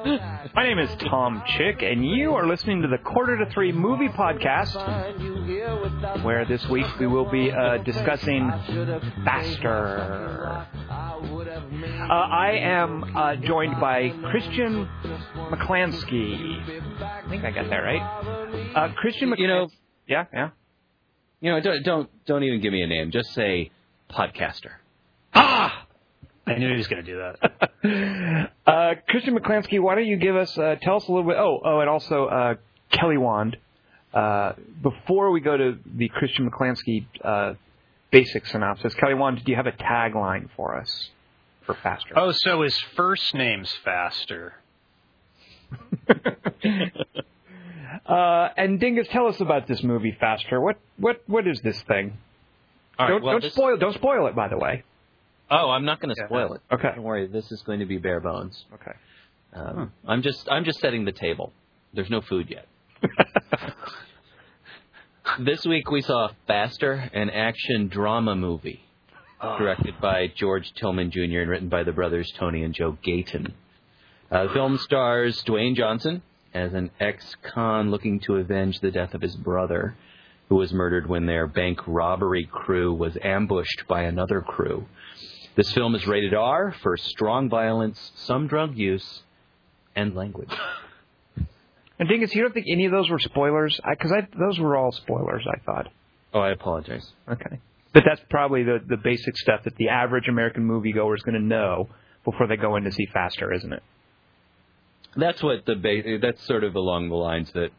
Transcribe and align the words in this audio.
My 0.54 0.64
name 0.64 0.78
is 0.78 0.88
Tom 1.10 1.42
Chick, 1.46 1.82
and 1.82 2.06
you 2.06 2.34
are 2.34 2.46
listening 2.46 2.80
to 2.82 2.88
the 2.88 2.96
Quarter 2.98 3.44
to 3.44 3.50
Three 3.50 3.70
Movie 3.70 4.08
Podcast, 4.08 4.72
Find 4.72 5.20
you 5.20 5.42
here 5.42 5.78
without 5.78 6.24
where 6.24 6.46
this 6.46 6.66
week 6.68 6.86
we 6.98 7.06
will 7.06 7.30
be 7.30 7.52
uh, 7.52 7.78
discussing 7.78 8.48
Faster. 9.24 10.66
Uh, 10.88 12.12
I 12.14 12.52
am 12.62 13.14
uh, 13.16 13.36
joined 13.36 13.78
by 13.78 14.08
Christian 14.30 14.88
McClansky. 15.36 17.02
I 17.02 17.28
think 17.28 17.44
I 17.44 17.50
got 17.50 17.68
that 17.68 17.76
right. 17.78 18.72
Uh, 18.74 18.92
Christian 18.94 19.28
McClansky. 19.30 19.38
You 19.40 19.48
know- 19.48 19.68
yeah, 20.06 20.24
yeah. 20.32 20.50
You 21.42 21.52
know, 21.52 21.60
don't 21.60 21.82
don't 21.84 22.10
don't 22.26 22.42
even 22.42 22.60
give 22.60 22.72
me 22.72 22.82
a 22.82 22.86
name. 22.86 23.10
Just 23.10 23.32
say 23.34 23.70
podcaster. 24.10 24.72
Ah! 25.34 25.79
I 26.50 26.58
knew 26.58 26.70
he 26.70 26.76
was 26.76 26.88
going 26.88 27.04
to 27.04 27.10
do 27.12 27.18
that. 27.18 28.50
uh, 28.66 28.94
Christian 29.08 29.38
McClansky, 29.38 29.80
why 29.80 29.94
don't 29.94 30.06
you 30.06 30.16
give 30.16 30.36
us, 30.36 30.56
uh, 30.58 30.76
tell 30.82 30.96
us 30.96 31.06
a 31.06 31.12
little 31.12 31.28
bit, 31.28 31.36
oh, 31.38 31.60
oh, 31.64 31.80
and 31.80 31.88
also 31.88 32.26
uh, 32.26 32.54
Kelly 32.90 33.18
Wand. 33.18 33.56
Uh, 34.12 34.54
before 34.82 35.30
we 35.30 35.40
go 35.40 35.56
to 35.56 35.78
the 35.86 36.08
Christian 36.08 36.50
McClansky 36.50 37.06
uh, 37.22 37.54
basic 38.10 38.46
synopsis, 38.46 38.94
Kelly 38.94 39.14
Wand, 39.14 39.44
do 39.44 39.52
you 39.52 39.56
have 39.56 39.68
a 39.68 39.72
tagline 39.72 40.48
for 40.56 40.76
us 40.76 41.10
for 41.64 41.76
Faster? 41.76 42.14
Oh, 42.16 42.32
so 42.32 42.62
his 42.62 42.76
first 42.96 43.32
name's 43.34 43.72
Faster. 43.84 44.54
uh, 48.06 48.48
and 48.56 48.80
Dingus, 48.80 49.06
tell 49.12 49.28
us 49.28 49.40
about 49.40 49.68
this 49.68 49.84
movie, 49.84 50.16
Faster. 50.18 50.60
What 50.60 50.78
what 50.96 51.22
what 51.28 51.46
is 51.46 51.60
this 51.60 51.80
thing? 51.82 52.18
Right, 52.98 53.08
don't 53.08 53.22
well, 53.22 53.34
don't 53.34 53.42
this- 53.42 53.52
spoil 53.52 53.76
don't 53.76 53.94
spoil 53.94 54.26
it, 54.26 54.34
by 54.34 54.48
the 54.48 54.58
way. 54.58 54.82
Oh, 55.50 55.70
I'm 55.70 55.84
not 55.84 56.00
going 56.00 56.14
to 56.14 56.24
spoil 56.26 56.54
it. 56.54 56.60
Okay. 56.72 56.90
Don't 56.94 57.02
worry. 57.02 57.26
This 57.26 57.50
is 57.50 57.62
going 57.62 57.80
to 57.80 57.86
be 57.86 57.98
bare 57.98 58.20
bones. 58.20 58.64
Okay. 58.74 58.92
Um, 59.52 59.92
I'm 60.06 60.22
just 60.22 60.48
I'm 60.50 60.64
just 60.64 60.78
setting 60.78 61.04
the 61.04 61.12
table. 61.12 61.52
There's 61.92 62.10
no 62.10 62.20
food 62.20 62.48
yet. 62.48 62.66
this 65.40 65.66
week 65.66 65.90
we 65.90 66.02
saw 66.02 66.28
Faster, 66.46 66.92
an 66.92 67.30
action 67.30 67.88
drama 67.88 68.36
movie 68.36 68.80
directed 69.40 70.00
by 70.00 70.26
George 70.36 70.72
Tillman 70.74 71.10
Jr. 71.10 71.40
and 71.40 71.50
written 71.50 71.68
by 71.68 71.82
the 71.82 71.92
brothers 71.92 72.30
Tony 72.38 72.62
and 72.62 72.74
Joe 72.74 72.96
Gayton. 73.02 73.54
Uh, 74.30 74.46
the 74.46 74.52
film 74.52 74.78
stars 74.78 75.42
Dwayne 75.44 75.74
Johnson 75.74 76.22
as 76.52 76.74
an 76.74 76.90
ex-con 77.00 77.90
looking 77.90 78.20
to 78.20 78.36
avenge 78.36 78.80
the 78.80 78.90
death 78.90 79.14
of 79.14 79.22
his 79.22 79.34
brother, 79.34 79.96
who 80.48 80.56
was 80.56 80.72
murdered 80.72 81.08
when 81.08 81.26
their 81.26 81.46
bank 81.46 81.80
robbery 81.86 82.48
crew 82.50 82.92
was 82.92 83.16
ambushed 83.22 83.84
by 83.88 84.02
another 84.02 84.40
crew. 84.40 84.86
This 85.56 85.72
film 85.72 85.94
is 85.94 86.06
rated 86.06 86.34
R 86.34 86.74
for 86.82 86.96
strong 86.96 87.48
violence, 87.48 88.12
some 88.14 88.46
drug 88.46 88.76
use, 88.76 89.22
and 89.96 90.14
language. 90.14 90.52
And 91.98 92.08
Dingus, 92.08 92.34
you 92.34 92.42
don't 92.42 92.54
think 92.54 92.66
any 92.70 92.86
of 92.86 92.92
those 92.92 93.10
were 93.10 93.18
spoilers? 93.18 93.78
Because 93.88 94.12
I, 94.12 94.26
those 94.38 94.58
were 94.58 94.76
all 94.76 94.92
spoilers, 94.92 95.44
I 95.46 95.58
thought. 95.60 95.88
Oh, 96.32 96.40
I 96.40 96.50
apologize. 96.50 97.06
Okay. 97.28 97.58
But 97.92 98.04
that's 98.06 98.22
probably 98.30 98.62
the, 98.62 98.78
the 98.86 98.96
basic 98.96 99.36
stuff 99.36 99.64
that 99.64 99.76
the 99.76 99.88
average 99.88 100.28
American 100.28 100.66
moviegoer 100.66 101.14
is 101.16 101.22
going 101.22 101.34
to 101.34 101.44
know 101.44 101.88
before 102.24 102.46
they 102.46 102.56
go 102.56 102.76
in 102.76 102.84
to 102.84 102.92
see 102.92 103.06
Faster, 103.12 103.52
isn't 103.52 103.72
it? 103.72 103.82
That's 105.16 105.42
what 105.42 105.66
the 105.66 105.74
ba- 105.74 106.18
that's 106.22 106.46
sort 106.46 106.62
of 106.62 106.76
along 106.76 107.08
the 107.08 107.16
lines 107.16 107.50
that 107.52 107.70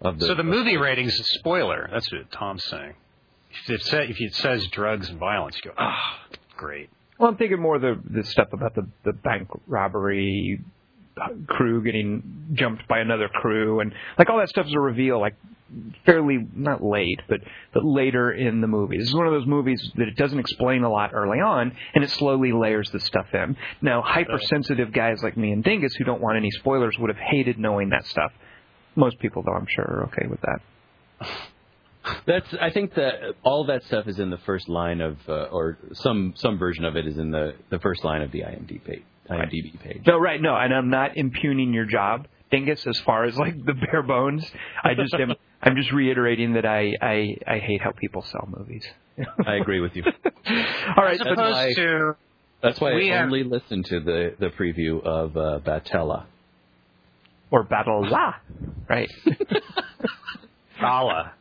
of 0.00 0.20
the 0.20 0.26
so 0.26 0.34
the 0.34 0.44
movie 0.44 0.76
rating's 0.76 1.18
a 1.18 1.24
spoiler. 1.24 1.88
That's 1.92 2.10
what 2.12 2.30
Tom's 2.30 2.64
saying. 2.64 2.94
If 3.66 3.70
it, 3.70 3.82
sa- 3.82 3.98
if 3.98 4.20
it 4.20 4.34
says 4.36 4.66
drugs 4.68 5.08
and 5.08 5.18
violence, 5.18 5.56
you 5.56 5.70
go, 5.70 5.76
ah, 5.76 6.20
great. 6.56 6.90
Well, 7.18 7.30
I'm 7.30 7.36
thinking 7.36 7.60
more 7.60 7.78
the 7.78 8.00
the 8.10 8.24
stuff 8.24 8.48
about 8.52 8.74
the 8.74 8.88
the 9.04 9.12
bank 9.12 9.48
robbery 9.66 10.60
uh, 11.20 11.28
crew 11.46 11.82
getting 11.82 12.50
jumped 12.54 12.88
by 12.88 12.98
another 12.98 13.28
crew, 13.28 13.80
and 13.80 13.92
like 14.18 14.28
all 14.30 14.38
that 14.38 14.48
stuff 14.48 14.66
is 14.66 14.74
a 14.74 14.80
reveal, 14.80 15.20
like 15.20 15.36
fairly 16.04 16.46
not 16.54 16.82
late, 16.82 17.20
but 17.28 17.40
but 17.72 17.84
later 17.84 18.32
in 18.32 18.60
the 18.60 18.66
movie. 18.66 18.98
This 18.98 19.08
is 19.08 19.14
one 19.14 19.26
of 19.26 19.32
those 19.32 19.46
movies 19.46 19.80
that 19.96 20.08
it 20.08 20.16
doesn't 20.16 20.38
explain 20.38 20.82
a 20.82 20.90
lot 20.90 21.10
early 21.14 21.38
on, 21.38 21.76
and 21.94 22.02
it 22.02 22.10
slowly 22.10 22.52
layers 22.52 22.90
the 22.90 23.00
stuff 23.00 23.26
in. 23.32 23.56
Now, 23.80 24.02
hypersensitive 24.02 24.92
guys 24.92 25.22
like 25.22 25.36
me 25.36 25.52
and 25.52 25.62
Dingus 25.62 25.94
who 25.94 26.04
don't 26.04 26.20
want 26.20 26.36
any 26.36 26.50
spoilers 26.50 26.98
would 26.98 27.10
have 27.10 27.18
hated 27.18 27.58
knowing 27.58 27.90
that 27.90 28.06
stuff. 28.06 28.32
Most 28.96 29.18
people, 29.18 29.42
though, 29.44 29.54
I'm 29.54 29.66
sure, 29.68 29.84
are 29.84 30.04
okay 30.12 30.26
with 30.28 30.40
that. 30.40 31.28
That's 32.26 32.46
I 32.60 32.70
think 32.70 32.94
that 32.94 33.14
all 33.42 33.64
that 33.66 33.82
stuff 33.84 34.06
is 34.06 34.18
in 34.18 34.30
the 34.30 34.38
first 34.38 34.68
line 34.68 35.00
of 35.00 35.16
uh, 35.28 35.44
or 35.44 35.78
some 35.94 36.34
some 36.36 36.58
version 36.58 36.84
of 36.84 36.96
it 36.96 37.06
is 37.06 37.16
in 37.18 37.30
the 37.30 37.54
the 37.70 37.78
first 37.78 38.04
line 38.04 38.22
of 38.22 38.30
the 38.32 38.40
IMDb 38.40 38.82
page. 38.84 39.02
IMDb 39.30 39.80
page. 39.80 40.02
No, 40.06 40.18
right, 40.18 40.40
no, 40.40 40.54
and 40.54 40.74
I'm 40.74 40.90
not 40.90 41.16
impugning 41.16 41.72
your 41.72 41.86
job, 41.86 42.26
Dingus, 42.50 42.86
as 42.86 42.98
far 43.00 43.24
as 43.24 43.38
like 43.38 43.54
the 43.64 43.72
bare 43.72 44.02
bones. 44.02 44.44
I 44.82 44.94
just 44.94 45.14
am. 45.14 45.32
I'm 45.62 45.76
just 45.76 45.92
reiterating 45.92 46.52
that 46.54 46.66
I 46.66 46.92
I, 47.00 47.36
I 47.46 47.58
hate 47.58 47.80
how 47.80 47.92
people 47.92 48.20
sell 48.22 48.46
movies. 48.54 48.84
I 49.46 49.54
agree 49.54 49.80
with 49.80 49.96
you. 49.96 50.02
All 50.94 51.04
right, 51.04 51.18
As 51.18 51.26
so- 51.26 51.32
opposed 51.32 51.54
why- 51.54 51.72
to, 51.76 52.16
That's 52.62 52.80
why 52.80 52.94
We 52.94 53.10
I 53.12 53.16
have- 53.16 53.26
only 53.26 53.44
listened 53.44 53.86
to 53.86 54.00
the 54.00 54.34
the 54.38 54.48
preview 54.50 55.02
of 55.02 55.36
uh, 55.38 55.60
Batella. 55.64 56.26
or 57.50 57.62
Battle 57.62 58.06
La, 58.10 58.34
right? 58.90 59.08
Gala. 60.80 61.32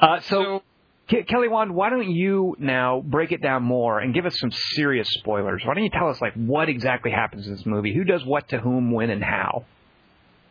Uh, 0.00 0.20
so, 0.20 0.62
Ke- 1.08 1.26
Kelly 1.26 1.48
Wand, 1.48 1.74
why 1.74 1.90
don't 1.90 2.10
you 2.10 2.56
now 2.58 3.00
break 3.04 3.32
it 3.32 3.42
down 3.42 3.62
more 3.62 3.98
and 3.98 4.14
give 4.14 4.26
us 4.26 4.38
some 4.38 4.50
serious 4.52 5.08
spoilers? 5.10 5.62
Why 5.64 5.74
don't 5.74 5.84
you 5.84 5.90
tell 5.90 6.08
us 6.08 6.20
like 6.20 6.34
what 6.34 6.68
exactly 6.68 7.10
happens 7.10 7.46
in 7.46 7.54
this 7.54 7.66
movie? 7.66 7.94
Who 7.94 8.04
does 8.04 8.24
what 8.24 8.48
to 8.50 8.58
whom, 8.58 8.92
when, 8.92 9.10
and 9.10 9.22
how? 9.22 9.64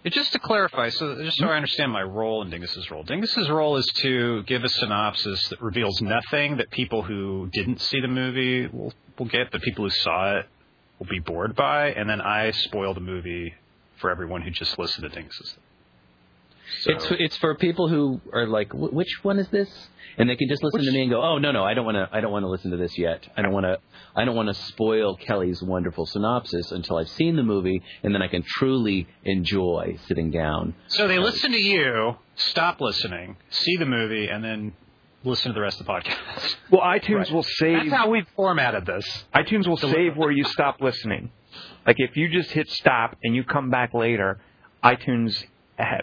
Just 0.06 0.32
to 0.32 0.40
clarify, 0.40 0.90
so 0.90 1.22
just 1.24 1.38
so 1.38 1.48
I 1.48 1.56
understand 1.58 1.92
my 1.92 2.02
role 2.02 2.42
and 2.42 2.50
Dingus's 2.50 2.90
role. 2.90 3.04
Dingus's 3.04 3.50
role 3.50 3.76
is 3.76 3.86
to 3.98 4.44
give 4.44 4.64
a 4.64 4.70
synopsis 4.70 5.50
that 5.50 5.62
reveals 5.62 6.02
nothing 6.02 6.58
that 6.58 6.72
people 6.72 7.04
who 7.04 7.50
didn't 7.52 7.82
see 7.82 8.00
the 8.00 8.08
movie 8.08 8.68
will, 8.68 8.94
will 9.18 9.26
get, 9.26 9.52
but 9.52 9.62
people 9.62 9.84
who 9.84 9.90
saw 9.90 10.38
it 10.38 10.46
will 11.00 11.08
be 11.08 11.20
bored 11.20 11.54
by, 11.56 11.92
and 11.92 12.10
then 12.10 12.22
I 12.22 12.52
spoil 12.52 12.94
the 12.94 13.02
movie 13.02 13.54
for 13.98 14.10
everyone 14.10 14.42
who 14.42 14.52
just 14.52 14.80
listened 14.80 15.04
to 15.04 15.14
Dingus's. 15.14 15.58
So, 16.82 16.92
It's 16.94 17.08
it's 17.12 17.38
for 17.38 17.56
people 17.56 17.88
who 17.88 18.22
are 18.34 18.48
like, 18.48 18.72
"Wh- 18.72 18.94
which 18.94 19.24
one 19.24 19.40
is 19.40 19.48
this? 19.50 19.70
And 20.18 20.30
they 20.30 20.36
can 20.36 20.50
just 20.50 20.64
listen 20.64 20.84
to 20.84 20.92
me 20.92 21.02
and 21.04 21.10
go, 21.12 21.22
"Oh 21.22 21.38
no, 21.38 21.52
no, 21.52 21.64
I 21.64 21.74
don't 21.74 21.86
want 21.86 21.96
to. 21.96 22.10
I 22.12 22.20
don't 22.22 22.32
want 22.32 22.44
to 22.44 22.50
listen 22.50 22.72
to 22.72 22.78
this 22.78 22.98
yet. 22.98 23.28
I 23.38 23.42
don't 23.42 23.54
want 23.54 23.66
to. 23.66 23.80
I 24.16 24.26
don't 24.26 24.36
want 24.36 24.48
to 24.50 24.54
spoil 24.54 25.16
Kelly's 25.16 25.62
wonderful 25.62 26.06
synopsis 26.06 26.72
until 26.72 26.98
I've 26.98 27.10
seen 27.10 27.36
the 27.36 27.44
movie, 27.44 27.82
and 28.04 28.14
then 28.14 28.22
I 28.22 28.28
can 28.28 28.44
truly 28.44 29.08
enjoy 29.24 29.98
sitting 30.08 30.32
down." 30.32 30.74
so 30.88 31.08
they 31.08 31.20
listen 31.20 31.52
to 31.52 31.58
you, 31.62 32.18
stop 32.36 32.82
listening, 32.82 33.38
see 33.50 33.78
the 33.78 33.86
movie, 33.86 34.28
and 34.28 34.44
then 34.44 34.74
listen 35.24 35.50
to 35.52 35.54
the 35.54 35.62
rest 35.62 35.80
of 35.80 35.86
the 35.86 35.92
podcast. 35.92 36.56
Well, 36.72 36.82
iTunes 36.82 37.32
will 37.32 37.44
save. 37.44 37.78
That's 37.84 37.92
how 37.94 38.10
we've 38.10 38.28
formatted 38.36 38.86
this. 38.86 39.06
iTunes 39.36 39.68
will 39.68 39.78
save 39.78 40.16
where 40.18 40.32
you 40.32 40.44
stop 40.46 40.78
listening. 40.82 41.32
Like 41.86 41.96
if 42.00 42.16
you 42.16 42.30
just 42.30 42.52
hit 42.52 42.70
stop 42.70 43.18
and 43.24 43.36
you 43.36 43.44
come 43.44 43.70
back 43.70 43.94
later, 43.94 44.40
iTunes 44.84 45.36
ha- 45.42 45.48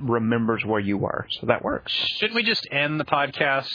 remembers 0.01 0.65
where 0.65 0.81
you 0.81 0.99
were, 0.99 1.27
so 1.41 1.47
that 1.47 1.65
works. 1.65 1.93
Shouldn't 1.93 2.35
we 2.35 2.43
just 2.43 2.67
end 2.71 2.99
the 3.01 3.05
podcast 3.05 3.71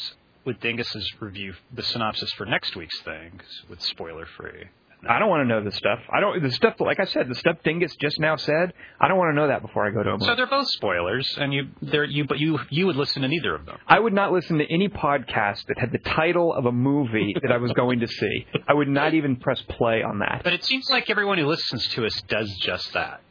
with 0.45 0.59
Dingus's 0.59 1.11
review, 1.19 1.53
the 1.73 1.83
synopsis 1.83 2.31
for 2.33 2.45
next 2.45 2.75
week's 2.75 2.99
thing, 3.01 3.41
with 3.69 3.81
spoiler 3.81 4.25
free? 4.37 4.65
I 5.07 5.17
don't 5.17 5.29
want 5.29 5.41
to 5.41 5.47
know 5.47 5.63
the 5.63 5.71
stuff. 5.71 5.99
I 6.13 6.19
don't 6.19 6.43
the 6.43 6.51
stuff 6.51 6.75
like 6.79 6.99
I 6.99 7.05
said, 7.05 7.27
the 7.27 7.35
stuff 7.35 7.57
Dingus 7.63 7.95
just 7.95 8.19
now 8.19 8.35
said. 8.35 8.73
I 8.99 9.07
don't 9.07 9.17
want 9.17 9.31
to 9.31 9.35
know 9.35 9.47
that 9.47 9.61
before 9.61 9.87
I 9.87 9.89
go 9.89 10.03
to 10.03 10.11
a. 10.13 10.19
So 10.19 10.35
they're 10.35 10.45
both 10.45 10.67
spoilers, 10.67 11.27
and 11.39 11.53
you, 11.53 11.69
they're 11.81 12.03
you, 12.03 12.25
but 12.25 12.39
you, 12.39 12.59
you 12.69 12.85
would 12.85 12.95
listen 12.95 13.23
to 13.23 13.27
neither 13.27 13.55
of 13.55 13.65
them. 13.65 13.77
I 13.87 13.99
would 13.99 14.13
not 14.13 14.31
listen 14.31 14.59
to 14.59 14.71
any 14.71 14.89
podcast 14.89 15.65
that 15.67 15.79
had 15.79 15.91
the 15.91 15.97
title 15.97 16.53
of 16.53 16.65
a 16.65 16.71
movie 16.71 17.35
that 17.41 17.51
I 17.51 17.57
was 17.57 17.71
going 17.73 18.01
to 18.01 18.07
see. 18.07 18.45
I 18.67 18.73
would 18.73 18.89
not 18.89 19.15
even 19.15 19.37
press 19.37 19.61
play 19.67 20.03
on 20.03 20.19
that. 20.19 20.41
But 20.43 20.53
it 20.53 20.63
seems 20.63 20.87
like 20.89 21.09
everyone 21.09 21.39
who 21.39 21.47
listens 21.47 21.87
to 21.89 22.05
us 22.05 22.21
does 22.27 22.55
just 22.61 22.93
that. 22.93 23.21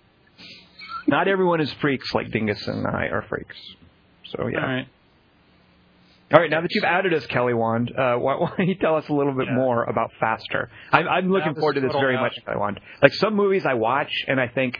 Not 1.10 1.26
everyone 1.28 1.60
is 1.60 1.72
freaks 1.74 2.14
like 2.14 2.30
Dingus 2.30 2.66
and 2.68 2.86
I 2.86 3.06
are 3.06 3.22
freaks. 3.28 3.56
So 4.30 4.46
yeah. 4.46 4.60
All 4.60 4.66
right. 4.68 4.88
All 6.32 6.38
right, 6.40 6.48
now 6.48 6.60
that 6.60 6.72
you've 6.72 6.84
outed 6.84 7.12
us, 7.12 7.26
Kelly 7.26 7.54
Wand, 7.54 7.90
uh, 7.90 8.14
why, 8.14 8.36
why 8.38 8.52
don't 8.56 8.68
you 8.68 8.76
tell 8.76 8.94
us 8.94 9.04
a 9.08 9.12
little 9.12 9.32
bit 9.32 9.46
Yeah. 9.48 9.56
more 9.56 9.82
about 9.82 10.12
Faster? 10.20 10.70
I'm, 10.92 11.08
I'm 11.08 11.28
looking 11.32 11.54
Now 11.54 11.58
forward 11.58 11.74
to 11.74 11.80
this 11.80 11.90
very 11.92 12.14
out. 12.16 12.20
much, 12.22 12.38
Kelly 12.46 12.56
Wand. 12.56 12.78
Like 13.02 13.12
some 13.14 13.34
movies 13.34 13.66
I 13.66 13.74
watch 13.74 14.12
and 14.28 14.40
I 14.40 14.46
think, 14.46 14.78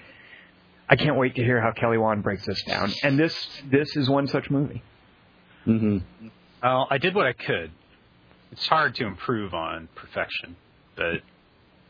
I 0.89 0.95
can't 0.95 1.17
wait 1.17 1.35
to 1.35 1.43
hear 1.43 1.61
how 1.61 1.73
Kelly 1.73 1.99
Wand 1.99 2.23
breaks 2.23 2.47
this 2.47 2.63
down. 2.63 2.93
And 3.03 3.19
this 3.19 3.35
this 3.69 3.97
is 3.97 4.09
one 4.09 4.29
such 4.29 4.49
movie. 4.49 4.83
hmm 5.65 5.99
Well, 6.63 6.87
I 6.89 6.99
did 6.99 7.17
what 7.17 7.27
I 7.27 7.33
could. 7.33 7.73
it's 8.53 8.67
hard 8.69 8.95
to 8.97 9.05
improve 9.07 9.53
on 9.53 9.89
perfection. 9.97 10.55
But 10.95 11.23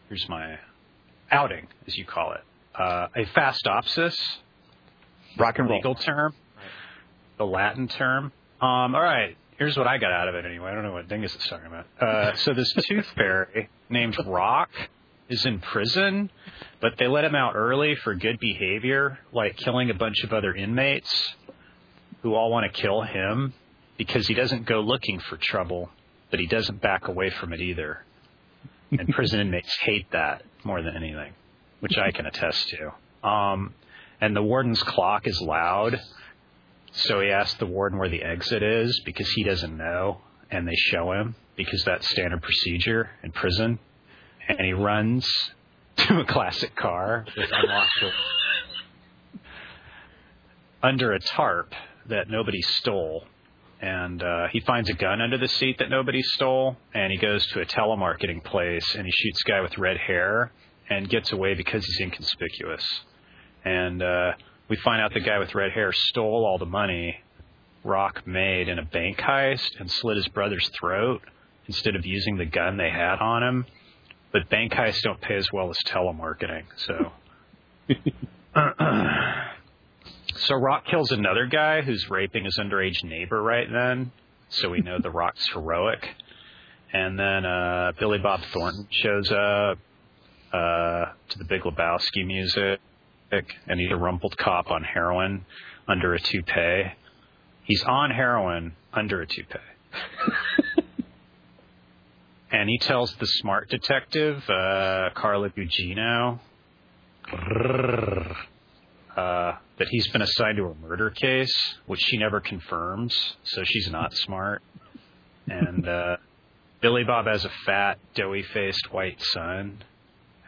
here's 0.08 0.26
my 0.31 0.58
outing, 1.31 1.66
as 1.86 1.98
you 1.98 2.06
call 2.06 2.32
it. 2.32 2.40
Uh, 2.78 3.08
a 3.17 3.25
fastopsis, 3.37 4.17
Rock 5.38 5.58
and 5.58 5.69
roll. 5.69 5.78
legal 5.78 5.94
term, 5.94 6.34
the 7.38 7.46
Latin 7.46 7.88
term. 7.88 8.32
Um, 8.61 8.94
all 8.94 9.02
right, 9.02 9.37
here's 9.58 9.76
what 9.76 9.87
I 9.87 9.99
got 9.99 10.12
out 10.12 10.28
of 10.28 10.34
it 10.34 10.44
anyway. 10.44 10.70
I 10.70 10.75
don't 10.75 10.84
know 10.84 10.93
what 10.93 11.08
Dingus 11.08 11.34
is 11.34 11.44
talking 11.46 11.67
about. 11.67 11.87
Uh, 12.00 12.34
so 12.37 12.55
this 12.55 12.72
tooth 12.88 13.06
fairy 13.17 13.69
named 13.88 14.17
Rock 14.26 14.70
is 15.28 15.44
in 15.46 15.61
prison, 15.61 16.31
but 16.81 16.93
they 16.99 17.06
let 17.06 17.25
him 17.25 17.34
out 17.34 17.55
early 17.55 17.94
for 17.96 18.14
good 18.14 18.38
behavior, 18.40 19.19
like 19.32 19.56
killing 19.56 19.90
a 19.90 19.94
bunch 19.94 20.22
of 20.25 20.32
other 20.32 20.55
inmates 20.55 21.34
who 22.22 22.34
all 22.34 22.50
want 22.50 22.72
to 22.72 22.81
kill 22.81 23.02
him 23.02 23.55
because 23.96 24.26
he 24.26 24.34
doesn't 24.34 24.67
go 24.67 24.81
looking 24.81 25.20
for 25.20 25.37
trouble, 25.37 25.90
but 26.31 26.40
he 26.40 26.46
doesn't 26.46 26.81
back 26.81 27.08
away 27.08 27.31
from 27.31 27.52
it 27.52 27.61
either. 27.61 28.05
And 28.90 29.08
prison 29.11 29.40
inmates 29.46 29.75
hate 29.82 30.11
that 30.12 30.43
more 30.64 30.82
than 30.82 30.96
anything, 30.96 31.32
which 31.81 31.99
I 31.99 32.11
can 32.12 32.27
attest 32.27 32.69
to. 32.71 33.29
Um, 33.29 33.75
and 34.21 34.37
the 34.37 34.43
warden's 34.43 34.82
clock 34.82 35.27
is 35.27 35.41
loud, 35.41 36.00
so 36.93 37.21
he 37.21 37.31
asks 37.31 37.59
the 37.59 37.67
warden 37.67 37.99
where 37.99 38.09
the 38.09 38.23
exit 38.23 38.62
is 38.62 39.00
because 39.05 39.29
he 39.31 39.44
doesn't 39.44 39.77
know, 39.77 40.21
and 40.50 40.67
they 40.67 40.77
show 40.77 41.12
him 41.12 41.35
because 41.56 41.82
that's 41.85 42.09
standard 42.09 42.43
procedure 42.43 43.11
in 43.23 43.32
prison. 43.32 43.79
And 44.49 44.61
he 44.61 44.73
runs 44.73 45.27
to 45.97 46.21
a 46.21 46.25
classic 46.25 46.75
car 46.77 47.25
with 47.37 47.50
unlocked 47.53 48.05
under 50.82 51.12
a 51.12 51.21
tarp 51.21 51.75
that 52.09 52.29
nobody 52.29 52.62
stole. 52.62 53.25
And 53.82 54.23
uh, 54.23 54.49
he 54.53 54.61
finds 54.61 54.91
a 54.91 54.94
gun 54.94 55.21
under 55.23 55.38
the 55.38 55.49
seat 55.49 55.79
that 55.79 55.88
nobody 55.88 56.23
stole, 56.23 56.77
and 56.94 57.11
he 57.11 57.19
goes 57.19 57.47
to 57.49 57.61
a 57.61 57.67
telemarketing 57.67 58.44
place 58.44 58.94
and 58.94 59.06
he 59.06 59.12
shoots 59.12 59.43
a 59.47 59.50
guy 59.50 59.61
with 59.61 59.79
red 59.79 59.97
hair 59.97 60.53
and 60.90 61.08
gets 61.08 61.32
away 61.32 61.54
because 61.54 61.87
he's 61.87 62.00
inconspicuous. 62.00 62.84
And 63.64 64.02
uh, 64.02 64.32
we 64.69 64.76
find 64.76 65.00
out 65.00 65.14
the 65.14 65.20
guy 65.20 65.38
with 65.38 65.54
red 65.54 65.72
hair 65.72 65.92
stole 65.92 66.44
all 66.44 66.58
the 66.58 66.66
money 66.66 67.16
Rock 67.82 68.26
made 68.26 68.69
in 68.69 68.78
a 68.78 68.84
bank 68.84 69.19
heist 69.19 69.70
and 69.78 69.90
slit 69.90 70.16
his 70.16 70.28
brother's 70.28 70.69
throat 70.78 71.22
instead 71.66 71.96
of 71.96 72.04
using 72.04 72.37
the 72.37 72.44
gun 72.44 72.76
they 72.76 72.90
had 72.90 73.20
on 73.20 73.42
him. 73.42 73.66
But 74.32 74.50
bank 74.50 74.72
heists 74.72 75.02
don't 75.02 75.20
pay 75.20 75.37
as 75.37 75.48
well 75.52 75.70
as 75.70 75.78
telemarketing, 75.87 76.64
so. 76.76 77.12
so 80.36 80.54
Rock 80.54 80.84
kills 80.86 81.10
another 81.10 81.46
guy 81.46 81.81
who's 81.81 82.08
raping 82.10 82.44
his 82.44 82.58
underage 82.58 83.02
neighbor 83.02 83.43
right 83.43 83.66
then, 83.70 84.12
so 84.50 84.69
we 84.69 84.81
know 84.81 84.98
the 85.00 85.10
Rock's 85.10 85.46
heroic. 85.52 86.06
And 86.93 87.19
then 87.19 87.46
uh, 87.46 87.93
Billy 87.98 88.19
Bob 88.19 88.40
Thornton 88.52 88.86
shows 88.90 89.32
up 89.32 89.78
uh, 90.52 91.06
to 91.29 91.38
the 91.38 91.44
Big 91.44 91.62
Lebowski 91.62 92.26
music, 92.26 92.81
and 93.31 93.79
he's 93.79 93.91
a 93.91 93.97
rumpled 93.97 94.37
cop 94.37 94.70
on 94.70 94.82
heroin 94.82 95.44
under 95.87 96.14
a 96.14 96.20
toupee. 96.20 96.93
He's 97.64 97.82
on 97.85 98.11
heroin 98.11 98.75
under 98.93 99.20
a 99.23 99.26
toupee. 99.26 99.58
and 102.50 102.69
he 102.69 102.79
tells 102.79 103.14
the 103.17 103.26
smart 103.26 103.69
detective, 103.69 104.43
uh, 104.49 105.11
Carla 105.14 105.50
Gugino, 105.50 106.41
uh, 109.17 109.56
that 109.79 109.88
he's 109.88 110.08
been 110.08 110.23
assigned 110.23 110.56
to 110.56 110.67
a 110.67 110.75
murder 110.75 111.11
case, 111.11 111.76
which 111.87 112.00
she 112.00 112.19
never 112.19 112.41
confirms, 112.41 113.37
so 113.44 113.62
she's 113.64 113.88
not 113.91 114.12
smart. 114.14 114.62
And 115.46 115.87
uh, 115.88 116.17
Billy 116.81 117.05
Bob 117.05 117.26
has 117.26 117.44
a 117.44 117.50
fat, 117.67 117.99
doughy 118.14 118.43
faced 118.43 118.93
white 118.93 119.20
son 119.20 119.82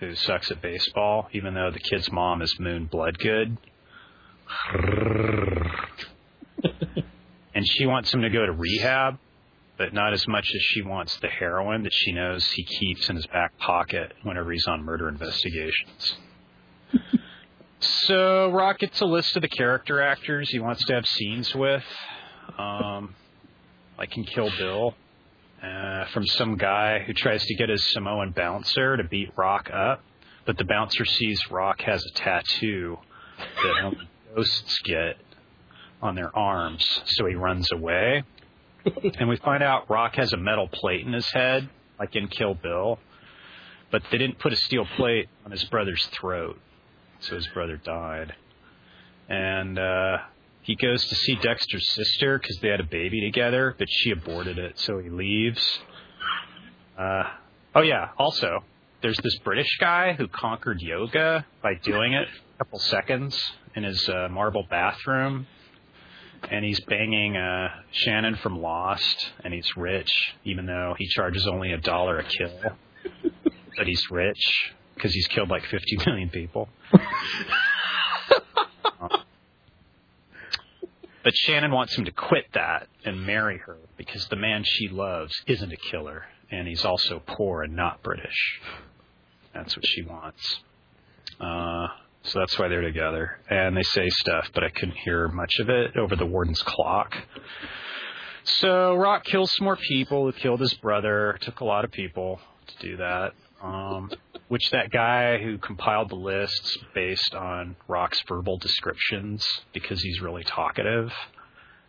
who 0.03 0.17
sucks 0.17 0.51
at 0.51 0.61
baseball, 0.61 1.29
even 1.33 1.55
though 1.55 1.71
the 1.71 1.79
kid's 1.79 2.11
mom 2.11 2.43
is 2.43 2.59
Moon 2.59 2.87
Bloodgood. 2.87 3.57
and 7.55 7.65
she 7.65 7.87
wants 7.87 8.13
him 8.13 8.23
to 8.23 8.29
go 8.29 8.45
to 8.45 8.51
rehab, 8.51 9.19
but 9.79 9.95
not 9.95 10.13
as 10.13 10.27
much 10.27 10.51
as 10.55 10.61
she 10.61 10.83
wants 10.83 11.17
the 11.21 11.29
heroin 11.29 11.85
that 11.85 11.93
she 11.93 12.11
knows 12.11 12.45
he 12.51 12.65
keeps 12.65 13.09
in 13.09 13.15
his 13.15 13.27
back 13.29 13.57
pocket 13.59 14.13
whenever 14.25 14.51
he's 14.51 14.67
on 14.67 14.83
murder 14.83 15.09
investigations. 15.09 16.17
so 17.79 18.51
Rock 18.51 18.81
gets 18.81 19.01
a 19.01 19.07
list 19.07 19.37
of 19.37 19.43
the 19.43 19.49
character 19.49 20.03
actors 20.03 20.51
he 20.51 20.59
wants 20.59 20.85
to 20.87 20.95
have 20.95 21.07
scenes 21.07 21.55
with, 21.55 21.85
um, 22.59 23.15
like 23.97 24.17
in 24.17 24.25
Kill 24.25 24.51
Bill, 24.59 24.97
uh, 25.63 26.07
from 26.07 26.27
some 26.27 26.57
guy 26.57 26.99
who 27.01 27.13
tries 27.13 27.45
to 27.47 27.55
get 27.55 27.69
his 27.69 27.93
Samoan 27.93 28.33
bouncer 28.33 28.97
to 28.97 29.05
beat 29.05 29.31
Rock 29.37 29.71
up, 29.73 30.03
but 30.45 30.59
the 30.59 30.65
bouncer 30.65 31.05
sees 31.05 31.41
Rock 31.51 31.81
has 31.83 32.05
a 32.05 32.11
tattoo 32.19 32.99
that 33.39 33.85
only 33.85 34.09
ghosts 34.35 34.81
get 34.85 35.17
on 36.01 36.17
their 36.17 36.37
arms, 36.37 36.85
so 37.07 37.27
he 37.27 37.35
runs 37.35 37.71
away. 37.71 38.25
and 39.19 39.29
we 39.29 39.37
find 39.37 39.63
out 39.63 39.89
Rock 39.89 40.17
has 40.17 40.33
a 40.33 40.37
metal 40.37 40.67
plate 40.67 41.07
in 41.07 41.13
his 41.13 41.31
head, 41.31 41.69
like 41.99 42.17
in 42.17 42.27
Kill 42.27 42.55
Bill, 42.55 42.99
but 43.93 44.03
they 44.11 44.19
didn't 44.19 44.41
put 44.41 44.53
a 44.53 44.57
steel 44.57 44.85
plate 44.97 45.29
on 45.45 45.53
his 45.53 45.63
brother's 45.65 46.05
throat, 46.07 46.59
so 47.21 47.37
his 47.37 47.47
brother 47.49 47.77
died. 47.77 48.35
And 49.29 49.79
uh, 49.79 50.19
he 50.63 50.77
goes 50.77 51.05
to 51.07 51.15
see 51.15 51.35
Dexter's 51.37 51.89
sister 51.91 52.39
because 52.39 52.59
they 52.59 52.69
had 52.69 52.81
a 52.81 52.85
baby 52.85 53.21
together, 53.21 53.75
but 53.79 53.89
she 53.91 54.11
aborted 54.11 54.59
it, 54.59 54.79
so 54.79 54.99
he 54.99 55.11
leaves. 55.11 55.81
Uh, 56.99 57.25
oh 57.75 57.83
yeah, 57.83 58.11
also 58.19 58.65
there's 59.03 59.19
this 59.19 59.37
British 59.39 59.77
guy 59.81 60.13
who 60.13 60.29
conquered 60.29 60.81
yoga 60.81 61.45
by 61.63 61.75
doing 61.75 62.13
it 62.13 62.29
a 62.55 62.59
couple 62.59 62.79
seconds 62.79 63.41
in 63.75 63.83
his 63.83 64.09
uh, 64.09 64.29
marble 64.31 64.65
bathroom 64.71 65.47
and 66.51 66.65
he's 66.65 66.81
banging 66.81 67.37
uh, 67.37 67.69
Shannon 67.93 68.37
from 68.37 68.61
Lost, 68.61 69.31
and 69.45 69.55
he's 69.55 69.69
rich, 69.77 70.11
even 70.45 70.67
though 70.67 70.95
he 70.99 71.07
charges 71.07 71.47
only 71.47 71.73
a 71.73 71.79
dollar 71.79 72.19
a 72.19 72.25
kill. 72.25 72.61
but 73.77 73.87
he's 73.87 74.11
rich 74.11 74.73
because 74.95 75.15
he's 75.15 75.27
killed 75.29 75.51
like 75.51 75.65
50 75.65 75.99
million 76.07 76.31
people. 76.31 76.69
but 81.25 81.35
Shannon 81.35 81.71
wants 81.73 81.95
him 81.97 82.05
to 82.05 82.13
quit 82.13 82.47
that 82.55 82.89
and 83.05 83.27
marry 83.27 83.59
her 83.59 83.77
because 83.97 84.27
the 84.29 84.37
man 84.37 84.63
she 84.65 84.89
loves 84.89 85.33
isn't 85.47 85.73
a 85.73 85.77
killer, 85.77 86.25
and 86.51 86.67
he's 86.67 86.85
also 86.85 87.23
poor 87.27 87.63
and 87.63 87.75
not 87.75 88.03
British. 88.03 88.61
That's 89.55 89.77
what 89.77 89.87
she 89.87 90.03
wants. 90.03 90.61
Uh, 91.41 91.89
so 92.25 92.39
that's 92.39 92.59
why 92.59 92.69
they're 92.69 92.81
together. 92.81 93.39
And 93.51 93.77
they 93.77 93.83
say 93.83 94.09
stuff, 94.09 94.49
but 94.55 94.65
I 94.65 94.71
couldn't 94.71 94.97
hear 94.97 95.29
much 95.29 95.59
of 95.61 95.69
it 95.69 95.97
over 95.97 96.17
the 96.17 96.27
warden's 96.27 96.63
clock. 96.63 97.17
So 98.45 98.95
Rock 98.95 99.25
kills 99.25 99.53
some 99.57 99.65
more 99.65 99.77
people 99.77 100.25
who 100.25 100.33
killed 100.33 100.61
his 100.61 100.75
brother. 100.75 101.33
It 101.33 101.43
Took 101.43 101.61
a 101.61 101.65
lot 101.65 101.85
of 101.85 101.93
people 101.93 102.41
to 102.67 102.87
do 102.87 102.97
that. 102.97 103.33
Um, 103.63 104.11
which 104.49 104.71
that 104.71 104.91
guy 104.91 105.39
who 105.39 105.59
compiled 105.59 106.11
the 106.11 106.17
lists 106.17 106.77
based 106.95 107.35
on 107.35 107.77
Rock's 107.89 108.23
verbal 108.29 108.59
descriptions 108.59 109.47
because 109.73 110.03
he's 110.03 110.21
really 110.21 110.45
talkative. 110.45 111.13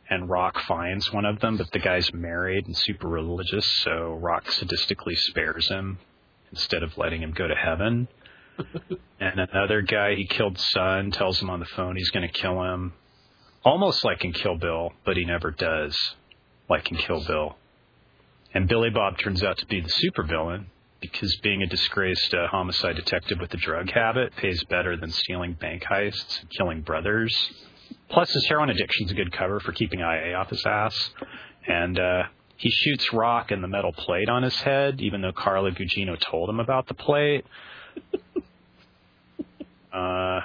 And 0.10 0.30
Rock 0.30 0.60
finds 0.62 1.12
one 1.12 1.26
of 1.26 1.40
them, 1.40 1.58
but 1.58 1.72
the 1.72 1.80
guy's 1.80 2.14
married 2.14 2.68
and 2.68 2.78
super 2.78 3.08
religious, 3.08 3.66
so 3.84 4.14
Rock 4.14 4.46
sadistically 4.46 5.16
spares 5.16 5.70
him 5.70 6.00
instead 6.52 6.84
of 6.84 6.98
letting 6.98 7.22
him 7.22 7.32
go 7.32 7.48
to 7.48 7.56
heaven 7.56 8.08
and 9.20 9.40
another 9.40 9.82
guy 9.82 10.16
he 10.16 10.28
killed 10.28 10.60
son 10.60 11.12
tells 11.12 11.42
him 11.42 11.50
on 11.50 11.60
the 11.60 11.66
phone 11.66 11.96
he's 11.96 12.12
going 12.12 12.28
to 12.28 12.34
kill 12.34 12.62
him, 12.64 12.94
almost 13.64 14.04
like 14.04 14.24
in 14.24 14.34
Kill 14.34 14.58
Bill, 14.58 14.92
but 15.06 15.18
he 15.18 15.26
never 15.26 15.52
does, 15.52 15.98
like 16.70 16.92
in 16.92 16.98
Kill 16.98 17.24
Bill. 17.26 17.58
And 18.54 18.68
Billy 18.68 18.90
Bob 18.90 19.18
turns 19.18 19.44
out 19.44 19.58
to 19.60 19.66
be 19.66 19.82
the 19.82 19.90
supervillain 19.90 20.66
because 21.12 21.36
being 21.44 21.62
a 21.62 21.68
disgraced 21.68 22.34
uh, 22.34 22.48
homicide 22.48 22.96
detective 22.96 23.40
with 23.40 23.54
a 23.54 23.58
drug 23.58 23.92
habit 23.92 24.36
pays 24.36 24.64
better 24.64 24.98
than 24.98 25.12
stealing 25.12 25.54
bank 25.54 25.84
heists 25.84 26.42
and 26.42 26.50
killing 26.50 26.82
brothers. 26.82 27.36
Plus, 28.10 28.32
his 28.32 28.46
heroin 28.48 28.70
addiction's 28.70 29.12
a 29.12 29.14
good 29.14 29.32
cover 29.32 29.60
for 29.60 29.72
keeping 29.72 30.00
IA 30.00 30.34
off 30.36 30.50
his 30.50 30.66
ass. 30.66 31.12
And 31.68 32.00
uh, 32.00 32.24
he 32.58 32.70
shoots 32.70 33.14
Rock 33.14 33.52
in 33.52 33.62
the 33.62 33.68
metal 33.68 33.94
plate 33.94 34.30
on 34.30 34.44
his 34.44 34.56
head, 34.56 35.02
even 35.02 35.22
though 35.22 35.32
Carla 35.32 35.72
Gugino 35.72 36.20
told 36.20 36.50
him 36.50 36.60
about 36.60 36.88
the 36.88 36.96
plate. 36.96 37.46
Uh, 39.94 40.40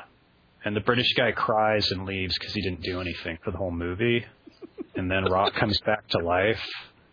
and 0.63 0.77
the 0.77 0.81
British 0.81 1.15
guy 1.15 1.33
cries 1.33 1.91
and 1.91 2.05
leaves 2.05 2.37
because 2.39 2.53
he 2.53 2.61
didn't 2.61 2.83
do 2.83 3.01
anything 3.01 3.39
for 3.43 3.51
the 3.51 3.57
whole 3.57 3.71
movie. 3.71 4.23
And 4.95 5.11
then 5.11 5.25
Rock 5.25 5.55
comes 5.55 5.81
back 5.87 6.07
to 6.09 6.19
life, 6.19 6.61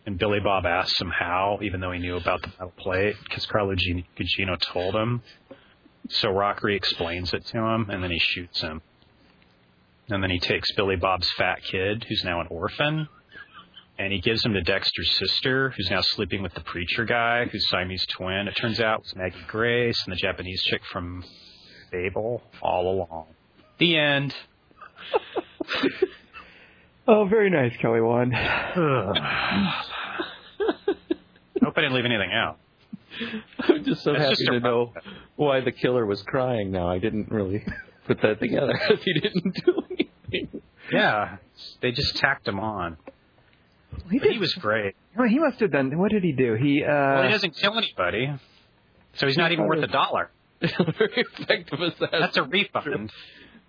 and 0.06 0.20
Billy 0.20 0.40
Bob 0.40 0.66
asks 0.66 1.00
him 1.02 1.10
how, 1.10 1.60
even 1.64 1.80
though 1.80 1.92
he 1.92 2.00
knew 2.00 2.16
about 2.16 2.42
the 2.42 2.50
metal 2.50 2.74
plate, 2.78 3.16
because 3.24 3.46
Carla 3.48 3.76
Gugino 3.76 4.60
told 4.60 4.96
him. 4.96 5.24
So 6.10 6.30
Rock 6.30 6.62
re-explains 6.62 7.34
it 7.34 7.46
to 7.48 7.58
him, 7.58 7.90
and 7.90 8.04
then 8.04 8.12
he 8.12 8.20
shoots 8.20 8.62
him. 8.62 8.82
And 10.10 10.22
then 10.22 10.30
he 10.30 10.40
takes 10.40 10.72
Billy 10.74 10.96
Bob's 10.96 11.32
fat 11.32 11.64
kid, 11.64 12.06
who's 12.08 12.24
now 12.24 12.40
an 12.40 12.48
orphan, 12.52 13.08
and 13.98 14.14
he 14.14 14.22
gives 14.22 14.46
him 14.46 14.54
to 14.54 14.62
Dexter's 14.62 15.18
sister, 15.18 15.72
who's 15.72 15.90
now 15.90 16.02
sleeping 16.02 16.44
with 16.44 16.54
the 16.54 16.62
preacher 16.62 17.06
guy, 17.06 17.46
who's 17.46 17.68
Siamese 17.70 18.06
twin. 18.12 18.48
It 18.48 18.56
turns 18.56 18.80
out 18.80 19.00
it's 19.00 19.16
Maggie 19.16 19.38
Grace 19.48 20.00
and 20.06 20.12
the 20.12 20.18
Japanese 20.18 20.62
chick 20.62 20.82
from 20.92 21.24
Babel 21.92 22.44
all 22.62 22.94
along. 22.94 23.28
The 23.80 23.98
end. 23.98 24.36
Oh, 27.08 27.26
very 27.26 27.52
nice, 27.52 27.72
Kelly 27.78 28.02
Wand. 28.02 28.34
Hope 31.66 31.78
I 31.78 31.82
didn't 31.82 31.96
leave 31.96 32.06
anything 32.06 32.32
out. 32.32 32.58
I'm 33.60 33.84
just 33.84 34.04
so 34.04 34.12
That's 34.12 34.24
happy 34.24 34.36
just 34.36 34.52
to 34.52 34.60
know 34.60 34.94
why 35.36 35.62
the 35.62 35.72
killer 35.72 36.06
was 36.06 36.22
crying 36.22 36.72
now. 36.72 36.90
I 36.90 37.00
didn't 37.00 37.32
really 37.32 37.66
put 38.08 38.22
that 38.22 38.40
together 38.40 38.80
if 38.90 39.02
he 39.02 39.14
didn't 39.14 39.56
do 39.66 39.82
anything. 39.92 40.62
Yeah, 40.92 41.38
they 41.82 41.92
just 41.92 42.18
tacked 42.18 42.48
him 42.48 42.60
on. 42.60 42.98
He, 44.12 44.20
But 44.20 44.30
he 44.32 44.38
was 44.38 44.54
great. 44.54 44.96
Well, 45.18 45.28
he 45.28 45.40
must 45.40 45.60
have 45.62 45.72
done. 45.72 45.98
What 45.98 46.12
did 46.12 46.24
he 46.24 46.34
do? 46.34 46.54
He. 46.54 46.84
Uh, 46.84 46.88
Well, 46.88 47.24
he 47.24 47.30
doesn't 47.30 47.56
kill 47.56 47.78
anybody, 47.78 48.32
so 49.16 49.26
he's 49.26 49.38
not 49.38 49.52
even 49.52 49.66
worth 49.66 49.84
a 49.84 49.88
dollar. 49.88 50.30
Very 50.62 51.26
effective 51.40 51.80
assassin. 51.80 52.10
That's 52.12 52.38
a 52.38 52.44
refund. 52.44 53.12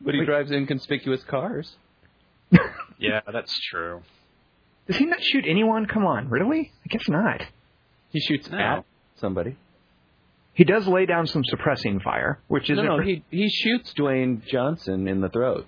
But 0.01 0.15
he 0.15 0.25
drives 0.25 0.51
inconspicuous 0.51 1.25
cars. 1.25 1.77
Yeah, 2.99 3.21
that's 3.33 3.59
true. 3.71 4.03
Does 4.87 4.97
he 4.97 5.05
not 5.05 5.23
shoot 5.23 5.45
anyone? 5.49 5.87
Come 5.87 6.05
on, 6.07 6.29
really? 6.29 6.73
I 6.85 6.89
guess 6.89 7.09
not. 7.09 7.43
He 8.11 8.21
shoots 8.21 8.51
No. 8.51 8.59
at 8.59 8.85
somebody. 9.17 9.57
He 10.55 10.65
does 10.65 10.87
lay 10.89 11.05
down 11.05 11.27
some 11.27 11.45
suppressing 11.45 12.01
fire, 12.01 12.39
which 12.49 12.71
is 12.71 12.77
No, 12.79 12.97
no, 12.97 12.99
he 13.01 13.23
he 13.31 13.49
shoots 13.51 13.93
Dwayne 13.95 14.45
Johnson 14.47 15.07
in 15.07 15.21
the 15.21 15.29
throat. 15.29 15.67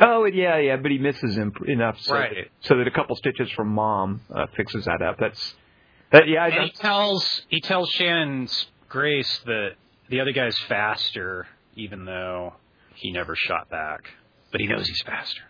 Oh 0.00 0.24
yeah, 0.24 0.58
yeah, 0.58 0.76
but 0.76 0.90
he 0.90 0.98
misses 0.98 1.36
him 1.36 1.52
enough 1.66 1.98
so, 2.00 2.14
Right. 2.14 2.50
so 2.60 2.76
that 2.76 2.86
a 2.86 2.90
couple 2.90 3.14
stitches 3.16 3.50
from 3.52 3.68
mom 3.68 4.20
uh, 4.34 4.46
fixes 4.56 4.84
that 4.86 5.00
up. 5.00 5.16
That's 5.18 5.54
that. 6.10 6.26
Yeah, 6.28 6.44
And 6.46 6.64
he 6.64 6.70
tells 6.70 7.42
he 7.48 7.60
tells 7.60 7.88
Shannon's 7.90 8.66
Grace 8.88 9.38
that 9.46 9.70
the 10.08 10.20
other 10.20 10.32
guy's 10.32 10.58
faster, 10.68 11.46
even 11.76 12.04
though 12.04 12.54
he 12.94 13.12
never 13.12 13.34
shot 13.36 13.68
back. 13.70 14.02
But 14.52 14.60
he 14.60 14.66
knows 14.66 14.86
he's 14.88 15.02
faster. 15.02 15.42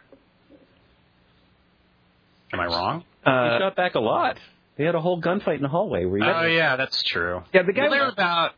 Am 2.53 2.61
I 2.61 2.67
wrong? 2.67 3.05
he 3.25 3.31
uh, 3.31 3.59
shot 3.59 3.77
back 3.77 3.95
a 3.95 4.01
lot. 4.01 4.39
They 4.77 4.85
had 4.85 4.95
a 4.95 5.01
whole 5.01 5.21
gunfight 5.21 5.57
in 5.57 5.63
the 5.63 5.69
hallway 5.69 6.05
where 6.05 6.19
he 6.19 6.25
Oh 6.25 6.43
yeah, 6.47 6.77
that's 6.77 7.03
true. 7.03 7.43
yeah, 7.53 7.63
the 7.63 7.73
guy. 7.73 7.83
Well, 7.83 7.91
they're 7.91 8.09
about. 8.09 8.53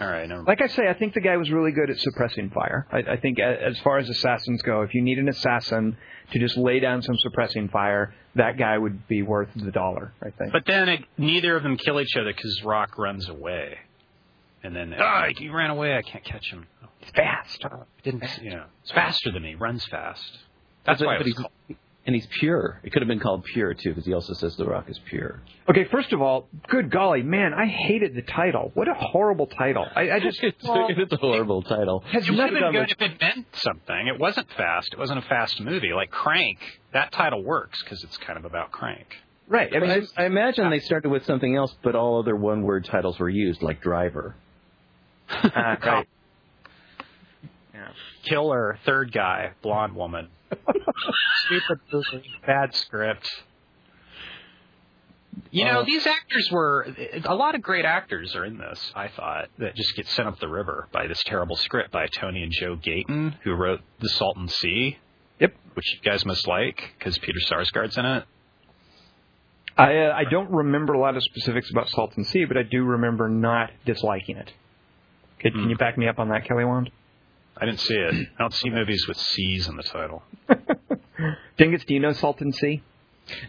All 0.00 0.08
right, 0.08 0.28
never. 0.28 0.42
Like 0.42 0.60
I 0.60 0.66
say, 0.66 0.88
I 0.88 0.94
think 0.94 1.14
the 1.14 1.20
guy 1.20 1.36
was 1.36 1.50
really 1.52 1.70
good 1.70 1.88
at 1.88 1.98
suppressing 1.98 2.50
fire. 2.50 2.86
I, 2.90 3.12
I 3.12 3.16
think 3.16 3.38
as 3.38 3.78
far 3.80 3.98
as 3.98 4.08
assassins 4.08 4.60
go, 4.62 4.82
if 4.82 4.92
you 4.92 5.02
need 5.02 5.18
an 5.18 5.28
assassin 5.28 5.96
to 6.32 6.38
just 6.40 6.56
lay 6.56 6.80
down 6.80 7.00
some 7.02 7.16
suppressing 7.18 7.68
fire, 7.68 8.12
that 8.34 8.58
guy 8.58 8.76
would 8.76 9.06
be 9.06 9.22
worth 9.22 9.50
the 9.54 9.70
dollar. 9.70 10.12
I 10.20 10.30
think. 10.30 10.52
But 10.52 10.64
then 10.66 10.88
it, 10.88 11.04
neither 11.16 11.56
of 11.56 11.62
them 11.62 11.76
kill 11.76 12.00
each 12.00 12.16
other 12.16 12.32
because 12.34 12.60
Rock 12.64 12.98
runs 12.98 13.28
away, 13.28 13.78
and 14.64 14.74
then 14.74 14.94
ah, 14.98 15.26
he 15.36 15.48
ran 15.48 15.70
away. 15.70 15.96
I 15.96 16.02
can't 16.02 16.24
catch 16.24 16.50
him. 16.50 16.66
Oh, 16.82 16.88
it's 17.00 17.10
fast. 17.12 17.64
didn't 18.02 18.24
you 18.42 18.50
know? 18.50 18.64
It's 18.82 18.90
faster 18.92 19.30
than 19.30 19.42
me. 19.42 19.54
Runs 19.54 19.84
fast. 19.86 20.38
That's 20.86 20.98
But- 21.00 21.06
why 21.06 21.18
but 21.18 21.26
was 21.26 21.36
he's- 21.36 21.38
called. 21.38 21.78
And 22.06 22.14
he's 22.14 22.26
pure. 22.38 22.80
It 22.82 22.92
could 22.92 23.00
have 23.02 23.08
been 23.08 23.20
called 23.20 23.44
pure 23.44 23.72
too, 23.74 23.90
because 23.90 24.04
he 24.04 24.12
also 24.12 24.34
says 24.34 24.56
the 24.56 24.66
rock 24.66 24.88
is 24.90 24.98
pure. 25.08 25.40
Okay, 25.68 25.84
first 25.84 26.12
of 26.12 26.20
all, 26.20 26.48
good 26.68 26.90
golly, 26.90 27.22
man, 27.22 27.54
I 27.54 27.66
hated 27.66 28.14
the 28.14 28.22
title. 28.22 28.70
What 28.74 28.88
a 28.88 28.94
horrible 28.94 29.46
title. 29.46 29.86
I, 29.96 30.10
I 30.10 30.20
just 30.20 30.38
it's, 30.42 30.56
it's 30.62 31.12
a 31.12 31.16
horrible 31.16 31.62
title. 31.62 32.00
has 32.12 32.28
It 32.28 32.32
would 32.32 32.40
have 32.40 32.50
been 32.50 32.72
good 32.72 32.90
if 32.90 33.00
it 33.00 33.20
meant 33.20 33.46
something. 33.54 34.06
It 34.06 34.18
wasn't 34.20 34.48
fast. 34.56 34.92
It 34.92 34.98
wasn't 34.98 35.20
a 35.20 35.28
fast 35.28 35.60
movie. 35.60 35.92
Like 35.94 36.10
Crank, 36.10 36.58
that 36.92 37.12
title 37.12 37.42
works 37.42 37.82
because 37.82 38.04
it's 38.04 38.16
kind 38.18 38.38
of 38.38 38.44
about 38.44 38.70
Crank. 38.70 39.06
Right. 39.48 39.72
I 39.72 39.76
I, 39.76 39.80
mean, 39.80 39.88
mean, 39.88 39.98
it's- 39.98 40.12
I, 40.16 40.22
I 40.22 40.26
imagine 40.26 40.70
they 40.70 40.80
started 40.80 41.08
with 41.10 41.24
something 41.24 41.54
else, 41.56 41.74
but 41.82 41.94
all 41.94 42.18
other 42.20 42.36
one-word 42.36 42.84
titles 42.86 43.18
were 43.18 43.28
used, 43.30 43.62
like 43.62 43.80
Driver. 43.82 44.34
uh, 45.30 45.48
right. 45.84 46.06
Killer, 48.24 48.78
third 48.86 49.12
guy, 49.12 49.50
blonde 49.62 49.94
woman. 49.94 50.28
Stupid 51.46 51.78
bad 52.46 52.74
script. 52.74 53.28
You 55.50 55.64
know, 55.64 55.80
Uh, 55.80 55.84
these 55.84 56.06
actors 56.06 56.48
were 56.52 56.86
a 57.24 57.34
lot 57.34 57.54
of 57.54 57.62
great 57.62 57.84
actors 57.84 58.34
are 58.36 58.44
in 58.44 58.56
this. 58.58 58.92
I 58.94 59.08
thought 59.08 59.48
that 59.58 59.74
just 59.74 59.96
get 59.96 60.06
sent 60.08 60.28
up 60.28 60.38
the 60.38 60.48
river 60.48 60.88
by 60.92 61.06
this 61.08 61.22
terrible 61.24 61.56
script 61.56 61.90
by 61.90 62.06
Tony 62.06 62.42
and 62.42 62.52
Joe 62.52 62.76
Gayton, 62.76 63.36
who 63.42 63.52
wrote 63.54 63.80
The 64.00 64.08
Salton 64.10 64.48
Sea. 64.48 64.98
Yep. 65.40 65.54
Which 65.74 65.92
you 65.94 66.00
guys 66.08 66.24
must 66.24 66.46
like 66.46 66.94
because 66.98 67.18
Peter 67.18 67.40
Sarsgaard's 67.48 67.98
in 67.98 68.06
it. 68.06 68.24
I 69.76 69.96
uh, 69.98 70.12
I 70.14 70.24
don't 70.30 70.50
remember 70.50 70.92
a 70.92 71.00
lot 71.00 71.16
of 71.16 71.24
specifics 71.24 71.68
about 71.70 71.88
Salton 71.88 72.22
Sea, 72.24 72.44
but 72.44 72.56
I 72.56 72.62
do 72.62 72.84
remember 72.84 73.28
not 73.28 73.70
disliking 73.84 74.36
it. 74.36 74.52
Okay, 75.40 75.50
can 75.50 75.64
Hmm. 75.64 75.70
you 75.70 75.76
back 75.76 75.98
me 75.98 76.06
up 76.06 76.20
on 76.20 76.28
that, 76.28 76.44
Kelly 76.46 76.64
Wand? 76.64 76.90
I 77.56 77.66
didn't 77.66 77.80
see 77.80 77.94
it. 77.94 78.14
I 78.38 78.42
don't 78.42 78.52
see 78.54 78.70
movies 78.70 79.06
with 79.06 79.16
C's 79.16 79.68
in 79.68 79.76
the 79.76 79.82
title. 79.82 80.22
Dingus, 81.56 81.84
do 81.84 81.94
you 81.94 82.00
know 82.00 82.12
Salton 82.12 82.52
Sea? 82.52 82.82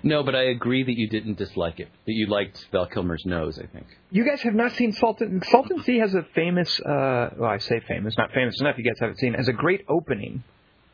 No, 0.03 0.23
but 0.23 0.35
I 0.35 0.43
agree 0.43 0.83
that 0.83 0.97
you 0.97 1.09
didn't 1.09 1.37
dislike 1.37 1.79
it. 1.79 1.89
That 2.05 2.13
you 2.13 2.27
liked 2.27 2.67
Val 2.71 2.85
Kilmer's 2.85 3.25
nose. 3.25 3.59
I 3.59 3.65
think. 3.65 3.87
You 4.11 4.23
guys 4.25 4.41
have 4.43 4.53
not 4.53 4.71
seen 4.73 4.93
Salton. 4.93 5.41
Salton 5.49 5.83
Sea 5.83 5.97
has 5.97 6.13
a 6.13 6.23
famous. 6.33 6.79
Uh, 6.79 7.31
well, 7.37 7.49
I 7.49 7.57
say 7.57 7.81
famous, 7.87 8.15
not 8.17 8.31
famous 8.31 8.59
enough. 8.61 8.77
You 8.77 8.85
guys 8.85 8.99
haven't 8.99 9.17
seen. 9.19 9.33
It 9.33 9.37
has 9.37 9.49
a 9.49 9.53
great 9.53 9.83
opening. 9.89 10.43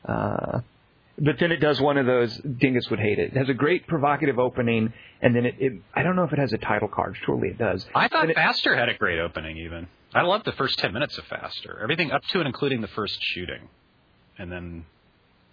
Uh, 0.08 0.62
but 1.20 1.36
then 1.40 1.52
it 1.52 1.58
does 1.58 1.80
one 1.80 1.98
of 1.98 2.08
those. 2.08 2.36
Dingus 2.38 2.90
would 2.90 3.00
hate 3.00 3.20
it. 3.20 3.34
It 3.34 3.38
has 3.38 3.50
a 3.50 3.54
great 3.54 3.86
provocative 3.86 4.40
opening, 4.40 4.94
and 5.22 5.36
then 5.36 5.46
it. 5.46 5.56
it 5.60 5.74
I 5.94 6.02
don't 6.02 6.16
know 6.16 6.24
if 6.24 6.34
it 6.34 6.40
has 6.40 6.52
a 6.54 6.58
title 6.58 6.88
card. 6.88 7.16
Surely 7.26 7.50
it 7.50 7.60
does. 7.60 7.86
I 7.94 8.08
thought 8.08 8.22
And 8.24 8.32
it- 8.32 8.36
Faster 8.36 8.76
had 8.76 8.90
a 8.90 8.96
great 8.98 9.20
opening. 9.20 9.58
Even 9.58 9.88
I 10.14 10.24
love 10.24 10.44
the 10.44 10.52
first 10.54 10.78
ten 10.80 10.94
minutes 10.94 11.18
of 11.18 11.26
Faster. 11.26 11.80
Everything 11.82 12.12
up 12.12 12.24
to 12.32 12.40
and 12.40 12.48
including 12.48 12.82
the 12.82 12.88
first 12.88 13.18
shooting, 13.22 13.70
and 14.38 14.52
then 14.52 14.86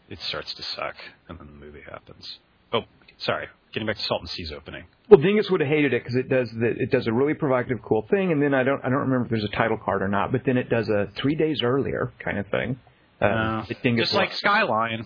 it 0.09 0.21
starts 0.23 0.55
to 0.55 0.63
suck, 0.63 0.97
and 1.29 1.39
then 1.39 1.47
the 1.47 1.53
movie 1.67 1.83
happens. 1.89 2.39
Oh, 2.73 2.83
sorry. 3.19 3.47
Getting 3.73 3.87
back 3.87 3.97
to 3.97 4.03
Salton 4.03 4.27
Sea's 4.27 4.51
opening. 4.51 4.85
Well, 5.11 5.21
Dingus 5.21 5.51
would 5.51 5.61
have 5.61 5.69
hated 5.69 5.93
it 5.93 6.03
because 6.03 6.17
it 6.17 6.29
does 6.31 6.51
the, 6.51 6.67
it 6.69 6.91
does 6.91 7.07
a 7.07 7.13
really 7.13 7.35
provocative, 7.35 7.83
cool 7.83 8.07
thing, 8.11 8.33
and 8.33 8.43
then 8.43 8.55
I 8.55 8.63
don't 8.63 8.81
I 8.85 8.89
don't 8.89 9.01
remember 9.01 9.25
if 9.25 9.31
there's 9.31 9.45
a 9.45 9.49
title 9.57 9.77
card 9.77 10.03
or 10.03 10.09
not. 10.09 10.33
But 10.33 10.43
then 10.47 10.57
it 10.57 10.71
does 10.71 10.89
a 10.89 11.09
three 11.17 11.35
days 11.35 11.61
earlier 11.63 12.11
kind 12.19 12.39
of 12.39 12.47
thing. 12.49 12.79
Uh, 13.21 13.25
Uh, 13.25 13.65
Dingus 13.83 14.07
just 14.09 14.15
like 14.15 14.29
loved. 14.31 14.39
Skyline. 14.39 15.05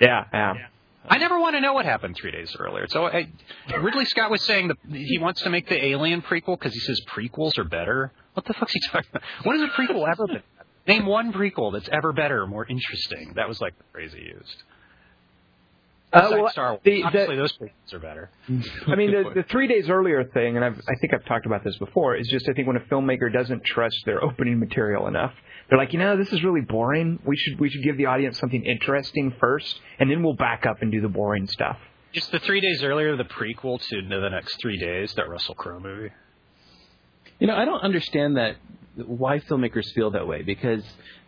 yeah, 0.00 0.24
yeah. 0.32 0.54
I 1.06 1.18
never 1.18 1.38
want 1.38 1.54
to 1.54 1.60
know 1.60 1.74
what 1.74 1.84
happened 1.84 2.16
three 2.16 2.30
days 2.32 2.56
earlier. 2.58 2.86
So 2.88 3.06
I, 3.06 3.28
Ridley 3.78 4.06
Scott 4.06 4.30
was 4.30 4.42
saying 4.42 4.68
that 4.68 4.78
he 4.90 5.18
wants 5.18 5.42
to 5.42 5.50
make 5.50 5.68
the 5.68 5.84
Alien 5.84 6.22
prequel 6.22 6.58
because 6.58 6.72
he 6.72 6.80
says 6.80 7.00
prequels 7.14 7.58
are 7.58 7.64
better. 7.64 8.10
What 8.34 8.44
the 8.46 8.54
fuck's 8.54 8.72
he 8.72 8.80
talking 8.90 9.08
about? 9.10 9.22
When 9.44 9.58
has 9.60 9.68
a 9.68 9.72
prequel 9.72 10.08
ever 10.08 10.26
been? 10.26 10.42
Name 10.86 11.06
one 11.06 11.32
prequel 11.32 11.72
that's 11.72 11.88
ever 11.90 12.12
better 12.12 12.42
or 12.42 12.46
more 12.46 12.66
interesting. 12.66 13.32
That 13.36 13.48
was 13.48 13.60
like 13.60 13.76
the 13.78 13.84
phrase 13.92 14.12
he 14.12 14.22
used. 14.24 14.62
Uh, 16.12 16.28
well, 16.30 16.48
Star 16.50 16.70
Wars. 16.72 16.80
the- 16.84 16.90
the- 17.00 17.02
Obviously, 17.04 17.36
those 17.36 17.52
prequels 17.56 17.92
are 17.92 17.98
better. 17.98 18.30
I 18.86 18.94
mean, 18.94 19.10
the, 19.10 19.30
the 19.34 19.42
three 19.50 19.66
days 19.66 19.88
earlier 19.88 20.22
thing, 20.24 20.56
and 20.56 20.64
I've, 20.64 20.78
I 20.88 20.94
think 21.00 21.12
I've 21.12 21.24
talked 21.24 21.46
about 21.46 21.64
this 21.64 21.76
before, 21.78 22.14
is 22.16 22.28
just 22.28 22.48
I 22.48 22.52
think 22.52 22.68
when 22.68 22.76
a 22.76 22.80
filmmaker 22.80 23.32
doesn't 23.32 23.64
trust 23.64 23.96
their 24.04 24.22
opening 24.22 24.60
material 24.60 25.08
enough, 25.08 25.32
they're 25.68 25.78
like, 25.78 25.92
you 25.92 25.98
know, 25.98 26.16
this 26.16 26.32
is 26.32 26.44
really 26.44 26.60
boring. 26.60 27.18
We 27.24 27.36
should 27.36 27.58
we 27.58 27.68
should 27.70 27.82
give 27.82 27.96
the 27.96 28.06
audience 28.06 28.38
something 28.38 28.62
interesting 28.64 29.34
first, 29.40 29.80
and 29.98 30.08
then 30.10 30.22
we'll 30.22 30.36
back 30.36 30.66
up 30.66 30.82
and 30.82 30.92
do 30.92 31.00
the 31.00 31.08
boring 31.08 31.46
stuff. 31.48 31.78
Just 32.12 32.30
the 32.30 32.38
three 32.38 32.60
days 32.60 32.84
earlier 32.84 33.16
the 33.16 33.24
prequel 33.24 33.80
to 33.88 34.02
the 34.02 34.28
next 34.28 34.60
three 34.60 34.78
days, 34.78 35.12
that 35.14 35.28
Russell 35.28 35.56
Crowe 35.56 35.80
movie? 35.80 36.10
You 37.44 37.48
know, 37.48 37.56
I 37.56 37.66
don't 37.66 37.82
understand 37.82 38.38
that 38.38 38.56
why 38.96 39.38
filmmakers 39.38 39.92
feel 39.92 40.12
that 40.12 40.26
way 40.26 40.40
because 40.40 40.82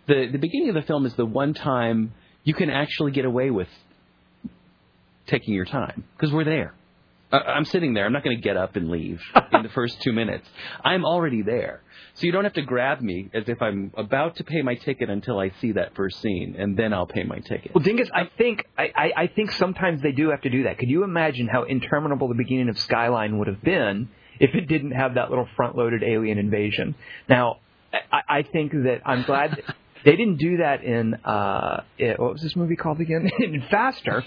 the 0.06 0.28
the 0.32 0.38
beginning 0.38 0.70
of 0.70 0.74
the 0.74 0.80
film 0.80 1.04
is 1.04 1.12
the 1.12 1.26
one 1.26 1.52
time 1.52 2.14
you 2.42 2.54
can 2.54 2.70
actually 2.70 3.10
get 3.12 3.26
away 3.26 3.50
with 3.50 3.68
taking 5.26 5.52
your 5.52 5.66
time 5.66 6.04
because 6.16 6.32
we're 6.32 6.44
there. 6.44 6.72
I- 7.30 7.40
I'm 7.56 7.66
sitting 7.66 7.92
there. 7.92 8.06
I'm 8.06 8.14
not 8.14 8.24
going 8.24 8.34
to 8.34 8.42
get 8.42 8.56
up 8.56 8.76
and 8.76 8.88
leave 8.88 9.20
in 9.52 9.62
the 9.62 9.68
first 9.74 10.00
two 10.00 10.14
minutes. 10.14 10.48
I'm 10.82 11.04
already 11.04 11.42
there, 11.42 11.82
so 12.14 12.24
you 12.24 12.32
don't 12.32 12.44
have 12.44 12.54
to 12.54 12.62
grab 12.62 13.02
me 13.02 13.28
as 13.34 13.46
if 13.46 13.60
I'm 13.60 13.92
about 13.94 14.36
to 14.36 14.44
pay 14.44 14.62
my 14.62 14.74
ticket 14.74 15.10
until 15.10 15.38
I 15.38 15.50
see 15.60 15.72
that 15.72 15.94
first 15.96 16.22
scene, 16.22 16.56
and 16.58 16.78
then 16.78 16.94
I'll 16.94 17.06
pay 17.06 17.24
my 17.24 17.40
ticket. 17.40 17.74
Well, 17.74 17.84
Dingus, 17.84 18.08
I 18.14 18.30
think 18.38 18.64
I, 18.78 18.90
I, 18.96 19.12
I 19.24 19.26
think 19.26 19.50
sometimes 19.52 20.00
they 20.00 20.12
do 20.12 20.30
have 20.30 20.40
to 20.40 20.48
do 20.48 20.62
that. 20.62 20.78
Could 20.78 20.88
you 20.88 21.04
imagine 21.04 21.46
how 21.46 21.64
interminable 21.64 22.28
the 22.28 22.34
beginning 22.36 22.70
of 22.70 22.78
Skyline 22.78 23.36
would 23.36 23.48
have 23.48 23.62
been 23.62 24.08
if 24.40 24.54
it 24.54 24.66
didn't 24.68 24.92
have 24.92 25.14
that 25.14 25.30
little 25.30 25.48
front-loaded 25.56 26.02
alien 26.02 26.38
invasion? 26.38 26.94
Now, 27.28 27.58
I, 27.92 28.38
I 28.38 28.42
think 28.42 28.72
that 28.72 29.00
I'm 29.04 29.22
glad 29.22 29.52
that 29.52 29.76
they 30.04 30.16
didn't 30.16 30.38
do 30.38 30.58
that 30.58 30.84
in 30.84 31.14
uh, 31.14 31.82
it, 31.98 32.18
what 32.18 32.32
was 32.32 32.42
this 32.42 32.56
movie 32.56 32.76
called 32.76 33.00
again? 33.00 33.30
in 33.38 33.62
Faster. 33.70 34.24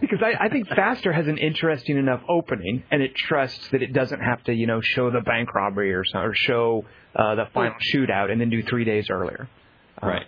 Because 0.00 0.18
I, 0.22 0.44
I 0.44 0.48
think 0.50 0.68
Faster 0.68 1.10
has 1.10 1.26
an 1.26 1.38
interesting 1.38 1.96
enough 1.96 2.20
opening, 2.28 2.82
and 2.90 3.02
it 3.02 3.14
trusts 3.14 3.66
that 3.72 3.82
it 3.82 3.94
doesn't 3.94 4.20
have 4.20 4.44
to, 4.44 4.52
you 4.52 4.66
know, 4.66 4.80
show 4.82 5.10
the 5.10 5.22
bank 5.22 5.54
robbery 5.54 5.94
or, 5.94 6.04
so, 6.04 6.18
or 6.18 6.34
show 6.34 6.84
uh, 7.16 7.34
the 7.34 7.44
final 7.54 7.74
shootout 7.94 8.30
and 8.30 8.40
then 8.40 8.50
do 8.50 8.62
three 8.62 8.84
days 8.84 9.08
earlier. 9.10 9.48
Uh, 10.02 10.06
right. 10.06 10.26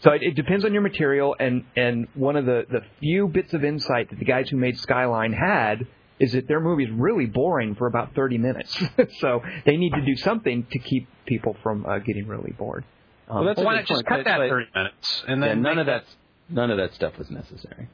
so 0.00 0.12
it, 0.12 0.22
it 0.22 0.34
depends 0.34 0.64
on 0.64 0.72
your 0.72 0.82
material, 0.82 1.36
and 1.38 1.64
and 1.76 2.08
one 2.14 2.36
of 2.36 2.46
the 2.46 2.64
the 2.70 2.80
few 3.00 3.28
bits 3.28 3.52
of 3.54 3.64
insight 3.64 4.10
that 4.10 4.18
the 4.18 4.24
guys 4.24 4.48
who 4.48 4.56
made 4.56 4.78
Skyline 4.78 5.32
had 5.32 5.86
is 6.20 6.32
that 6.32 6.46
their 6.46 6.60
movie 6.60 6.84
is 6.84 6.90
really 6.90 7.26
boring 7.26 7.74
for 7.74 7.86
about 7.86 8.14
30 8.14 8.38
minutes. 8.38 8.78
so 9.20 9.42
they 9.66 9.76
need 9.76 9.92
to 9.94 10.00
do 10.04 10.16
something 10.16 10.66
to 10.70 10.78
keep 10.78 11.08
people 11.26 11.56
from 11.62 11.84
uh, 11.86 11.98
getting 11.98 12.26
really 12.28 12.52
bored. 12.52 12.84
Um, 13.28 13.36
Well, 13.38 13.44
that's 13.46 13.56
Well, 13.58 13.66
why 13.66 13.72
good 13.74 13.78
not 13.80 13.86
just 13.86 14.04
cut 14.06 14.24
that 14.24 14.38
but- 14.38 14.48
30 14.48 14.66
minutes 14.74 15.24
and 15.26 15.40
Yeah, 15.42 15.48
then 15.48 15.62
none 15.62 15.78
of 15.78 15.86
that 15.86 16.04
none 16.48 16.70
of 16.70 16.76
that 16.76 16.92
stuff 16.94 17.16
was 17.18 17.30
necessary. 17.30 17.88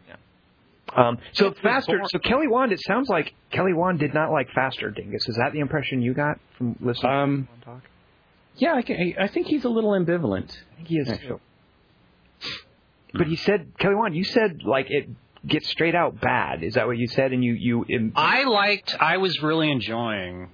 um, 0.96 1.18
so 1.32 1.46
It's 1.48 1.60
faster. 1.60 1.92
boring. 1.92 2.06
So 2.10 2.18
Kelly 2.18 2.48
Wand. 2.48 2.72
It 2.72 2.80
sounds 2.80 3.08
like 3.08 3.32
Kelly 3.50 3.72
Wand 3.72 4.00
did 4.00 4.12
not 4.12 4.30
like 4.32 4.50
faster. 4.50 4.90
Dingus. 4.90 5.28
Is 5.28 5.36
that 5.36 5.52
the 5.52 5.60
impression 5.60 6.02
you 6.02 6.12
got 6.14 6.38
from 6.58 6.76
listening 6.80 7.12
Um, 7.12 7.30
to 7.46 7.52
him 7.52 7.60
talk? 7.80 7.90
Yeah, 8.56 8.74
I, 8.74 8.82
can, 8.82 9.14
I 9.18 9.28
think 9.28 9.46
he's 9.46 9.64
a 9.64 9.68
little 9.68 9.92
ambivalent. 9.92 10.50
I 10.72 10.76
think 10.76 10.88
he 10.88 10.98
is 10.98 11.08
Yeah. 11.08 11.16
too. 11.16 11.40
But 13.14 13.26
he 13.28 13.36
said, 13.36 13.72
Kelly 13.78 13.94
Wand, 13.94 14.14
you 14.14 14.24
said 14.24 14.62
like 14.64 14.86
it 14.90 15.08
gets 15.46 15.68
straight 15.68 15.94
out 15.94 16.20
bad. 16.20 16.62
Is 16.62 16.74
that 16.74 16.86
what 16.86 16.98
you 16.98 17.06
said? 17.08 17.32
And 17.32 17.42
you 17.44 17.54
you 17.54 17.84
im- 17.88 18.12
I 18.16 18.44
liked. 18.44 18.94
I 19.00 19.16
was 19.18 19.42
really 19.42 19.70
enjoying 19.70 20.50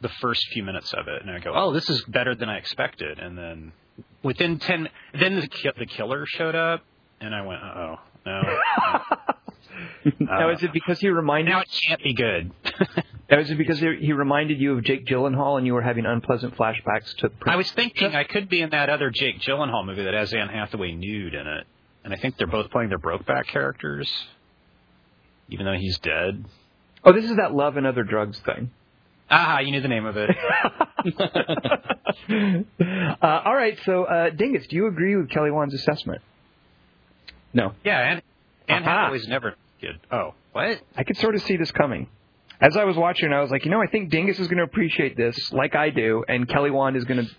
the 0.00 0.08
first 0.20 0.46
few 0.52 0.62
minutes 0.62 0.92
of 0.92 1.08
it, 1.08 1.22
and 1.22 1.30
I 1.30 1.38
go, 1.38 1.52
"Oh, 1.54 1.72
this 1.72 1.88
is 1.90 2.02
better 2.04 2.34
than 2.34 2.48
I 2.48 2.58
expected." 2.58 3.18
And 3.18 3.36
then 3.38 3.72
within 4.22 4.58
ten, 4.58 4.88
then 5.18 5.36
the 5.36 5.46
ki- 5.48 5.70
the 5.78 5.86
killer 5.86 6.24
showed 6.26 6.54
up, 6.54 6.82
and 7.20 7.34
I 7.34 7.42
went, 7.46 7.62
"Oh 7.62 7.96
no." 8.26 8.42
now 10.20 10.48
Uh, 10.48 10.52
is 10.52 10.62
it 10.62 10.72
because 10.72 11.00
he 11.00 11.08
reminded? 11.08 11.50
now 11.50 11.60
it 11.60 11.80
can't 11.88 12.02
be 12.02 12.14
good. 12.14 12.52
Now 13.30 13.38
is 13.40 13.50
it 13.50 13.56
because 13.56 13.80
he 13.80 13.96
he 14.00 14.12
reminded 14.12 14.60
you 14.60 14.76
of 14.76 14.84
Jake 14.84 15.06
Gyllenhaal 15.06 15.56
and 15.56 15.66
you 15.66 15.72
were 15.72 15.80
having 15.80 16.04
unpleasant 16.04 16.56
flashbacks 16.56 17.16
to? 17.20 17.30
I 17.46 17.56
was 17.56 17.70
thinking 17.72 18.14
I 18.14 18.22
could 18.24 18.50
be 18.50 18.60
in 18.60 18.68
that 18.70 18.90
other 18.90 19.10
Jake 19.10 19.40
Gyllenhaal 19.40 19.84
movie 19.86 20.04
that 20.04 20.12
has 20.12 20.34
Anne 20.34 20.50
Hathaway 20.50 20.92
nude 20.92 21.32
in 21.32 21.46
it, 21.46 21.66
and 22.04 22.12
I 22.12 22.16
think 22.16 22.36
they're 22.36 22.46
both 22.46 22.70
playing 22.70 22.90
their 22.90 22.98
Brokeback 22.98 23.48
characters, 23.48 24.10
even 25.48 25.66
though 25.66 25.74
he's 25.74 25.98
dead. 25.98 26.44
Oh, 27.02 27.12
this 27.12 27.24
is 27.24 27.36
that 27.36 27.54
love 27.54 27.76
and 27.76 27.86
other 27.86 28.04
drugs 28.04 28.38
thing. 28.40 28.70
Ah, 29.30 29.60
you 29.60 29.72
knew 29.72 29.80
the 29.80 29.88
name 29.88 30.04
of 30.04 30.16
it. 30.16 30.30
uh, 33.22 33.40
all 33.44 33.54
right, 33.54 33.78
so 33.84 34.04
uh, 34.04 34.30
Dingus, 34.30 34.66
do 34.68 34.76
you 34.76 34.86
agree 34.86 35.16
with 35.16 35.30
Kelly 35.30 35.50
Wand's 35.50 35.74
assessment? 35.74 36.20
No. 37.52 37.72
yeah, 37.84 38.20
and 38.68 38.84
Aha. 38.84 39.02
Hathaway's 39.02 39.28
never 39.28 39.54
good. 39.80 39.98
Oh, 40.10 40.34
what? 40.52 40.80
I 40.96 41.04
could 41.04 41.16
sort 41.16 41.34
of 41.34 41.42
see 41.42 41.56
this 41.56 41.70
coming. 41.72 42.08
As 42.60 42.76
I 42.76 42.84
was 42.84 42.96
watching, 42.96 43.32
I 43.32 43.40
was 43.40 43.50
like, 43.50 43.64
you 43.64 43.70
know, 43.70 43.82
I 43.82 43.86
think 43.86 44.10
Dingus 44.10 44.38
is 44.38 44.46
going 44.46 44.58
to 44.58 44.64
appreciate 44.64 45.16
this, 45.16 45.52
like 45.52 45.74
I 45.74 45.90
do, 45.90 46.24
and 46.28 46.48
Kelly 46.48 46.70
Wand 46.70 46.96
is 46.96 47.04
going 47.04 47.24
to 47.24 47.30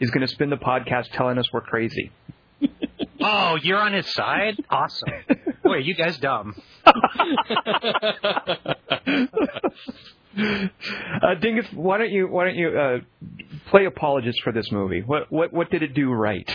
is 0.00 0.10
going 0.10 0.26
to 0.26 0.32
spend 0.32 0.50
the 0.50 0.56
podcast 0.56 1.10
telling 1.12 1.38
us 1.38 1.46
we're 1.52 1.60
crazy. 1.60 2.10
Oh, 3.26 3.56
you're 3.62 3.78
on 3.78 3.94
his 3.94 4.06
side? 4.12 4.62
Awesome. 4.70 5.08
Boy, 5.62 5.78
you 5.78 5.94
guys 5.94 6.18
dumb. 6.18 6.54
uh, 6.86 6.92
Dingus, 11.40 11.66
why 11.72 11.96
don't 11.98 12.10
you 12.10 12.28
why 12.28 12.44
don't 12.44 12.56
you 12.56 12.78
uh, 12.78 12.98
play 13.70 13.86
apologist 13.86 14.42
for 14.42 14.52
this 14.52 14.70
movie? 14.70 15.00
What 15.00 15.32
what 15.32 15.52
what 15.54 15.70
did 15.70 15.82
it 15.82 15.94
do 15.94 16.12
right? 16.12 16.50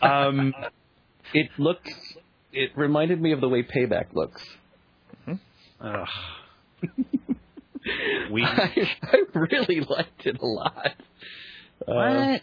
Um, 0.00 0.54
it 1.34 1.50
looks. 1.58 1.90
It 2.52 2.70
reminded 2.76 3.20
me 3.20 3.32
of 3.32 3.40
the 3.40 3.48
way 3.48 3.62
Payback 3.62 4.14
looks. 4.14 4.42
Ugh. 5.80 6.08
We 8.30 8.44
I, 8.44 8.86
I 9.02 9.16
really 9.32 9.80
liked 9.80 10.26
it 10.26 10.38
a 10.40 10.46
lot. 10.46 10.92
Uh, 11.86 11.94
what? 11.94 12.42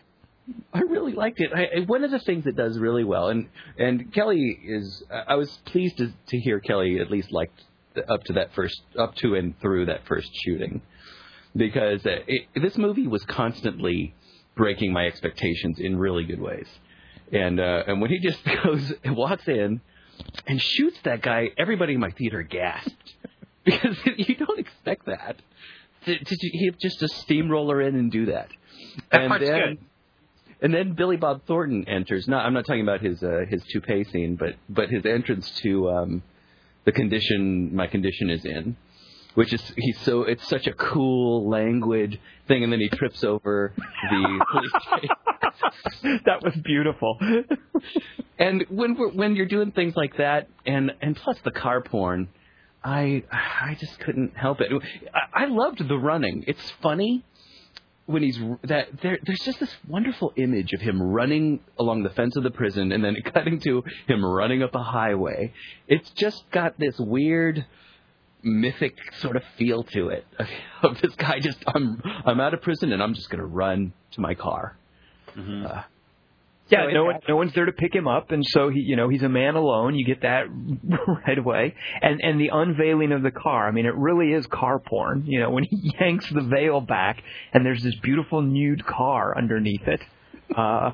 I 0.73 0.81
really 0.81 1.13
liked 1.13 1.39
it. 1.39 1.51
I, 1.53 1.81
one 1.85 2.03
of 2.03 2.11
the 2.11 2.19
things 2.19 2.45
it 2.45 2.55
does 2.55 2.77
really 2.77 3.03
well, 3.03 3.29
and 3.29 3.47
and 3.77 4.13
Kelly 4.13 4.59
is. 4.63 5.03
I 5.09 5.35
was 5.35 5.49
pleased 5.65 5.97
to 5.97 6.11
to 6.27 6.39
hear 6.39 6.59
Kelly 6.59 6.99
at 6.99 7.09
least 7.09 7.31
liked 7.31 7.63
up 8.07 8.23
to 8.25 8.33
that 8.33 8.53
first, 8.53 8.81
up 8.97 9.15
to 9.15 9.35
and 9.35 9.59
through 9.59 9.87
that 9.87 10.05
first 10.05 10.29
shooting, 10.43 10.81
because 11.55 12.05
uh, 12.05 12.17
it, 12.27 12.47
this 12.61 12.77
movie 12.77 13.07
was 13.07 13.23
constantly 13.25 14.13
breaking 14.55 14.93
my 14.93 15.05
expectations 15.05 15.79
in 15.79 15.97
really 15.97 16.25
good 16.25 16.41
ways, 16.41 16.67
and 17.31 17.59
uh, 17.59 17.83
and 17.87 18.01
when 18.01 18.11
he 18.11 18.19
just 18.19 18.39
goes 18.63 18.93
and 19.03 19.15
walks 19.15 19.47
in 19.47 19.81
and 20.45 20.61
shoots 20.61 20.99
that 21.03 21.21
guy, 21.21 21.49
everybody 21.57 21.93
in 21.93 21.99
my 21.99 22.11
theater 22.11 22.43
gasped 22.43 23.13
because 23.65 23.97
you 24.17 24.35
don't 24.35 24.59
expect 24.59 25.07
that. 25.07 25.37
To, 26.05 26.15
to, 26.19 26.37
to, 26.37 26.49
he 26.49 26.71
just 26.79 27.01
a 27.01 27.07
steamroller 27.07 27.81
in 27.81 27.95
and 27.95 28.11
do 28.11 28.27
that. 28.27 28.49
That 29.11 29.21
and 29.21 29.29
part's 29.29 29.47
then, 29.47 29.59
good. 29.59 29.79
And 30.65 30.73
then 30.73 30.93
Billy 30.93 31.15
Bob 31.15 31.45
Thornton 31.45 31.87
enters. 31.87 32.27
Not, 32.27 32.43
I'm 32.43 32.55
not 32.55 32.65
talking 32.65 32.81
about 32.81 32.99
his 32.99 33.21
uh, 33.21 33.41
his 33.47 33.63
toupee 33.65 34.03
scene, 34.05 34.35
but 34.35 34.55
but 34.67 34.89
his 34.89 35.05
entrance 35.05 35.47
to 35.61 35.91
um, 35.91 36.23
the 36.85 36.91
condition 36.91 37.75
my 37.75 37.85
condition 37.85 38.31
is 38.31 38.43
in, 38.45 38.75
which 39.35 39.53
is 39.53 39.61
he's 39.77 39.99
so 39.99 40.23
it's 40.23 40.47
such 40.49 40.65
a 40.65 40.73
cool 40.73 41.47
languid 41.47 42.19
thing, 42.47 42.63
and 42.63 42.73
then 42.73 42.79
he 42.79 42.89
trips 42.89 43.23
over 43.23 43.73
the 44.09 44.45
police 44.51 44.71
station. 46.01 46.21
that 46.25 46.43
was 46.43 46.55
beautiful. 46.63 47.19
And 48.37 48.65
when 48.67 48.95
we're, 48.95 49.11
when 49.11 49.35
you're 49.37 49.45
doing 49.45 49.71
things 49.71 49.95
like 49.95 50.17
that, 50.17 50.49
and 50.65 50.91
and 50.99 51.15
plus 51.15 51.37
the 51.45 51.51
car 51.51 51.81
porn, 51.81 52.27
I 52.83 53.23
I 53.31 53.77
just 53.79 53.97
couldn't 53.99 54.35
help 54.35 54.61
it. 54.61 54.71
I, 55.13 55.43
I 55.43 55.45
loved 55.45 55.87
the 55.87 55.97
running. 55.97 56.43
It's 56.45 56.73
funny 56.81 57.23
when 58.05 58.23
he's 58.23 58.39
that 58.63 59.01
there. 59.01 59.17
There's 59.23 59.39
just 59.39 59.59
this 59.59 59.75
wonderful 59.87 60.33
image 60.35 60.73
of 60.73 60.81
him 60.81 61.01
running 61.01 61.59
along 61.79 62.03
the 62.03 62.09
fence 62.11 62.35
of 62.35 62.43
the 62.43 62.51
prison, 62.51 62.91
and 62.91 63.03
then 63.03 63.15
cutting 63.33 63.59
to 63.61 63.83
him 64.07 64.23
running 64.23 64.63
up 64.63 64.75
a 64.75 64.83
highway. 64.83 65.53
It's 65.87 66.09
just 66.11 66.49
got 66.51 66.79
this 66.79 66.97
weird 66.99 67.65
mythic 68.43 68.95
sort 69.21 69.35
of 69.35 69.43
feel 69.57 69.83
to 69.83 70.09
it 70.09 70.23
of 70.83 71.01
this 71.01 71.15
guy 71.15 71.39
just 71.39 71.57
I'm 71.67 72.01
I'm 72.25 72.39
out 72.39 72.53
of 72.53 72.61
prison 72.61 72.93
and 72.93 73.01
I'm 73.01 73.15
just 73.15 73.29
gonna 73.29 73.45
run 73.45 73.91
to 74.11 74.21
my 74.21 74.35
car. 74.35 74.77
Uh, 75.65 75.81
Yeah, 76.69 76.85
So 76.85 76.91
no 76.91 77.03
one, 77.05 77.15
no 77.27 77.35
one's 77.35 77.53
there 77.53 77.65
to 77.65 77.71
pick 77.71 77.93
him 77.93 78.07
up, 78.07 78.31
and 78.31 78.43
so 78.43 78.69
he, 78.69 78.79
you 78.79 78.95
know, 78.95 79.07
he's 79.07 79.21
a 79.21 79.29
man 79.29 79.55
alone. 79.55 79.93
You 79.95 80.03
get 80.05 80.21
that 80.23 80.45
right 81.27 81.37
away, 81.37 81.75
and 82.01 82.19
and 82.21 82.41
the 82.41 82.49
unveiling 82.51 83.11
of 83.11 83.21
the 83.21 83.31
car. 83.31 83.67
I 83.67 83.71
mean, 83.71 83.85
it 83.85 83.95
really 83.95 84.33
is 84.33 84.47
car 84.47 84.79
porn. 84.79 85.25
You 85.27 85.41
know, 85.41 85.51
when 85.51 85.63
he 85.63 85.93
yanks 85.99 86.27
the 86.29 86.41
veil 86.41 86.81
back, 86.81 87.21
and 87.53 87.65
there's 87.65 87.83
this 87.83 87.95
beautiful 88.01 88.41
nude 88.41 88.83
car 88.85 89.37
underneath 89.37 89.87
it. 89.87 90.01
Uh, 90.55 90.91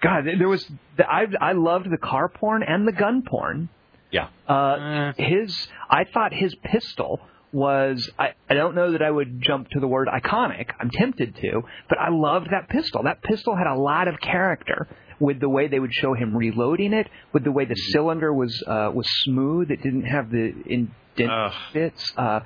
God, 0.00 0.24
there 0.38 0.48
was 0.48 0.68
the, 0.96 1.08
I 1.08 1.26
I 1.40 1.52
loved 1.52 1.88
the 1.90 1.98
car 1.98 2.28
porn 2.28 2.64
and 2.64 2.86
the 2.88 2.92
gun 2.92 3.22
porn. 3.22 3.68
yeah. 4.10 4.28
Uh, 4.48 5.12
his, 5.16 5.68
I 5.88 6.04
thought 6.12 6.32
his 6.34 6.54
pistol 6.56 7.20
was, 7.52 8.10
I, 8.18 8.30
I 8.48 8.54
don't 8.54 8.74
know 8.74 8.92
that 8.92 9.02
I 9.02 9.10
would 9.10 9.40
jump 9.40 9.68
to 9.70 9.80
the 9.80 9.86
word 9.86 10.08
iconic. 10.08 10.70
I'm 10.80 10.90
tempted 10.90 11.36
to, 11.36 11.62
but 11.88 11.98
I 11.98 12.08
loved 12.10 12.48
that 12.50 12.68
pistol. 12.68 13.02
That 13.04 13.22
pistol 13.22 13.54
had 13.54 13.66
a 13.66 13.78
lot 13.78 14.08
of 14.08 14.18
character 14.20 14.88
with 15.22 15.38
the 15.38 15.48
way 15.48 15.68
they 15.68 15.78
would 15.78 15.94
show 15.94 16.14
him 16.14 16.36
reloading 16.36 16.92
it, 16.92 17.08
with 17.32 17.44
the 17.44 17.52
way 17.52 17.64
the 17.64 17.76
cylinder 17.76 18.34
was, 18.34 18.60
uh, 18.66 18.90
was 18.92 19.06
smooth. 19.22 19.70
It 19.70 19.80
didn't 19.80 20.02
have 20.02 20.30
the 20.30 20.52
indent 20.66 21.52
bits. 21.72 22.12
Uh, 22.16 22.40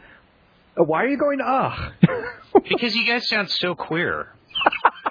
why 0.76 1.04
are 1.04 1.08
you 1.08 1.16
going 1.16 1.38
to 1.38 1.44
ugh? 1.44 1.92
Because 2.68 2.94
you 2.94 3.06
guys 3.06 3.28
sound 3.28 3.50
so 3.50 3.74
queer. 3.74 4.28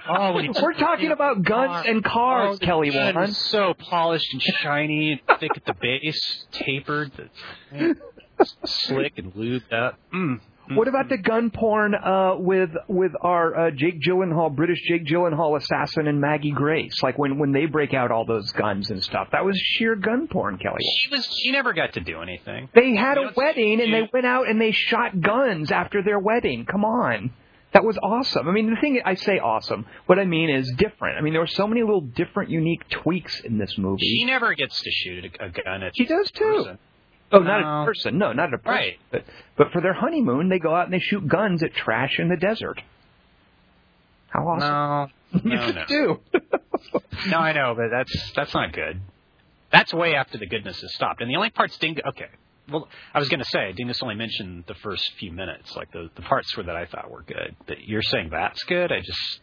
Oh, 0.07 0.33
We're 0.61 0.73
talking 0.73 1.11
about 1.11 1.41
guns 1.41 1.87
and 1.87 2.03
cars, 2.03 2.59
oh, 2.61 2.63
Kelly 2.63 2.91
Wand. 2.91 3.35
so 3.35 3.73
polished 3.73 4.31
and 4.33 4.41
shiny 4.41 5.13
and 5.13 5.39
thick 5.39 5.49
at 5.55 5.65
the 5.65 5.73
base, 5.73 6.45
tapered, 6.51 7.11
slick 8.65 9.13
and 9.17 9.33
lubed 9.33 9.73
up. 9.73 9.97
Mm. 10.13 10.41
What 10.69 10.87
about 10.87 11.09
the 11.09 11.17
gun 11.17 11.51
porn 11.51 11.93
uh, 11.93 12.35
with 12.37 12.71
with 12.87 13.11
our 13.21 13.67
uh, 13.67 13.71
Jake 13.71 14.01
Gyllenhaal, 14.01 14.55
British 14.55 14.81
Jake 14.87 15.05
Gyllenhaal 15.05 15.57
assassin, 15.57 16.07
and 16.07 16.19
Maggie 16.19 16.51
Grace? 16.51 17.01
Like 17.03 17.17
when 17.17 17.37
when 17.37 17.51
they 17.51 17.65
break 17.65 17.93
out 17.93 18.11
all 18.11 18.25
those 18.25 18.51
guns 18.51 18.89
and 18.89 19.03
stuff. 19.03 19.27
That 19.31 19.45
was 19.45 19.57
sheer 19.57 19.95
gun 19.95 20.27
porn, 20.27 20.57
Kelly. 20.57 20.79
She 20.99 21.09
was. 21.09 21.25
She 21.43 21.51
never 21.51 21.73
got 21.73 21.93
to 21.93 21.99
do 21.99 22.21
anything. 22.21 22.69
They 22.73 22.95
had 22.95 23.17
You 23.17 23.29
a 23.29 23.33
wedding 23.35 23.81
and 23.81 23.93
they 23.93 24.09
went 24.11 24.25
out 24.25 24.47
and 24.49 24.59
they 24.59 24.71
shot 24.71 25.19
guns 25.21 25.71
after 25.71 26.01
their 26.03 26.19
wedding. 26.19 26.65
Come 26.65 26.83
on. 26.85 27.31
That 27.73 27.83
was 27.83 27.97
awesome. 28.01 28.47
I 28.47 28.51
mean, 28.53 28.69
the 28.73 28.79
thing 28.79 29.01
I 29.03 29.15
say 29.15 29.37
awesome. 29.37 29.85
What 30.05 30.17
I 30.17 30.23
mean 30.23 30.49
is 30.49 30.71
different. 30.77 31.17
I 31.17 31.21
mean, 31.21 31.33
there 31.33 31.41
were 31.41 31.47
so 31.47 31.67
many 31.67 31.81
little 31.81 31.99
different, 31.99 32.49
unique 32.49 32.87
tweaks 32.89 33.41
in 33.41 33.57
this 33.57 33.77
movie. 33.77 34.01
She 34.05 34.23
never 34.23 34.53
gets 34.53 34.81
to 34.81 34.89
shoot 34.91 35.25
a, 35.25 35.45
a 35.47 35.49
gun 35.49 35.83
at 35.83 35.91
She 35.93 36.05
does 36.05 36.31
too. 36.31 36.43
person. 36.45 36.79
Oh, 37.31 37.39
not 37.39 37.61
No. 37.61 37.81
a 37.81 37.85
person. 37.85 38.17
No, 38.17 38.33
not 38.33 38.53
a 38.53 38.57
person. 38.57 38.71
Right. 38.71 38.99
But 39.11 39.25
but 39.57 39.71
for 39.71 39.81
their 39.81 39.93
honeymoon, 39.93 40.49
they 40.49 40.59
go 40.59 40.73
out 40.75 40.85
and 40.85 40.93
they 40.93 40.99
shoot 40.99 41.27
guns 41.27 41.63
at 41.63 41.73
trash 41.73 42.19
in 42.19 42.29
the 42.29 42.37
desert. 42.37 42.81
How 44.29 44.47
awesome! 44.47 45.11
No, 45.33 45.41
you 45.51 45.57
no, 45.57 45.71
just 45.71 45.75
no. 45.75 45.85
do. 45.87 46.19
no, 47.29 47.37
I 47.37 47.53
know, 47.53 47.73
but 47.75 47.89
that's 47.91 48.31
that's 48.33 48.53
not 48.53 48.73
good. 48.73 48.99
That's 49.71 49.93
way 49.93 50.13
after 50.15 50.37
the 50.37 50.45
goodness 50.45 50.79
has 50.81 50.93
stopped. 50.93 51.21
And 51.21 51.29
the 51.29 51.35
only 51.35 51.49
parts 51.49 51.77
Dingus. 51.77 52.03
Okay, 52.09 52.27
well, 52.69 52.87
I 53.13 53.19
was 53.19 53.29
going 53.29 53.39
to 53.39 53.49
say 53.49 53.73
Dingus 53.73 54.01
only 54.01 54.15
mentioned 54.15 54.65
the 54.67 54.75
first 54.75 55.11
few 55.19 55.31
minutes, 55.31 55.75
like 55.75 55.91
the 55.91 56.09
the 56.15 56.21
parts 56.21 56.55
where 56.55 56.65
that 56.65 56.75
I 56.75 56.85
thought 56.85 57.09
were 57.09 57.23
good. 57.23 57.55
But 57.65 57.81
you're 57.87 58.01
saying 58.01 58.29
that's 58.31 58.63
good? 58.63 58.91
I 58.91 58.99
just 58.99 59.39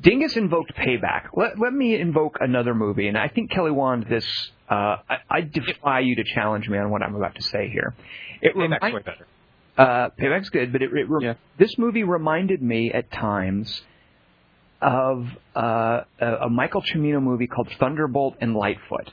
Dingus 0.00 0.36
invoked 0.36 0.74
payback. 0.74 1.28
Let 1.34 1.58
let 1.58 1.72
me 1.72 1.94
invoke 1.98 2.38
another 2.40 2.74
movie, 2.74 3.08
and 3.08 3.16
I 3.18 3.28
think 3.28 3.50
Kelly 3.50 3.70
Wand 3.70 4.06
this 4.08 4.26
Uh, 4.70 4.98
I, 5.08 5.16
I 5.28 5.40
defy 5.40 6.00
you 6.00 6.14
to 6.16 6.24
challenge 6.24 6.68
me 6.68 6.78
on 6.78 6.90
what 6.90 7.02
I'm 7.02 7.16
about 7.16 7.34
to 7.34 7.42
say 7.42 7.68
here. 7.68 7.92
It 8.40 8.54
Payback's 8.54 8.82
remi- 8.82 8.94
way 8.94 9.02
better. 9.02 9.26
uh, 9.76 10.10
Payback's 10.18 10.48
good, 10.50 10.70
but 10.72 10.80
it, 10.82 10.90
it 10.92 11.10
re- 11.10 11.24
Yeah. 11.26 11.34
this 11.58 11.76
movie 11.76 12.04
reminded 12.04 12.62
me 12.62 12.92
at 12.92 13.10
times 13.10 13.82
of 14.80 15.26
uh, 15.54 16.02
a, 16.20 16.26
a 16.42 16.48
Michael 16.50 16.82
Cimino 16.82 17.22
movie 17.22 17.46
called 17.46 17.68
Thunderbolt 17.78 18.36
and 18.40 18.54
Lightfoot. 18.54 19.10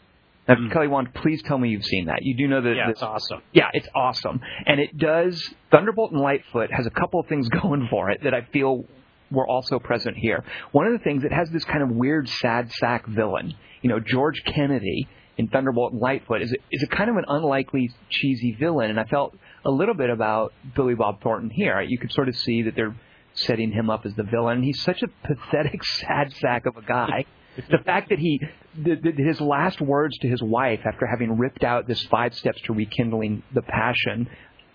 Now, 0.47 0.55
Hmm. 0.55 0.69
Kelly 0.69 0.87
Wand, 0.87 1.13
please 1.13 1.41
tell 1.43 1.57
me 1.57 1.69
you've 1.69 1.83
seen 1.83 2.05
that. 2.05 2.19
You 2.21 2.37
do 2.37 2.47
know 2.47 2.61
that. 2.61 2.73
Yeah, 2.75 2.89
it's 2.89 3.01
awesome. 3.03 3.41
yeah, 3.51 3.69
it's 3.73 3.87
awesome, 3.93 4.39
and 4.65 4.79
it 4.79 4.97
does. 4.97 5.43
Thunderbolt 5.71 6.11
and 6.13 6.21
Lightfoot 6.21 6.71
has 6.71 6.85
a 6.85 6.89
couple 6.89 7.19
of 7.19 7.27
things 7.27 7.49
going 7.61 7.87
for 7.89 8.11
it 8.11 8.23
that 8.23 8.33
I 8.33 8.41
feel 8.53 8.85
were 9.29 9.45
also 9.45 9.77
present 9.77 10.15
here. 10.15 10.45
One 10.71 10.87
of 10.87 10.93
the 10.93 10.99
things 10.99 11.25
it 11.25 11.33
has 11.33 11.49
this 11.49 11.65
kind 11.65 11.83
of 11.83 11.89
weird 11.89 12.29
sad 12.29 12.71
sack 12.73 13.05
villain. 13.07 13.55
You 13.81 13.89
know, 13.89 13.99
George 13.99 14.41
Kennedy 14.45 15.09
in 15.37 15.47
Thunderbolt 15.47 15.93
and 15.93 16.01
Lightfoot 16.01 16.41
is 16.41 16.55
is 16.71 16.83
a 16.83 16.87
kind 16.87 17.09
of 17.09 17.15
an 17.17 17.25
unlikely 17.27 17.91
cheesy 18.09 18.55
villain, 18.59 18.89
and 18.89 18.99
I 18.99 19.05
felt 19.05 19.35
a 19.65 19.71
little 19.71 19.93
bit 19.95 20.09
about 20.09 20.53
Billy 20.75 20.95
Bob 20.95 21.21
Thornton 21.21 21.49
here. 21.49 21.79
You 21.81 21.97
could 21.97 22.11
sort 22.11 22.27
of 22.27 22.35
see 22.35 22.63
that 22.63 22.75
they're 22.75 22.95
setting 23.33 23.71
him 23.71 23.89
up 23.89 24.05
as 24.05 24.15
the 24.15 24.23
villain. 24.23 24.63
He's 24.63 24.81
such 24.81 25.03
a 25.03 25.07
pathetic 25.27 25.83
sad 25.99 26.33
sack 26.33 26.65
of 26.65 26.75
a 26.77 26.81
guy. 26.81 27.25
the 27.69 27.79
fact 27.85 28.09
that 28.09 28.19
he 28.19 28.41
the, 28.75 28.95
the, 28.95 29.23
his 29.23 29.41
last 29.41 29.81
words 29.81 30.17
to 30.19 30.27
his 30.27 30.41
wife 30.41 30.81
after 30.85 31.07
having 31.07 31.37
ripped 31.37 31.63
out 31.63 31.87
this 31.87 32.03
five 32.03 32.33
steps 32.35 32.61
to 32.63 32.73
rekindling 32.73 33.43
the 33.53 33.61
passion 33.63 34.29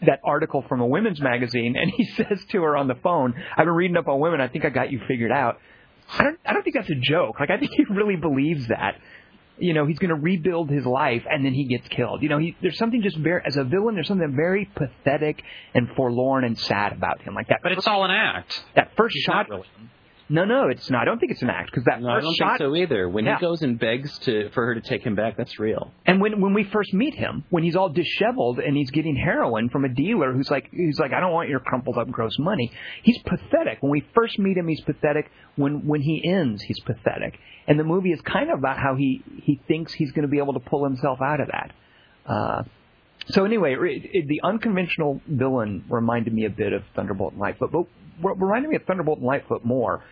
that 0.05 0.19
article 0.25 0.65
from 0.69 0.81
a 0.81 0.87
women's 0.87 1.21
magazine 1.21 1.77
and 1.81 1.93
he 1.97 2.05
says 2.17 2.45
to 2.51 2.61
her 2.63 2.77
on 2.77 2.89
the 2.89 2.97
phone 2.97 3.35
i've 3.57 3.67
been 3.67 3.75
reading 3.75 3.97
up 3.97 4.09
on 4.09 4.19
women 4.19 4.41
i 4.41 4.49
think 4.49 4.65
i 4.65 4.69
got 4.69 4.91
you 4.91 5.01
figured 5.07 5.31
out 5.31 5.59
i 6.13 6.25
don't 6.25 6.41
i 6.45 6.53
don't 6.53 6.65
think 6.65 6.75
that's 6.75 6.91
a 6.91 7.01
joke 7.01 7.39
like 7.39 7.51
i 7.51 7.57
think 7.57 7.71
he 7.71 7.85
really 7.89 8.17
believes 8.17 8.67
that 8.67 8.97
you 9.59 9.75
know 9.75 9.87
he's 9.87 9.99
going 9.99 10.09
to 10.09 10.21
rebuild 10.21 10.71
his 10.71 10.85
life 10.87 11.25
and 11.31 11.45
then 11.45 11.53
he 11.53 11.65
gets 11.65 11.87
killed 11.89 12.23
you 12.23 12.29
know 12.29 12.39
he, 12.39 12.57
there's 12.63 12.79
something 12.79 13.03
just 13.03 13.17
very 13.17 13.43
as 13.47 13.57
a 13.57 13.65
villain 13.65 13.95
there's 13.95 14.09
something 14.09 14.35
very 14.35 14.65
pathetic 14.75 15.43
and 15.75 15.89
forlorn 15.97 16.45
and 16.45 16.59
sad 16.59 16.93
about 16.93 17.21
him 17.23 17.35
like 17.35 17.49
that 17.49 17.61
But 17.63 17.73
it's 17.73 17.87
all 17.87 18.05
an 18.05 18.11
act. 18.11 18.63
that 18.77 18.93
first 18.97 19.15
He's 19.15 19.23
shot 19.25 19.49
really. 19.49 19.67
No 20.33 20.45
no 20.45 20.69
it's 20.69 20.89
not 20.91 21.03
i 21.03 21.05
don't 21.05 21.19
think 21.19 21.31
it's 21.31 21.43
an 21.43 21.51
act 21.51 21.71
because 21.71 21.85
that 21.85 22.01
No, 22.01 22.09
I 22.09 22.21
don't 22.21 22.35
shot 22.35 22.59
think 22.59 22.71
so 22.71 22.77
either. 22.77 23.09
When 23.09 23.25
Yeah. 23.27 23.37
he 23.37 23.41
goes 23.41 23.61
and 23.63 23.79
begs 23.79 24.19
to 24.21 24.49
for 24.51 24.65
her 24.67 24.75
to 24.75 24.81
take 24.81 25.03
him 25.03 25.15
back, 25.15 25.37
that's 25.37 25.59
real. 25.59 25.93
And 26.07 26.21
when 26.21 26.41
when 26.41 26.55
we 26.55 26.65
first 26.65 26.95
meet 26.95 27.15
him, 27.15 27.45
when 27.51 27.63
he's 27.63 27.77
all 27.77 27.91
disheveled 27.91 28.59
and 28.59 28.77
he's 28.77 28.91
getting 28.91 29.15
heroin 29.15 29.69
from 29.69 29.85
a 29.85 29.89
dealer 29.89 30.33
who's 30.33 30.51
like 30.51 30.69
he's 30.73 30.99
like 30.99 31.13
I 31.13 31.21
don't 31.21 31.33
want 31.33 31.49
your 31.51 31.61
crumpled 31.61 31.99
up 31.99 32.11
gross 32.11 32.39
money. 32.39 32.73
He's 33.03 33.19
pathetic. 33.19 33.79
When 33.83 33.91
we 33.93 34.03
first 34.15 34.39
meet 34.39 34.57
him, 34.57 34.67
he's 34.69 34.81
pathetic. 34.81 35.31
When 35.57 35.87
when 35.87 36.01
he 36.01 36.23
ends, 36.25 36.63
he's 36.63 36.81
pathetic. 36.81 37.39
And 37.69 37.79
the 37.79 37.85
movie 37.85 38.11
is 38.13 38.21
kind 38.23 38.51
of 38.51 38.59
about 38.59 38.79
how 38.79 38.95
he 38.97 39.23
he 39.43 39.61
thinks 39.69 39.93
he's 39.93 40.13
going 40.13 40.23
to 40.23 40.29
be 40.31 40.39
able 40.39 40.55
to 40.55 40.61
pull 40.61 40.83
himself 40.85 41.21
out 41.21 41.41
of 41.41 41.49
that. 41.49 41.73
Uh, 42.27 42.63
so 43.29 43.45
anyway, 43.45 43.75
it, 43.79 44.11
it, 44.13 44.29
the 44.29 44.41
unconventional 44.43 45.21
villain 45.29 45.85
reminded 45.89 46.33
me 46.33 46.45
a 46.47 46.51
bit 46.51 46.73
of 46.73 46.83
Thunderbolt 46.97 47.33
and 47.33 47.41
Lightfoot, 47.41 47.71
but 47.71 47.85
what 48.21 48.41
reminded 48.41 48.69
me 48.71 48.77
of 48.77 48.83
Thunderbolt 48.85 49.19
and 49.19 49.27
Lightfoot 49.27 49.65
more, 49.65 50.03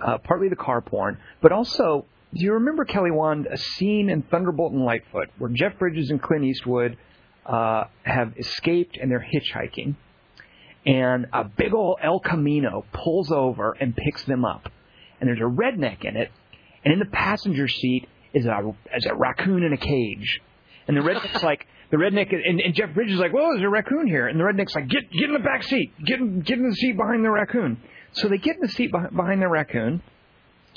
uh, 0.00 0.18
partly 0.18 0.48
the 0.48 0.56
car 0.56 0.80
porn, 0.80 1.18
but 1.40 1.52
also, 1.52 2.06
do 2.34 2.42
you 2.42 2.54
remember 2.54 2.84
Kelly 2.84 3.10
Wand 3.10 3.46
a 3.50 3.58
scene 3.58 4.08
in 4.08 4.22
Thunderbolt 4.22 4.72
and 4.72 4.84
Lightfoot 4.84 5.28
where 5.38 5.50
Jeff 5.50 5.78
Bridges 5.78 6.10
and 6.10 6.20
Clint 6.20 6.44
Eastwood 6.44 6.96
uh, 7.44 7.84
have 8.04 8.32
escaped 8.38 8.96
and 8.96 9.10
they're 9.10 9.26
hitchhiking, 9.34 9.96
and 10.86 11.26
a 11.32 11.44
big 11.44 11.74
old 11.74 11.98
El 12.02 12.20
Camino 12.20 12.84
pulls 12.92 13.30
over 13.30 13.72
and 13.72 13.94
picks 13.94 14.24
them 14.24 14.44
up, 14.44 14.68
and 15.20 15.28
there's 15.28 15.40
a 15.40 15.42
redneck 15.42 16.04
in 16.04 16.16
it, 16.16 16.30
and 16.84 16.92
in 16.92 16.98
the 16.98 17.06
passenger 17.06 17.68
seat 17.68 18.08
is 18.32 18.46
a 18.46 18.74
is 18.96 19.06
a 19.06 19.14
raccoon 19.14 19.62
in 19.62 19.72
a 19.72 19.76
cage, 19.76 20.40
and 20.88 20.96
the 20.96 21.02
redneck's 21.02 21.42
like. 21.42 21.66
The 21.90 21.98
redneck 21.98 22.32
and, 22.32 22.58
and 22.58 22.74
Jeff 22.74 22.94
Bridges 22.94 23.16
is 23.16 23.20
like, 23.20 23.34
well, 23.34 23.50
there's 23.52 23.66
a 23.66 23.68
raccoon 23.68 24.06
here, 24.06 24.26
and 24.26 24.40
the 24.40 24.44
redneck's 24.44 24.74
like, 24.74 24.88
get 24.88 25.10
get 25.12 25.24
in 25.24 25.34
the 25.34 25.40
back 25.40 25.62
seat, 25.62 25.92
get 26.02 26.20
in, 26.20 26.40
get 26.40 26.56
in 26.56 26.66
the 26.66 26.74
seat 26.74 26.96
behind 26.96 27.22
the 27.22 27.30
raccoon. 27.30 27.82
So 28.12 28.28
they 28.28 28.38
get 28.38 28.56
in 28.56 28.62
the 28.62 28.68
seat 28.68 28.92
behind 28.92 29.42
the 29.42 29.48
raccoon. 29.48 30.02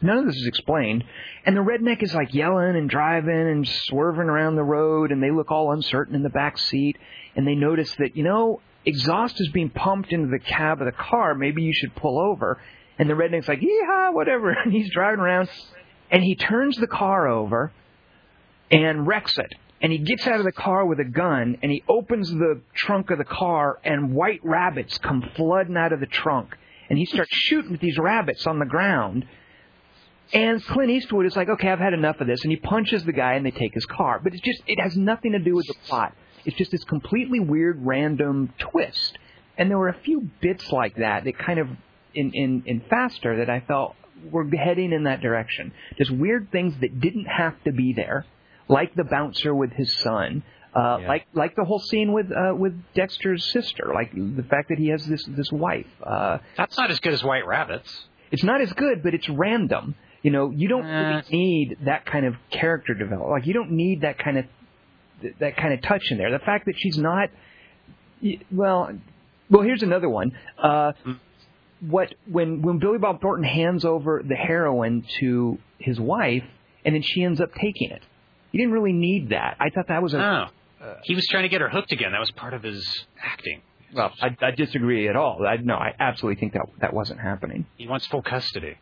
None 0.02 0.18
of 0.18 0.26
this 0.26 0.36
is 0.36 0.48
explained, 0.48 1.06
and 1.46 1.56
the 1.56 1.62
redneck 1.62 2.04
is 2.04 2.14
like 2.14 2.34
yelling 2.34 2.76
and 2.76 2.90
driving 2.90 3.48
and 3.48 3.66
swerving 3.66 4.28
around 4.28 4.56
the 4.56 4.64
road, 4.64 5.12
and 5.12 5.24
they 5.24 5.32
look 5.32 5.52
all 5.52 5.72
uncertain 5.72 6.16
in 6.16 6.22
the 6.22 6.30
back 6.30 6.58
seat, 6.58 6.98
and 7.36 7.48
they 7.48 7.56
notice 7.56 7.96
that 8.00 8.18
you 8.18 8.24
know 8.24 8.60
exhaust 8.86 9.40
is 9.40 9.50
being 9.50 9.70
pumped 9.70 10.12
into 10.12 10.28
the 10.28 10.40
cab 10.40 10.82
of 10.82 10.86
the 10.86 10.92
car. 10.92 11.34
Maybe 11.34 11.64
you 11.64 11.74
should 11.74 11.96
pull 11.96 12.20
over. 12.20 12.62
And 12.98 13.10
the 13.10 13.14
redneck's 13.14 13.48
like, 13.48 13.62
yeehaw, 13.62 14.14
whatever, 14.14 14.52
and 14.64 14.72
he's 14.72 14.92
driving 14.92 15.20
around, 15.20 15.50
and 16.12 16.24
he 16.24 16.36
turns 16.36 16.78
the 16.78 16.88
car 16.88 17.28
over 17.28 17.72
and 18.72 19.08
wrecks 19.08 19.38
it. 19.38 19.54
And 19.82 19.92
he 19.92 20.00
gets 20.00 20.26
out 20.26 20.40
of 20.40 20.46
the 20.46 20.52
car 20.52 20.86
with 20.86 21.00
a 21.00 21.06
gun 21.06 21.58
and 21.62 21.72
he 21.72 21.84
opens 21.88 22.30
the 22.30 22.62
trunk 22.74 23.12
of 23.12 23.18
the 23.18 23.26
car 23.26 23.80
and 23.84 24.16
white 24.16 24.40
rabbits 24.44 24.98
come 24.98 25.30
flooding 25.36 25.78
out 25.78 25.94
of 25.94 26.00
the 26.00 26.08
trunk. 26.08 26.58
And 26.90 26.98
he 26.98 27.06
starts 27.06 27.32
shooting 27.34 27.74
at 27.74 27.80
these 27.80 27.98
rabbits 27.98 28.46
on 28.48 28.60
the 28.60 28.66
ground. 28.66 29.26
And 30.34 30.64
Clint 30.64 30.92
Eastwood 30.92 31.26
is 31.26 31.36
like, 31.36 31.50
okay, 31.50 31.70
I've 31.70 31.80
had 31.80 31.94
enough 31.94 32.20
of 32.20 32.28
this. 32.28 32.44
And 32.44 32.52
he 32.52 32.58
punches 32.58 33.04
the 33.04 33.14
guy 33.14 33.34
and 33.34 33.46
they 33.46 33.52
take 33.52 33.74
his 33.74 33.86
car. 33.86 34.20
But 34.24 34.34
it's 34.34 34.42
just, 34.42 34.62
it 34.68 34.80
has 34.82 34.96
nothing 34.96 35.34
to 35.34 35.40
do 35.40 35.56
with 35.56 35.68
the 35.68 35.76
plot. 35.88 36.14
It's 36.46 36.56
just 36.58 36.72
this 36.72 36.84
completely 36.84 37.40
weird, 37.40 37.86
random 37.86 38.54
twist. 38.58 39.18
And 39.58 39.70
there 39.70 39.78
were 39.78 39.90
a 39.90 40.00
few 40.04 40.30
bits 40.42 40.72
like 40.72 40.96
that 40.98 41.24
that 41.24 41.38
kind 41.38 41.60
of, 41.60 41.68
in, 42.14 42.32
in, 42.34 42.64
in 42.66 42.82
Faster, 42.90 43.38
that 43.38 43.50
I 43.50 43.62
felt 43.62 43.96
were 44.32 44.48
heading 44.50 44.92
in 44.92 45.04
that 45.04 45.22
direction. 45.22 45.74
Just 45.98 46.12
weird 46.12 46.52
things 46.52 46.74
that 46.82 47.00
didn't 47.00 47.26
have 47.26 47.56
to 47.64 47.72
be 47.72 47.94
there 47.94 48.26
like 48.68 48.96
the 48.96 49.04
bouncer 49.04 49.54
with 49.54 49.72
his 49.72 49.96
son, 50.00 50.44
uh, 50.76 50.98
Yeah. 51.02 51.08
like 51.08 51.26
like 51.34 51.56
the 51.56 51.64
whole 51.64 51.80
scene 51.80 52.12
with 52.14 52.32
uh, 52.32 52.54
with 52.56 52.74
Dexter's 52.94 53.44
sister, 53.52 53.92
like 53.94 54.12
the 54.14 54.44
fact 54.44 54.70
that 54.70 54.78
he 54.78 54.90
has 54.90 55.06
this 55.06 55.24
this 55.26 55.52
wife. 55.52 55.88
Uh, 56.04 56.40
That's 56.58 56.78
not 56.78 56.92
as 56.92 57.00
good 57.00 57.14
as 57.14 57.24
White 57.24 57.48
Rabbits. 57.48 58.08
it's 58.32 58.44
not 58.44 58.60
as 58.62 58.72
good, 58.74 59.02
but 59.04 59.14
it's 59.14 59.30
random. 59.30 59.96
You 60.22 60.32
know, 60.32 60.50
you 60.50 60.68
don't 60.68 60.86
really 60.86 61.24
need 61.32 61.78
that 61.86 62.06
kind 62.06 62.26
of 62.26 62.34
character 62.50 62.94
development. 62.94 63.32
Like 63.32 63.46
you 63.48 63.54
don't 63.54 63.72
need 63.72 64.02
that 64.02 64.18
kind 64.18 64.38
of 64.40 64.46
that 65.40 65.56
kind 65.56 65.74
of 65.74 65.82
touch 65.82 66.12
in 66.12 66.18
there. 66.18 66.32
The 66.32 66.40
fact 66.40 66.66
that 66.66 66.74
she's 66.78 66.98
not, 66.98 67.30
well, 68.52 68.92
well, 69.50 69.62
here's 69.62 69.84
another 69.84 70.10
one. 70.10 70.32
Uh, 70.62 70.94
what 71.80 72.14
when 72.30 72.62
when 72.62 72.80
Billy 72.80 72.98
Bob 72.98 73.22
Thornton 73.22 73.44
hands 73.48 73.86
over 73.86 74.24
the 74.28 74.36
heroin 74.36 75.06
to 75.20 75.60
his 75.78 76.00
wife, 76.00 76.44
and 76.84 76.96
then 76.96 77.02
she 77.04 77.24
ends 77.24 77.40
up 77.40 77.50
taking 77.54 77.92
it. 77.92 78.02
You 78.52 78.60
didn't 78.60 78.74
really 78.74 78.94
need 78.94 79.30
that. 79.30 79.58
I 79.60 79.70
thought 79.70 79.90
that 79.90 80.02
was 80.02 80.14
a. 80.14 80.18
No. 80.18 80.46
He 81.04 81.16
was 81.16 81.26
trying 81.30 81.44
to 81.44 81.50
get 81.50 81.62
her 81.62 81.70
hooked 81.70 81.92
again. 81.92 82.12
That 82.12 82.20
was 82.20 82.32
part 82.32 82.54
of 82.54 82.64
his 82.64 83.06
acting. 83.24 83.62
Well, 83.94 84.12
I, 84.22 84.36
I 84.42 84.52
disagree 84.52 85.08
at 85.08 85.16
all. 85.16 85.46
I, 85.48 85.58
no, 85.58 85.76
I 85.76 85.94
absolutely 86.00 86.40
think 86.40 86.54
that 86.54 86.64
that 86.82 86.94
wasn't 86.94 87.22
happening. 87.22 87.66
He 87.78 87.88
wants 87.88 88.06
full 88.08 88.22
custody. 88.22 88.78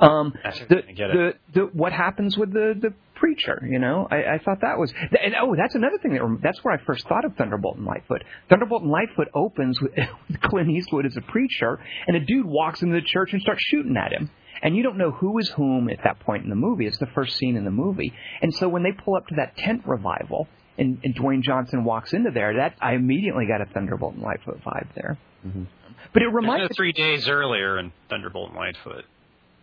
Um, 0.00 0.32
That's 0.42 0.58
the, 0.60 0.82
the, 0.96 1.28
it. 1.28 1.40
the 1.52 1.60
what 1.74 1.92
happens 1.92 2.36
with 2.36 2.52
the 2.52 2.74
the 2.80 2.94
preacher? 3.16 3.62
You 3.70 3.78
know, 3.78 4.08
I, 4.10 4.34
I 4.34 4.38
thought 4.38 4.62
that 4.62 4.78
was 4.78 4.92
and 4.98 5.34
oh, 5.40 5.54
that's 5.54 5.74
another 5.74 5.98
thing 5.98 6.14
that 6.14 6.38
that's 6.42 6.64
where 6.64 6.74
I 6.74 6.82
first 6.84 7.06
thought 7.06 7.26
of 7.26 7.36
Thunderbolt 7.36 7.76
and 7.76 7.84
Lightfoot. 7.84 8.24
Thunderbolt 8.48 8.82
and 8.82 8.90
Lightfoot 8.90 9.28
opens 9.34 9.78
with, 9.80 9.92
with 10.28 10.40
Clint 10.40 10.70
Eastwood 10.70 11.04
as 11.04 11.16
a 11.18 11.20
preacher, 11.20 11.78
and 12.06 12.16
a 12.16 12.20
dude 12.20 12.46
walks 12.46 12.80
into 12.80 12.94
the 12.94 13.06
church 13.06 13.34
and 13.34 13.42
starts 13.42 13.62
shooting 13.68 13.96
at 13.96 14.12
him. 14.12 14.30
And 14.62 14.76
you 14.76 14.82
don't 14.82 14.98
know 14.98 15.10
who 15.10 15.38
is 15.38 15.48
whom 15.50 15.88
at 15.88 15.98
that 16.04 16.20
point 16.20 16.44
in 16.44 16.50
the 16.50 16.56
movie. 16.56 16.86
It's 16.86 16.98
the 16.98 17.06
first 17.14 17.36
scene 17.36 17.56
in 17.56 17.64
the 17.64 17.70
movie. 17.70 18.12
And 18.42 18.54
so 18.54 18.68
when 18.68 18.82
they 18.82 18.92
pull 18.92 19.16
up 19.16 19.26
to 19.28 19.34
that 19.36 19.56
tent 19.56 19.82
revival 19.86 20.48
and, 20.78 20.98
and 21.04 21.14
Dwayne 21.14 21.42
Johnson 21.42 21.84
walks 21.84 22.12
into 22.12 22.30
there, 22.30 22.54
that 22.56 22.74
I 22.80 22.94
immediately 22.94 23.46
got 23.46 23.60
a 23.60 23.66
Thunderbolt 23.66 24.14
and 24.14 24.22
Lightfoot 24.22 24.60
vibe 24.64 24.88
there. 24.94 25.18
Mm-hmm. 25.46 25.64
But 26.12 26.22
it 26.22 26.26
There's 26.26 26.34
reminds 26.34 26.70
no 26.70 26.74
three 26.76 26.92
days 26.92 27.28
earlier 27.28 27.78
in 27.78 27.92
Thunderbolt 28.08 28.50
and 28.50 28.58
Lightfoot. 28.58 29.04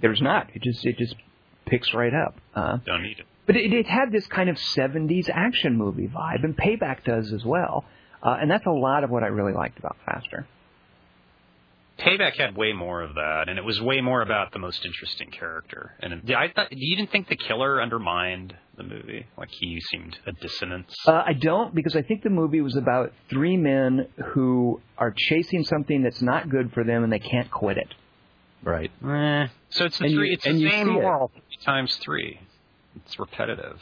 there's 0.02 0.22
not. 0.22 0.50
It 0.54 0.62
just 0.62 0.86
it 0.86 0.98
just 0.98 1.16
picks 1.66 1.94
right 1.94 2.14
up. 2.14 2.36
Uh, 2.56 2.78
Don't 2.86 3.04
need 3.04 3.20
it. 3.20 3.26
but 3.46 3.56
it, 3.56 3.74
it 3.74 3.88
had 3.88 4.12
this 4.12 4.26
kind 4.28 4.50
of 4.50 4.56
70s 4.58 5.30
action 5.34 5.76
movie 5.78 6.08
vibe, 6.08 6.44
and 6.44 6.56
Payback 6.56 7.04
does 7.04 7.34
as 7.34 7.44
well. 7.44 7.84
Uh, 8.24 8.38
and 8.40 8.50
that's 8.50 8.66
a 8.66 8.72
lot 8.72 9.04
of 9.04 9.10
what 9.10 9.24
I 9.24 9.28
really 9.28 9.54
liked 9.54 9.78
about 9.80 9.98
Faster. 10.06 10.48
Payback 12.00 12.38
had 12.38 12.56
way 12.56 12.74
more 12.74 13.02
of 13.02 13.16
that, 13.16 13.46
and 13.50 13.58
it 13.58 13.66
was 13.66 13.82
way 13.82 14.02
more 14.02 14.22
about 14.22 14.52
the 14.52 14.60
most 14.60 14.86
interesting 14.86 15.32
character. 15.32 15.94
And 16.00 16.22
yeah, 16.26 16.38
I 16.40 16.52
thought 16.52 16.68
you 16.72 16.96
didn't 16.96 17.12
think 17.12 17.28
the 17.28 17.36
killer 17.36 17.82
undermined 17.82 18.56
the 18.76 18.84
movie, 18.84 19.26
like 19.38 19.50
he 19.52 19.82
seemed 19.82 20.18
a 20.28 20.32
dissonance. 20.34 20.94
Uh, 21.08 21.24
I 21.26 21.34
don't, 21.34 21.74
because 21.74 21.96
I 21.96 22.04
think 22.04 22.22
the 22.22 22.30
movie 22.30 22.62
was 22.62 22.76
about 22.76 23.14
three 23.30 23.58
men 23.58 24.08
who 24.34 24.80
are 24.98 25.12
chasing 25.16 25.64
something 25.64 26.04
that's 26.04 26.22
not 26.22 26.50
good 26.50 26.72
for 26.74 26.84
them 26.84 27.04
and 27.04 27.12
they 27.12 27.20
can't 27.20 27.50
quit 27.50 27.78
it. 27.78 27.94
Right. 28.62 28.92
Eh. 29.04 29.48
So 29.70 29.86
it's 29.86 29.98
the 29.98 30.06
And 30.06 30.14
you- 30.14 30.20
three. 30.20 30.34
it's 30.34 30.44
the 30.44 30.70
same 30.70 30.88
see 30.88 31.00
it. 31.00 31.62
times 31.64 31.96
three. 31.98 32.40
It's 32.98 33.18
repetitive. 33.20 33.80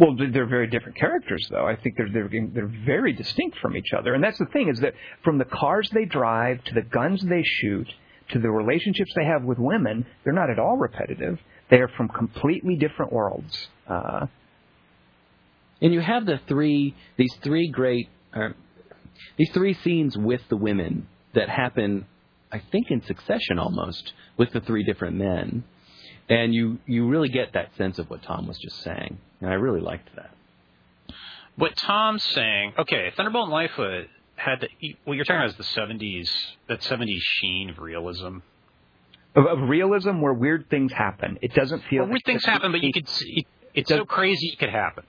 Well, 0.00 0.16
they're 0.16 0.46
very 0.46 0.68
different 0.68 0.98
characters, 0.98 1.46
though. 1.50 1.66
I 1.66 1.76
think 1.76 1.96
they're 1.96 2.10
they're 2.10 2.30
they're 2.54 2.72
very 2.86 3.12
distinct 3.12 3.58
from 3.58 3.76
each 3.76 3.92
other, 3.96 4.14
and 4.14 4.24
that's 4.24 4.38
the 4.38 4.46
thing 4.46 4.68
is 4.70 4.80
that 4.80 4.94
from 5.24 5.38
the 5.38 5.44
cars 5.44 5.90
they 5.94 6.06
drive 6.06 6.64
to 6.64 6.74
the 6.74 6.82
guns 6.82 7.22
they 7.22 7.44
shoot 7.44 7.88
to 8.30 8.40
the 8.40 8.50
relationships 8.50 9.12
they 9.14 9.26
have 9.26 9.44
with 9.44 9.58
women, 9.58 10.06
they're 10.24 10.32
not 10.32 10.50
at 10.50 10.58
all 10.58 10.78
repetitive. 10.78 11.38
They 11.70 11.78
are 11.78 11.88
from 11.96 12.08
completely 12.08 12.76
different 12.76 13.12
worlds. 13.12 13.68
Uh, 13.86 14.26
And 15.82 15.92
you 15.94 16.00
have 16.00 16.26
the 16.26 16.40
three, 16.48 16.94
these 17.16 17.34
three 17.42 17.68
great, 17.68 18.08
uh, 18.34 18.50
these 19.38 19.50
three 19.52 19.74
scenes 19.74 20.16
with 20.16 20.42
the 20.48 20.56
women 20.56 21.08
that 21.34 21.48
happen, 21.48 22.06
I 22.52 22.60
think, 22.72 22.90
in 22.90 23.02
succession 23.04 23.58
almost, 23.58 24.12
with 24.36 24.52
the 24.52 24.60
three 24.60 24.84
different 24.84 25.16
men. 25.16 25.64
And 26.28 26.54
you, 26.54 26.78
you 26.86 27.08
really 27.08 27.28
get 27.28 27.54
that 27.54 27.76
sense 27.76 27.98
of 27.98 28.10
what 28.10 28.22
Tom 28.22 28.46
was 28.46 28.58
just 28.58 28.82
saying. 28.82 29.18
And 29.40 29.50
I 29.50 29.54
really 29.54 29.80
liked 29.80 30.08
that. 30.16 30.30
What 31.56 31.76
Tom's 31.76 32.24
saying, 32.24 32.74
okay, 32.78 33.10
Thunderbolt 33.16 33.44
and 33.44 33.52
Lightfoot 33.52 34.08
had 34.36 34.60
the, 34.60 34.96
what 35.04 35.14
you're 35.14 35.24
talking 35.24 35.42
about 35.42 35.50
is 35.50 35.56
the 35.56 35.80
70s, 35.80 36.28
that 36.68 36.80
70s 36.80 37.18
sheen 37.20 37.70
of 37.70 37.78
realism. 37.78 38.38
Of, 39.34 39.46
of 39.46 39.68
realism 39.68 40.20
where 40.20 40.32
weird 40.32 40.68
things 40.70 40.92
happen. 40.92 41.38
It 41.42 41.54
doesn't 41.54 41.82
feel 41.90 42.00
Well, 42.02 42.08
weird 42.08 42.16
like 42.16 42.24
things 42.24 42.44
happen, 42.44 42.72
but 42.72 42.82
you 42.82 42.92
could 42.92 43.08
see, 43.08 43.46
it's 43.74 43.88
Does- 43.88 43.98
so 43.98 44.04
crazy 44.04 44.48
it 44.48 44.58
could 44.58 44.70
happen. 44.70 45.04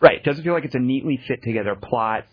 Right. 0.00 0.16
It 0.16 0.24
doesn't 0.24 0.42
feel 0.42 0.52
like 0.52 0.64
it's 0.64 0.74
a 0.74 0.80
neatly 0.80 1.16
fit 1.28 1.44
together 1.44 1.76
plot 1.76 2.24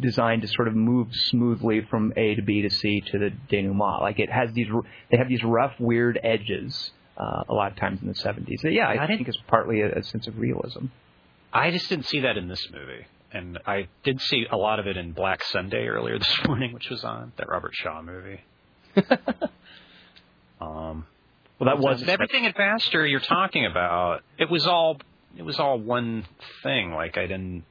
designed 0.00 0.40
to 0.42 0.48
sort 0.48 0.66
of 0.66 0.74
move 0.74 1.08
smoothly 1.12 1.82
from 1.90 2.14
A 2.16 2.34
to 2.34 2.40
B 2.40 2.62
to 2.62 2.70
C 2.70 3.02
to 3.12 3.18
the 3.18 3.30
denouement. 3.50 4.00
Like 4.00 4.18
it 4.18 4.30
has 4.32 4.50
these, 4.54 4.66
they 5.10 5.18
have 5.18 5.28
these 5.28 5.44
rough, 5.44 5.74
weird 5.78 6.18
edges 6.24 6.90
uh, 7.18 7.42
a 7.48 7.54
lot 7.54 7.72
of 7.72 7.76
times 7.78 8.00
in 8.00 8.08
the 8.08 8.14
70s. 8.14 8.60
So, 8.60 8.68
yeah, 8.68 8.86
I, 8.88 9.04
I 9.04 9.06
think 9.08 9.28
it's 9.28 9.38
partly 9.48 9.80
a, 9.80 9.98
a 9.98 10.02
sense 10.04 10.26
of 10.26 10.38
realism. 10.38 10.86
I 11.52 11.70
just 11.70 11.88
didn't 11.88 12.06
see 12.06 12.20
that 12.20 12.36
in 12.36 12.48
this 12.48 12.66
movie. 12.72 13.06
And 13.32 13.58
I 13.66 13.88
did 14.04 14.20
see 14.20 14.46
a 14.50 14.56
lot 14.56 14.78
of 14.78 14.86
it 14.86 14.96
in 14.96 15.12
Black 15.12 15.42
Sunday 15.44 15.86
earlier 15.86 16.18
this 16.18 16.38
morning, 16.46 16.72
which 16.72 16.88
was 16.88 17.04
on 17.04 17.32
that 17.36 17.48
Robert 17.48 17.74
Shaw 17.74 18.00
movie. 18.02 18.40
um, 20.60 21.06
Well, 21.58 21.66
that 21.66 21.78
was 21.78 22.02
everything 22.04 22.46
at 22.46 22.56
Faster 22.56 23.06
you're 23.06 23.20
talking 23.20 23.66
about. 23.66 24.22
It 24.38 24.50
was 24.50 24.66
all 24.66 24.98
it 25.36 25.42
was 25.42 25.58
all 25.58 25.78
one 25.78 26.24
thing. 26.62 26.92
Like 26.92 27.18
I 27.18 27.22
didn't 27.22 27.64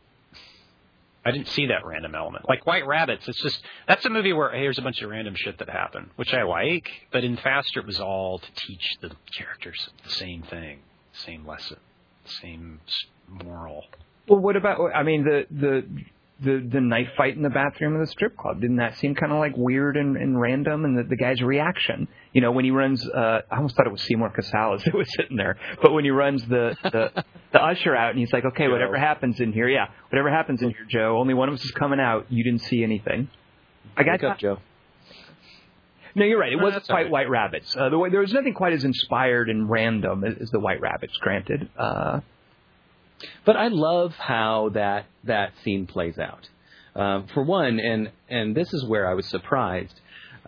I 1.27 1.31
didn't 1.31 1.49
see 1.49 1.65
that 1.67 1.85
random 1.85 2.15
element. 2.15 2.45
Like 2.47 2.65
White 2.65 2.87
Rabbits, 2.87 3.27
it's 3.27 3.41
just 3.41 3.61
that's 3.85 4.05
a 4.05 4.09
movie 4.09 4.31
where 4.31 4.49
hey, 4.51 4.61
here's 4.61 4.77
a 4.77 4.81
bunch 4.81 5.01
of 5.01 5.09
random 5.09 5.35
shit 5.35 5.57
that 5.57 5.69
happened, 5.69 6.09
which 6.15 6.33
I 6.33 6.43
like. 6.43 6.89
But 7.11 7.25
in 7.25 7.35
Faster, 7.35 7.81
it 7.81 7.85
was 7.85 7.99
all 7.99 8.39
to 8.39 8.47
teach 8.55 8.95
the 9.01 9.11
characters 9.37 9.89
the 10.05 10.09
same 10.11 10.43
thing, 10.43 10.79
same 11.11 11.45
lesson, 11.45 11.79
same 12.41 12.79
moral. 13.27 13.83
Well, 14.29 14.39
what 14.39 14.55
about? 14.55 14.79
I 14.95 15.03
mean, 15.03 15.25
the 15.25 15.45
the 15.51 15.85
the 16.39 16.67
the 16.71 16.81
knife 16.81 17.09
fight 17.17 17.35
in 17.35 17.41
the 17.41 17.49
bathroom 17.49 17.95
of 17.95 17.99
the 17.99 18.07
strip 18.07 18.37
club 18.37 18.61
didn't 18.61 18.75
that 18.77 18.95
seem 18.97 19.15
kind 19.15 19.31
of 19.31 19.39
like 19.39 19.57
weird 19.57 19.97
and, 19.97 20.15
and 20.17 20.39
random? 20.39 20.85
And 20.85 20.97
the, 20.97 21.03
the 21.03 21.15
guy's 21.15 21.41
reaction, 21.41 22.07
you 22.33 22.41
know, 22.41 22.51
when 22.51 22.63
he 22.65 22.71
runs, 22.71 23.07
uh, 23.09 23.41
I 23.49 23.55
almost 23.55 23.75
thought 23.75 23.87
it 23.87 23.91
was 23.91 24.03
Seymour 24.03 24.29
Cassel 24.29 24.77
that 24.85 24.93
was 24.93 25.07
sitting 25.15 25.37
there, 25.37 25.57
but 25.81 25.93
when 25.93 26.03
he 26.03 26.11
runs 26.11 26.45
the 26.47 26.75
the, 26.83 27.23
the 27.53 27.63
usher 27.63 27.95
out 27.95 28.11
and 28.11 28.19
he's 28.19 28.31
like, 28.31 28.45
okay, 28.45 28.67
whatever 28.67 28.97
happens 28.97 29.39
in 29.39 29.51
here, 29.53 29.67
yeah, 29.67 29.87
whatever 30.09 30.29
happens 30.29 30.61
in 30.61 30.69
here, 30.69 30.85
Joe. 30.89 31.17
Only 31.19 31.33
one 31.33 31.49
of 31.49 31.55
us 31.55 31.63
is 31.65 31.71
coming 31.71 31.99
out. 31.99 32.27
You 32.29 32.43
didn't 32.43 32.61
see 32.61 32.83
anything. 32.83 33.29
I 33.95 34.03
got 34.03 34.13
Wake 34.21 34.23
up, 34.23 34.37
Joe. 34.39 34.57
No, 36.15 36.25
you're 36.25 36.39
right. 36.39 36.51
It 36.51 36.57
No, 36.57 36.63
wasn't 36.63 36.85
quite 36.85 37.03
right. 37.03 37.11
White 37.11 37.29
Rabbits. 37.29 37.75
Uh, 37.75 37.89
the 37.89 37.97
way, 37.97 38.09
there 38.09 38.19
was 38.21 38.33
nothing 38.33 38.53
quite 38.53 38.73
as 38.73 38.83
inspired 38.83 39.49
and 39.49 39.69
random 39.69 40.23
as, 40.23 40.35
as 40.41 40.49
the 40.49 40.59
White 40.59 40.81
Rabbits. 40.81 41.15
Granted, 41.17 41.69
uh, 41.77 42.21
But 43.45 43.55
I 43.55 43.67
love 43.69 44.13
how 44.15 44.69
that 44.73 45.05
that 45.23 45.53
scene 45.63 45.87
plays 45.87 46.17
out. 46.17 46.47
Um, 46.95 47.27
for 47.33 47.43
one, 47.43 47.79
and 47.79 48.11
and 48.29 48.55
this 48.55 48.73
is 48.73 48.85
where 48.85 49.07
I 49.07 49.13
was 49.13 49.27
surprised. 49.27 49.99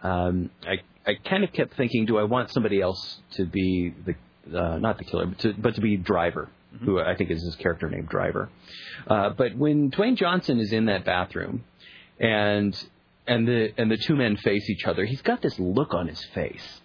Um, 0.01 0.49
I 0.63 0.77
I 1.09 1.15
kind 1.27 1.43
of 1.43 1.53
kept 1.53 1.75
thinking, 1.75 2.05
do 2.05 2.17
I 2.17 2.23
want 2.23 2.51
somebody 2.51 2.81
else 2.81 3.19
to 3.33 3.45
be 3.45 3.93
the 4.05 4.15
uh, 4.57 4.77
not 4.77 4.97
the 4.97 5.03
killer, 5.03 5.27
but 5.27 5.39
to, 5.39 5.53
but 5.53 5.75
to 5.75 5.81
be 5.81 5.97
Driver, 5.97 6.49
who 6.81 6.99
I 6.99 7.15
think 7.15 7.31
is 7.31 7.43
his 7.43 7.55
character 7.55 7.89
named 7.89 8.09
Driver. 8.09 8.49
Uh, 9.07 9.29
but 9.29 9.55
when 9.55 9.91
Dwayne 9.91 10.15
Johnson 10.15 10.59
is 10.59 10.71
in 10.71 10.85
that 10.85 11.05
bathroom, 11.05 11.63
and 12.19 12.75
and 13.27 13.47
the 13.47 13.73
and 13.77 13.91
the 13.91 13.97
two 13.97 14.15
men 14.15 14.37
face 14.37 14.69
each 14.69 14.85
other, 14.85 15.05
he's 15.05 15.21
got 15.21 15.41
this 15.41 15.57
look 15.59 15.93
on 15.93 16.07
his 16.07 16.23
face, 16.33 16.81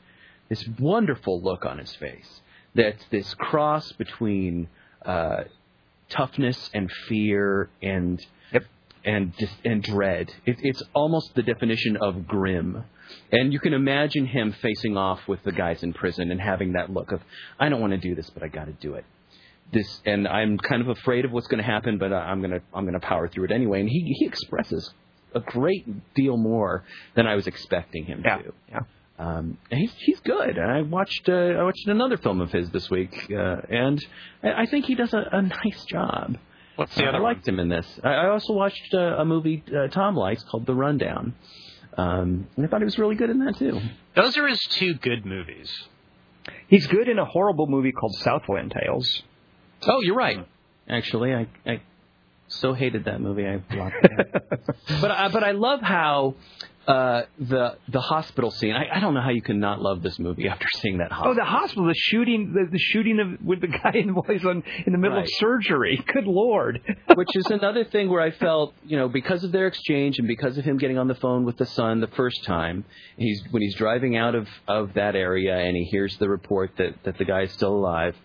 this 0.48 0.64
wonderful 0.78 1.40
look 1.42 1.64
on 1.64 1.78
his 1.78 1.94
face. 1.96 2.40
That's 2.74 3.04
this 3.10 3.32
cross 3.34 3.92
between 3.92 4.68
uh, 5.04 5.44
toughness 6.16 6.70
and 6.74 6.90
fear 7.08 7.68
and 7.82 8.24
Yep. 8.52 8.64
and 9.04 9.32
and 9.64 9.82
dread. 9.82 10.32
It, 10.46 10.56
it's 10.62 10.82
almost 10.94 11.34
the 11.34 11.42
definition 11.42 11.96
of 11.96 12.26
grim. 12.26 12.84
And 13.30 13.52
you 13.52 13.60
can 13.60 13.74
imagine 13.74 14.26
him 14.26 14.52
facing 14.62 14.96
off 14.96 15.20
with 15.28 15.42
the 15.44 15.52
guys 15.52 15.82
in 15.82 15.92
prison 15.92 16.30
and 16.30 16.40
having 16.40 16.72
that 16.72 16.90
look 16.90 17.12
of, 17.12 17.20
I 17.60 17.68
don't 17.68 17.80
want 17.80 17.92
to 17.92 17.98
do 17.98 18.14
this, 18.14 18.30
but 18.30 18.42
I 18.42 18.48
got 18.48 18.64
to 18.64 18.72
do 18.72 18.94
it. 18.94 19.04
This, 19.72 20.00
and 20.06 20.26
I'm 20.26 20.56
kind 20.58 20.80
of 20.80 20.88
afraid 20.88 21.24
of 21.24 21.30
what's 21.32 21.46
going 21.46 21.62
to 21.62 21.70
happen, 21.70 21.98
but 21.98 22.12
I- 22.12 22.30
I'm 22.30 22.40
going 22.40 22.52
to 22.52 22.60
I'm 22.72 22.90
to 22.90 23.00
power 23.00 23.28
through 23.28 23.44
it 23.44 23.50
anyway. 23.52 23.80
And 23.80 23.88
he 23.88 24.00
he 24.18 24.26
expresses 24.26 24.92
a 25.34 25.40
great 25.40 26.14
deal 26.14 26.36
more 26.36 26.84
than 27.14 27.26
I 27.26 27.34
was 27.34 27.46
expecting 27.46 28.04
him 28.04 28.22
yeah, 28.24 28.38
to. 28.38 28.52
yeah. 28.70 28.80
Um, 29.18 29.58
he's 29.70 29.92
he's 29.98 30.18
good. 30.20 30.58
I 30.58 30.82
watched 30.82 31.28
uh, 31.28 31.32
I 31.32 31.62
watched 31.62 31.86
another 31.86 32.16
film 32.16 32.40
of 32.40 32.50
his 32.50 32.70
this 32.70 32.90
week, 32.90 33.14
uh, 33.30 33.56
and 33.70 34.04
I, 34.42 34.62
I 34.62 34.66
think 34.66 34.86
he 34.86 34.94
does 34.96 35.12
a, 35.14 35.24
a 35.32 35.42
nice 35.42 35.84
job. 35.84 36.36
What's 36.76 36.94
the 36.96 37.04
Uh, 37.04 37.08
other 37.10 37.18
I 37.18 37.20
one? 37.20 37.34
liked 37.34 37.46
him 37.46 37.60
in 37.60 37.68
this. 37.68 37.86
I, 38.02 38.08
I 38.08 38.28
also 38.30 38.52
watched 38.54 38.92
uh, 38.92 38.98
a 39.18 39.24
movie 39.24 39.62
uh, 39.68 39.86
Tom 39.88 40.16
likes 40.16 40.42
called 40.42 40.66
The 40.66 40.74
Rundown, 40.74 41.34
um, 41.96 42.48
and 42.56 42.66
I 42.66 42.68
thought 42.68 42.80
he 42.80 42.84
was 42.86 42.98
really 42.98 43.14
good 43.14 43.30
in 43.30 43.38
that 43.44 43.56
too. 43.56 43.80
Those 44.16 44.36
are 44.36 44.48
his 44.48 44.58
two 44.70 44.94
good 44.94 45.24
movies. 45.24 45.70
He's 46.66 46.86
good 46.88 47.08
in 47.08 47.18
a 47.20 47.24
horrible 47.24 47.68
movie 47.68 47.92
called 47.92 48.16
Southland 48.16 48.74
Tales. 48.78 49.22
Oh, 49.86 50.00
you're 50.00 50.16
right. 50.16 50.46
Actually, 50.88 51.32
I 51.32 51.46
I 51.64 51.80
so 52.48 52.74
hated 52.74 53.04
that 53.04 53.20
movie. 53.20 53.46
I 53.46 53.56
blocked 53.58 53.94
it 54.02 54.44
but 55.00 55.10
I, 55.10 55.28
but 55.28 55.42
I 55.44 55.52
love 55.52 55.80
how 55.80 56.34
uh, 56.86 57.22
the 57.38 57.76
the 57.88 58.00
hospital 58.00 58.50
scene. 58.50 58.74
I, 58.74 58.96
I 58.96 59.00
don't 59.00 59.14
know 59.14 59.22
how 59.22 59.30
you 59.30 59.42
can 59.42 59.60
not 59.60 59.80
love 59.80 60.02
this 60.02 60.18
movie 60.18 60.48
after 60.48 60.66
seeing 60.80 60.98
that 60.98 61.10
hospital. 61.10 61.32
Oh, 61.32 61.34
the 61.34 61.44
hospital, 61.44 61.86
the 61.86 61.94
shooting, 61.94 62.52
the, 62.52 62.70
the 62.70 62.78
shooting 62.78 63.20
of 63.20 63.44
with 63.44 63.60
the 63.60 63.68
guy 63.82 63.92
in 63.94 64.14
he's 64.28 64.44
on 64.44 64.62
in 64.86 64.92
the 64.92 64.98
middle 64.98 65.18
of 65.18 65.26
surgery. 65.38 66.02
Good 66.12 66.26
lord. 66.26 66.80
which 67.14 67.34
is 67.34 67.46
another 67.46 67.84
thing 67.84 68.10
where 68.10 68.20
I 68.20 68.30
felt, 68.30 68.74
you 68.84 68.96
know, 68.96 69.08
because 69.08 69.44
of 69.44 69.52
their 69.52 69.66
exchange 69.66 70.18
and 70.18 70.28
because 70.28 70.58
of 70.58 70.64
him 70.64 70.78
getting 70.78 70.98
on 70.98 71.08
the 71.08 71.14
phone 71.14 71.44
with 71.44 71.56
the 71.56 71.66
son 71.66 72.00
the 72.00 72.06
first 72.08 72.44
time, 72.44 72.84
he's 73.16 73.42
when 73.50 73.62
he's 73.62 73.74
driving 73.76 74.16
out 74.16 74.34
of 74.34 74.48
of 74.68 74.94
that 74.94 75.16
area 75.16 75.56
and 75.56 75.76
he 75.76 75.84
hears 75.84 76.16
the 76.18 76.28
report 76.28 76.72
that 76.78 77.02
that 77.04 77.18
the 77.18 77.24
guy 77.24 77.42
is 77.42 77.52
still 77.52 77.74
alive. 77.74 78.16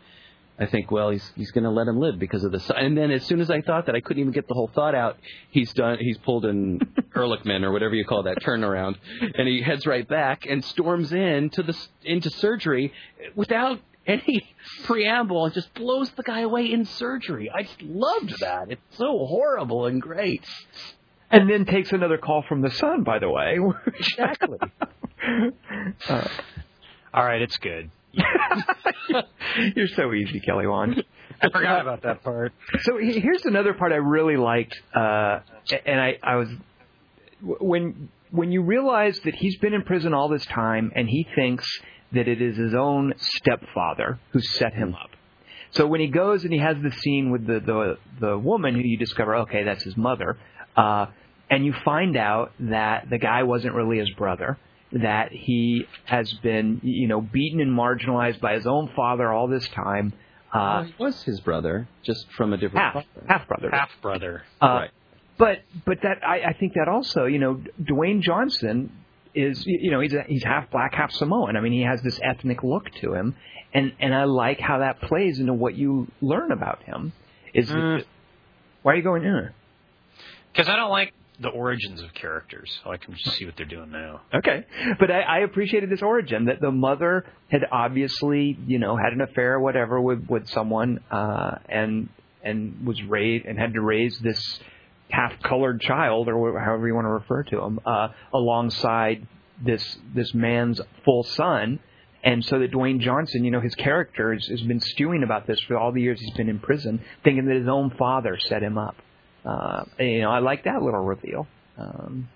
I 0.59 0.65
think, 0.65 0.91
well, 0.91 1.09
he's 1.09 1.31
he's 1.35 1.51
going 1.51 1.63
to 1.63 1.69
let 1.69 1.87
him 1.87 1.99
live 1.99 2.19
because 2.19 2.43
of 2.43 2.51
the 2.51 2.59
son. 2.59 2.75
And 2.77 2.97
then 2.97 3.11
as 3.11 3.23
soon 3.25 3.39
as 3.39 3.49
I 3.49 3.61
thought 3.61 3.85
that, 3.85 3.95
I 3.95 4.01
couldn't 4.01 4.19
even 4.19 4.33
get 4.33 4.47
the 4.47 4.53
whole 4.53 4.67
thought 4.73 4.93
out. 4.93 5.17
He's 5.51 5.71
done. 5.73 5.97
He's 5.99 6.17
pulled 6.17 6.43
an 6.45 6.79
Ehrlichman 7.15 7.63
or 7.63 7.71
whatever 7.71 7.95
you 7.95 8.03
call 8.05 8.23
that 8.23 8.39
turnaround, 8.41 8.95
and 9.21 9.47
he 9.47 9.61
heads 9.61 9.87
right 9.87 10.07
back 10.07 10.45
and 10.45 10.63
storms 10.65 11.13
in 11.13 11.49
to 11.51 11.63
the 11.63 11.77
into 12.03 12.29
surgery 12.29 12.91
without 13.35 13.79
any 14.05 14.53
preamble 14.83 15.45
and 15.45 15.53
just 15.53 15.73
blows 15.75 16.09
the 16.11 16.23
guy 16.23 16.41
away 16.41 16.71
in 16.71 16.83
surgery. 16.85 17.49
I 17.49 17.63
just 17.63 17.81
loved 17.81 18.39
that. 18.41 18.69
It's 18.71 18.97
so 18.97 19.25
horrible 19.25 19.85
and 19.85 20.01
great. 20.01 20.43
And 21.31 21.47
then 21.49 21.65
takes 21.65 21.91
another 21.91 22.17
call 22.17 22.43
from 22.49 22.61
the 22.61 22.71
son, 22.71 23.03
by 23.03 23.19
the 23.19 23.29
way. 23.29 23.59
Exactly. 23.99 24.57
uh, 26.09 26.27
All 27.13 27.23
right, 27.25 27.41
it's 27.41 27.57
good. 27.57 27.91
you're 29.75 29.87
so 29.95 30.13
easy, 30.13 30.39
Kelly 30.39 30.67
Wand. 30.67 31.03
I 31.41 31.49
forgot 31.49 31.81
about 31.81 32.01
that 32.03 32.23
part. 32.23 32.51
So 32.81 32.97
here's 32.97 33.45
another 33.45 33.73
part 33.73 33.91
I 33.91 33.97
really 33.97 34.37
liked, 34.37 34.75
uh, 34.95 35.39
and 35.85 35.99
I, 35.99 36.17
I 36.21 36.35
was 36.35 36.49
when 37.41 38.09
when 38.31 38.51
you 38.51 38.61
realize 38.61 39.19
that 39.25 39.35
he's 39.35 39.57
been 39.57 39.73
in 39.73 39.83
prison 39.83 40.13
all 40.13 40.29
this 40.29 40.45
time 40.45 40.91
and 40.95 41.09
he 41.09 41.25
thinks 41.35 41.65
that 42.11 42.27
it 42.27 42.41
is 42.41 42.57
his 42.57 42.73
own 42.73 43.13
stepfather 43.17 44.19
who 44.31 44.39
set 44.39 44.73
him 44.73 44.93
up. 44.93 45.09
So 45.71 45.87
when 45.87 46.01
he 46.01 46.07
goes 46.07 46.43
and 46.43 46.53
he 46.53 46.59
has 46.59 46.77
the 46.81 46.91
scene 46.91 47.31
with 47.31 47.45
the 47.45 47.59
the, 47.59 47.97
the 48.19 48.37
woman 48.37 48.75
who 48.75 48.81
you 48.81 48.97
discover, 48.97 49.35
okay, 49.37 49.63
that's 49.63 49.83
his 49.83 49.95
mother, 49.95 50.37
uh, 50.75 51.07
and 51.49 51.65
you 51.65 51.73
find 51.85 52.17
out 52.17 52.51
that 52.59 53.09
the 53.09 53.17
guy 53.17 53.43
wasn't 53.43 53.73
really 53.73 53.97
his 53.97 54.09
brother, 54.11 54.57
that 54.91 55.31
he 55.31 55.85
has 56.05 56.31
been 56.41 56.79
you 56.83 57.07
know 57.07 57.21
beaten 57.21 57.59
and 57.61 57.71
marginalized 57.77 58.39
by 58.41 58.53
his 58.55 58.65
own 58.67 58.89
father 58.95 59.31
all 59.31 59.47
this 59.47 59.67
time. 59.69 60.13
well, 60.53 60.63
Uh, 60.63 60.83
he 60.83 60.93
was 60.99 61.21
his 61.23 61.39
brother, 61.41 61.87
just 62.03 62.29
from 62.31 62.53
a 62.53 62.57
different 62.57 62.83
half 62.85 62.93
father. 62.93 63.25
half 63.27 63.47
brother. 63.47 63.69
Half 63.71 63.89
brother. 64.01 64.43
Uh, 64.61 64.65
Right. 64.67 64.91
But 65.37 65.59
but 65.85 66.01
that 66.01 66.17
I, 66.27 66.41
I 66.49 66.53
think 66.53 66.73
that 66.73 66.87
also 66.89 67.25
you 67.25 67.39
know 67.39 67.61
Dwayne 67.81 68.21
Johnson 68.21 68.91
is 69.33 69.63
you 69.65 69.89
know 69.91 69.99
he's 70.01 70.13
a, 70.13 70.23
he's 70.27 70.43
half 70.43 70.69
black 70.71 70.93
half 70.95 71.11
Samoan. 71.11 71.55
I 71.55 71.61
mean 71.61 71.71
he 71.71 71.81
has 71.83 72.01
this 72.01 72.19
ethnic 72.21 72.61
look 72.63 72.89
to 73.01 73.13
him, 73.13 73.35
and 73.73 73.93
and 74.01 74.13
I 74.13 74.25
like 74.25 74.59
how 74.59 74.79
that 74.79 74.99
plays 75.01 75.39
into 75.39 75.53
what 75.53 75.75
you 75.75 76.07
learn 76.19 76.51
about 76.51 76.83
him. 76.83 77.13
Is 77.53 77.69
Mm. 77.69 78.03
why 78.81 78.93
are 78.93 78.95
you 78.97 79.03
going 79.03 79.23
in? 79.23 79.51
Because 80.51 80.67
I 80.67 80.75
don't 80.75 80.89
like 80.89 81.13
the 81.41 81.49
origins 81.49 82.01
of 82.01 82.13
characters. 82.13 82.79
I 82.85 82.97
them 82.97 83.15
to 83.23 83.31
see 83.31 83.45
what 83.45 83.55
they're 83.55 83.65
doing 83.65 83.91
now. 83.91 84.21
Okay, 84.33 84.65
but 84.99 85.09
I, 85.09 85.21
I 85.21 85.39
appreciated 85.39 85.89
this 85.89 86.01
origin 86.01 86.45
that 86.45 86.59
the 86.61 86.71
mother 86.71 87.25
had 87.49 87.61
obviously 87.71 88.57
you 88.65 88.79
know 88.79 88.97
had 88.97 89.13
an 89.13 89.21
affair 89.21 89.53
or 89.53 89.59
whatever 89.61 90.01
with 90.01 90.25
with 90.29 90.47
someone, 90.49 90.99
uh, 91.11 91.55
and 91.67 92.09
and 92.43 92.85
was 92.85 93.01
raised 93.03 93.45
and 93.45 93.57
had 93.57 93.73
to 93.73 93.81
raise 93.81 94.17
this 94.19 94.59
half-colored 95.09 95.81
child 95.81 96.27
or 96.27 96.59
however 96.59 96.87
you 96.87 96.93
want 96.93 97.05
to 97.05 97.09
refer 97.09 97.43
to 97.43 97.59
him 97.59 97.79
uh, 97.85 98.09
alongside 98.33 99.27
this 99.63 99.97
this 100.13 100.33
man's 100.33 100.79
full 101.03 101.23
son. 101.23 101.79
And 102.21 102.43
so 102.43 102.59
that 102.59 102.71
Dwayne 102.71 102.99
Johnson, 102.99 103.45
you 103.45 103.51
know, 103.51 103.61
his 103.61 103.75
character 103.75 104.33
has, 104.33 104.45
has 104.47 104.61
been 104.63 104.81
stewing 104.81 105.23
about 105.23 105.47
this 105.47 105.57
for 105.61 105.77
all 105.77 105.93
the 105.93 106.01
years 106.01 106.19
he's 106.19 106.33
been 106.35 106.49
in 106.49 106.59
prison, 106.59 106.99
thinking 107.23 107.45
that 107.45 107.55
his 107.55 107.69
own 107.69 107.91
father 107.91 108.37
set 108.37 108.61
him 108.61 108.77
up. 108.77 108.97
Uh, 109.49 109.83
you 109.99 110.21
know, 110.21 110.29
I 110.31 110.39
like 110.39 110.63
that 110.65 110.81
little 110.81 111.03
reveal. 111.03 111.47
Um, 111.77 112.27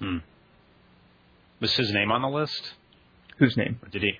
Hmm. 0.00 0.18
Was 1.60 1.74
his 1.74 1.90
name 1.92 2.10
on 2.12 2.20
the 2.22 2.28
list? 2.28 2.74
whose 3.38 3.56
name? 3.56 3.78
Or 3.82 3.88
did 3.88 4.02
he? 4.02 4.12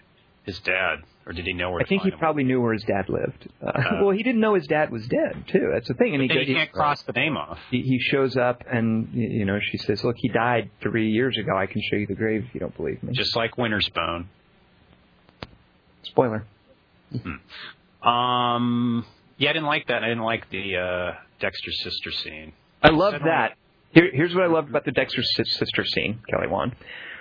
His 0.44 0.58
dad, 0.60 0.98
or 1.26 1.32
did 1.32 1.44
he 1.44 1.52
know 1.52 1.70
where? 1.70 1.80
I 1.80 1.84
think 1.84 2.02
he 2.02 2.10
him? 2.10 2.18
probably 2.18 2.44
knew 2.44 2.60
where 2.60 2.72
his 2.72 2.84
dad 2.84 3.08
lived. 3.08 3.48
Uh, 3.62 3.66
Uh, 3.66 3.82
well, 4.02 4.10
he 4.10 4.22
didn't 4.22 4.40
know 4.40 4.54
his 4.54 4.66
dad 4.66 4.90
was 4.90 5.06
dead 5.08 5.44
too. 5.48 5.70
That's 5.72 5.88
the 5.88 5.94
thing. 5.94 6.14
And 6.14 6.22
he, 6.22 6.28
you 6.38 6.54
can't 6.54 6.70
cross 6.72 7.02
the 7.02 7.12
name 7.12 7.36
off. 7.36 7.58
he 7.70 7.82
he 7.82 7.98
shows 7.98 8.36
up 8.36 8.62
and 8.70 9.08
you 9.12 9.44
know 9.44 9.58
she 9.60 9.76
says, 9.78 10.04
"Look, 10.04 10.16
he 10.18 10.28
died 10.28 10.70
three 10.80 11.10
years 11.10 11.36
ago. 11.36 11.56
I 11.56 11.66
can 11.66 11.82
show 11.90 11.96
you 11.96 12.06
the 12.06 12.14
grave 12.14 12.44
if 12.48 12.54
you 12.54 12.60
don't 12.60 12.76
believe 12.76 13.02
me." 13.02 13.12
Just 13.12 13.34
like 13.36 13.58
Winter's 13.58 13.88
Bone. 13.88 14.28
spoiler. 16.04 16.44
Um. 18.02 19.04
Yeah, 19.38 19.50
I 19.50 19.52
didn't 19.52 19.66
like 19.66 19.88
that. 19.88 20.02
I 20.04 20.08
didn't 20.08 20.22
like 20.22 20.48
the 20.50 20.76
uh, 20.76 21.14
Dexter's 21.40 21.82
sister 21.82 22.10
scene. 22.10 22.52
I 22.82 22.90
love 22.90 23.14
Said 23.14 23.22
that. 23.24 23.56
Here, 23.92 24.10
here's 24.12 24.34
what 24.34 24.44
I 24.44 24.48
loved 24.48 24.68
about 24.68 24.84
the 24.84 24.92
Dexter 24.92 25.22
sister 25.22 25.84
scene, 25.84 26.20
Kelly 26.28 26.48
Wand. 26.48 26.74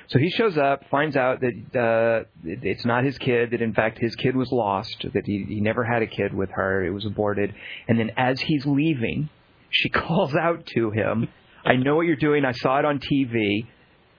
So 0.07 0.19
he 0.19 0.29
shows 0.29 0.57
up, 0.57 0.83
finds 0.91 1.15
out 1.15 1.41
that 1.41 1.79
uh, 1.79 2.25
it's 2.43 2.85
not 2.85 3.03
his 3.03 3.17
kid, 3.17 3.51
that 3.51 3.61
in 3.61 3.73
fact 3.73 3.97
his 3.97 4.15
kid 4.15 4.35
was 4.35 4.51
lost, 4.51 5.05
that 5.13 5.25
he, 5.25 5.45
he 5.47 5.61
never 5.61 5.83
had 5.83 6.03
a 6.03 6.07
kid 6.07 6.33
with 6.33 6.49
her, 6.51 6.85
it 6.85 6.91
was 6.91 7.05
aborted. 7.05 7.55
And 7.87 7.97
then 7.97 8.11
as 8.15 8.39
he's 8.39 8.65
leaving, 8.65 9.29
she 9.69 9.89
calls 9.89 10.35
out 10.35 10.65
to 10.75 10.91
him, 10.91 11.27
I 11.65 11.75
know 11.75 11.95
what 11.95 12.05
you're 12.05 12.15
doing, 12.17 12.45
I 12.45 12.51
saw 12.51 12.77
it 12.77 12.85
on 12.85 12.99
TV, 12.99 13.65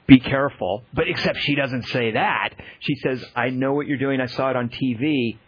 be 0.09 0.19
careful. 0.19 0.83
But 0.93 1.09
except 1.09 1.39
she 1.39 1.55
doesn't 1.55 1.85
say 1.85 2.13
that. 2.13 2.51
She 2.81 2.97
says, 2.97 3.25
I 3.37 3.51
know 3.51 3.73
what 3.73 3.87
you're 3.87 3.99
doing, 3.99 4.21
I 4.21 4.27
saw 4.27 4.51
it 4.51 4.57
on 4.57 4.69
TV, 4.69 5.39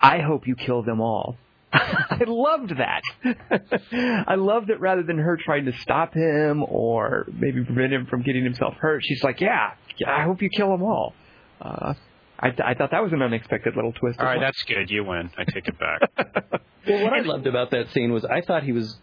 I 0.00 0.18
hope 0.20 0.46
you 0.46 0.54
kill 0.54 0.82
them 0.82 1.00
all. 1.00 1.36
I 1.74 2.24
loved 2.26 2.74
that. 2.78 3.02
I 4.28 4.34
loved 4.34 4.68
that 4.68 4.80
rather 4.80 5.02
than 5.02 5.18
her 5.18 5.38
trying 5.42 5.64
to 5.66 5.72
stop 5.78 6.14
him 6.14 6.64
or 6.68 7.26
maybe 7.32 7.64
prevent 7.64 7.92
him 7.92 8.06
from 8.06 8.22
getting 8.22 8.44
himself 8.44 8.74
hurt. 8.74 9.02
She's 9.04 9.22
like, 9.22 9.40
yeah, 9.40 9.72
I 10.06 10.24
hope 10.24 10.42
you 10.42 10.50
kill 10.50 10.70
them 10.70 10.82
all. 10.82 11.14
Uh, 11.60 11.94
I, 12.38 12.48
I 12.62 12.74
thought 12.74 12.90
that 12.90 13.02
was 13.02 13.12
an 13.12 13.22
unexpected 13.22 13.74
little 13.76 13.92
twist. 13.92 14.18
All 14.18 14.26
right, 14.26 14.38
well. 14.38 14.46
that's 14.46 14.62
good. 14.64 14.90
You 14.90 15.04
win. 15.04 15.30
I 15.38 15.44
take 15.44 15.68
it 15.68 15.78
back. 15.78 16.62
Well, 16.84 17.04
what 17.04 17.12
I 17.12 17.20
loved 17.20 17.46
about 17.46 17.70
that 17.70 17.90
scene 17.90 18.12
was 18.12 18.24
I 18.24 18.40
thought 18.40 18.64
he 18.64 18.72
was 18.72 18.96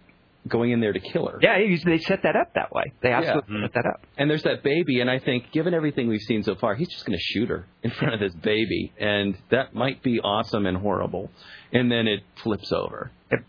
going 0.48 0.72
in 0.72 0.80
there 0.80 0.94
to 0.94 1.00
kill 1.00 1.28
her. 1.28 1.38
yeah, 1.42 1.60
he- 1.60 1.76
they 1.86 1.98
set 1.98 2.24
that 2.24 2.36
up 2.36 2.54
that 2.56 2.72
way. 2.72 2.94
They 3.02 3.12
absolutely 3.12 3.58
Mhm. 3.58 3.62
set 3.64 3.74
that 3.74 3.86
up. 3.86 4.02
And 4.18 4.30
there's 4.30 4.44
that 4.44 4.64
baby, 4.64 5.02
and 5.02 5.10
I 5.10 5.20
think, 5.20 5.52
given 5.52 5.74
everything 5.74 6.08
we've 6.08 6.22
seen 6.22 6.44
so 6.44 6.56
far, 6.56 6.76
he's 6.76 6.88
just 6.90 7.06
going 7.06 7.18
to 7.18 7.22
shoot 7.24 7.50
her 7.50 7.66
in 7.84 7.92
front 7.92 8.14
of 8.14 8.20
this 8.20 8.34
baby, 8.36 8.92
and 9.00 9.36
that 9.50 9.74
might 9.74 10.02
be 10.02 10.20
awesome 10.22 10.66
and 10.66 10.78
horrible. 10.78 11.30
And 11.74 11.92
then 11.92 12.08
it 12.08 12.22
flips 12.36 12.72
over. 12.72 13.12
Yep. 13.32 13.44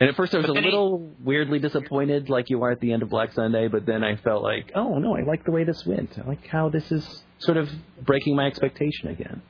And 0.00 0.08
at 0.10 0.14
first, 0.14 0.32
I 0.34 0.38
was 0.38 0.48
a 0.48 0.52
little 0.52 1.10
weirdly 1.24 1.58
disappointed, 1.58 2.28
like 2.30 2.50
you 2.50 2.62
are 2.62 2.70
at 2.70 2.78
the 2.80 2.92
end 2.92 3.02
of 3.02 3.08
Black 3.08 3.32
Sunday. 3.32 3.66
But 3.66 3.84
then 3.84 4.04
I 4.04 4.14
felt 4.16 4.44
like, 4.44 4.70
oh 4.76 4.98
no, 4.98 5.16
I 5.16 5.22
like 5.22 5.44
the 5.44 5.50
way 5.50 5.64
this 5.64 5.84
went. 5.84 6.16
I 6.18 6.28
like 6.28 6.46
how 6.46 6.68
this 6.68 6.92
is 6.92 7.24
sort 7.38 7.56
of 7.56 7.68
breaking 8.04 8.36
my 8.36 8.46
expectation 8.46 9.08
again. 9.08 9.42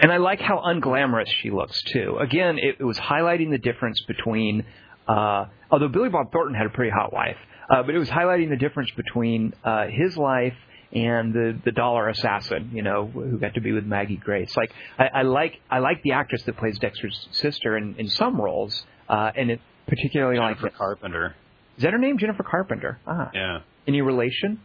And 0.00 0.12
I 0.12 0.18
like 0.18 0.40
how 0.40 0.58
unglamorous 0.64 1.28
she 1.42 1.50
looks 1.50 1.82
too. 1.84 2.18
Again, 2.20 2.58
it, 2.58 2.76
it 2.80 2.84
was 2.84 2.98
highlighting 2.98 3.50
the 3.50 3.58
difference 3.58 4.00
between, 4.06 4.64
uh, 5.08 5.46
although 5.70 5.88
Billy 5.88 6.08
Bob 6.08 6.32
Thornton 6.32 6.54
had 6.54 6.66
a 6.66 6.70
pretty 6.70 6.90
hot 6.90 7.12
wife, 7.12 7.36
uh, 7.70 7.82
but 7.82 7.94
it 7.94 7.98
was 7.98 8.08
highlighting 8.10 8.50
the 8.50 8.56
difference 8.56 8.90
between 8.96 9.54
uh, 9.64 9.86
his 9.88 10.16
life 10.16 10.54
and 10.92 11.32
the 11.34 11.58
the 11.64 11.72
dollar 11.72 12.08
assassin, 12.08 12.70
you 12.72 12.82
know, 12.82 13.06
who 13.06 13.38
got 13.38 13.54
to 13.54 13.60
be 13.60 13.72
with 13.72 13.84
Maggie 13.84 14.16
Grace. 14.16 14.56
Like 14.56 14.72
I, 14.98 15.06
I 15.06 15.22
like 15.22 15.60
I 15.70 15.80
like 15.80 16.02
the 16.02 16.12
actress 16.12 16.42
that 16.44 16.56
plays 16.56 16.78
Dexter's 16.78 17.28
sister 17.32 17.76
in, 17.76 17.96
in 17.98 18.08
some 18.08 18.40
roles, 18.40 18.84
uh, 19.08 19.32
and 19.34 19.50
it 19.50 19.60
particularly 19.88 20.38
like 20.38 20.58
Jennifer 20.58 20.76
Carpenter. 20.76 21.34
is 21.76 21.82
that 21.82 21.92
her 21.92 21.98
name 21.98 22.18
Jennifer 22.18 22.42
Carpenter? 22.44 22.98
Ah, 23.06 23.30
Yeah. 23.34 23.60
any 23.86 24.00
relation? 24.00 24.60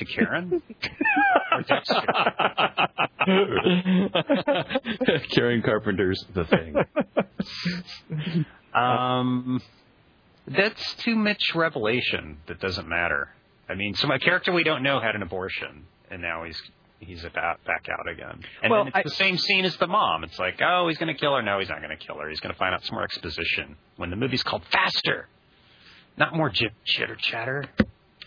To 0.00 0.04
Karen? 0.06 0.62
Karen 5.32 5.62
Carpenter's 5.62 6.24
The 6.34 6.44
Thing. 6.44 6.74
Um, 8.74 9.60
that's 10.46 10.94
too 10.94 11.16
much 11.16 11.54
revelation 11.54 12.38
that 12.46 12.60
doesn't 12.60 12.88
matter. 12.88 13.28
I 13.68 13.74
mean, 13.74 13.94
so 13.94 14.06
my 14.08 14.18
character 14.18 14.52
we 14.52 14.64
don't 14.64 14.82
know 14.82 15.00
had 15.00 15.14
an 15.14 15.22
abortion, 15.22 15.84
and 16.10 16.22
now 16.22 16.44
he's 16.44 16.60
he's 16.98 17.24
about 17.24 17.62
back 17.64 17.86
out 17.90 18.08
again. 18.10 18.40
And 18.62 18.70
Well, 18.70 18.80
then 18.84 18.88
it's 18.88 18.96
I- 18.96 19.02
the 19.02 19.10
same 19.10 19.38
scene 19.38 19.64
as 19.64 19.76
the 19.76 19.86
mom. 19.86 20.24
It's 20.24 20.38
like, 20.38 20.60
oh, 20.62 20.88
he's 20.88 20.98
going 20.98 21.12
to 21.14 21.18
kill 21.18 21.34
her. 21.36 21.42
No, 21.42 21.58
he's 21.58 21.68
not 21.68 21.78
going 21.82 21.96
to 21.96 22.04
kill 22.04 22.16
her. 22.18 22.28
He's 22.28 22.40
going 22.40 22.52
to 22.54 22.58
find 22.58 22.74
out 22.74 22.84
some 22.84 22.94
more 22.94 23.04
exposition. 23.04 23.76
When 23.96 24.10
the 24.10 24.16
movie's 24.16 24.42
called 24.42 24.62
Faster, 24.72 25.28
not 26.16 26.34
more 26.34 26.50
jib 26.50 26.72
chitter 26.84 27.16
chatter. 27.16 27.64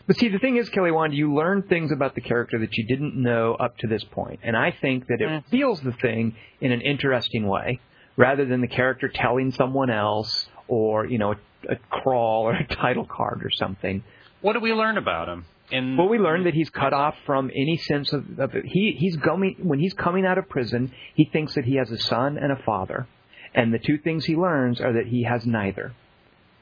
But 0.05 0.17
see, 0.17 0.27
the 0.27 0.39
thing 0.39 0.57
is, 0.57 0.69
Kelly 0.69 0.91
Wand, 0.91 1.13
you 1.13 1.33
learn 1.33 1.61
things 1.63 1.91
about 1.91 2.13
the 2.13 2.21
character 2.21 2.59
that 2.59 2.75
you 2.77 2.85
didn't 2.85 3.15
know 3.15 3.53
up 3.53 3.77
to 3.79 3.87
this 3.87 4.03
point, 4.03 4.41
and 4.43 4.55
I 4.57 4.71
think 4.71 5.07
that 5.07 5.21
it 5.21 5.29
Mm. 5.29 5.45
feels 5.45 5.79
the 5.81 5.93
thing 5.93 6.35
in 6.59 6.71
an 6.73 6.81
interesting 6.81 7.47
way, 7.47 7.79
rather 8.17 8.43
than 8.45 8.59
the 8.61 8.67
character 8.67 9.07
telling 9.07 9.51
someone 9.51 9.89
else, 9.89 10.49
or 10.67 11.05
you 11.05 11.17
know, 11.17 11.31
a, 11.31 11.37
a 11.73 11.75
crawl 11.89 12.43
or 12.43 12.53
a 12.53 12.67
title 12.67 13.05
card 13.05 13.41
or 13.45 13.49
something. 13.49 14.03
What 14.41 14.53
do 14.53 14.59
we 14.59 14.73
learn 14.73 14.97
about 14.97 15.29
him? 15.29 15.45
In 15.71 15.95
Well, 15.95 16.09
we 16.09 16.19
learn 16.19 16.43
that 16.43 16.53
he's 16.53 16.69
cut 16.69 16.91
off 16.91 17.15
from 17.25 17.49
any 17.55 17.77
sense 17.77 18.11
of, 18.11 18.37
of 18.39 18.51
he 18.51 18.97
he's 18.99 19.15
going 19.15 19.55
when 19.59 19.79
he's 19.79 19.93
coming 19.93 20.25
out 20.25 20.37
of 20.37 20.49
prison. 20.49 20.91
He 21.15 21.23
thinks 21.23 21.55
that 21.55 21.63
he 21.63 21.75
has 21.77 21.89
a 21.89 21.97
son 21.97 22.37
and 22.37 22.51
a 22.51 22.57
father, 22.57 23.07
and 23.55 23.73
the 23.73 23.79
two 23.79 23.97
things 23.97 24.25
he 24.25 24.35
learns 24.35 24.81
are 24.81 24.91
that 24.93 25.07
he 25.07 25.23
has 25.23 25.45
neither. 25.45 25.93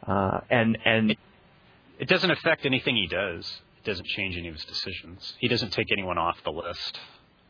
Uh, 0.06 0.42
and 0.52 0.78
and 0.86 1.18
it 2.02 2.10
doesn't 2.10 2.32
affect 2.32 2.66
anything 2.66 2.96
he 2.96 3.08
does. 3.08 3.62
It 3.84 3.86
doesn't 3.88 4.08
change 4.08 4.36
any 4.36 4.48
of 4.50 4.56
his 4.56 4.66
decisions. 4.66 5.34
He 5.40 5.48
doesn't 5.48 5.72
take 5.72 5.92
anyone 5.92 6.18
off 6.18 6.38
the 6.44 6.52
list. 6.52 7.00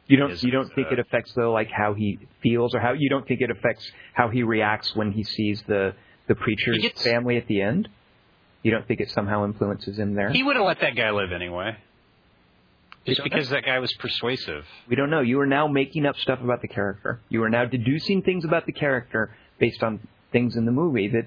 You 0.08 0.18
don't 0.18 0.44
you 0.44 0.52
don't 0.52 0.72
think 0.76 0.88
uh, 0.90 0.94
it 0.94 1.00
affects 1.00 1.32
though 1.34 1.54
like 1.54 1.70
how 1.72 1.94
he 1.94 2.20
feels 2.44 2.76
or 2.76 2.82
how 2.82 2.92
you 2.92 3.10
don't 3.10 3.26
think 3.26 3.40
it 3.40 3.50
affects 3.50 3.90
how 4.14 4.28
he 4.30 4.44
reacts 4.44 4.94
when 4.96 5.12
he 5.14 5.24
sees 5.24 5.64
the 5.68 5.94
the 6.28 6.36
preacher's 6.36 6.80
gets- 6.80 7.02
family 7.02 7.38
at 7.38 7.48
the 7.48 7.62
end? 7.62 7.88
You 8.62 8.72
don't 8.72 8.86
think 8.88 9.00
it 9.00 9.10
somehow 9.10 9.46
influences 9.46 9.98
him 9.98 10.14
there? 10.14 10.30
He 10.32 10.44
would 10.44 10.56
have 10.56 10.66
let 10.66 10.82
that 10.82 10.96
guy 10.96 11.10
live 11.12 11.32
anyway. 11.32 11.78
Just 13.06 13.24
because 13.24 13.50
that 13.50 13.66
guy 13.66 13.80
was 13.80 13.92
persuasive. 13.94 14.64
we 14.88 14.96
don't 14.96 15.10
know. 15.10 15.22
You 15.22 15.40
are 15.40 15.48
now 15.48 15.68
making 15.68 16.06
up 16.06 16.16
stuff 16.18 16.40
about 16.44 16.62
the 16.62 16.68
character. 16.68 17.20
You 17.30 17.42
are 17.44 17.50
now 17.50 17.66
deducing 17.66 18.22
things 18.22 18.46
about 18.46 18.68
the 18.68 18.72
character 18.74 19.34
based 19.60 19.82
on 19.82 20.00
things 20.32 20.56
in 20.56 20.66
the 20.66 20.72
movie 20.72 21.08
that 21.08 21.26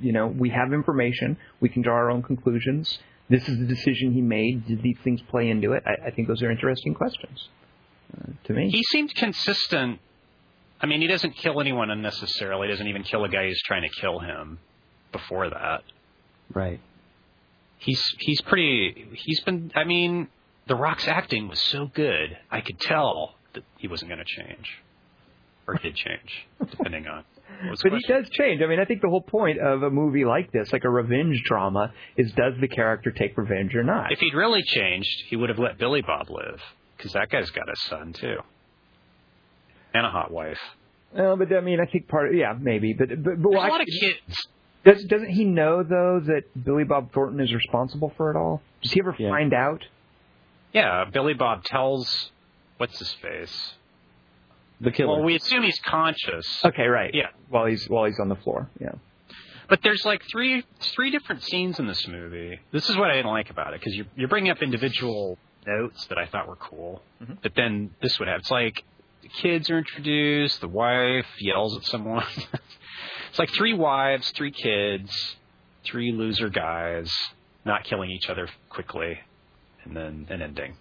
you 0.00 0.12
know, 0.12 0.26
we 0.26 0.50
have 0.50 0.72
information, 0.72 1.36
we 1.60 1.68
can 1.68 1.82
draw 1.82 1.94
our 1.94 2.10
own 2.10 2.22
conclusions. 2.22 2.98
This 3.28 3.48
is 3.48 3.58
the 3.58 3.66
decision 3.66 4.12
he 4.12 4.20
made. 4.22 4.66
Did 4.66 4.82
these 4.82 4.98
things 5.04 5.20
play 5.22 5.50
into 5.50 5.72
it? 5.72 5.84
I, 5.86 6.08
I 6.08 6.10
think 6.10 6.26
those 6.26 6.42
are 6.42 6.50
interesting 6.50 6.94
questions 6.94 7.48
uh, 8.16 8.32
to 8.44 8.52
me. 8.52 8.70
He 8.70 8.82
seemed 8.84 9.14
consistent. 9.14 10.00
I 10.80 10.86
mean, 10.86 11.00
he 11.00 11.06
doesn't 11.06 11.36
kill 11.36 11.60
anyone 11.60 11.90
unnecessarily. 11.90 12.66
He 12.66 12.72
doesn't 12.72 12.88
even 12.88 13.02
kill 13.04 13.24
a 13.24 13.28
guy 13.28 13.46
who's 13.46 13.62
trying 13.66 13.82
to 13.82 14.00
kill 14.00 14.18
him 14.18 14.58
before 15.12 15.50
that. 15.50 15.82
Right. 16.52 16.80
He's 17.78 18.02
he's 18.18 18.40
pretty. 18.40 19.06
He's 19.12 19.40
been. 19.40 19.70
I 19.74 19.84
mean, 19.84 20.28
The 20.66 20.74
Rock's 20.74 21.06
acting 21.06 21.48
was 21.48 21.60
so 21.60 21.86
good. 21.86 22.36
I 22.50 22.60
could 22.60 22.78
tell 22.80 23.34
that 23.54 23.64
he 23.78 23.88
wasn't 23.88 24.10
going 24.10 24.18
to 24.18 24.24
change, 24.24 24.68
or 25.66 25.74
did 25.74 25.94
change, 25.94 26.46
depending 26.70 27.06
on. 27.06 27.24
What's 27.66 27.82
But 27.82 27.92
he 27.92 28.00
does 28.06 28.28
change. 28.30 28.62
I 28.62 28.66
mean, 28.66 28.80
I 28.80 28.84
think 28.84 29.00
the 29.02 29.08
whole 29.08 29.22
point 29.22 29.58
of 29.60 29.82
a 29.82 29.90
movie 29.90 30.24
like 30.24 30.50
this, 30.52 30.72
like 30.72 30.84
a 30.84 30.90
revenge 30.90 31.42
drama, 31.44 31.92
is 32.16 32.32
does 32.32 32.54
the 32.60 32.68
character 32.68 33.10
take 33.10 33.36
revenge 33.36 33.74
or 33.74 33.82
not? 33.84 34.12
If 34.12 34.18
he'd 34.20 34.34
really 34.34 34.62
changed, 34.62 35.24
he 35.28 35.36
would 35.36 35.48
have 35.48 35.58
let 35.58 35.78
Billy 35.78 36.02
Bob 36.02 36.30
live, 36.30 36.60
because 36.96 37.12
that 37.12 37.28
guy's 37.30 37.50
got 37.50 37.68
a 37.68 37.76
son 37.88 38.12
too, 38.12 38.36
and 39.94 40.06
a 40.06 40.10
hot 40.10 40.30
wife. 40.30 40.60
Uh, 41.16 41.34
but 41.36 41.52
I 41.52 41.60
mean, 41.60 41.80
I 41.80 41.86
think 41.90 42.06
part 42.08 42.28
of 42.28 42.34
yeah, 42.34 42.54
maybe. 42.58 42.92
But 42.92 43.08
but, 43.08 43.24
but 43.24 43.36
There's 43.42 43.54
why, 43.56 43.68
a 43.68 43.70
lot 43.72 43.80
of 43.80 43.86
kids. 44.00 44.46
does, 44.84 45.04
doesn't 45.04 45.30
he 45.30 45.44
know 45.44 45.82
though 45.82 46.20
that 46.26 46.42
Billy 46.64 46.84
Bob 46.84 47.12
Thornton 47.12 47.40
is 47.40 47.52
responsible 47.52 48.12
for 48.16 48.30
it 48.30 48.36
all? 48.36 48.62
Does 48.82 48.92
he 48.92 49.00
ever 49.00 49.14
Yeah. 49.18 49.30
find 49.30 49.52
out? 49.52 49.84
Yeah, 50.72 51.04
Billy 51.12 51.34
Bob 51.34 51.64
tells 51.64 52.30
what's 52.78 52.96
his 53.00 53.12
face. 53.14 53.74
The 54.80 54.90
killer. 54.90 55.16
Well, 55.16 55.22
we 55.24 55.36
assume 55.36 55.62
he's 55.62 55.78
conscious. 55.84 56.46
Okay, 56.64 56.86
right. 56.86 57.10
Yeah. 57.14 57.28
While 57.48 57.66
he's 57.66 57.86
while 57.88 58.06
he's 58.06 58.18
on 58.20 58.28
the 58.28 58.36
floor. 58.36 58.68
Yeah. 58.80 58.92
But 59.68 59.80
there's 59.82 60.04
like 60.04 60.22
three 60.32 60.64
three 60.80 61.10
different 61.10 61.42
scenes 61.42 61.78
in 61.78 61.86
this 61.86 62.06
movie. 62.08 62.58
This 62.72 62.88
is 62.90 62.96
what 62.96 63.10
I 63.10 63.14
didn't 63.16 63.30
like 63.30 63.50
about 63.50 63.74
it 63.74 63.80
because 63.80 63.94
you're 63.94 64.06
you're 64.16 64.28
bringing 64.28 64.50
up 64.50 64.62
individual 64.62 65.38
notes 65.66 66.06
that 66.06 66.18
I 66.18 66.26
thought 66.26 66.48
were 66.48 66.56
cool, 66.56 67.02
Mhm. 67.22 67.38
but 67.42 67.54
then 67.54 67.90
this 68.00 68.18
would 68.18 68.28
have 68.28 68.40
it's 68.40 68.50
like 68.50 68.82
the 69.22 69.28
kids 69.28 69.68
are 69.70 69.76
introduced, 69.78 70.60
the 70.62 70.68
wife 70.68 71.26
yells 71.38 71.76
at 71.76 71.84
someone, 71.84 72.24
It's 73.30 73.38
like 73.38 73.50
three 73.50 73.74
wives, 73.74 74.30
three 74.32 74.50
kids, 74.50 75.36
three 75.84 76.10
loser 76.12 76.48
guys, 76.48 77.12
not 77.64 77.84
killing 77.84 78.10
each 78.10 78.28
other 78.28 78.48
quickly, 78.70 79.20
and 79.84 79.94
then 79.96 80.26
an 80.30 80.42
ending. 80.42 80.74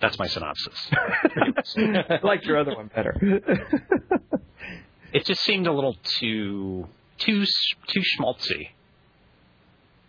That's 0.00 0.18
my 0.18 0.26
synopsis. 0.26 0.90
I 1.76 2.20
liked 2.22 2.44
your 2.44 2.58
other 2.58 2.74
one 2.74 2.90
better. 2.94 3.14
it 5.12 5.26
just 5.26 5.42
seemed 5.42 5.66
a 5.66 5.72
little 5.72 5.96
too 6.18 6.86
too 7.18 7.44
too 7.88 8.00
schmaltzy. 8.00 8.70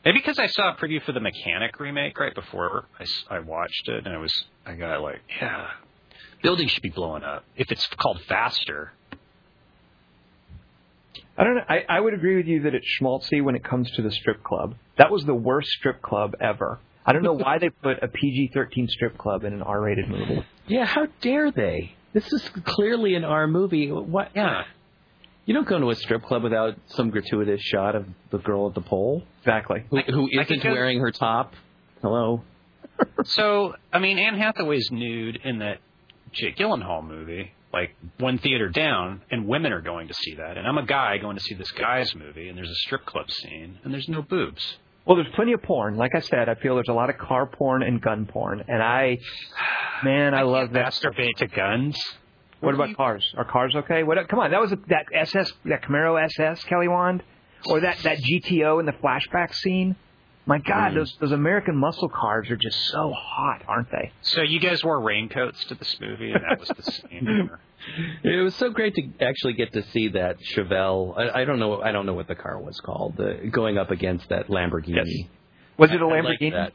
Maybe 0.06 0.20
because 0.20 0.40
I 0.40 0.48
saw 0.48 0.74
a 0.74 0.76
preview 0.78 1.02
for 1.04 1.12
the 1.12 1.20
Mechanic 1.20 1.80
remake 1.80 2.18
right 2.20 2.34
before 2.34 2.86
I, 3.00 3.36
I 3.36 3.40
watched 3.40 3.88
it, 3.88 4.06
and 4.06 4.16
I 4.16 4.18
was 4.18 4.34
I 4.66 4.74
got 4.76 5.02
like, 5.02 5.22
yeah, 5.40 5.68
buildings 6.42 6.72
should 6.72 6.84
be 6.84 6.90
blowing 6.90 7.24
up. 7.24 7.44
If 7.56 7.72
it's 7.72 7.86
called 7.98 8.22
Faster, 8.28 8.94
I 11.38 11.44
don't 11.44 11.56
know. 11.56 11.66
I, 11.68 11.86
I 11.88 12.00
would 12.00 12.14
agree 12.14 12.38
with 12.38 12.48
you 12.48 12.64
that 12.64 12.74
it's 12.74 12.88
schmaltzy 13.00 13.44
when 13.44 13.56
it 13.56 13.64
comes 13.64 13.92
to 13.92 14.02
the 14.02 14.12
strip 14.12 14.44
club. 14.44 14.76
That 14.98 15.12
was 15.12 15.26
the 15.26 15.36
worst 15.36 15.70
strip 15.70 16.02
club 16.02 16.36
ever. 16.40 16.80
I 17.06 17.14
don't 17.14 17.24
know 17.24 17.34
why 17.34 17.58
they 17.58 17.70
put 17.70 18.04
a 18.04 18.08
PG-13 18.08 18.88
strip 18.90 19.18
club 19.18 19.44
in 19.44 19.54
an 19.54 19.62
R-rated 19.62 20.08
movie. 20.08 20.46
Yeah, 20.68 20.86
how 20.86 21.08
dare 21.22 21.52
they? 21.52 21.94
This 22.14 22.32
is 22.32 22.48
clearly 22.66 23.16
an 23.16 23.24
R 23.24 23.48
movie. 23.48 23.90
What? 23.92 24.30
yeah, 24.36 24.64
You 25.46 25.54
don't 25.54 25.68
go 25.68 25.80
to 25.80 25.90
a 25.90 25.96
strip 25.96 26.24
club 26.24 26.44
without 26.44 26.76
some 26.88 27.10
gratuitous 27.10 27.62
shot 27.62 27.96
of 27.96 28.06
the 28.30 28.38
girl 28.38 28.68
at 28.68 28.76
the 28.76 28.82
pole 28.82 29.24
Exactly. 29.40 29.84
who, 29.90 30.02
who 30.02 30.30
I 30.40 30.44
could 30.44 30.58
isn't 30.58 30.64
go- 30.70 30.74
wearing 30.74 31.00
her 31.00 31.12
top. 31.12 31.54
Hello. 32.02 32.44
So, 33.24 33.74
I 33.92 33.98
mean, 33.98 34.20
Anne 34.20 34.38
Hathaway's 34.38 34.90
nude 34.92 35.40
in 35.44 35.60
that 35.60 35.78
Jake 36.34 36.56
Gyllenhaal 36.58 37.04
movie, 37.04 37.52
like 37.74 37.96
one 38.20 38.38
theater 38.38 38.70
down, 38.70 39.22
and 39.32 39.48
women 39.48 39.72
are 39.74 39.82
going 39.82 40.08
to 40.10 40.14
see 40.14 40.36
that. 40.36 40.56
And 40.58 40.68
I'm 40.68 40.78
a 40.78 40.86
guy 40.86 41.18
going 41.18 41.36
to 41.36 41.42
see 41.44 41.56
this 41.56 41.72
guy's 41.72 42.14
movie, 42.16 42.48
and 42.48 42.56
there's 42.58 42.70
a 42.70 42.76
strip 42.76 43.06
club 43.08 43.32
scene, 43.32 43.80
and 43.84 43.92
there's 43.92 44.08
no 44.08 44.22
boobs. 44.22 44.78
Well, 45.06 45.16
there's 45.16 45.34
plenty 45.34 45.54
of 45.54 45.64
porn. 45.64 45.98
Like 45.98 46.14
I 46.16 46.20
said, 46.20 46.48
I 46.48 46.56
feel 46.56 46.76
there's 46.76 46.88
a 46.88 46.94
lot 46.94 47.10
of 47.10 47.18
car 47.18 47.48
porn 47.48 47.82
and 47.82 48.00
gun 48.02 48.28
porn, 48.28 48.64
and 48.68 48.84
I, 48.84 49.18
man, 50.04 50.34
I, 50.34 50.44
love 50.44 50.72
that. 50.74 50.94
Masturbate 50.94 51.38
to 51.38 51.48
guns. 51.48 51.98
What 52.60 52.76
about 52.76 52.96
cars? 52.96 53.24
Are 53.36 53.46
cars 53.46 53.76
okay? 53.76 54.04
What? 54.04 54.28
Come 54.30 54.40
on, 54.40 54.52
that 54.52 54.62
was 54.62 54.72
a, 54.72 54.78
that 54.90 55.08
SS, 55.12 55.52
that 55.66 55.82
Camaro 55.82 56.24
SS, 56.24 56.64
Kelly 56.66 56.88
Wand, 56.88 57.24
or 57.66 57.80
that 57.80 57.98
that 58.04 58.20
GTO 58.20 58.80
in 58.80 58.86
the 58.86 58.92
flashback 58.92 59.56
scene. 59.56 59.96
My 60.52 60.58
God, 60.58 60.98
those 60.98 61.16
those 61.22 61.32
American 61.32 61.78
muscle 61.78 62.10
cars 62.10 62.50
are 62.50 62.58
just 62.58 62.78
so 62.90 63.14
hot, 63.16 63.62
aren't 63.70 63.90
they? 63.90 64.12
So 64.22 64.42
you 64.42 64.60
guys 64.60 64.84
wore 64.84 65.00
raincoats 65.00 65.64
to 65.70 65.76
this 65.76 65.96
movie, 66.02 66.34
and 66.34 66.44
that 66.44 66.60
was 66.60 66.68
the 66.68 66.92
scene. 66.92 67.50
It 68.24 68.44
was 68.44 68.54
so 68.58 68.70
great 68.70 68.94
to 68.96 69.26
actually 69.26 69.54
get 69.54 69.72
to 69.74 69.82
see 69.92 70.10
that 70.10 70.38
Chevelle. 70.54 71.18
I, 71.18 71.42
I 71.42 71.46
don't 71.46 71.58
know. 71.58 71.82
I 71.82 71.94
don't 71.94 72.06
know 72.06 72.14
what 72.14 72.28
the 72.28 72.36
car 72.36 72.60
was 72.60 72.80
called. 72.82 73.16
The, 73.16 73.50
going 73.50 73.78
up 73.78 73.92
against 73.92 74.28
that 74.28 74.50
Lamborghini. 74.50 75.30
Was 75.78 75.90
it 75.90 76.02
a 76.02 76.06
Lamborghini? 76.06 76.52
that. 76.52 76.74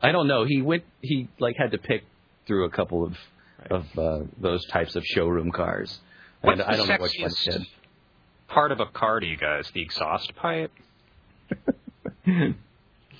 I 0.00 0.12
don't 0.12 0.28
know. 0.28 0.44
He 0.44 0.62
went. 0.62 0.84
He 1.02 1.28
like 1.40 1.56
had 1.58 1.72
to 1.72 1.78
pick 1.78 2.04
through 2.46 2.64
a 2.66 2.70
couple 2.70 3.04
of 3.04 3.16
of 3.70 3.98
uh, 3.98 4.24
those 4.40 4.64
types 4.68 4.94
of 4.94 5.04
showroom 5.04 5.50
cars. 5.50 5.98
What's 6.42 6.60
And 6.60 6.62
I 6.68 6.72
the 6.72 6.76
don't 6.78 6.88
know 6.88 6.96
which 7.00 7.16
one 7.20 7.30
sexiest 7.30 7.44
did. 7.58 7.66
part 8.46 8.70
of 8.70 8.78
a 8.78 8.86
car 8.86 9.18
to 9.18 9.26
you 9.26 9.36
guys? 9.36 9.68
The 9.74 9.82
exhaust 9.82 10.34
pipe 10.36 10.72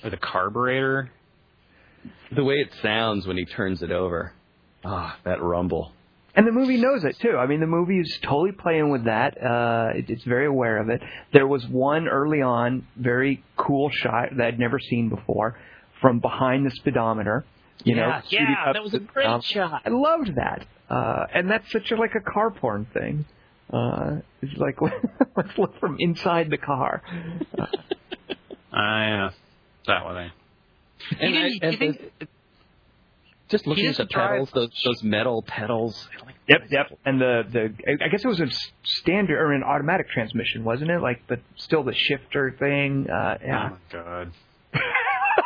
or 0.03 0.09
the 0.09 0.17
carburetor? 0.17 1.11
The 2.35 2.43
way 2.43 2.55
it 2.55 2.69
sounds 2.81 3.25
when 3.25 3.37
he 3.37 3.45
turns 3.45 3.81
it 3.81 3.91
over. 3.91 4.33
Ah, 4.83 5.17
that 5.25 5.41
rumble. 5.41 5.91
And 6.35 6.45
the 6.45 6.51
movie 6.51 6.77
knows 6.77 7.03
it 7.03 7.17
too. 7.19 7.35
I 7.35 7.47
mean, 7.47 7.59
the 7.61 7.67
movie 7.67 7.99
is 7.99 8.19
totally 8.21 8.51
playing 8.51 8.91
with 8.91 9.05
that. 9.05 9.43
Uh, 9.43 9.89
it, 9.95 10.09
it's 10.09 10.23
very 10.23 10.45
aware 10.45 10.77
of 10.77 10.89
it. 10.89 11.01
There 11.33 11.47
was 11.47 11.65
one 11.65 12.07
early 12.07 12.41
on, 12.43 12.85
very 12.95 13.43
cool 13.55 13.89
shot 13.89 14.29
that 14.37 14.45
I'd 14.45 14.59
never 14.59 14.79
seen 14.79 15.09
before, 15.09 15.57
from 15.99 16.19
behind 16.19 16.65
the 16.65 16.71
speedometer. 16.71 17.43
You 17.83 17.95
know, 17.95 18.07
yeah, 18.07 18.21
shooting 18.21 18.47
yeah, 18.49 18.73
that 18.73 18.83
was 18.83 18.93
a 18.93 18.99
the- 18.99 19.05
great 19.05 19.25
um, 19.25 19.41
shot. 19.41 19.81
I 19.85 19.89
loved 19.89 20.35
that. 20.35 20.65
Uh, 20.89 21.25
and 21.33 21.49
that's 21.49 21.71
such 21.71 21.91
a 21.91 21.95
like 21.95 22.13
a 22.15 22.21
car 22.21 22.51
porn 22.51 22.85
thing. 22.93 23.25
Uh, 23.71 24.17
it's 24.41 24.57
like 24.57 24.77
let's 25.35 25.57
look 25.57 25.79
from 25.79 25.97
inside 25.99 26.49
the 26.49 26.57
car. 26.57 27.01
Uh, 27.57 27.65
I 28.71 29.11
uh, 29.11 29.31
that 29.87 30.05
way. 30.05 30.31
And, 31.19 31.33
You 31.35 31.41
didn't- 31.41 31.63
and 31.63 31.71
you 31.73 31.77
think- 31.79 32.19
the- 32.19 32.27
just 33.49 33.65
looking 33.65 33.85
at 33.87 33.95
the 33.95 34.05
drive- 34.05 34.29
pedals, 34.31 34.51
those 34.51 34.81
those 34.83 35.03
metal 35.03 35.41
pedals. 35.41 36.09
Yep, 36.49 36.63
yep. 36.69 36.99
And 37.05 37.21
the 37.21 37.43
the 37.49 38.03
I 38.03 38.09
guess 38.09 38.25
it 38.25 38.27
was 38.27 38.41
a 38.41 38.47
standard 38.83 39.39
or 39.39 39.53
an 39.53 39.63
automatic 39.63 40.09
transmission, 40.09 40.63
wasn't 40.65 40.91
it? 40.91 40.99
Like, 41.01 41.21
but 41.27 41.39
still 41.55 41.83
the 41.83 41.93
shifter 41.93 42.51
thing. 42.51 43.09
Uh, 43.09 43.37
yeah. 43.41 43.69
Oh 43.69 43.69
my 43.69 43.77
god. 44.03 44.31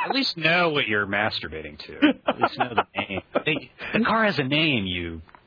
At 0.08 0.16
least 0.16 0.36
know 0.38 0.70
what 0.70 0.88
you're 0.88 1.06
masturbating 1.06 1.78
to. 1.80 2.14
At 2.28 2.40
least 2.42 2.58
know 2.58 2.74
the 2.74 2.88
name. 2.98 3.22
They, 3.46 3.70
the 3.94 4.04
car 4.04 4.24
has 4.26 4.40
a 4.40 4.44
name, 4.44 4.86
you 4.88 5.22
sexist. 5.22 5.41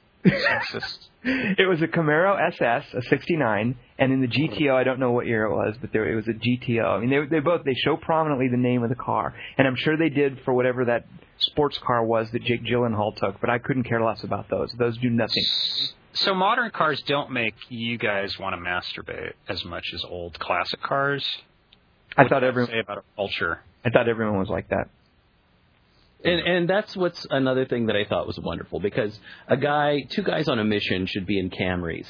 It 1.27 1.69
was 1.69 1.81
a 1.81 1.87
Camaro 1.87 2.39
SS, 2.53 2.85
a 2.95 3.03
'69, 3.03 3.77
and 3.99 4.13
in 4.13 4.21
the 4.21 4.27
GTO, 4.27 4.75
I 4.75 4.85
don't 4.85 5.01
know 5.01 5.13
what 5.13 5.27
year 5.27 5.45
it 5.45 5.55
was, 5.55 5.75
but 5.81 5.93
there 5.93 6.11
it 6.11 6.15
was 6.15 6.29
a 6.29 6.33
GTO. 6.33 6.85
I 6.85 7.01
mean, 7.01 7.11
they 7.11 7.37
they 7.37 7.41
both 7.41 7.65
they 7.65 7.75
show 7.75 7.97
prominently 7.97 8.49
the 8.49 8.59
name 8.59 8.83
of 8.83 8.91
the 8.91 8.95
car, 8.95 9.35
and 9.57 9.67
I'm 9.67 9.77
sure 9.77 9.97
they 9.97 10.11
did 10.11 10.41
for 10.45 10.53
whatever 10.53 10.85
that 10.87 11.07
sports 11.39 11.79
car 11.79 12.05
was 12.05 12.31
that 12.33 12.43
Jake 12.43 12.65
Gyllenhaal 12.65 13.17
took, 13.17 13.41
but 13.41 13.51
I 13.51 13.59
couldn't 13.59 13.85
care 13.85 14.03
less 14.03 14.23
about 14.23 14.49
those. 14.51 14.71
Those 14.79 14.99
do 14.99 15.11
nothing. 15.11 15.43
So 16.13 16.35
modern 16.35 16.71
cars 16.71 17.03
don't 17.07 17.33
make 17.33 17.55
you 17.69 17.99
guys 17.99 18.39
want 18.39 18.55
to 18.55 18.61
masturbate 18.61 19.33
as 19.49 19.65
much 19.65 19.85
as 19.95 20.05
old 20.05 20.39
classic 20.39 20.81
cars. 20.83 21.27
I 22.17 22.29
thought 22.29 22.45
everyone 22.45 22.71
say 22.71 22.79
about 22.79 23.05
culture. 23.17 23.61
I 23.85 23.91
thought 23.91 24.09
everyone 24.09 24.39
was 24.39 24.49
like 24.49 24.69
that. 24.69 24.89
And 26.25 26.41
and 26.41 26.71
that's 26.71 26.97
what's 26.97 27.27
another 27.31 27.67
thing 27.67 27.87
that 27.87 27.97
I 27.97 28.05
thought 28.05 28.27
was 28.27 28.39
wonderful 28.39 28.81
because 28.81 29.19
a 29.49 29.57
guy, 29.57 30.01
two 30.11 30.23
guys 30.23 30.49
on 30.49 30.59
a 30.59 30.65
mission 30.65 31.07
should 31.07 31.27
be 31.27 31.39
in 31.39 31.51
Camrys. 31.51 32.07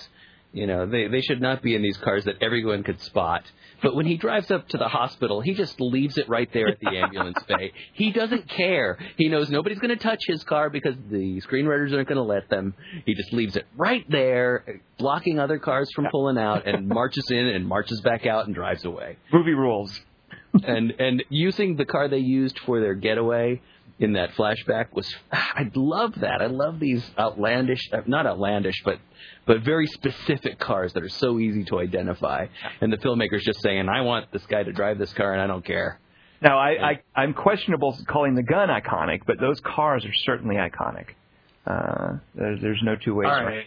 You 0.53 0.69
know, 0.69 0.87
they 0.87 1.09
they 1.09 1.21
should 1.21 1.41
not 1.41 1.63
be 1.63 1.75
in 1.75 1.83
these 1.83 1.97
cars 1.97 2.25
that 2.27 2.37
everyone 2.41 2.85
could 2.85 3.01
spot. 3.01 3.43
But 3.83 3.97
when 3.97 4.07
he 4.07 4.17
drives 4.17 4.51
up 4.53 4.69
to 4.69 4.79
the 4.79 4.87
hospital, 4.89 5.41
he 5.41 5.53
just 5.53 5.79
leaves 5.81 6.17
it 6.17 6.29
right 6.29 6.49
there 6.53 6.69
at 6.69 6.79
the 6.81 6.97
ambulance 6.97 7.37
bay. 7.49 7.73
He 7.93 8.13
doesn't 8.13 8.49
care. 8.49 8.97
He 9.19 9.29
knows 9.29 9.51
nobody's 9.51 9.81
going 9.81 9.91
to 9.91 10.03
touch 10.03 10.21
his 10.27 10.45
car 10.45 10.71
because 10.71 10.95
the 11.11 11.41
screenwriters 11.43 11.93
aren't 11.93 12.09
going 12.09 12.17
to 12.17 12.23
let 12.23 12.49
them. 12.49 12.75
He 13.05 13.15
just 13.15 13.33
leaves 13.33 13.57
it 13.57 13.67
right 13.77 14.09
there, 14.09 14.81
blocking 14.97 15.41
other 15.41 15.59
cars 15.59 15.91
from 15.95 16.07
pulling 16.11 16.39
out, 16.39 16.67
and 16.69 16.89
marches 17.01 17.29
in 17.31 17.47
and 17.49 17.67
marches 17.67 18.01
back 18.01 18.25
out 18.25 18.47
and 18.47 18.55
drives 18.55 18.85
away 18.85 19.17
Movie 19.33 19.55
rules. 19.55 20.01
and 20.63 20.93
and 21.01 21.25
using 21.31 21.75
the 21.77 21.85
car 21.85 22.07
they 22.09 22.19
used 22.19 22.61
for 22.61 22.81
their 22.81 22.95
getaway 22.95 23.61
in 23.99 24.15
that 24.15 24.31
flashback 24.33 24.93
was 24.93 25.13
I 25.33 25.71
love 25.75 26.15
that. 26.21 26.43
I 26.43 26.47
love 26.47 26.81
these 26.81 27.05
outlandish 27.19 27.91
uh, 27.93 28.03
not 28.07 28.27
outlandish 28.27 28.83
but 28.85 28.99
but 29.47 29.63
very 29.63 29.87
specific 29.87 30.59
cars 30.59 30.93
that 30.95 31.03
are 31.03 31.09
so 31.09 31.39
easy 31.39 31.65
to 31.65 31.79
identify. 31.79 32.47
And 32.81 32.93
the 32.93 32.97
filmmaker's 32.97 33.45
just 33.45 33.61
saying, 33.63 33.89
"I 33.89 34.01
want 34.03 34.33
this 34.33 34.45
guy 34.47 34.63
to 34.63 34.73
drive 34.73 34.99
this 34.99 35.13
car 35.13 35.33
and 35.33 35.41
I 35.41 35.47
don't 35.47 35.65
care." 35.65 36.01
Now, 36.43 36.59
I, 36.59 36.91
I 36.91 37.03
I'm 37.15 37.33
questionable 37.33 37.97
calling 38.07 38.35
the 38.35 38.43
gun 38.43 38.69
iconic, 38.69 39.21
but 39.27 39.41
those 39.41 39.61
cars 39.61 40.05
are 40.05 40.13
certainly 40.25 40.57
iconic. 40.57 41.07
Uh, 41.67 42.19
there's, 42.35 42.61
there's 42.61 42.81
no 42.83 42.97
two 42.97 43.15
ways. 43.15 43.29
All 43.29 43.35
around 43.35 43.47
right. 43.47 43.67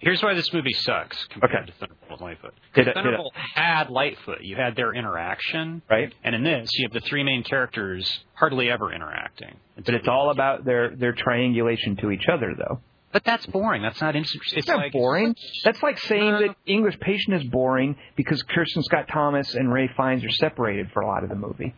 Here's 0.00 0.22
why 0.22 0.34
this 0.34 0.52
movie 0.52 0.72
sucks 0.74 1.24
compared 1.26 1.52
Okay. 1.54 1.66
to 1.66 1.72
Thunderbolt 1.78 2.10
and 2.10 2.20
Lightfoot. 2.20 2.54
It. 2.76 2.94
Thunderbolt 2.94 3.34
had 3.54 3.90
Lightfoot. 3.90 4.42
You 4.42 4.54
had 4.56 4.76
their 4.76 4.94
interaction. 4.94 5.82
Right. 5.90 6.12
And 6.22 6.34
in 6.36 6.44
this, 6.44 6.70
you 6.78 6.86
have 6.86 6.92
the 6.92 7.00
three 7.06 7.24
main 7.24 7.42
characters 7.42 8.20
hardly 8.34 8.70
ever 8.70 8.92
interacting. 8.92 9.56
But 9.76 9.94
it's 9.94 10.06
all 10.08 10.30
about 10.30 10.64
their 10.64 10.94
their 10.94 11.12
triangulation 11.12 11.96
to 11.96 12.10
each 12.10 12.26
other, 12.32 12.54
though. 12.56 12.80
But 13.10 13.24
that's 13.24 13.46
boring. 13.46 13.82
That's 13.82 14.00
not 14.02 14.14
interesting. 14.16 14.58
It's, 14.58 14.68
not 14.68 14.76
like 14.76 14.92
boring. 14.92 15.34
That's 15.64 15.82
like 15.82 15.98
saying 15.98 16.30
No. 16.30 16.40
that 16.48 16.56
English 16.66 17.00
Patient 17.00 17.36
is 17.42 17.44
boring 17.48 17.96
because 18.16 18.42
Kristin 18.42 18.84
Scott 18.84 19.06
Thomas 19.10 19.54
and 19.54 19.72
Ralph 19.72 19.90
Fiennes 19.96 20.22
are 20.24 20.30
separated 20.30 20.90
for 20.92 21.00
a 21.00 21.06
lot 21.06 21.22
of 21.24 21.30
the 21.30 21.34
movie, 21.34 21.74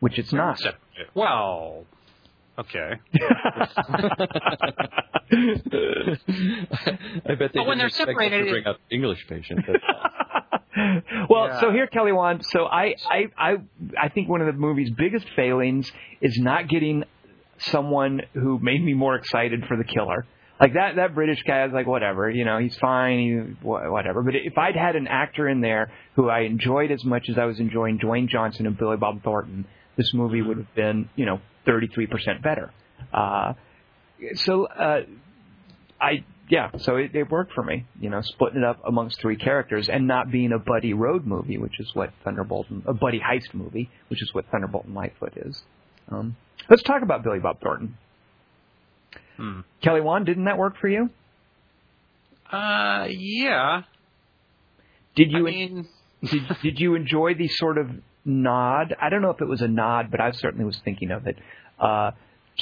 which 0.00 0.18
it's 0.18 0.32
not. 0.32 0.58
Separate. 0.58 0.80
Well, 1.14 1.84
okay. 2.58 2.92
I 7.26 7.34
bet 7.34 7.52
they 7.52 7.58
But 7.60 7.66
when 7.66 7.78
they're 7.78 7.88
expect 7.88 8.08
us 8.10 8.14
separated, 8.14 8.44
to 8.44 8.50
bring 8.50 8.66
up 8.66 8.78
English 8.90 9.26
patient. 9.28 9.60
Well, 11.30 11.46
Yeah. 11.46 11.60
so 11.60 11.70
here, 11.72 11.86
Kelly 11.86 12.12
Wand. 12.12 12.44
So 12.44 12.66
I, 12.66 12.96
I, 13.10 13.24
I, 13.38 13.56
I 13.98 14.08
think 14.10 14.28
one 14.28 14.42
of 14.42 14.46
the 14.46 14.52
movie's 14.52 14.90
biggest 14.90 15.26
failings 15.34 15.90
is 16.20 16.38
not 16.38 16.68
getting 16.68 17.04
someone 17.56 18.20
who 18.34 18.58
made 18.58 18.84
me 18.84 18.92
more 18.92 19.14
excited 19.16 19.64
for 19.68 19.78
the 19.78 19.84
killer. 19.84 20.26
Like 20.60 20.74
that, 20.74 20.96
that 20.96 21.14
British 21.14 21.42
guy 21.44 21.60
I 21.60 21.64
was 21.64 21.72
like, 21.72 21.86
whatever, 21.86 22.28
you 22.28 22.44
know, 22.44 22.58
he's 22.58 22.76
fine, 22.76 23.18
he, 23.18 23.66
whatever. 23.66 24.22
But 24.22 24.34
if 24.34 24.58
I'd 24.58 24.76
had 24.76 24.96
an 24.96 25.06
actor 25.08 25.48
in 25.48 25.62
there 25.62 25.90
who 26.14 26.28
I 26.28 26.40
enjoyed 26.40 26.90
as 26.90 27.02
much 27.06 27.30
as 27.30 27.38
I 27.38 27.46
was 27.46 27.58
enjoying 27.58 27.98
Dwayne 27.98 28.28
Johnson 28.28 28.66
and 28.66 28.76
Billy 28.76 28.98
Bob 28.98 29.22
Thornton, 29.22 29.64
this 29.96 30.12
movie 30.12 30.42
would 30.42 30.58
have 30.58 30.74
been, 30.74 31.08
you 31.16 31.24
know, 31.24 31.40
33% 31.66 32.42
better. 32.42 32.72
Uh, 33.12 33.54
so, 34.34 34.66
uh, 34.66 35.02
I 36.00 36.24
yeah, 36.48 36.70
so 36.78 36.96
it, 36.96 37.14
it 37.14 37.30
worked 37.30 37.52
for 37.52 37.64
me. 37.64 37.86
You 38.00 38.10
know, 38.10 38.20
splitting 38.20 38.58
it 38.58 38.64
up 38.64 38.80
amongst 38.86 39.20
three 39.20 39.36
characters 39.36 39.88
and 39.88 40.06
not 40.06 40.30
being 40.30 40.52
a 40.52 40.58
buddy 40.58 40.94
road 40.94 41.26
movie, 41.26 41.58
which 41.58 41.80
is 41.80 41.90
what 41.94 42.12
Thunderbolt 42.24 42.70
and 42.70 42.82
a 42.86 42.94
buddy 42.94 43.20
heist 43.20 43.52
movie, 43.52 43.90
which 44.08 44.22
is 44.22 44.32
what 44.32 44.46
Thunderbolt 44.50 44.84
and 44.84 44.94
Lightfoot 44.94 45.32
is. 45.36 45.62
Um, 46.08 46.36
let's 46.70 46.82
talk 46.82 47.02
about 47.02 47.24
Billy 47.24 47.40
Bob 47.40 47.60
Thornton. 47.60 47.96
Hmm. 49.36 49.60
Kelly 49.82 50.00
Wand, 50.00 50.26
didn't 50.26 50.44
that 50.44 50.56
work 50.56 50.76
for 50.80 50.88
you? 50.88 51.10
Uh, 52.50 53.06
yeah. 53.10 53.82
Did 55.16 55.32
you 55.32 55.48
I 55.48 55.50
mean, 55.50 55.88
did, 56.22 56.42
did 56.62 56.78
you 56.78 56.94
enjoy 56.94 57.34
the 57.34 57.48
sort 57.48 57.76
of 57.76 57.90
nod? 58.26 58.94
I 59.00 59.08
don't 59.08 59.22
know 59.22 59.30
if 59.30 59.40
it 59.40 59.48
was 59.48 59.62
a 59.62 59.68
nod, 59.68 60.10
but 60.10 60.20
I 60.20 60.32
certainly 60.32 60.64
was 60.64 60.78
thinking 60.84 61.10
of 61.10 61.26
it. 61.26 61.36
Uh, 61.78 62.10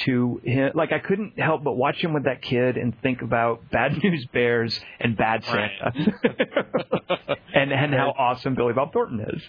to 0.05 0.41
him, 0.43 0.71
like 0.75 0.91
I 0.91 0.99
couldn't 0.99 1.39
help 1.39 1.63
but 1.63 1.73
watch 1.73 1.97
him 2.03 2.13
with 2.13 2.25
that 2.25 2.41
kid 2.41 2.77
and 2.77 2.93
think 3.01 3.21
about 3.21 3.69
Bad 3.71 3.97
News 4.03 4.25
Bears 4.33 4.77
and 4.99 5.15
Bad 5.15 5.43
Santa, 5.45 5.93
and 7.53 7.71
and 7.71 7.93
how 7.93 8.13
awesome 8.17 8.55
Billy 8.55 8.73
Bob 8.73 8.91
Thornton 8.91 9.21
is. 9.21 9.41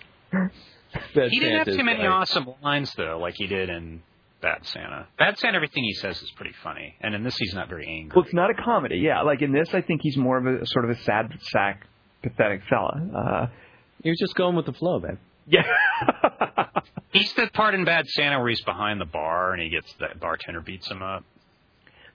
Bad 1.15 1.31
he 1.31 1.41
didn't 1.41 1.59
have 1.59 1.67
too 1.67 1.85
many 1.85 2.01
right. 2.01 2.09
awesome 2.09 2.47
lines 2.63 2.93
though, 2.97 3.19
like 3.19 3.35
he 3.35 3.47
did 3.47 3.69
in 3.69 4.03
Bad 4.41 4.65
Santa. 4.67 5.09
Bad 5.19 5.39
Santa, 5.39 5.57
everything 5.57 5.83
he 5.83 5.95
says 5.95 6.23
is 6.23 6.31
pretty 6.37 6.55
funny, 6.63 6.95
and 7.01 7.15
in 7.15 7.25
this 7.25 7.37
he's 7.37 7.55
not 7.55 7.69
very 7.69 7.87
angry. 7.89 8.13
Well, 8.15 8.25
it's 8.25 8.35
not 8.35 8.51
a 8.51 8.55
comedy, 8.55 8.99
yeah. 8.99 9.23
Like 9.23 9.43
in 9.43 9.53
this, 9.53 9.69
I 9.73 9.81
think 9.81 10.01
he's 10.03 10.17
more 10.17 10.39
of 10.39 10.47
a 10.47 10.65
sort 10.67 10.85
of 10.85 10.93
a 10.93 11.03
sad 11.03 11.33
sack, 11.51 11.87
pathetic 12.23 12.63
fella. 12.71 13.01
Uh, 13.17 13.47
He 14.03 14.11
was 14.11 14.19
just 14.21 14.37
going 14.37 14.55
with 14.55 14.67
the 14.67 14.73
flow, 14.73 15.01
man. 15.01 15.19
Yeah. 15.47 15.63
He's 17.13 17.33
the 17.35 17.49
part 17.53 17.75
in 17.75 17.85
Bad 17.85 18.07
Santa 18.09 18.39
where 18.39 18.49
he's 18.51 18.63
behind 18.63 19.01
the 19.01 19.07
bar 19.07 19.53
and 19.55 19.63
he 19.63 19.71
gets 19.71 19.91
the 19.99 20.09
bartender 20.21 20.61
beats 20.61 20.87
him 20.91 21.03
up. 21.03 21.25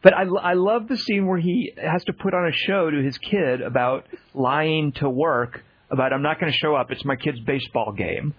But 0.04 0.14
I, 0.14 0.24
I 0.24 0.54
love 0.54 0.88
the 0.88 0.98
scene 0.98 1.26
where 1.28 1.40
he 1.40 1.74
has 1.78 2.04
to 2.06 2.14
put 2.14 2.34
on 2.34 2.48
a 2.48 2.52
show 2.52 2.90
to 2.92 2.98
his 3.02 3.18
kid 3.18 3.62
about 3.62 4.06
lying 4.34 4.92
to 4.94 5.10
work 5.10 5.64
about 5.90 6.14
I'm 6.14 6.22
not 6.22 6.40
going 6.40 6.52
to 6.52 6.58
show 6.58 6.76
up. 6.76 6.92
It's 6.92 7.04
my 7.04 7.16
kid's 7.16 7.40
baseball 7.40 7.94
game. 7.98 8.34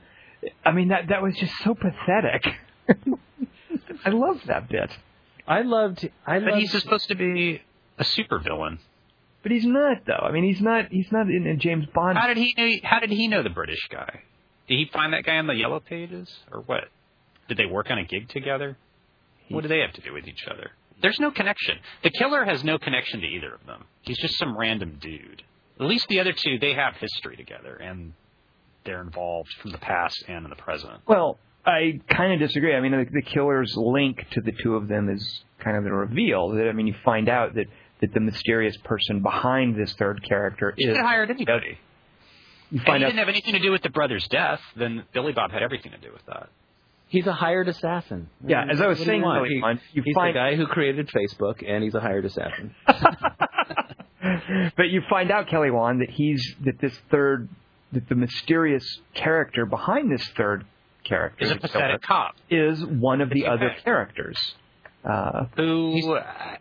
I 0.65 0.71
mean 0.73 0.89
that 0.89 1.09
that 1.09 1.23
was 1.23 1.35
just 1.37 1.53
so 1.65 1.75
pathetic. 1.75 2.45
I 4.05 4.11
love 4.11 4.41
that 4.47 4.69
bit, 4.69 4.91
I 5.47 5.63
loved. 5.63 6.09
I 6.27 6.39
But 6.39 6.49
loved. 6.49 6.59
he's 6.61 6.73
supposed 6.73 7.09
to 7.09 7.15
be 7.17 7.61
a 7.99 8.05
supervillain. 8.05 8.79
but 9.43 9.53
he's 9.53 9.65
not 9.67 9.99
though. 10.07 10.15
I 10.23 10.33
mean 10.33 10.45
he's 10.45 10.61
not 10.61 10.87
he's 10.91 11.11
not 11.13 11.29
in 11.29 11.47
a 11.47 11.57
James 11.57 11.87
Bond. 11.95 12.19
How 12.19 12.27
did 12.29 12.37
he 12.39 12.55
know? 12.57 12.71
How 12.89 13.01
did 13.01 13.11
he 13.11 13.29
know 13.29 13.43
the 13.43 13.51
British 13.51 13.87
guy? 13.91 14.21
Did 14.73 14.79
he 14.79 14.91
find 14.91 15.13
that 15.13 15.25
guy 15.27 15.37
on 15.37 15.47
the 15.47 15.53
Yellow 15.53 15.81
Pages, 15.81 16.35
or 16.51 16.61
what? 16.63 16.85
Did 17.47 17.59
they 17.59 17.67
work 17.67 17.91
on 17.91 17.99
a 17.99 18.05
gig 18.05 18.31
together? 18.31 18.79
What 19.51 19.61
do 19.61 19.69
they 19.69 19.81
have 19.81 19.93
to 19.93 20.01
do 20.01 20.15
with 20.15 20.27
each 20.27 20.47
other? 20.51 20.71
There's 21.03 21.21
no 21.21 21.31
connection. 21.31 21.77
The 22.03 22.09
killer 22.09 22.43
has 22.47 22.65
no 22.65 22.79
connection 22.79 23.21
to 23.21 23.27
either 23.27 23.53
of 23.53 23.67
them. 23.67 23.85
He's 24.01 24.17
just 24.17 24.39
some 24.39 24.57
random 24.57 24.97
dude. 24.99 25.43
At 25.79 25.85
least 25.85 26.09
the 26.09 26.21
other 26.21 26.33
two, 26.33 26.59
they 26.59 26.73
have 26.73 26.97
history 26.97 27.37
together, 27.37 27.77
and 27.77 28.15
they're 28.87 29.03
involved 29.03 29.51
from 29.61 29.73
the 29.73 29.79
past 29.79 30.25
and 30.27 30.45
in 30.45 30.49
the 30.49 30.57
present. 30.57 31.01
Well, 31.07 31.37
I 31.67 32.01
kind 32.09 32.33
of 32.33 32.39
disagree. 32.39 32.75
I 32.75 32.81
mean, 32.81 32.93
the, 32.93 33.05
the 33.13 33.21
killer's 33.21 33.75
link 33.77 34.27
to 34.31 34.41
the 34.41 34.53
two 34.53 34.77
of 34.77 34.89
them 34.89 35.11
is 35.11 35.45
kind 35.59 35.77
of 35.77 35.85
the 35.85 35.93
reveal. 35.93 36.49
That 36.49 36.67
I 36.67 36.73
mean, 36.73 36.87
you 36.87 36.95
find 37.05 37.29
out 37.29 37.57
that 37.57 37.67
that 38.01 38.15
the 38.15 38.21
mysterious 38.21 38.79
person 38.79 39.21
behind 39.21 39.77
this 39.77 39.93
third 39.93 40.27
character 40.27 40.73
is. 40.79 40.97
hired 40.97 41.31
anybody. 41.31 41.79
You 42.73 42.79
If 42.81 42.85
he 42.87 42.91
out 42.91 42.99
didn't 42.99 43.19
have 43.19 43.29
anything 43.29 43.53
to 43.53 43.61
do 43.61 43.71
with 43.71 43.83
the 43.83 43.91
brother's 43.91 44.27
death, 44.29 44.61
then 44.77 45.05
Billy 45.13 45.33
Bob 45.33 45.51
had 45.53 45.63
everything 45.63 45.93
to 45.93 45.99
do 45.99 46.11
with 46.13 46.25
that. 46.27 46.49
He's 47.09 47.27
a 47.27 47.33
hired 47.35 47.69
assassin. 47.69 48.31
Yeah, 48.47 48.65
as 48.71 48.81
I 48.81 48.87
was 48.87 48.99
What 48.99 49.05
do 49.05 49.11
you 49.11 49.17
saying 49.17 49.23
want? 49.23 49.39
earlier 49.41 49.51
He- 49.75 49.97
you 49.99 50.03
he's 50.03 50.15
find- 50.15 50.35
the 50.35 50.39
guy 50.41 50.57
who 50.57 50.67
created 50.67 51.09
Facebook, 51.09 51.63
and 51.67 51.85
he's 51.85 51.95
a 51.95 52.01
hired 52.01 52.25
assassin. 52.25 52.75
but 54.77 54.89
you 54.89 55.03
find 55.11 55.31
out, 55.31 55.49
Kelly 55.49 55.71
Wand, 55.71 56.01
that 56.01 56.11
he's 56.11 56.43
that 56.65 56.81
this 56.81 56.97
third 57.11 57.49
that 57.93 58.09
the 58.09 58.15
mysterious 58.15 58.85
character 59.15 59.67
behind 59.67 60.11
this 60.11 60.27
third 60.37 60.65
character 61.05 61.45
Is 61.45 61.51
a 61.51 61.57
pathetic 61.57 62.01
cop 62.03 62.37
is 62.49 62.83
one 62.87 63.21
of 63.21 63.29
the 63.29 63.41
It's 63.41 63.49
other 63.51 63.75
characters. 63.85 64.39
Uh, 65.05 65.47
who. 65.57 66.15
uh, 66.15 66.57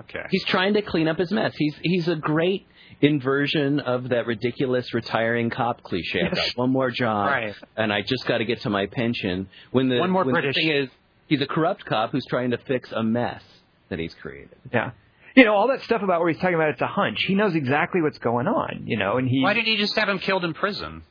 okay. 0.00 0.26
He's 0.30 0.44
trying 0.44 0.74
to 0.74 0.82
clean 0.82 1.08
up 1.08 1.18
his 1.18 1.32
mess. 1.32 1.54
He's 1.56 1.74
he's 1.82 2.06
a 2.08 2.14
great 2.14 2.66
inversion 3.00 3.80
of 3.80 4.08
that 4.10 4.26
ridiculous 4.26 4.92
retiring 4.94 5.50
cop 5.50 5.82
cliche. 5.82 6.22
I've 6.24 6.34
got 6.34 6.48
one 6.56 6.70
more 6.70 6.90
job, 6.90 7.26
Right. 7.28 7.54
and 7.76 7.92
I 7.92 8.02
just 8.02 8.26
got 8.26 8.38
to 8.38 8.44
get 8.44 8.62
to 8.62 8.70
my 8.70 8.86
pension. 8.86 9.48
When 9.70 9.88
the 9.88 9.98
One 9.98 10.10
more 10.10 10.24
when 10.24 10.32
British. 10.34 10.54
The 10.56 10.60
thing 10.62 10.70
is, 10.84 10.88
he's 11.26 11.40
a 11.40 11.46
corrupt 11.46 11.84
cop 11.84 12.12
who's 12.12 12.24
trying 12.28 12.50
to 12.52 12.58
fix 12.58 12.90
a 12.92 13.02
mess 13.02 13.42
that 13.88 13.98
he's 13.98 14.14
created. 14.14 14.56
yeah. 14.72 14.90
You 15.34 15.44
know, 15.44 15.54
all 15.54 15.68
that 15.68 15.82
stuff 15.82 16.00
about 16.02 16.20
where 16.20 16.30
he's 16.30 16.40
talking 16.40 16.54
about 16.54 16.70
it's 16.70 16.80
a 16.80 16.86
hunch. 16.86 17.22
He 17.26 17.34
knows 17.34 17.54
exactly 17.54 18.00
what's 18.00 18.16
going 18.18 18.46
on, 18.46 18.84
you 18.86 18.96
know, 18.96 19.18
and 19.18 19.28
he 19.28 19.42
Why 19.42 19.52
didn't 19.52 19.66
he 19.66 19.76
just 19.76 19.94
have 19.96 20.08
him 20.08 20.18
killed 20.18 20.44
in 20.46 20.54
prison? 20.54 21.02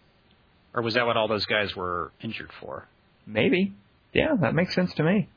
Or 0.74 0.82
was 0.82 0.96
that 0.96 1.06
what 1.06 1.16
all 1.16 1.28
those 1.28 1.46
guys 1.46 1.76
were 1.76 2.12
injured 2.22 2.50
for? 2.60 2.88
maybe. 3.28 3.74
Yeah, 4.14 4.36
that 4.42 4.54
makes 4.56 4.74
sense 4.74 4.94
to 4.96 5.04
me. 5.04 5.30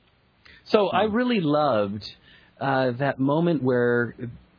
So 0.64 0.88
I 0.88 1.04
really 1.04 1.40
loved 1.40 2.10
uh, 2.60 2.92
that 2.92 3.18
moment 3.18 3.62
where 3.62 4.14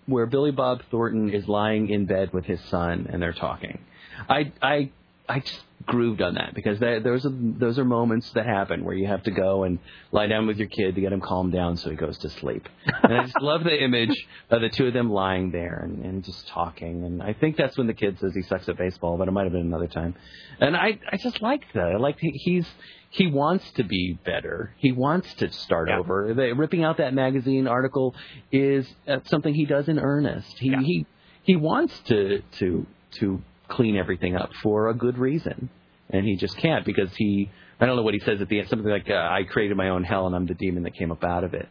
where 0.09 0.25
Billy 0.25 0.51
Bob 0.51 0.81
Thornton 0.89 1.29
is 1.29 1.47
lying 1.47 1.89
in 1.89 2.05
bed 2.05 2.33
with 2.33 2.45
his 2.45 2.59
son 2.69 3.07
and 3.11 3.21
they're 3.21 3.33
talking. 3.33 3.79
I 4.27 4.51
I 4.61 4.91
I 5.29 5.39
just 5.39 5.61
grooved 5.85 6.21
on 6.21 6.33
that 6.35 6.53
because 6.53 6.79
that, 6.79 7.03
those 7.03 7.25
are 7.25 7.31
those 7.33 7.79
are 7.79 7.85
moments 7.85 8.29
that 8.33 8.45
happen 8.45 8.83
where 8.83 8.93
you 8.95 9.07
have 9.07 9.23
to 9.23 9.31
go 9.31 9.63
and 9.63 9.79
lie 10.11 10.27
down 10.27 10.45
with 10.47 10.57
your 10.57 10.67
kid 10.67 10.95
to 10.95 11.01
get 11.01 11.13
him 11.13 11.21
calmed 11.21 11.53
down 11.53 11.77
so 11.77 11.89
he 11.89 11.95
goes 11.95 12.17
to 12.19 12.29
sleep. 12.29 12.67
And 13.03 13.13
I 13.13 13.23
just 13.23 13.39
love 13.41 13.63
the 13.63 13.81
image 13.83 14.27
of 14.49 14.61
the 14.61 14.69
two 14.69 14.87
of 14.87 14.93
them 14.93 15.09
lying 15.11 15.51
there 15.51 15.81
and, 15.83 16.03
and 16.03 16.23
just 16.23 16.47
talking. 16.49 17.05
And 17.05 17.23
I 17.23 17.33
think 17.33 17.55
that's 17.57 17.77
when 17.77 17.87
the 17.87 17.93
kid 17.93 18.19
says 18.19 18.33
he 18.35 18.41
sucks 18.41 18.67
at 18.67 18.77
baseball, 18.77 19.17
but 19.17 19.27
it 19.27 19.31
might 19.31 19.43
have 19.43 19.53
been 19.53 19.61
another 19.61 19.87
time. 19.87 20.15
And 20.59 20.75
I 20.75 20.99
I 21.11 21.17
just 21.17 21.41
like 21.41 21.61
that. 21.73 21.91
I 21.93 21.97
like 21.97 22.17
he, 22.19 22.31
he's 22.31 22.67
he 23.11 23.27
wants 23.27 23.69
to 23.73 23.83
be 23.83 24.17
better. 24.25 24.73
He 24.77 24.91
wants 24.91 25.33
to 25.35 25.51
start 25.51 25.89
Yeah. 25.89 25.99
over. 25.99 26.33
The, 26.33 26.53
ripping 26.53 26.83
out 26.83 26.97
that 26.97 27.13
magazine 27.13 27.67
article 27.67 28.15
is 28.51 28.87
uh, 29.07 29.19
something 29.25 29.53
he 29.53 29.65
does 29.65 29.87
in 29.87 29.97
earnest. 29.99 30.57
He 30.59 30.69
Yeah. 30.71 30.81
he 30.81 31.05
he 31.43 31.55
wants 31.55 31.97
to 32.05 32.41
to 32.59 32.85
to 33.19 33.41
clean 33.69 33.95
everything 33.95 34.35
up 34.35 34.51
for 34.63 34.89
a 34.89 34.93
good 34.93 35.17
reason, 35.17 35.69
and 36.09 36.25
he 36.25 36.35
just 36.35 36.57
can't 36.57 36.85
because 36.85 37.09
he 37.15 37.49
I 37.79 37.85
don't 37.85 37.95
know 37.95 38.03
what 38.03 38.13
he 38.13 38.19
says 38.19 38.41
at 38.41 38.49
the 38.49 38.59
end. 38.59 38.67
Something 38.69 38.89
like 38.91 39.09
uh, 39.09 39.13
I 39.13 39.43
created 39.49 39.77
my 39.77 39.89
own 39.89 40.03
hell 40.03 40.27
and 40.27 40.35
I'm 40.35 40.45
the 40.47 40.53
demon 40.53 40.83
that 40.83 40.93
came 40.95 41.11
up 41.11 41.23
out 41.23 41.43
of 41.45 41.53
it. 41.53 41.67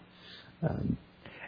Um, 0.62 0.96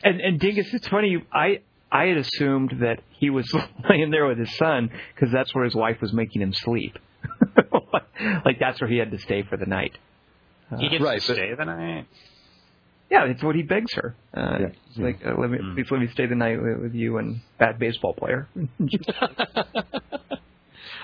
And 0.03 0.20
and 0.20 0.38
Dingus, 0.38 0.72
it's 0.74 0.88
funny. 0.88 1.24
I 1.32 1.61
I 1.90 2.05
had 2.07 2.18
assumed 2.18 2.74
that 2.80 3.01
he 3.18 3.30
was 3.30 3.51
laying 3.88 4.11
there 4.11 4.26
with 4.26 4.38
his 4.38 4.55
son 4.57 4.90
because 5.14 5.32
that's 5.32 5.55
where 5.55 5.64
his 5.64 5.74
wife 5.74 6.01
was 6.01 6.12
making 6.12 6.42
him 6.42 6.53
sleep. 6.53 6.98
like 8.44 8.59
that's 8.61 8.80
where 8.80 8.90
he 8.90 8.98
had 8.98 9.11
to 9.12 9.18
stay 9.18 9.42
for 9.42 9.57
the 9.57 9.66
night. 9.66 9.96
He 10.78 10.88
gets 10.88 11.03
right, 11.03 11.20
to 11.20 11.26
but- 11.28 11.36
stay 11.36 11.55
the 11.55 11.64
night. 11.64 12.07
Yeah, 13.11 13.24
it's 13.24 13.42
what 13.42 13.57
he 13.57 13.62
begs 13.62 13.92
her. 13.94 14.14
Uh, 14.32 14.57
Yeah. 14.61 14.66
it's 14.88 14.98
like, 14.98 15.18
uh, 15.26 15.34
let 15.36 15.51
me, 15.51 15.59
Mm. 15.59 15.74
please 15.74 15.90
let 15.90 16.01
me 16.01 16.07
stay 16.12 16.26
the 16.26 16.36
night 16.36 16.62
with, 16.62 16.78
with 16.80 16.94
you 16.94 17.18
and 17.18 17.40
bad 17.59 17.76
baseball 17.80 18.14
player. 18.14 18.46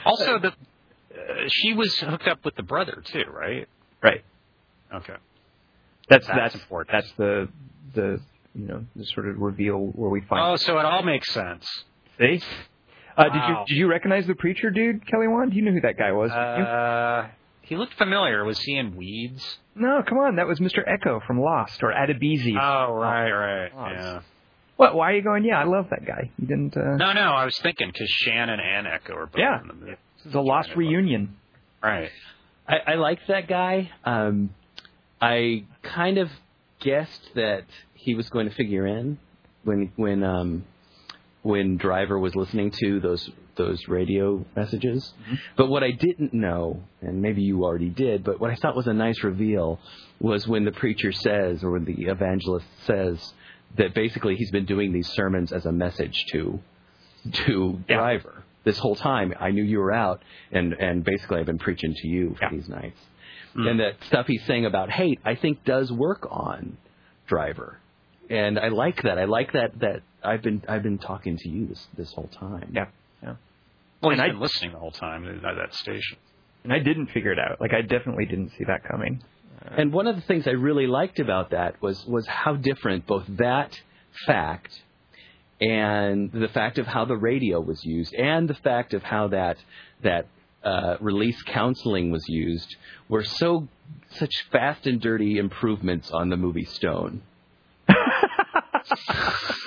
Also, 0.07 0.39
the 0.39 0.49
uh, 0.49 1.49
she 1.49 1.73
was 1.75 1.97
hooked 1.99 2.29
up 2.29 2.45
with 2.45 2.55
the 2.57 2.63
brother 2.63 3.03
too, 3.05 3.25
right? 3.31 3.69
right. 4.03 4.25
Okay. 4.95 5.15
That's 6.09 6.27
That's 6.27 6.39
that's 6.39 6.55
important. 6.55 6.93
That's 6.93 7.13
the 7.17 7.49
the 7.95 8.21
you 8.55 8.67
know 8.67 8.85
the 8.95 9.05
sort 9.07 9.29
of 9.29 9.39
reveal 9.39 9.79
where 9.79 10.11
we 10.11 10.21
find. 10.21 10.43
Oh, 10.43 10.57
so 10.57 10.79
it 10.79 10.85
all 10.85 11.03
makes 11.03 11.31
sense. 11.33 11.67
See. 12.19 12.41
Uh, 13.17 13.25
Did 13.25 13.35
you 13.35 13.57
did 13.69 13.75
you 13.77 13.89
recognize 13.89 14.27
the 14.27 14.35
preacher 14.35 14.71
dude, 14.71 15.07
Kelly 15.07 15.27
Wand? 15.27 15.55
You 15.55 15.63
knew 15.63 15.73
who 15.73 15.81
that 15.81 15.97
guy 15.99 16.13
was. 16.13 16.31
didn't 16.31 16.59
you? 16.59 16.65
Uh, 16.65 17.29
he 17.63 17.75
looked 17.77 17.95
familiar. 17.95 18.45
Was 18.45 18.61
he 18.61 18.77
in 18.77 18.95
Weeds? 18.95 19.59
no, 19.75 20.03
come 20.07 20.19
on, 20.19 20.37
that 20.37 20.47
was 20.47 20.61
Mr. 20.61 20.87
Eko 20.87 21.27
from 21.27 21.41
Lost 21.41 21.83
or 21.83 21.93
Adebisi. 21.93 22.55
Oh, 22.61 22.93
right, 22.95 23.31
right. 23.31 23.75
Lost. 23.75 23.95
Yeah. 23.95 24.21
What? 24.77 24.95
Why 24.95 25.11
are 25.13 25.15
you 25.15 25.23
going? 25.23 25.45
Yeah, 25.45 25.59
I 25.61 25.65
love 25.65 25.87
that 25.91 26.05
guy. 26.07 26.31
You 26.39 26.47
didn't. 26.47 26.77
Uh, 26.77 26.97
No, 26.97 27.13
no. 27.13 27.21
I 27.33 27.45
was 27.45 27.59
thinking 27.59 27.89
because 27.93 28.09
Shannon 28.11 28.61
and 28.61 28.87
Eko 28.87 29.15
are 29.17 29.27
both 29.27 29.39
Yeah. 29.39 29.61
in 29.63 29.69
the 29.69 29.75
movie. 29.75 29.97
This 30.19 30.27
is 30.27 30.35
a 30.35 30.41
lost 30.41 30.75
reunion. 30.77 31.37
Right. 31.83 32.11
I, 32.69 32.77
I 32.93 32.95
liked 32.97 33.23
that 33.29 33.49
guy. 33.49 33.91
Um, 34.05 34.51
I 35.21 35.65
kind 35.83 36.19
of 36.19 36.31
guessed 36.81 37.31
that 37.37 37.65
he 37.95 38.15
was 38.15 38.29
going 38.29 38.49
to 38.49 38.55
figure 38.55 38.87
in 38.87 39.19
when 39.65 39.93
when 39.97 40.23
um, 40.23 40.65
when 41.43 41.77
Driver 41.79 42.19
was 42.19 42.35
listening 42.37 42.71
to 42.83 43.01
those 43.01 43.31
those 43.55 43.89
radio 43.89 44.45
messages. 44.55 45.15
But 45.57 45.69
what 45.69 45.83
I 45.83 45.91
didn't 45.93 46.35
know, 46.35 46.83
and 47.01 47.23
maybe 47.23 47.41
you 47.43 47.65
already 47.65 47.89
did, 47.89 48.23
but 48.25 48.39
what 48.41 48.51
I 48.51 48.55
thought 48.57 48.77
was 48.77 48.87
a 48.87 48.93
nice 48.93 49.23
reveal 49.25 49.81
was 50.21 50.47
when 50.47 50.65
the 50.67 50.73
preacher 50.73 51.13
says, 51.13 51.65
or 51.65 51.71
when 51.71 51.87
the 51.87 52.05
evangelist 52.07 52.67
says, 52.85 53.33
that 53.77 53.95
basically 53.95 54.37
he's 54.37 54.51
been 54.51 54.65
doing 54.67 54.93
these 54.93 55.09
sermons 55.09 55.53
as 55.53 55.67
a 55.67 55.73
message 55.73 56.25
to 56.33 56.61
to 57.47 57.81
Yeah. 57.89 57.97
Driver. 57.97 58.45
This 58.65 58.79
whole 58.79 58.97
time, 58.97 59.33
I 59.39 59.51
knew 59.51 59.63
you 59.63 59.79
were 59.79 59.93
out, 59.93 60.23
and 60.53 60.73
and 60.75 61.05
basically 61.05 61.39
I've 61.41 61.47
been 61.47 61.59
preaching 61.59 61.95
to 61.95 62.09
you 62.09 62.35
for 62.35 62.45
Yeah. 62.45 62.51
these 62.51 62.69
nights. 62.69 63.01
Mm. 63.55 63.71
And 63.71 63.81
that 63.81 64.03
stuff 64.05 64.27
he's 64.27 64.45
saying 64.45 64.67
about 64.67 64.91
hate, 64.91 65.19
I 65.25 65.35
think 65.35 65.65
does 65.65 65.91
work 65.93 66.27
on 66.31 66.77
Driver. 67.27 67.79
and 68.29 68.59
I 68.59 68.69
like 68.69 69.03
that. 69.03 69.19
I 69.19 69.25
like 69.25 69.53
that 69.53 69.79
that 69.81 70.03
I've 70.23 70.43
been 70.43 70.63
I've 70.69 70.83
been 70.83 70.99
talking 70.99 71.37
to 71.37 71.49
you 71.49 71.67
this 71.67 71.87
this 71.97 72.13
whole 72.13 72.29
time. 72.29 72.71
Yeah. 72.73 72.87
Yeah. 73.23 73.37
Well, 74.03 74.11
And 74.13 74.21
he's 74.21 74.25
I- 74.29 74.33
been 74.33 74.41
listening 74.41 74.73
the 74.73 74.79
whole 74.79 74.91
time 74.91 75.25
at 75.27 75.43
that 75.43 75.75
station. 75.75 76.19
And 76.65 76.73
I 76.73 76.81
didn't 76.81 77.07
figure 77.09 77.31
it 77.33 77.39
out. 77.39 77.61
Like 77.61 77.73
I 77.73 77.83
definitely 77.83 78.27
didn't 78.27 78.51
see 78.51 78.65
that 78.65 78.83
coming. 78.85 79.23
And 79.77 79.93
one 79.93 80.07
of 80.07 80.17
the 80.17 80.23
things 80.23 80.47
I 80.47 80.53
really 80.53 80.87
liked 80.87 81.19
about 81.19 81.51
that 81.51 81.81
was 81.83 82.05
was 82.07 82.27
how 82.27 82.55
different 82.55 83.07
both 83.07 83.25
that 83.29 83.79
fact 84.27 84.83
and 85.61 86.31
the 86.33 86.49
fact 86.49 86.79
of 86.79 86.87
how 86.87 87.05
the 87.05 87.17
radio 87.17 87.61
was 87.61 87.85
used 87.85 88.15
and 88.15 88.49
the 88.49 88.55
fact 88.55 88.95
of 88.95 89.03
how 89.03 89.29
that 89.29 89.57
that 90.03 90.27
uh, 90.63 90.97
release 91.01 91.41
counseling 91.43 92.11
was 92.11 92.25
used 92.29 92.77
were 93.09 93.25
so 93.25 93.69
such 94.11 94.33
fast 94.51 94.87
and 94.87 95.01
dirty 95.01 95.39
improvements 95.39 96.11
on 96.11 96.29
the 96.29 96.37
movie 96.37 96.65
Stone. 96.65 97.23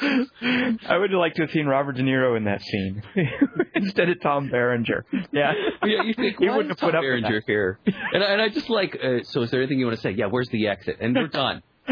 I 0.02 0.98
would 0.98 1.12
like 1.12 1.36
to 1.36 1.42
have 1.44 1.52
seen 1.52 1.66
Robert 1.68 1.94
De 1.98 2.04
Niro 2.04 2.38
in 2.38 2.46
that 2.46 2.62
scene 2.62 3.04
instead 3.76 4.10
of 4.10 4.22
Tom 4.22 4.50
Berenger. 4.50 5.06
Yeah, 5.32 5.54
Yeah, 5.84 6.04
you 6.04 6.14
think 6.14 6.38
He 6.40 6.48
wouldn't 6.50 6.70
have 6.70 6.78
put 6.80 6.92
Tom 6.92 6.96
up 7.00 7.04
with 7.04 7.22
Berenger 7.22 7.44
here? 7.46 7.80
And, 8.14 8.24
I- 8.24 8.28
and 8.34 8.42
I 8.42 8.50
just 8.50 8.70
like. 8.70 8.98
Uh, 9.02 9.24
so, 9.24 9.42
is 9.42 9.52
there 9.52 9.62
anything 9.62 9.80
you 9.80 9.86
want 9.86 9.98
to 9.98 10.02
say? 10.02 10.12
Yeah, 10.12 10.28
where's 10.28 10.50
the 10.50 10.68
exit? 10.68 10.98
And 11.02 11.16
we're 11.16 11.28
done. 11.28 11.62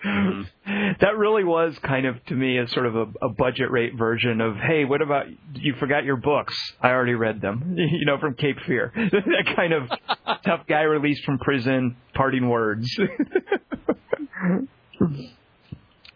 that 0.00 1.16
really 1.16 1.42
was 1.44 1.76
kind 1.82 2.06
of 2.06 2.24
to 2.26 2.34
me 2.34 2.56
as 2.58 2.70
sort 2.70 2.86
of 2.86 2.94
a, 2.96 3.06
a 3.22 3.28
budget 3.28 3.70
rate 3.70 3.94
version 3.96 4.40
of 4.40 4.56
hey, 4.56 4.84
what 4.84 5.02
about 5.02 5.26
you 5.54 5.74
forgot 5.80 6.04
your 6.04 6.16
books? 6.16 6.54
I 6.80 6.90
already 6.90 7.14
read 7.14 7.40
them. 7.40 7.76
You 7.78 8.04
know, 8.06 8.18
from 8.18 8.34
Cape 8.34 8.58
Fear. 8.66 8.92
that 8.94 9.54
kind 9.56 9.72
of 9.72 9.88
tough 10.44 10.66
guy 10.68 10.82
released 10.82 11.24
from 11.24 11.38
prison, 11.38 11.96
parting 12.14 12.48
words. 12.48 12.88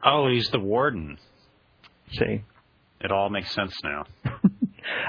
Oh, 0.05 0.29
he's 0.29 0.49
the 0.51 0.59
warden. 0.59 1.19
See. 2.13 2.43
It 3.01 3.11
all 3.11 3.31
makes 3.31 3.53
sense 3.53 3.75
now. 3.83 4.05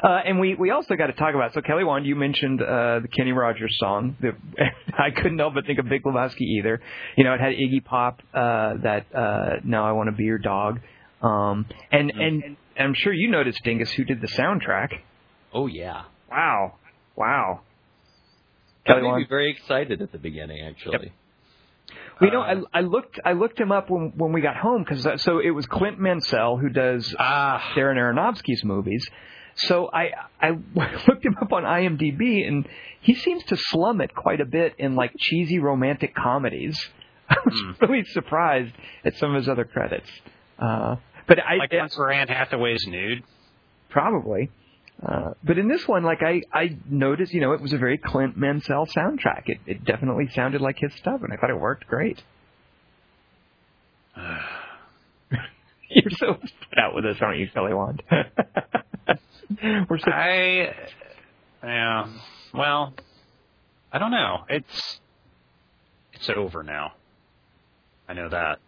Uh, 0.04 0.20
and 0.26 0.39
we, 0.39 0.56
we 0.56 0.70
also 0.70 0.96
got 0.96 1.08
to 1.08 1.14
talk 1.14 1.34
about 1.34 1.54
so 1.54 1.62
Kelly 1.62 1.84
Wand, 1.84 2.06
you 2.06 2.16
mentioned 2.16 2.62
uh, 2.62 3.00
the 3.00 3.08
Kenny 3.08 3.32
Rogers 3.32 3.76
song. 3.80 4.16
The, 4.20 4.32
I 4.98 5.10
couldn't 5.12 5.39
help 5.39 5.56
but 5.56 5.66
think 5.66 5.80
of 5.80 5.89
Big 5.89 6.04
Lebowski 6.04 6.41
either. 6.41 6.82
You 7.18 7.24
know, 7.24 7.34
it 7.34 7.39
had 7.39 7.54
Iggy 7.54 7.84
Pop 7.84 8.22
uh, 8.34 8.76
that 8.84 9.06
uh, 9.16 9.60
"Now 9.64 9.88
I 9.88 9.94
Want 9.94 10.10
to 10.10 10.16
Be 10.16 10.24
Your 10.24 10.38
Dog," 10.38 10.80
um, 11.22 11.66
and 11.91 12.12
and 12.12 12.44
and 12.44 12.58
I'm 12.78 12.94
sure 12.94 13.14
you 13.14 13.30
noticed 13.30 13.64
Dingus 13.64 13.91
who 13.91 14.04
did 14.04 14.22
the 14.22 14.28
soundtrack. 14.28 14.89
Oh 15.54 15.68
yeah. 15.68 16.04
Wow, 16.30 16.76
wow. 17.16 17.62
That 18.86 18.96
Kelly 18.96 19.12
made 19.12 19.18
me 19.18 19.26
very 19.30 19.52
excited 19.52 20.02
at 20.02 20.12
the 20.12 20.18
beginning, 20.18 20.66
actually. 20.68 20.98
Well, 20.98 21.08
you 22.22 22.32
know, 22.32 22.41
I, 22.41 22.62
I 22.74 22.82
looked 22.82 23.20
I 23.24 23.34
looked 23.34 23.60
him 23.60 23.72
up 23.72 23.89
when 23.89 24.14
when 24.16 24.32
we 24.34 24.41
got 24.41 24.56
home 24.56 24.84
because 24.84 25.22
so 25.22 25.39
it 25.39 25.52
was 25.52 25.66
Clint 25.66 26.00
Mansell 26.00 26.58
who 26.58 26.70
does 26.70 27.16
Ah, 27.20 27.60
Darren 27.76 27.98
Aronofsky's 27.98 28.64
movies. 28.64 29.08
So 29.56 29.89
I 29.91 30.12
I 30.41 30.52
looked 31.08 31.26
him 31.26 31.36
up 31.41 31.52
on 31.52 31.64
IMDb 31.64 32.48
and 32.48 32.68
he 33.02 33.16
seems 33.16 33.44
to 33.46 33.58
slum 33.58 34.02
it 34.02 34.16
quite 34.16 34.41
a 34.41 34.46
bit 34.46 34.76
in 34.78 34.96
like 34.96 35.14
cheesy 35.18 35.60
romantic 35.60 36.16
comedies. 36.16 36.80
I 37.30 37.38
was 37.46 37.64
really 37.82 38.04
surprised 38.06 38.74
at 39.04 39.16
some 39.18 39.32
of 39.32 39.38
his 39.38 39.50
other 39.50 39.66
credits. 39.66 40.10
Uh, 40.60 40.98
but 41.28 41.39
I 41.39 41.56
like 41.56 41.74
once 41.74 41.98
where 41.98 42.12
Anne 42.12 42.28
Hathaway's 42.28 42.86
nude. 42.88 43.24
probably. 43.89 44.50
Uh, 45.02 45.34
but 45.44 45.58
in 45.58 45.68
this 45.68 45.88
one, 45.88 46.04
like 46.04 46.22
I, 46.22 46.44
I 46.54 46.78
noticed, 46.89 47.34
you 47.34 47.41
know, 47.41 47.54
it 47.54 47.62
was 47.62 47.74
a 47.74 47.78
very 47.78 47.98
Clint 47.98 48.38
Mansell 48.38 48.86
soundtrack. 48.86 49.44
It, 49.48 49.60
it 49.66 49.84
definitely 49.84 50.30
sounded 50.34 50.62
like 50.62 50.78
his 50.80 50.94
stuff, 50.96 51.22
and 51.24 51.34
I 51.34 51.36
thought 51.36 51.50
it 51.50 51.60
worked 51.60 51.88
great. 51.88 52.22
You're 55.89 56.12
so 56.12 56.36
put 56.36 56.78
out 56.78 56.96
with 56.96 57.06
us, 57.06 57.18
aren't 57.22 57.39
you, 57.39 57.50
Kelly 57.50 57.74
Wand? 57.74 58.04
We're 59.62 59.98
so 60.00 60.12
I, 60.12 60.74
yeah. 61.64 62.08
Well, 62.54 62.94
I 63.91 64.00
don't 64.00 64.12
know. 64.12 64.46
It's 64.50 65.00
it's 66.14 66.30
over 66.30 66.64
now. 66.64 66.94
I 68.08 68.14
know 68.14 68.30
that. 68.30 68.60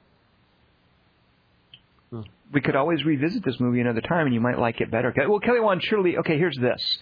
We 2.54 2.62
could 2.62 2.76
always 2.76 3.04
revisit 3.04 3.44
this 3.44 3.60
movie 3.60 3.82
another 3.82 4.02
time, 4.02 4.26
and 4.26 4.34
you 4.34 4.42
might 4.42 4.60
like 4.60 4.80
it 4.80 4.92
better. 4.92 5.14
Well, 5.28 5.40
Kelly 5.40 5.60
Wand, 5.60 5.84
surely, 5.84 6.18
okay, 6.18 6.38
here's 6.38 6.58
this: 6.60 7.00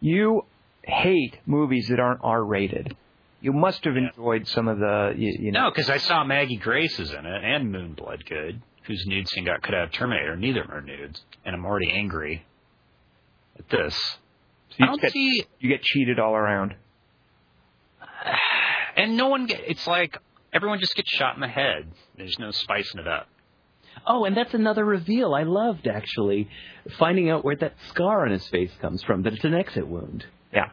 you 0.00 0.44
hate 0.82 1.38
movies 1.46 1.88
that 1.88 2.00
aren't 2.00 2.20
R-rated. 2.22 2.96
You 3.40 3.52
must 3.52 3.84
have 3.84 3.96
enjoyed 3.96 4.46
some 4.48 4.68
of 4.68 4.78
the, 4.78 5.14
you, 5.16 5.36
you 5.38 5.52
know. 5.52 5.64
No, 5.64 5.70
because 5.70 5.90
I 5.90 5.96
saw 5.96 6.22
Maggie 6.24 6.56
Grace 6.56 6.98
is 7.00 7.10
in 7.10 7.26
it 7.26 7.44
and 7.44 7.72
Moon 7.72 7.94
Bloodgood, 7.94 8.62
whose 8.84 9.04
nude 9.06 9.28
scene 9.28 9.44
got 9.44 9.62
cut 9.62 9.74
out 9.74 9.84
of 9.84 9.92
Terminator. 9.92 10.36
Neither 10.36 10.60
of 10.60 10.68
them 10.68 10.76
are 10.76 10.80
nudes, 10.80 11.20
and 11.44 11.54
I'm 11.54 11.64
already 11.64 11.90
angry 11.90 12.46
at 13.58 13.68
this. 13.68 13.94
So 14.70 14.76
I 14.78 14.84
you 14.84 14.86
don't 14.86 15.00
get, 15.00 15.12
see, 15.12 15.44
you 15.58 15.68
get 15.68 15.82
cheated 15.82 16.20
all 16.20 16.34
around. 16.34 16.74
and 18.96 19.16
no 19.16 19.28
one. 19.28 19.46
Get, 19.46 19.60
it's 19.66 19.86
like 19.86 20.18
everyone 20.52 20.78
just 20.78 20.94
gets 20.94 21.10
shot 21.10 21.34
in 21.34 21.40
the 21.40 21.48
head. 21.48 21.88
There's 22.16 22.38
no 22.38 22.50
spicing 22.52 23.00
it 23.00 23.08
up. 23.08 23.28
Oh, 24.06 24.24
and 24.24 24.36
that's 24.36 24.54
another 24.54 24.84
reveal 24.84 25.34
I 25.34 25.42
loved 25.44 25.86
actually, 25.86 26.48
finding 26.98 27.30
out 27.30 27.44
where 27.44 27.56
that 27.56 27.74
scar 27.88 28.24
on 28.26 28.32
his 28.32 28.46
face 28.48 28.72
comes 28.80 29.02
from. 29.04 29.22
That 29.22 29.32
it's 29.34 29.44
an 29.44 29.54
exit 29.54 29.86
wound. 29.86 30.24
Yeah. 30.52 30.70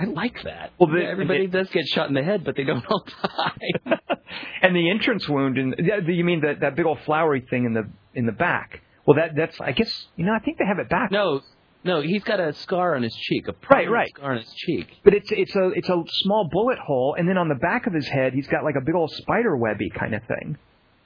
I 0.00 0.04
like 0.04 0.42
that. 0.44 0.72
Well, 0.78 0.90
the- 0.90 1.04
everybody 1.04 1.46
does 1.46 1.68
get 1.70 1.86
shot 1.86 2.08
in 2.08 2.14
the 2.14 2.22
head, 2.22 2.42
but 2.44 2.56
they 2.56 2.64
don't 2.64 2.84
all 2.90 3.04
die. 3.22 3.96
and 4.62 4.74
the 4.74 4.90
entrance 4.90 5.28
wound, 5.28 5.58
and 5.58 5.74
you 6.08 6.24
mean 6.24 6.40
that 6.40 6.60
that 6.60 6.74
big 6.74 6.86
old 6.86 6.98
flowery 7.04 7.42
thing 7.48 7.64
in 7.64 7.74
the 7.74 7.88
in 8.14 8.26
the 8.26 8.32
back? 8.32 8.80
Well, 9.06 9.16
that 9.16 9.36
that's 9.36 9.60
I 9.60 9.72
guess 9.72 10.06
you 10.16 10.24
know 10.24 10.32
I 10.32 10.38
think 10.40 10.58
they 10.58 10.64
have 10.66 10.78
it 10.78 10.88
back. 10.88 11.10
no, 11.12 11.42
no, 11.84 12.00
he's 12.00 12.24
got 12.24 12.40
a 12.40 12.54
scar 12.54 12.96
on 12.96 13.02
his 13.02 13.14
cheek, 13.14 13.46
a 13.46 13.54
Right, 13.70 13.88
right. 13.90 14.08
scar 14.16 14.32
on 14.32 14.38
his 14.38 14.52
cheek. 14.54 14.88
But 15.04 15.14
it's 15.14 15.30
it's 15.30 15.54
a 15.54 15.68
it's 15.76 15.88
a 15.88 16.02
small 16.22 16.48
bullet 16.50 16.78
hole, 16.78 17.14
and 17.16 17.28
then 17.28 17.36
on 17.38 17.48
the 17.48 17.54
back 17.54 17.86
of 17.86 17.92
his 17.92 18.08
head, 18.08 18.32
he's 18.32 18.48
got 18.48 18.64
like 18.64 18.74
a 18.76 18.84
big 18.84 18.94
old 18.96 19.10
spider 19.12 19.56
webby 19.56 19.90
kind 19.90 20.14
of 20.14 20.22
thing, 20.24 20.56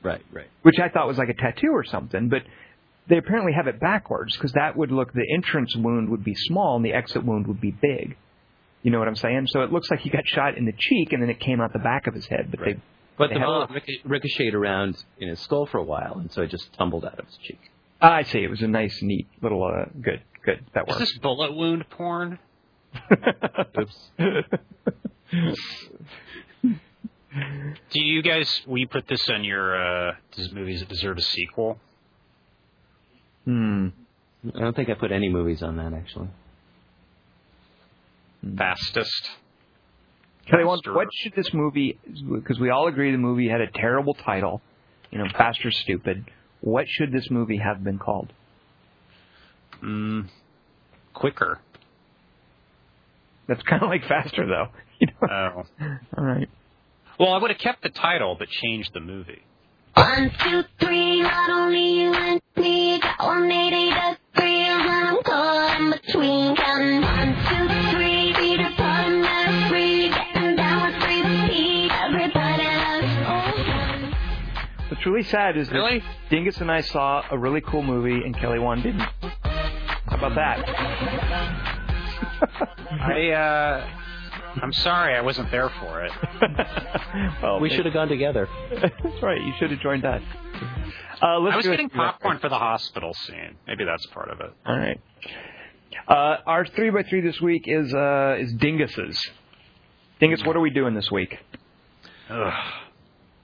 Right, 0.03 0.23
right. 0.33 0.47
which 0.63 0.79
I 0.79 0.89
thought 0.89 1.07
was 1.09 1.19
like 1.19 1.29
a 1.29 1.35
tattoo 1.35 1.71
or 1.73 1.85
something. 1.85 2.29
But 2.29 2.43
they 3.09 3.19
apparently 3.19 3.53
have 3.53 3.67
it 3.67 3.81
backwards 3.81 4.37
because 4.37 4.53
that 4.53 4.77
would 4.77 4.91
look 4.93 5.13
the 5.13 5.27
entrance 5.35 5.75
wound 5.77 6.09
would 6.11 6.23
be 6.25 6.35
small 6.35 6.77
and 6.77 6.85
the 6.85 6.93
exit 6.93 7.25
wound 7.25 7.47
would 7.49 7.61
be 7.61 7.71
big. 7.73 8.17
You 8.83 8.91
know 8.93 8.99
what 9.01 9.09
I'm 9.09 9.17
saying? 9.17 9.47
So 9.49 9.63
it 9.63 9.73
looks 9.73 9.91
like 9.91 10.01
he 10.01 10.11
got 10.11 10.27
shot 10.27 10.57
in 10.57 10.65
the 10.67 10.73
cheek 10.79 11.13
and 11.13 11.21
then 11.23 11.31
it 11.31 11.41
came 11.41 11.61
out 11.61 11.73
the 11.73 11.79
back 11.81 12.07
of 12.07 12.15
his 12.15 12.27
head. 12.27 12.49
But 12.51 12.61
Right. 12.61 12.77
they 12.77 12.83
But 13.17 13.29
They 13.31 13.35
the 13.35 13.41
bullet 13.41 13.71
rico- 13.71 13.93
ricocheted 14.09 14.55
around 14.55 15.03
in 15.19 15.29
his 15.29 15.41
skull 15.41 15.67
for 15.67 15.79
a 15.79 15.83
while, 15.83 16.19
and 16.19 16.31
so 16.31 16.43
it 16.43 16.51
just 16.51 16.73
tumbled 16.75 17.05
out 17.05 17.19
of 17.19 17.27
his 17.27 17.37
cheek. 17.39 17.59
Ah, 18.01 18.15
I 18.15 18.23
see. 18.23 18.39
It 18.45 18.49
was 18.51 18.63
a 18.63 18.69
nice, 18.69 19.03
neat 19.03 19.27
little 19.43 19.65
uh, 19.65 19.87
good, 20.01 20.21
good. 20.45 20.65
That 20.75 20.85
Is 20.89 20.95
works. 20.95 20.99
this 21.01 21.19
bullet 21.19 21.53
wound 21.57 21.91
porn? 21.91 22.39
Oops. 23.77 24.11
Do 27.33 28.03
you 28.03 28.23
guys? 28.23 28.63
We 28.67 28.87
put 28.87 29.07
this 29.09 29.29
on 29.29 29.45
your 29.45 29.77
uh, 30.09 30.15
does 30.37 30.53
movies 30.53 30.81
that 30.81 30.89
deserve 30.89 31.19
a 31.19 31.23
sequel? 31.23 31.79
hmm. 33.45 33.89
I 34.55 34.61
don't 34.61 34.77
think 34.77 34.89
I 34.89 34.95
put 34.95 35.11
any 35.11 35.29
movies 35.29 35.63
on 35.63 35.77
that 35.77 35.93
actually. 35.93 36.29
Fastest. 38.57 39.31
Kelly, 40.47 40.65
what, 40.65 41.09
should 41.13 41.35
this 41.35 41.53
movie? 41.53 41.99
Because 42.33 42.59
we 42.59 42.71
all 42.71 42.89
agree 42.89 43.13
the 43.13 43.19
movie 43.19 43.49
had 43.49 43.61
a 43.61 43.71
terrible 43.71 44.15
title. 44.15 44.63
You 45.11 45.19
know, 45.19 45.27
faster, 45.37 45.71
stupid. 45.71 46.25
What 46.61 46.87
should 46.89 47.13
this 47.13 47.31
movie 47.31 47.59
have 47.59 47.85
been 47.85 47.99
called? 47.99 48.33
Mm, 49.83 50.29
quicker. 51.15 51.61
That's 53.47 53.63
kind 53.63 53.83
of 53.83 53.89
like 53.89 54.05
faster, 54.07 54.47
though. 54.47 54.69
You 55.01 55.07
know? 55.07 55.29
Oh. 55.31 55.87
all 56.17 56.25
right. 56.25 56.49
Well, 57.19 57.33
I 57.33 57.39
would 57.39 57.51
have 57.51 57.59
kept 57.61 57.83
the 57.83 57.89
title 57.91 58.37
but 58.39 58.49
changed 58.49 58.93
the 58.95 59.01
movie. 59.01 59.43
One, 59.95 60.31
two, 60.45 60.63
three, 60.79 61.21
not 61.23 61.51
only 61.51 62.03
you 62.03 62.13
and 62.15 62.41
me, 62.57 63.01
got 63.01 63.19
180 63.19 63.87
degrees, 63.91 64.69
and 64.69 64.91
I'm 64.91 65.23
caught 65.25 65.81
in 65.81 65.91
between. 65.91 66.55
Counting 66.57 67.03
one, 67.03 67.35
two, 67.49 67.69
three, 67.97 68.33
feet 68.35 68.61
apart 68.61 69.07
and 69.09 69.25
they're 69.25 69.69
free, 69.69 70.09
getting 70.11 70.55
down 70.57 70.93
with 70.93 71.03
three 71.03 71.23
feet. 71.49 71.91
Everybody 71.91 72.65
loves 72.65 73.17
old. 73.27 74.91
What's 74.91 75.05
really 75.07 75.25
sad 75.25 75.57
is 75.57 75.69
that 75.69 75.75
Really? 75.75 76.05
Dingus 76.31 76.59
and 76.59 76.71
I 76.71 76.83
saw 76.83 77.25
a 77.33 77.37
really 77.39 77.61
cool 77.63 77.83
movie 77.83 78.23
and 78.25 78.37
Kelly 78.37 78.61
Wand 78.61 78.85
didn't. 78.85 79.01
How 79.01 80.17
about 80.17 80.35
that? 80.37 80.59
I 83.01 83.31
uh, 83.33 83.89
I'm 84.63 84.73
sorry 84.73 85.15
I 85.15 85.21
wasn't 85.21 85.51
there 85.51 85.69
for 85.69 86.05
it. 86.05 86.13
well, 87.43 87.61
We 87.61 87.71
should 87.71 87.85
have 87.85 87.95
gone 87.95 88.09
together. 88.09 88.49
That's 88.71 89.23
right. 89.23 89.41
You 89.41 89.53
should 89.59 89.71
have 89.71 89.81
joined 89.81 90.05
us. 90.05 90.23
Uh, 91.21 91.39
let's 91.41 91.55
I 91.55 91.57
was 91.57 91.67
getting 91.67 91.89
popcorn 91.91 92.39
for 92.39 92.49
the 92.49 92.59
hospital 92.59 93.13
scene. 93.15 93.57
Maybe 93.67 93.85
that's 93.85 94.07
part 94.07 94.31
of 94.31 94.41
it. 94.41 94.53
All 94.65 94.77
right. 94.79 95.01
Uh, 96.07 96.37
our 96.47 96.65
three 96.65 96.91
by 96.91 97.03
three 97.03 97.21
this 97.21 97.41
week 97.41 97.65
is 97.67 97.93
uh, 97.93 98.37
is 98.39 98.53
Dingus's. 98.55 99.21
Dingus, 100.21 100.45
what 100.45 100.55
are 100.57 100.61
we 100.61 100.71
doing 100.71 100.95
this 100.95 101.11
week? 101.11 101.37
Ugh. 102.31 102.53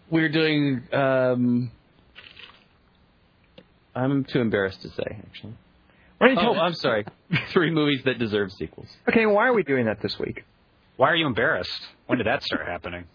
We're 0.08 0.28
doing 0.28 0.82
um, 0.92 1.72
I'm 3.94 4.24
too 4.24 4.40
embarrassed 4.40 4.82
to 4.82 4.88
say, 4.90 5.18
actually. 5.26 5.54
Why 6.18 6.28
don't 6.34 6.44
you 6.44 6.50
Oh, 6.50 6.54
I'm 6.54 6.74
sorry. 6.74 7.04
Three 7.52 7.70
movies 7.70 8.02
that 8.04 8.18
deserve 8.18 8.52
sequels. 8.52 8.88
okay, 9.08 9.26
why 9.26 9.48
are 9.48 9.52
we 9.52 9.62
doing 9.62 9.86
that 9.86 10.00
this 10.00 10.18
week? 10.18 10.44
Why 10.96 11.10
are 11.10 11.16
you 11.16 11.26
embarrassed? 11.26 11.80
When 12.06 12.18
did 12.18 12.26
that 12.26 12.42
start 12.42 12.66
happening? 12.66 13.04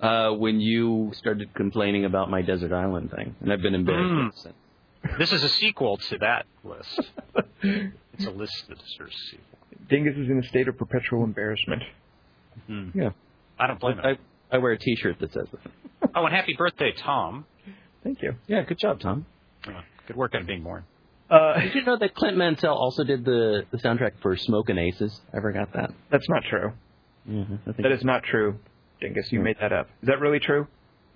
Uh, 0.00 0.30
when 0.32 0.60
you 0.60 1.12
started 1.14 1.52
complaining 1.52 2.06
about 2.06 2.30
my 2.30 2.40
desert 2.40 2.72
island 2.72 3.10
thing, 3.10 3.36
and 3.42 3.52
I've 3.52 3.60
been 3.60 3.74
embarrassed 3.74 4.38
Mm. 4.38 4.42
since. 4.42 5.18
This 5.18 5.30
is 5.30 5.44
a 5.44 5.48
sequel 5.50 5.98
to 5.98 6.16
that 6.20 6.46
list. 6.64 7.00
It's 8.14 8.24
a 8.26 8.30
list 8.30 8.64
that 8.70 8.78
deserves 8.78 9.14
a 9.14 9.30
sequel. 9.30 9.58
Dingus 9.90 10.16
is 10.16 10.30
in 10.30 10.38
a 10.38 10.42
state 10.48 10.68
of 10.68 10.78
perpetual 10.78 11.22
embarrassment. 11.22 11.82
Hmm. 12.66 12.88
Yeah. 12.94 13.10
I 13.58 13.66
don't 13.66 13.78
blame 13.78 14.00
I, 14.02 14.08
him. 14.12 14.18
I 14.50 14.56
wear 14.56 14.72
a 14.72 14.78
T-shirt 14.78 15.18
that 15.20 15.34
says 15.34 15.46
that. 15.52 16.10
Oh, 16.14 16.24
and 16.24 16.34
happy 16.34 16.54
birthday, 16.56 16.92
Tom. 16.96 17.44
Thank 18.02 18.22
you. 18.22 18.36
Yeah, 18.46 18.62
good 18.62 18.78
job, 18.78 19.00
Tom. 19.00 19.26
Uh, 19.66 19.82
Good 20.06 20.16
work 20.16 20.34
on 20.34 20.46
being 20.46 20.62
born. 20.62 20.84
Uh, 21.30 21.60
Did 21.60 21.74
you 21.76 21.84
know 21.84 21.96
that 21.96 22.14
Clint 22.14 22.36
Mansell 22.36 22.74
also 22.74 23.04
did 23.04 23.24
the, 23.24 23.62
the 23.70 23.78
soundtrack 23.78 24.12
for 24.20 24.36
Smokin' 24.36 24.78
Aces? 24.78 25.20
Ever 25.32 25.52
got 25.52 25.72
that? 25.74 25.90
that's 26.10 26.28
not 26.28 26.42
true. 26.48 26.72
Mm-hmm. 27.28 27.54
I 27.54 27.72
think 27.72 27.82
That 27.82 27.92
is 27.92 28.04
not 28.04 28.24
true, 28.24 28.58
Dingus. 29.00 29.30
You 29.30 29.40
made 29.40 29.56
that 29.60 29.72
up. 29.72 29.88
Is 30.02 30.08
that 30.08 30.18
really 30.20 30.40
true? 30.40 30.66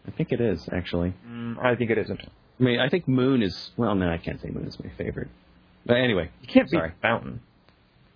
I 0.06 0.10
think 0.12 0.30
it 0.32 0.40
is 0.40 0.68
actually. 0.72 1.14
Mm, 1.26 1.56
I 1.64 1.74
think 1.76 1.90
it 1.90 1.98
isn't. 1.98 2.20
I 2.20 2.62
mean, 2.62 2.78
I 2.78 2.88
think 2.88 3.08
Moon 3.08 3.42
is. 3.42 3.70
Well, 3.76 3.94
no, 3.94 4.08
I 4.08 4.18
can't 4.18 4.40
say 4.40 4.50
Moon 4.50 4.66
is 4.66 4.78
my 4.78 4.90
favorite. 4.96 5.28
But 5.86 5.96
anyway, 5.96 6.30
You 6.42 6.48
can't 6.48 6.70
beat 6.70 6.80
Fountain. 7.02 7.40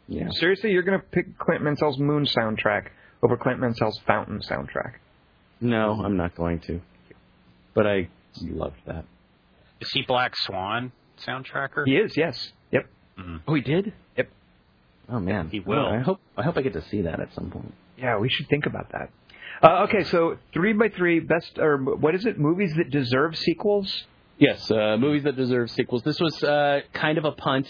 yeah. 0.06 0.28
Seriously, 0.30 0.70
you're 0.70 0.82
going 0.84 1.00
to 1.00 1.04
pick 1.06 1.36
Clint 1.38 1.62
Mansell's 1.62 1.98
Moon 1.98 2.24
soundtrack 2.26 2.88
over 3.22 3.36
Clint 3.36 3.58
Mansell's 3.58 3.98
Fountain 4.06 4.40
soundtrack? 4.40 4.92
No, 5.60 6.00
I'm 6.04 6.16
not 6.16 6.36
going 6.36 6.60
to. 6.60 6.80
But 7.74 7.86
I 7.86 8.08
loved 8.40 8.76
that. 8.86 9.04
Is 9.80 9.90
he 9.90 10.02
Black 10.06 10.34
Swan 10.36 10.92
soundtracker? 11.26 11.84
He 11.86 11.96
is, 11.96 12.16
yes. 12.16 12.52
Yep. 12.72 12.86
Oh, 13.46 13.54
he 13.54 13.60
did. 13.60 13.92
Yep. 14.16 14.28
Oh 15.10 15.20
man, 15.20 15.48
He 15.50 15.60
will. 15.60 15.76
Well, 15.76 15.86
I 15.86 15.98
hope. 16.00 16.20
I 16.36 16.42
hope 16.42 16.56
I 16.56 16.62
get 16.62 16.74
to 16.74 16.82
see 16.90 17.02
that 17.02 17.18
at 17.20 17.34
some 17.34 17.50
point. 17.50 17.72
Yeah, 17.96 18.18
we 18.18 18.28
should 18.28 18.48
think 18.48 18.66
about 18.66 18.92
that. 18.92 19.10
Uh, 19.62 19.84
okay, 19.84 20.04
so 20.04 20.36
three 20.52 20.72
by 20.72 20.88
three 20.88 21.18
best 21.18 21.58
or 21.58 21.78
what 21.78 22.14
is 22.14 22.26
it? 22.26 22.38
Movies 22.38 22.74
that 22.76 22.90
deserve 22.90 23.36
sequels. 23.36 24.04
Yes, 24.38 24.70
uh, 24.70 24.96
movies 24.98 25.24
that 25.24 25.34
deserve 25.36 25.70
sequels. 25.70 26.02
This 26.04 26.20
was 26.20 26.40
uh, 26.44 26.82
kind 26.92 27.18
of 27.18 27.24
a 27.24 27.32
punt, 27.32 27.66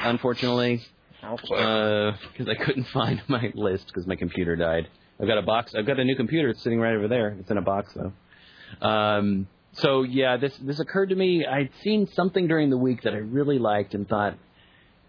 unfortunately, 0.00 0.82
because 1.20 2.48
I 2.48 2.54
couldn't 2.54 2.84
find 2.92 3.22
my 3.28 3.52
list 3.54 3.86
because 3.86 4.06
my 4.06 4.16
computer 4.16 4.56
died. 4.56 4.88
I've 5.20 5.28
got 5.28 5.38
a 5.38 5.42
box. 5.42 5.74
I've 5.76 5.86
got 5.86 6.00
a 6.00 6.04
new 6.04 6.16
computer. 6.16 6.48
It's 6.48 6.62
sitting 6.62 6.80
right 6.80 6.96
over 6.96 7.06
there. 7.06 7.36
It's 7.38 7.50
in 7.50 7.58
a 7.58 7.62
box 7.62 7.94
though. 7.94 8.86
Um, 8.86 9.46
so 9.74 10.02
yeah, 10.02 10.36
this 10.36 10.56
this 10.58 10.80
occurred 10.80 11.10
to 11.10 11.14
me. 11.14 11.46
I'd 11.46 11.70
seen 11.82 12.06
something 12.08 12.46
during 12.46 12.70
the 12.70 12.76
week 12.76 13.02
that 13.02 13.14
I 13.14 13.18
really 13.18 13.58
liked 13.58 13.94
and 13.94 14.08
thought, 14.08 14.34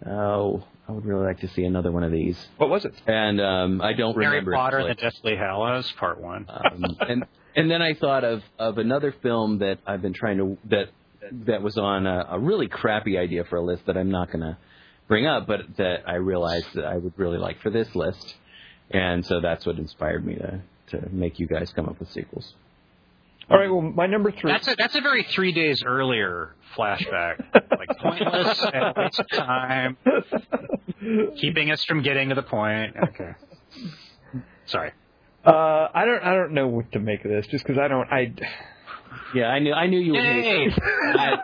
oh, 0.05 0.64
I 0.88 0.91
would 0.91 1.05
really 1.05 1.26
like 1.26 1.39
to 1.41 1.47
see 1.49 1.64
another 1.64 1.91
one 1.91 2.03
of 2.03 2.11
these. 2.11 2.38
What 2.57 2.70
was 2.70 2.86
it? 2.86 2.93
And 3.07 3.39
um, 3.41 3.82
I 3.82 3.93
don't 3.93 4.14
Harry 4.14 4.28
remember. 4.28 4.53
it 4.53 4.55
Potter 4.55 4.78
and 4.78 4.86
really. 4.86 4.95
the 4.95 5.01
Deathly 5.01 5.36
Hallows, 5.36 5.91
Part 5.93 6.20
One. 6.20 6.47
um, 6.49 6.97
and 7.01 7.26
and 7.55 7.72
then 7.72 7.82
I 7.82 7.93
thought 7.93 8.24
of 8.24 8.41
of 8.57 8.78
another 8.78 9.14
film 9.22 9.59
that 9.59 9.80
I've 9.86 10.01
been 10.01 10.14
trying 10.14 10.38
to 10.38 10.57
that 10.70 10.89
that 11.45 11.61
was 11.61 11.78
on 11.78 12.05
a, 12.07 12.28
a 12.32 12.39
really 12.39 12.68
crappy 12.68 13.18
idea 13.18 13.43
for 13.45 13.57
a 13.57 13.61
list 13.61 13.86
that 13.88 13.97
I'm 13.97 14.11
not 14.11 14.28
going 14.28 14.41
to 14.41 14.57
bring 15.07 15.26
up, 15.26 15.47
but 15.47 15.61
that 15.78 16.03
I 16.07 16.16
realized 16.16 16.68
that 16.76 16.86
I 16.86 16.97
would 16.97 17.14
really 17.18 17.38
like 17.38 17.61
for 17.61 17.70
this 17.70 17.93
list, 17.95 18.36
and 18.91 19.26
so 19.26 19.41
that's 19.41 19.66
what 19.66 19.78
inspired 19.78 20.26
me 20.26 20.36
to 20.36 20.61
to 20.88 21.09
make 21.11 21.39
you 21.39 21.47
guys 21.47 21.72
come 21.74 21.88
up 21.88 21.99
with 21.99 22.11
sequels. 22.11 22.53
All 23.50 23.58
right. 23.60 23.70
Well, 23.70 23.82
my 23.82 24.08
number 24.08 24.32
three. 24.32 24.52
That's 24.52 24.68
a 24.68 24.76
that's 24.78 24.96
a 24.96 25.02
very 25.02 25.24
three 25.24 25.52
days 25.52 25.84
earlier 25.86 26.56
flashback. 26.78 27.44
like 27.54 27.98
pointless 28.00 28.64
and 28.74 28.94
waste 28.96 29.20
of 29.20 29.30
time, 29.30 29.98
keeping 31.38 31.72
us 31.72 31.84
from 31.86 32.02
getting 32.02 32.30
to 32.30 32.36
the 32.36 32.44
point. 32.44 32.96
Okay. 33.10 33.32
Sorry. 34.66 34.91
Uh, 35.46 35.88
I 35.94 36.06
don't. 36.06 36.24
I 36.24 36.34
don't 36.36 36.54
know 36.54 36.68
what 36.68 36.91
to 36.94 37.00
make 37.00 37.26
of 37.26 37.32
this, 37.32 37.46
just 37.48 37.66
because 37.66 37.78
I 37.80 37.88
don't. 37.88 38.08
I. 38.12 38.34
Yeah, 39.36 39.46
I 39.46 39.60
knew 39.60 39.74
I 39.74 39.86
knew 39.88 40.00
you 40.00 40.14
would 40.14 40.22
hate. 40.24 40.70
Yay! 40.72 40.74
I, 40.82 41.38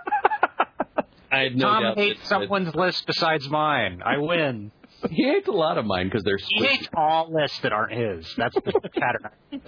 I 1.32 1.38
had 1.44 1.56
no 1.56 1.66
Tom 1.68 1.84
doubt 1.84 1.98
hates 1.98 2.20
that- 2.22 2.28
someone's 2.28 2.74
list 2.74 3.06
besides 3.06 3.48
mine. 3.48 4.02
I 4.04 4.18
win. 4.18 4.72
he 5.12 5.24
hates 5.24 5.48
a 5.48 5.52
lot 5.52 5.78
of 5.78 5.86
mine 5.86 6.08
because 6.08 6.24
they're 6.24 6.38
He 6.38 6.66
hates 6.66 6.88
all 6.96 7.32
lists 7.32 7.60
that 7.62 7.72
aren't 7.72 7.92
his. 7.94 8.32
That's 8.38 8.56
the 8.56 8.90
pattern. 8.96 9.30
I. 9.54 9.60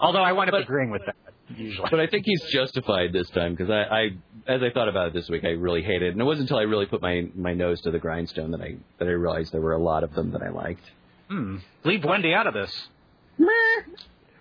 Although 0.00 0.22
I 0.22 0.32
wind 0.32 0.48
up 0.48 0.52
But- 0.54 0.62
agreeing 0.62 0.90
with 0.90 1.02
that 1.04 1.16
usually. 1.56 1.88
But 1.90 2.00
I 2.00 2.06
think 2.06 2.24
he's 2.26 2.42
justified 2.50 3.12
this 3.12 3.28
time 3.30 3.54
because 3.54 3.70
I, 3.70 3.82
I, 3.82 4.02
as 4.46 4.62
I 4.62 4.70
thought 4.70 4.88
about 4.88 5.08
it 5.08 5.12
this 5.14 5.28
week, 5.28 5.44
I 5.44 5.50
really 5.50 5.82
hated 5.82 6.02
it, 6.02 6.12
and 6.12 6.20
it 6.20 6.24
wasn't 6.24 6.48
until 6.48 6.58
I 6.58 6.62
really 6.62 6.86
put 6.86 7.02
my 7.02 7.28
my 7.34 7.54
nose 7.54 7.80
to 7.82 7.90
the 7.90 7.98
grindstone 7.98 8.50
that 8.52 8.60
I 8.60 8.76
that 8.98 9.06
I 9.08 9.12
realized 9.12 9.52
there 9.52 9.60
were 9.60 9.74
a 9.74 9.82
lot 9.82 10.04
of 10.04 10.14
them 10.14 10.32
that 10.32 10.42
I 10.42 10.50
liked. 10.50 10.84
Hmm. 11.28 11.58
Leave 11.84 12.04
Wendy 12.04 12.34
out 12.34 12.46
of 12.46 12.54
this. 12.54 12.88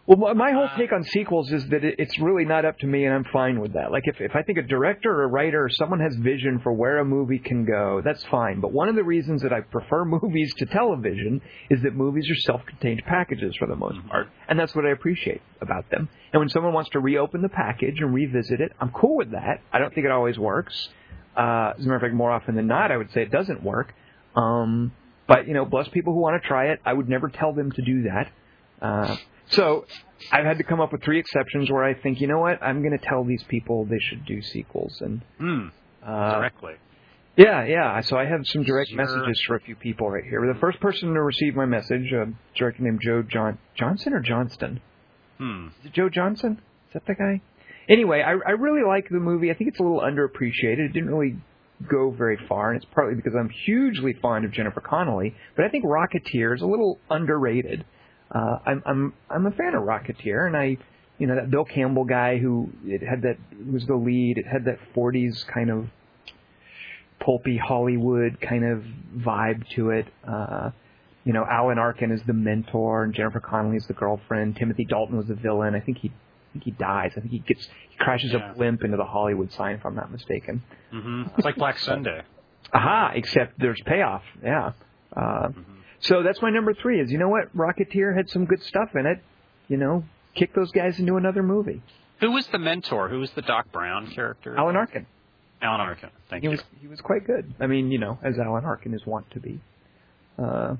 Well, 0.09 0.33
my- 0.33 0.53
whole 0.53 0.69
take 0.75 0.91
on 0.91 1.03
sequels 1.03 1.51
is 1.51 1.67
that 1.69 1.83
it- 1.83 1.95
it's 1.99 2.17
really 2.17 2.43
not 2.43 2.65
up 2.65 2.79
to 2.79 2.87
me, 2.87 3.05
and 3.05 3.13
I'm 3.13 3.25
fine 3.25 3.59
with 3.59 3.73
that. 3.73 3.91
Like, 3.91 4.07
if, 4.07 4.19
if 4.19 4.35
I 4.35 4.41
think 4.41 4.57
a 4.57 4.63
director 4.63 5.11
or 5.13 5.23
a 5.25 5.27
writer 5.27 5.63
or 5.63 5.69
someone 5.69 5.99
has 5.99 6.15
vision 6.15 6.57
for 6.57 6.73
where 6.73 6.97
a 6.97 7.05
movie 7.05 7.37
can 7.37 7.63
go, 7.63 8.01
that's 8.03 8.25
fine. 8.25 8.59
But 8.59 8.71
one 8.71 8.89
of 8.89 8.95
the 8.95 9.03
reasons 9.03 9.43
that 9.43 9.53
I 9.53 9.61
prefer 9.61 10.05
movies 10.21 10.51
to 10.55 10.65
television 10.65 11.41
is 11.69 11.83
that 11.83 11.93
movies 11.93 12.27
are 12.31 12.35
self-contained 12.35 13.03
packages 13.05 13.55
for 13.57 13.67
the 13.67 13.75
most 13.75 13.99
part, 14.07 14.29
and 14.47 14.59
that's 14.59 14.75
what 14.75 14.83
I 14.83 14.89
appreciate 14.89 15.41
about 15.61 15.87
them. 15.91 16.09
And 16.33 16.39
when 16.39 16.49
someone 16.49 16.73
wants 16.73 16.89
to 16.91 16.99
reopen 16.99 17.43
the 17.43 17.49
package 17.49 18.01
and 18.01 18.11
revisit 18.11 18.61
it, 18.61 18.71
I'm 18.81 18.89
cool 18.89 19.15
with 19.15 19.29
that. 19.33 19.61
I 19.71 19.77
don't 19.77 19.93
think 19.93 20.05
it 20.05 20.11
always 20.11 20.39
works. 20.39 20.89
Uh, 21.37 21.73
as 21.77 21.85
a 21.85 21.87
matter 21.87 21.97
of 21.97 22.01
fact, 22.01 22.15
more 22.15 22.31
often 22.31 22.55
than 22.55 22.65
not, 22.65 22.91
I 22.91 22.97
would 22.97 23.11
say 23.11 23.21
it 23.21 23.29
doesn't 23.31 23.61
work. 23.63 23.93
Um, 24.35 24.91
but 25.27 25.47
you 25.47 25.53
know, 25.53 25.65
bless 25.65 25.87
people 25.87 26.13
who 26.15 26.19
want 26.19 26.41
to 26.41 26.47
try 26.47 26.69
it. 26.69 26.79
I 26.83 26.93
would 26.93 27.07
never 27.07 27.29
tell 27.29 27.53
them 27.53 27.71
to 27.73 27.81
do 27.83 28.01
that. 28.03 28.27
Uh, 28.81 29.15
so 29.49 29.85
I've 30.31 30.45
had 30.45 30.57
to 30.57 30.63
come 30.63 30.79
up 30.79 30.91
with 30.91 31.03
three 31.03 31.19
exceptions 31.19 31.69
where 31.71 31.83
I 31.83 31.93
think, 31.93 32.21
you 32.21 32.27
know 32.27 32.39
what, 32.39 32.61
I'm 32.61 32.81
going 32.81 32.97
to 32.97 33.03
tell 33.05 33.23
these 33.23 33.43
people 33.43 33.85
they 33.85 33.99
should 33.99 34.25
do 34.25 34.41
sequels. 34.41 35.01
And 35.01 35.21
Hmm. 35.37 35.67
uh, 36.03 36.35
Directly. 36.35 36.73
yeah, 37.35 37.63
yeah. 37.65 38.01
So 38.01 38.17
I 38.17 38.25
have 38.25 38.45
some 38.47 38.63
direct 38.63 38.89
Sure. 38.89 38.97
messages 38.97 39.41
for 39.47 39.55
a 39.55 39.59
few 39.61 39.75
people 39.75 40.09
right 40.09 40.23
here. 40.23 40.41
The 40.51 40.59
first 40.59 40.79
person 40.79 41.13
to 41.13 41.21
receive 41.21 41.55
my 41.55 41.65
message, 41.65 42.11
a 42.11 42.31
director 42.55 42.83
named 42.83 43.01
Joe 43.01 43.21
John 43.23 43.57
Johnson 43.75 44.13
or 44.13 44.19
Johnston. 44.21 44.81
Hmm. 45.37 45.67
Is 45.79 45.85
it 45.87 45.93
Joe 45.93 46.09
Johnson? 46.09 46.59
Is 46.87 46.93
that 46.93 47.05
the 47.05 47.15
guy? 47.15 47.41
Anyway, 47.87 48.21
I, 48.21 48.31
I 48.45 48.51
really 48.51 48.83
like 48.85 49.09
the 49.09 49.19
movie. 49.19 49.49
I 49.49 49.53
think 49.55 49.69
it's 49.69 49.79
a 49.79 49.83
little 49.83 50.01
underappreciated. 50.01 50.79
It 50.79 50.93
didn't 50.93 51.09
really 51.09 51.37
go 51.89 52.11
very 52.11 52.37
far, 52.47 52.71
and 52.71 52.77
it's 52.83 52.91
partly 52.93 53.15
because 53.15 53.33
I'm 53.35 53.49
hugely 53.49 54.13
fond 54.13 54.43
of 54.45 54.51
Jennifer 54.51 54.81
Connelly. 54.81 55.33
But 55.55 55.65
I 55.65 55.69
think 55.69 55.85
Rocketeer 55.85 56.53
is 56.53 56.61
a 56.61 56.67
little 56.67 56.99
underrated. 57.09 57.85
Uh, 58.33 58.59
I'm 58.65 58.83
I'm 58.85 59.13
I'm 59.29 59.45
a 59.47 59.51
fan 59.51 59.73
of 59.75 59.83
Rocketeer, 59.83 60.45
and 60.47 60.55
I, 60.55 60.77
you 61.17 61.27
know, 61.27 61.35
that 61.35 61.49
Bill 61.49 61.65
Campbell 61.65 62.05
guy 62.05 62.37
who 62.37 62.69
it 62.85 63.01
had 63.01 63.23
that 63.23 63.37
was 63.71 63.85
the 63.87 63.95
lead. 63.95 64.37
It 64.37 64.45
had 64.47 64.65
that 64.65 64.77
40s 64.95 65.45
kind 65.47 65.69
of 65.71 65.87
pulpy 67.19 67.57
Hollywood 67.57 68.39
kind 68.41 68.63
of 68.65 68.83
vibe 69.17 69.67
to 69.75 69.89
it. 69.91 70.05
Uh, 70.27 70.71
you 71.25 71.33
know, 71.33 71.45
Alan 71.49 71.77
Arkin 71.77 72.11
is 72.11 72.21
the 72.25 72.33
mentor, 72.33 73.03
and 73.03 73.13
Jennifer 73.13 73.39
Connelly 73.39 73.77
is 73.77 73.85
the 73.87 73.93
girlfriend. 73.93 74.55
Timothy 74.55 74.85
Dalton 74.85 75.17
was 75.17 75.27
the 75.27 75.35
villain. 75.35 75.75
I 75.75 75.79
think 75.81 75.97
he, 75.97 76.07
I 76.09 76.53
think 76.53 76.63
he 76.63 76.71
dies. 76.71 77.11
I 77.17 77.19
think 77.19 77.31
he 77.31 77.39
gets, 77.39 77.67
he 77.89 77.97
crashes 77.97 78.31
Yeah. 78.31 78.51
a 78.51 78.53
blimp 78.55 78.83
into 78.83 78.95
the 78.97 79.05
Hollywood 79.05 79.51
sign, 79.51 79.75
if 79.75 79.85
I'm 79.85 79.95
not 79.95 80.11
mistaken. 80.11 80.63
hmm 80.91 81.23
It's 81.35 81.45
like 81.45 81.57
Black 81.57 81.77
Sunday. 81.77 82.21
Aha! 82.73 83.11
Except 83.15 83.59
there's 83.59 83.79
payoff. 83.85 84.23
Yeah. 84.43 84.71
Uh, 85.15 85.49
So 86.01 86.23
that's 86.23 86.41
my 86.41 86.49
number 86.49 86.73
three. 86.73 86.99
Is 87.01 87.11
you 87.11 87.17
know 87.17 87.29
what? 87.29 87.55
Rocketeer 87.55 88.15
had 88.15 88.29
some 88.29 88.45
good 88.45 88.61
stuff 88.63 88.89
in 88.95 89.05
it. 89.05 89.21
You 89.67 89.77
know, 89.77 90.03
kick 90.35 90.53
those 90.53 90.71
guys 90.71 90.99
into 90.99 91.15
another 91.17 91.43
movie. 91.43 91.81
Who 92.21 92.31
was 92.31 92.47
the 92.47 92.57
mentor? 92.59 93.09
Who 93.09 93.19
was 93.19 93.31
the 93.31 93.41
Doc 93.41 93.71
Brown 93.71 94.07
character? 94.11 94.55
Alan 94.57 94.75
Arkin. 94.75 95.05
Alan 95.61 95.81
Arkin. 95.81 96.09
Thank 96.29 96.41
He 96.43 96.45
you. 96.47 96.51
was 96.51 96.63
he 96.81 96.87
was 96.87 97.01
quite 97.01 97.25
good. 97.27 97.53
I 97.59 97.67
mean, 97.67 97.91
you 97.91 97.99
know, 97.99 98.17
as 98.23 98.37
Alan 98.39 98.65
Arkin 98.65 98.93
is 98.93 99.05
wont 99.05 99.29
to 99.31 99.39
be. 99.39 99.59
Uh, 100.37 100.75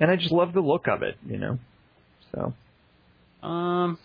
and 0.00 0.10
I 0.10 0.16
just 0.16 0.32
love 0.32 0.52
the 0.52 0.60
look 0.60 0.88
of 0.88 1.02
it. 1.02 1.16
You 1.26 1.38
know. 1.38 1.58
So. 2.34 2.54
Um. 3.46 3.98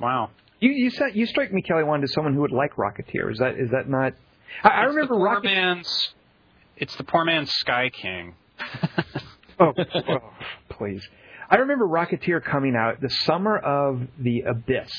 Wow. 0.00 0.30
You 0.60 0.70
you 0.70 0.90
said 0.90 1.14
you 1.14 1.26
strike 1.26 1.52
me, 1.52 1.62
Kelly, 1.62 1.84
Wand, 1.84 2.04
as 2.04 2.12
someone 2.12 2.34
who 2.34 2.40
would 2.42 2.52
like 2.52 2.74
Rocketeer. 2.76 3.32
Is 3.32 3.38
that 3.38 3.54
is 3.58 3.70
that 3.70 3.88
not? 3.88 4.12
I, 4.62 4.68
I 4.68 4.82
remember 4.84 5.40
man's. 5.42 6.12
It's 6.76 6.94
the 6.96 7.04
poor 7.04 7.24
man's 7.24 7.50
Sky 7.52 7.90
King. 7.90 8.34
Oh, 9.60 9.72
oh, 10.08 10.18
please! 10.70 11.06
I 11.48 11.56
remember 11.56 11.86
Rocketeer 11.86 12.42
coming 12.42 12.74
out 12.74 13.00
the 13.00 13.10
summer 13.10 13.56
of 13.58 14.00
the 14.18 14.40
Abyss, 14.40 14.90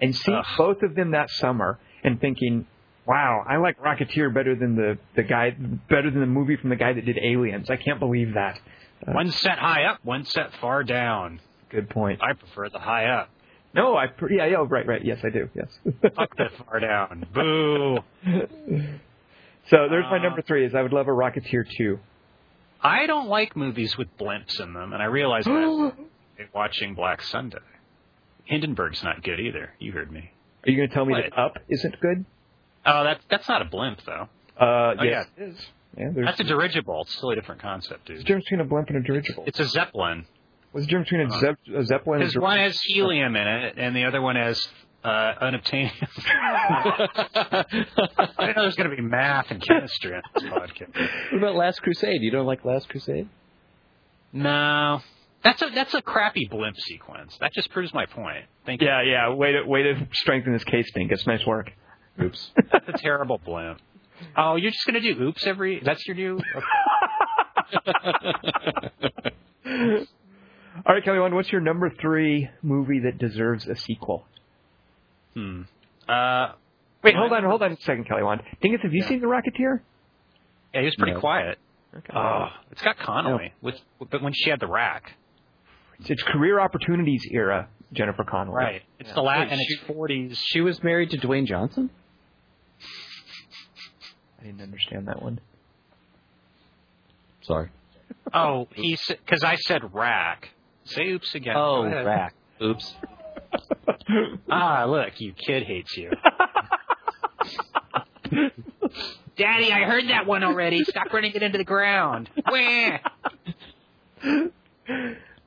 and 0.00 0.14
seeing 0.14 0.42
both 0.56 0.82
of 0.82 0.94
them 0.94 1.12
that 1.12 1.30
summer, 1.30 1.78
and 2.04 2.20
thinking, 2.20 2.66
"Wow, 3.06 3.44
I 3.48 3.56
like 3.56 3.78
Rocketeer 3.80 4.32
better 4.32 4.54
than 4.54 4.76
the 4.76 4.98
the 5.16 5.22
guy 5.24 5.50
better 5.88 6.10
than 6.10 6.20
the 6.20 6.26
movie 6.26 6.56
from 6.56 6.70
the 6.70 6.76
guy 6.76 6.92
that 6.92 7.04
did 7.04 7.18
Aliens." 7.18 7.70
I 7.70 7.76
can't 7.76 7.98
believe 7.98 8.34
that. 8.34 8.60
Uh, 9.06 9.12
One 9.12 9.30
set 9.30 9.58
high 9.58 9.84
up, 9.84 9.98
one 10.04 10.24
set 10.24 10.52
far 10.60 10.84
down. 10.84 11.40
Good 11.70 11.88
point. 11.90 12.20
I 12.22 12.34
prefer 12.34 12.68
the 12.68 12.78
high 12.78 13.06
up. 13.06 13.30
No, 13.74 13.96
I 13.96 14.06
pre- 14.06 14.36
yeah, 14.36 14.46
yeah, 14.46 14.64
right, 14.68 14.86
right. 14.86 15.04
Yes, 15.04 15.18
I 15.24 15.30
do. 15.30 15.48
Yes. 15.54 15.68
Fuck 16.14 16.36
that 16.36 16.52
far 16.66 16.80
down. 16.80 17.26
Boo. 17.34 17.98
so 19.68 19.88
there's 19.90 20.04
my 20.10 20.18
Uh, 20.18 20.22
number 20.22 20.42
three. 20.42 20.64
Is 20.64 20.74
I 20.74 20.82
would 20.82 20.92
love 20.92 21.08
a 21.08 21.12
Rocketeer 21.12 21.64
two. 21.76 21.98
I 22.82 23.06
don't 23.06 23.28
like 23.28 23.56
movies 23.56 23.96
with 23.98 24.08
blimps 24.18 24.60
in 24.60 24.72
them, 24.72 24.92
and 24.92 25.02
I 25.02 25.06
realize 25.06 25.44
that 25.44 25.92
watching 26.54 26.94
Black 26.94 27.22
Sunday. 27.22 27.58
Hindenburg's 28.44 29.02
not 29.02 29.22
good 29.22 29.40
either. 29.40 29.70
You 29.78 29.92
heard 29.92 30.10
me. 30.10 30.30
Are 30.66 30.70
you 30.70 30.76
going 30.76 30.88
to 30.88 30.94
tell 30.94 31.04
me 31.04 31.12
What? 31.14 31.24
that 31.30 31.38
Up 31.38 31.58
isn't 31.68 32.00
good? 32.00 32.24
Oh, 32.86 33.04
that's 33.04 33.22
that's 33.30 33.48
not 33.48 33.62
a 33.62 33.64
blimp 33.66 34.00
though. 34.06 34.28
Uh, 34.58 34.94
Oh, 34.98 35.02
yes, 35.04 35.26
it 35.36 35.42
is. 35.42 35.66
Yeah, 35.96 36.10
That's 36.14 36.40
a 36.40 36.44
dirigible. 36.44 37.02
It's 37.02 37.14
still 37.16 37.30
a 37.30 37.34
different 37.34 37.60
concept, 37.60 38.08
What's 38.08 38.08
the 38.08 38.14
dude. 38.14 38.26
difference 38.26 38.44
between 38.44 38.60
a 38.60 38.64
blimp 38.64 38.88
and 38.88 38.98
a 38.98 39.02
dirigible. 39.02 39.44
It's 39.46 39.58
a 39.60 39.64
zeppelin. 39.64 40.26
What's 40.72 40.86
the 40.86 40.90
difference 40.90 41.10
between 41.10 41.26
a, 41.32 41.40
Zepp- 41.40 41.58
a 41.76 41.84
zeppelin 41.84 42.20
Because 42.20 42.36
one 42.36 42.58
has 42.58 42.78
helium 42.82 43.34
in 43.36 43.46
it, 43.48 43.74
and 43.78 43.96
the 43.96 44.04
other 44.04 44.20
one 44.20 44.36
has 44.36 44.68
uh, 45.04 45.32
unobtainium. 45.42 45.90
I 47.34 47.64
didn't 48.40 48.56
know 48.56 48.62
there's 48.62 48.76
going 48.76 48.90
to 48.90 48.96
be 48.96 49.02
math 49.02 49.50
and 49.50 49.62
chemistry 49.62 50.14
on 50.14 50.22
this 50.34 50.44
podcast. 50.44 50.94
What 51.32 51.38
about 51.38 51.54
Last 51.54 51.82
Crusade? 51.82 52.22
You 52.22 52.30
don't 52.30 52.46
like 52.46 52.64
Last 52.64 52.88
Crusade? 52.88 53.28
No, 54.32 55.00
that's 55.42 55.62
a 55.62 55.70
that's 55.74 55.94
a 55.94 56.02
crappy 56.02 56.46
blimp 56.50 56.76
sequence. 56.76 57.36
That 57.40 57.52
just 57.54 57.70
proves 57.70 57.94
my 57.94 58.06
point. 58.06 58.44
Thank 58.66 58.82
you. 58.82 58.88
Yeah, 58.88 59.02
yeah. 59.02 59.32
Way 59.32 59.52
to 59.52 59.62
way 59.64 59.84
to 59.84 60.06
strengthen 60.12 60.52
this 60.52 60.64
case, 60.64 60.90
Dingus. 60.94 61.26
Nice 61.26 61.46
work. 61.46 61.70
Oops. 62.20 62.50
That's 62.72 62.88
a 62.88 62.98
terrible 62.98 63.38
blimp. 63.38 63.80
Oh, 64.36 64.56
you're 64.56 64.72
just 64.72 64.84
going 64.84 65.00
to 65.00 65.14
do 65.14 65.22
oops 65.22 65.46
every? 65.46 65.80
That's 65.84 66.04
your 66.06 66.16
new? 66.16 66.40
All 70.86 70.94
right, 70.94 71.04
Kelly, 71.04 71.18
Wand, 71.18 71.34
what's 71.34 71.52
your 71.52 71.60
number 71.60 71.90
three 71.90 72.48
movie 72.62 73.00
that 73.00 73.18
deserves 73.18 73.66
a 73.66 73.76
sequel? 73.76 74.26
Hmm. 75.34 75.62
Uh, 76.08 76.52
Wait, 77.04 77.14
hold 77.14 77.32
on, 77.32 77.44
hold 77.44 77.62
on 77.62 77.72
a 77.72 77.76
second, 77.80 78.04
Kelly 78.08 78.22
Wand. 78.22 78.42
Dingus, 78.60 78.80
have 78.82 78.92
you 78.92 79.02
Yeah. 79.02 79.08
seen 79.08 79.20
The 79.20 79.26
Rocketeer? 79.26 79.80
yeah, 80.74 80.80
he 80.80 80.84
was 80.86 80.96
pretty 80.96 81.12
No. 81.12 81.20
quiet. 81.20 81.58
Okay. 81.96 82.12
Oh, 82.14 82.48
it's 82.70 82.82
got 82.82 82.98
Connelly 82.98 83.52
with, 83.62 83.80
but 84.10 84.20
when 84.20 84.32
she 84.34 84.50
had 84.50 84.60
the 84.60 84.66
rack, 84.66 85.14
It's, 86.00 86.10
it's 86.10 86.22
career 86.22 86.60
opportunities 86.60 87.26
era, 87.32 87.68
Jennifer 87.92 88.24
Connelly. 88.24 88.56
right? 88.56 88.82
It's 88.98 89.12
the 89.12 89.22
last, 89.22 89.40
Wait, 89.50 89.52
and 89.52 89.60
she- 89.60 89.74
it's 89.74 89.82
forties. 89.84 90.38
She 90.52 90.60
was 90.60 90.82
married 90.82 91.10
to 91.10 91.18
Dwayne 91.18 91.46
Johnson? 91.46 91.90
I 94.40 94.44
didn't 94.44 94.60
understand 94.62 95.08
that 95.08 95.22
one. 95.22 95.40
Sorry. 97.42 97.70
Oh, 98.32 98.68
he 98.74 98.96
said 98.96 99.18
because 99.24 99.42
I 99.42 99.56
said 99.56 99.94
rack. 99.94 100.50
Say 100.84 101.08
oops 101.10 101.34
again. 101.34 101.54
Oh, 101.56 101.84
rack. 101.84 102.34
Oops. 102.62 102.94
Ah, 104.50 104.84
look, 104.86 105.20
you 105.20 105.32
kid 105.34 105.64
hates 105.64 105.96
you. 105.96 106.10
Daddy, 109.36 109.72
I 109.72 109.84
heard 109.84 110.08
that 110.08 110.26
one 110.26 110.42
already. 110.42 110.82
Stop 110.84 111.12
running 111.12 111.32
it 111.32 111.42
into 111.42 111.58
the 111.58 111.64
ground. 111.64 112.30
Wah. 112.50 112.98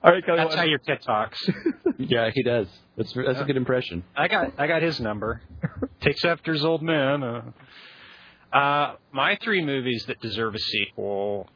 All 0.03 0.11
right, 0.11 0.25
Kelly 0.25 0.37
That's 0.37 0.55
how 0.55 0.63
your 0.63 0.79
kid 0.79 1.01
talks. 1.01 1.39
Yeah, 1.97 2.31
he 2.33 2.41
does. 2.41 2.67
That's 2.97 3.13
that's 3.13 3.39
a 3.39 3.43
good 3.43 3.57
impression. 3.57 4.03
I 4.15 4.27
got 4.27 4.53
I 4.57 4.67
got 4.67 4.81
his 4.81 4.99
number. 4.99 5.41
Takes 6.01 6.25
after 6.25 6.53
his 6.53 6.65
old 6.65 6.81
man. 6.81 7.23
Uh, 7.23 7.41
uh, 8.55 8.95
my 9.11 9.37
three 9.43 9.63
movies 9.63 10.05
that 10.07 10.19
deserve 10.19 10.55
a 10.55 10.59
sequel. 10.59 11.47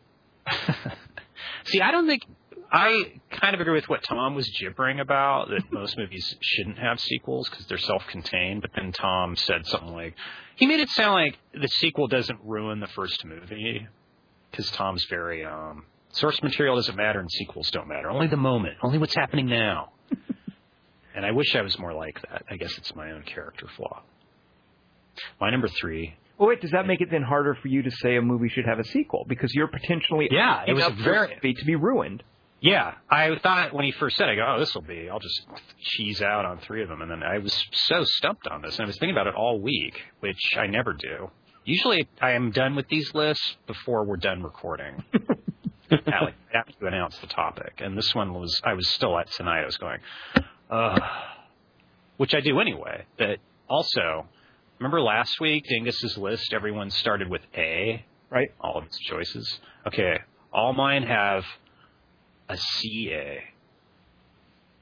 See, 1.66 1.82
I 1.82 1.92
don't 1.92 2.08
think 2.08 2.24
I 2.72 3.20
kind 3.32 3.54
of 3.56 3.62
agree 3.62 3.74
with 3.74 3.88
what 3.90 4.04
Tom 4.04 4.36
was 4.36 4.50
gibbering 4.60 5.00
about 5.00 5.50
that 5.50 5.62
most 5.72 5.98
movies 5.98 6.36
shouldn't 6.42 6.78
have 6.80 7.00
sequels 7.00 7.50
because 7.50 7.66
they're 7.68 7.78
self-contained. 7.78 8.62
But 8.62 8.72
then 8.76 8.92
Tom 8.92 9.36
said 9.36 9.66
something 9.66 9.94
like 9.94 10.16
he 10.56 10.66
made 10.66 10.80
it 10.80 10.90
sound 10.90 11.14
like 11.14 11.38
the 11.54 11.68
sequel 11.68 12.08
doesn't 12.08 12.40
ruin 12.44 12.80
the 12.80 12.88
first 12.88 13.24
movie 13.26 13.88
because 14.52 14.70
Tom's 14.72 15.06
very 15.10 15.46
um, 15.46 15.86
source 16.12 16.42
material 16.42 16.76
doesn't 16.76 16.96
matter 16.96 17.20
and 17.20 17.30
sequels 17.32 17.72
don't 17.72 17.88
matter. 17.88 18.10
Only 18.10 18.28
the 18.28 18.38
moment, 18.38 18.78
only 18.82 18.98
what's 18.98 19.16
happening 19.16 19.48
now. 19.48 19.92
And 21.16 21.26
I 21.26 21.32
wish 21.32 21.56
I 21.56 21.62
was 21.62 21.80
more 21.80 21.94
like 21.94 22.22
that. 22.30 22.44
I 22.50 22.58
guess 22.58 22.78
it's 22.78 22.94
my 22.94 23.12
own 23.12 23.24
character 23.24 23.68
flaw. 23.78 24.02
My 25.40 25.50
number 25.50 25.70
three. 25.70 26.14
Well, 26.38 26.50
wait, 26.50 26.60
does 26.60 26.72
that 26.72 26.86
make 26.86 27.00
it 27.00 27.10
then 27.10 27.22
harder 27.22 27.56
for 27.62 27.70
you 27.70 27.82
to 27.84 27.92
say 27.92 28.18
a 28.18 28.22
movie 28.22 28.50
should 28.50 28.66
have 28.66 28.80
a 28.80 28.84
sequel 28.84 29.26
because 29.28 29.54
you're 29.54 29.70
potentially 29.70 30.28
Yeah, 30.30 30.64
it 30.68 30.74
was 30.74 30.88
very- 31.02 31.38
to 31.42 31.66
be 31.66 31.76
ruined? 31.76 32.22
Yeah, 32.66 32.96
I 33.12 33.30
thought 33.44 33.76
when 33.76 33.86
he 33.86 33.92
first 33.92 34.18
said, 34.18 34.28
it, 34.28 34.32
I 34.32 34.36
go, 34.38 34.56
oh, 34.56 34.60
this 34.60 34.74
will 34.74 34.82
be. 34.82 35.08
I'll 35.08 35.20
just 35.20 35.46
cheese 35.80 36.20
out 36.24 36.46
on 36.46 36.58
three 36.62 36.82
of 36.82 36.90
them, 36.90 37.04
and 37.04 37.12
then 37.12 37.22
I 37.22 37.38
was 37.38 37.54
so 37.72 38.04
stumped 38.04 38.48
on 38.48 38.64
this, 38.64 38.74
and 38.80 38.86
I 38.86 38.88
was 38.88 38.98
thinking 38.98 39.16
about 39.16 39.28
it 39.28 39.36
all 39.36 39.60
week, 39.60 39.94
which 40.20 40.40
I 40.58 40.66
never 40.66 40.94
do. 40.94 41.30
Usually, 41.64 42.10
I 42.20 42.32
am 42.32 42.50
done 42.50 42.76
with 42.76 42.88
these 42.88 43.14
lists 43.14 43.56
before 43.68 44.04
we're 44.04 44.18
done 44.18 44.42
recording. 44.42 45.04
Alec, 46.12 46.34
after 46.56 46.74
you 46.82 46.88
announce 46.88 47.16
the 47.20 47.28
topic, 47.28 47.82
and 47.84 47.96
this 47.96 48.16
one 48.16 48.34
was, 48.34 48.60
I 48.64 48.74
was 48.74 48.88
still 48.90 49.16
at 49.20 49.30
tonight. 49.30 49.62
I 49.62 49.66
was 49.66 49.78
going, 49.78 50.00
uh, 50.72 51.00
which 52.18 52.34
I 52.34 52.40
do 52.40 52.60
anyway. 52.60 53.06
But 53.20 53.38
also, 53.70 54.26
remember 54.80 55.02
last 55.02 55.40
week, 55.40 55.66
Dingus's 55.70 56.18
list, 56.18 56.52
everyone 56.52 56.90
started 56.90 57.30
with 57.30 57.42
A, 57.56 58.04
Right? 58.32 58.50
all 58.60 58.80
of 58.80 58.86
his 58.86 58.98
choices. 59.08 59.60
Okay, 59.86 60.18
all 60.52 60.74
mine 60.74 61.04
have 61.04 61.44
a 62.50 62.58
CA. 62.58 63.44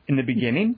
In 0.07 0.15
the 0.17 0.23
beginning? 0.23 0.75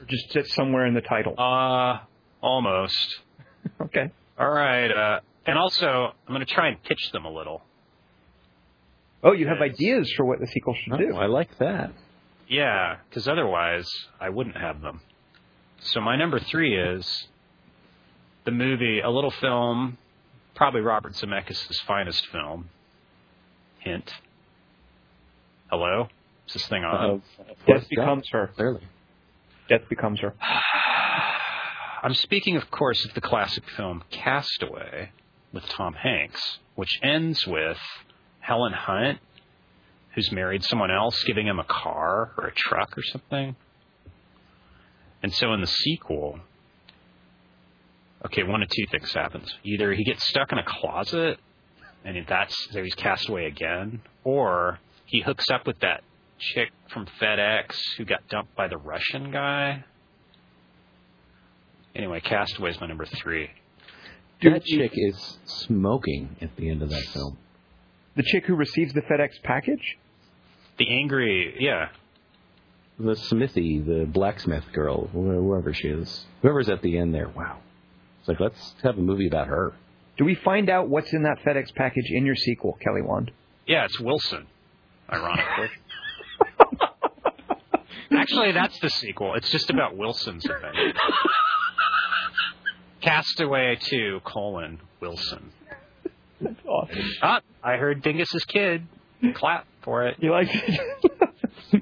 Or 0.00 0.06
just 0.06 0.32
just 0.32 0.52
somewhere 0.54 0.86
in 0.86 0.94
the 0.94 1.00
title? 1.00 1.34
Uh, 1.38 1.98
almost. 2.40 2.96
Okay. 3.80 4.10
All 4.38 4.50
right. 4.50 4.90
Uh, 4.90 5.20
and 5.46 5.56
also, 5.56 5.86
I'm 5.86 6.34
going 6.34 6.44
to 6.46 6.52
try 6.54 6.68
and 6.68 6.82
pitch 6.82 7.10
them 7.12 7.24
a 7.24 7.30
little. 7.30 7.62
Oh, 9.22 9.32
you 9.32 9.48
have 9.48 9.62
ideas 9.62 10.12
for 10.18 10.26
what 10.26 10.38
the 10.38 10.46
sequel 10.46 10.74
should 10.74 10.98
do. 10.98 11.12
Oh, 11.14 11.16
I 11.16 11.26
like 11.26 11.56
that. 11.60 11.92
Yeah, 12.46 12.96
because 13.08 13.26
otherwise, 13.26 13.88
I 14.20 14.28
wouldn't 14.28 14.58
have 14.58 14.82
them. 14.82 15.00
So 15.80 16.00
my 16.02 16.16
number 16.16 16.38
three 16.38 16.76
is 16.78 17.26
the 18.44 18.50
movie, 18.50 19.00
a 19.00 19.08
little 19.08 19.30
film, 19.30 19.96
probably 20.54 20.82
Robert 20.82 21.14
Zemeckis' 21.14 21.80
finest 21.86 22.26
film. 22.30 22.68
Hint. 23.78 24.12
Hello? 25.70 26.08
Is 26.48 26.54
this 26.54 26.66
thing 26.66 26.84
on? 26.84 27.22
Uh, 27.38 27.44
Death 27.66 27.88
becomes 27.88 28.28
her. 28.30 28.50
Clearly. 28.54 28.82
Death 29.68 29.88
becomes 29.88 30.20
her. 30.20 30.34
I'm 32.02 32.14
speaking, 32.14 32.56
of 32.56 32.70
course, 32.70 33.04
of 33.06 33.14
the 33.14 33.22
classic 33.22 33.64
film 33.76 34.04
Castaway 34.10 35.10
with 35.52 35.64
Tom 35.68 35.94
Hanks, 35.94 36.58
which 36.74 37.00
ends 37.02 37.46
with 37.46 37.78
Helen 38.40 38.74
Hunt, 38.74 39.20
who's 40.14 40.30
married 40.30 40.62
someone 40.64 40.90
else, 40.90 41.22
giving 41.24 41.46
him 41.46 41.58
a 41.58 41.64
car 41.64 42.32
or 42.36 42.48
a 42.48 42.54
truck 42.54 42.98
or 42.98 43.02
something. 43.02 43.56
And 45.22 45.32
so 45.32 45.54
in 45.54 45.62
the 45.62 45.66
sequel, 45.66 46.40
okay, 48.26 48.42
one 48.42 48.62
of 48.62 48.68
two 48.68 48.84
things 48.90 49.10
happens. 49.14 49.50
Either 49.64 49.94
he 49.94 50.04
gets 50.04 50.28
stuck 50.28 50.52
in 50.52 50.58
a 50.58 50.64
closet, 50.64 51.38
and 52.04 52.22
that's 52.28 52.54
so 52.70 52.82
he's 52.82 52.94
cast 52.94 53.30
away 53.30 53.46
again, 53.46 54.02
or 54.24 54.78
he 55.06 55.22
hooks 55.22 55.46
up 55.50 55.66
with 55.66 55.78
that 55.80 56.02
chick 56.54 56.70
from 56.92 57.06
FedEx 57.20 57.74
who 57.96 58.04
got 58.04 58.26
dumped 58.28 58.54
by 58.54 58.68
the 58.68 58.76
Russian 58.76 59.30
guy. 59.30 59.84
Anyway, 61.94 62.20
Castaway 62.20 62.70
is 62.70 62.80
my 62.80 62.86
number 62.86 63.06
three. 63.06 63.50
that 64.42 64.64
chick 64.64 64.92
is 64.94 65.38
smoking 65.44 66.36
at 66.40 66.54
the 66.56 66.68
end 66.68 66.82
of 66.82 66.90
that 66.90 67.04
film. 67.12 67.38
The 68.16 68.22
chick 68.24 68.44
who 68.46 68.54
receives 68.54 68.92
the 68.92 69.02
FedEx 69.02 69.42
package? 69.42 69.96
The 70.78 70.88
angry, 70.90 71.54
yeah, 71.60 71.88
The 72.98 73.14
Smithy, 73.14 73.78
the 73.80 74.06
blacksmith 74.06 74.64
girl, 74.72 75.06
whoever 75.08 75.72
she 75.72 75.88
is, 75.88 76.26
whoever's 76.42 76.68
at 76.68 76.82
the 76.82 76.98
end 76.98 77.14
there. 77.14 77.28
Wow. 77.28 77.58
It's 78.20 78.28
like 78.28 78.40
let's 78.40 78.74
have 78.82 78.98
a 78.98 79.00
movie 79.00 79.26
about 79.28 79.46
her. 79.48 79.72
Do 80.16 80.24
we 80.24 80.34
find 80.34 80.68
out 80.70 80.88
what's 80.88 81.12
in 81.12 81.22
that 81.24 81.38
FedEx 81.44 81.74
package 81.74 82.06
in 82.10 82.24
your 82.26 82.36
sequel, 82.36 82.76
Kelly 82.82 83.02
Wand? 83.02 83.30
yeah, 83.66 83.84
it's 83.84 83.98
Wilson. 84.00 84.46
Ironically, 85.12 85.68
actually, 88.16 88.52
that's 88.52 88.78
the 88.80 88.90
sequel. 88.90 89.34
It's 89.34 89.50
just 89.50 89.70
about 89.70 89.96
Wilson's 89.96 90.44
event. 90.44 90.76
Castaway 93.00 93.76
Two: 93.80 94.20
colon 94.24 94.80
Wilson. 95.00 95.50
That's 96.40 96.60
awesome. 96.66 96.98
Ah, 97.22 97.40
I 97.62 97.76
heard 97.76 98.02
Dingus's 98.02 98.44
kid 98.44 98.86
clap 99.34 99.66
for 99.82 100.06
it. 100.06 100.16
You 100.20 100.30
like 100.32 100.48
it? 100.52 100.80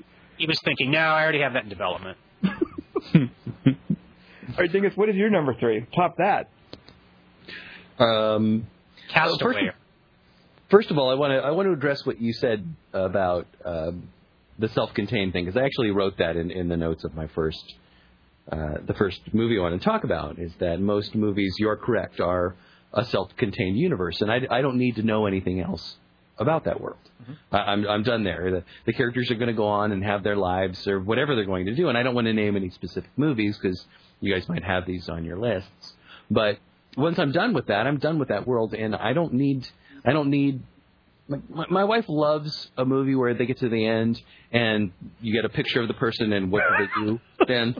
He 0.38 0.46
was 0.48 0.58
thinking, 0.64 0.90
no, 0.90 0.98
I 0.98 1.22
already 1.22 1.40
have 1.42 1.52
that 1.52 1.62
in 1.62 1.68
development. 1.68 2.18
All 3.14 3.28
right, 4.58 4.72
Dingus, 4.72 4.96
what 4.96 5.08
is 5.08 5.14
your 5.14 5.30
number 5.30 5.54
three? 5.54 5.86
Top 5.94 6.16
that. 6.16 6.48
Um, 8.02 8.66
Castaway. 9.08 9.52
first- 9.54 9.76
First 10.68 10.90
of 10.90 10.98
all, 10.98 11.10
I 11.10 11.14
want 11.14 11.30
to 11.32 11.36
I 11.36 11.50
want 11.52 11.68
to 11.68 11.72
address 11.72 12.04
what 12.04 12.20
you 12.20 12.32
said 12.32 12.66
about 12.92 13.46
um, 13.64 14.08
the 14.62 14.68
self-contained 14.68 15.32
thing 15.32 15.44
because 15.44 15.60
I 15.60 15.66
actually 15.66 15.90
wrote 15.90 16.18
that 16.18 16.36
in, 16.36 16.50
in 16.50 16.68
the 16.68 16.76
notes 16.76 17.02
of 17.04 17.14
my 17.14 17.26
first 17.26 17.74
uh, 18.50 18.78
the 18.86 18.94
first 18.94 19.20
movie 19.32 19.58
I 19.58 19.62
want 19.62 19.80
to 19.80 19.84
talk 19.84 20.04
about 20.04 20.38
is 20.38 20.52
that 20.58 20.80
most 20.80 21.14
movies, 21.14 21.54
you're 21.58 21.76
correct, 21.76 22.20
are 22.20 22.56
a 22.92 23.04
self-contained 23.04 23.76
universe, 23.76 24.20
and 24.20 24.30
I, 24.30 24.40
I 24.50 24.62
don't 24.62 24.78
need 24.78 24.96
to 24.96 25.02
know 25.02 25.26
anything 25.26 25.60
else 25.60 25.96
about 26.38 26.64
that 26.64 26.80
world. 26.80 26.98
I, 27.52 27.58
I'm 27.58 27.86
I'm 27.86 28.02
done 28.02 28.24
there. 28.24 28.50
The, 28.50 28.64
the 28.86 28.92
characters 28.92 29.30
are 29.30 29.36
going 29.36 29.48
to 29.48 29.54
go 29.54 29.66
on 29.66 29.92
and 29.92 30.02
have 30.04 30.22
their 30.22 30.36
lives 30.36 30.86
or 30.88 31.00
whatever 31.00 31.34
they're 31.36 31.44
going 31.44 31.66
to 31.66 31.74
do, 31.74 31.88
and 31.88 31.98
I 31.98 32.02
don't 32.02 32.14
want 32.14 32.26
to 32.26 32.32
name 32.32 32.56
any 32.56 32.70
specific 32.70 33.10
movies 33.16 33.58
because 33.58 33.84
you 34.20 34.32
guys 34.32 34.48
might 34.48 34.64
have 34.64 34.86
these 34.86 35.08
on 35.08 35.24
your 35.24 35.38
lists. 35.38 35.92
But 36.30 36.58
once 36.96 37.18
I'm 37.18 37.32
done 37.32 37.52
with 37.54 37.66
that, 37.66 37.86
I'm 37.86 37.98
done 37.98 38.18
with 38.18 38.28
that 38.28 38.46
world, 38.46 38.74
and 38.74 38.94
I 38.94 39.12
don't 39.12 39.34
need 39.34 39.68
I 40.04 40.12
don't 40.12 40.30
need. 40.30 40.62
My, 41.28 41.38
my, 41.48 41.66
my 41.70 41.84
wife 41.84 42.06
loves 42.08 42.70
a 42.76 42.84
movie 42.84 43.14
where 43.14 43.34
they 43.34 43.46
get 43.46 43.58
to 43.58 43.68
the 43.68 43.86
end 43.86 44.20
and 44.50 44.92
you 45.20 45.32
get 45.32 45.44
a 45.44 45.48
picture 45.48 45.80
of 45.80 45.88
the 45.88 45.94
person 45.94 46.32
and 46.32 46.50
what 46.50 46.62
do 46.68 46.84
they 46.84 47.06
do 47.06 47.20
then. 47.46 47.76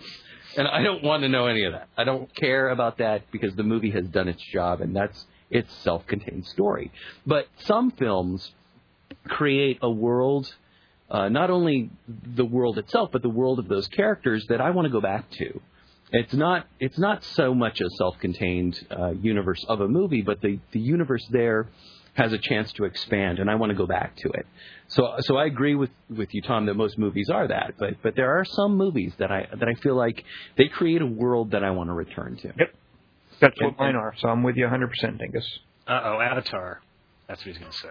And 0.57 0.69
I 0.69 0.83
don't 0.83 1.03
want 1.03 1.23
to 1.23 1.29
know 1.29 1.47
any 1.47 1.65
of 1.65 1.73
that. 1.73 1.89
I 1.97 2.05
don't 2.05 2.35
care 2.35 2.69
about 2.69 2.99
that 2.99 3.31
because 3.31 3.55
the 3.57 3.63
movie 3.63 3.91
has 3.91 4.07
done 4.07 4.29
its 4.29 4.43
job 4.43 4.81
and 4.81 4.95
that's 4.95 5.27
its 5.51 5.73
self-contained 5.79 6.47
story. 6.47 6.93
But 7.27 7.49
some 7.65 7.91
films 7.93 8.53
create 9.29 9.79
a 9.83 9.91
world, 9.91 10.53
uh, 11.11 11.29
not 11.29 11.51
only 11.51 11.91
the 12.09 12.45
world 12.45 12.79
itself, 12.79 13.11
but 13.13 13.23
the 13.23 13.29
world 13.29 13.59
of 13.59 13.69
those 13.69 13.87
characters 13.89 14.45
that 14.49 14.61
I 14.61 14.71
want 14.71 14.87
to 14.87 14.93
go 14.93 15.01
back 15.01 15.31
to. 15.33 15.61
It's 16.15 16.35
not 16.35 16.67
it's 16.79 16.99
not 16.99 17.25
so 17.25 17.55
much 17.55 17.81
a 17.81 17.89
self-contained 17.97 18.87
uh, 18.91 19.11
universe 19.13 19.65
of 19.67 19.81
a 19.81 19.89
movie, 19.89 20.21
but 20.21 20.43
the 20.43 20.59
the 20.73 20.81
universe 20.81 21.27
there 21.31 21.69
has 22.15 22.33
a 22.33 22.39
chance 22.39 22.73
to 22.75 22.85
expand, 22.85 23.39
and 23.39 23.51
I 23.51 23.55
want 23.55 23.71
to 23.71 23.77
go 23.77 23.87
back 23.87 24.17
to 24.17 24.29
it. 24.31 24.47
So 24.89 25.15
so 25.21 25.37
I 25.37 25.47
agree 25.47 25.75
with 25.75 25.91
with 26.11 26.35
you, 26.35 26.43
Tom, 26.43 26.67
that 26.67 26.75
most 26.75 26.99
movies 26.99 27.31
are 27.31 27.49
that, 27.49 27.75
but 27.79 28.03
but 28.03 28.15
there 28.17 28.39
are 28.39 28.45
some 28.45 28.77
movies 28.77 29.13
that 29.19 29.31
I 29.31 29.47
that 29.59 29.69
I 29.69 29.75
feel 29.81 29.97
like 29.97 30.23
they 30.57 30.69
create 30.69 31.01
a 31.01 31.07
world 31.07 31.53
that 31.53 31.65
I 31.65 31.71
want 31.71 31.89
to 31.89 31.95
return 31.95 32.37
to. 32.37 32.49
Yep. 32.49 32.75
That's 33.41 33.61
what 33.61 33.79
mine 33.79 33.97
are. 33.97 34.15
So 34.19 34.29
I'm 34.29 34.45
with 34.45 34.57
you 34.57 34.67
100%, 34.67 35.19
Dingus. 35.19 35.45
Uh 35.89 36.01
oh, 36.05 36.21
Avatar. 36.21 36.81
That's 37.27 37.41
what 37.41 37.47
he's 37.47 37.59
going 37.59 37.73
to 37.73 37.79
say. 37.79 37.89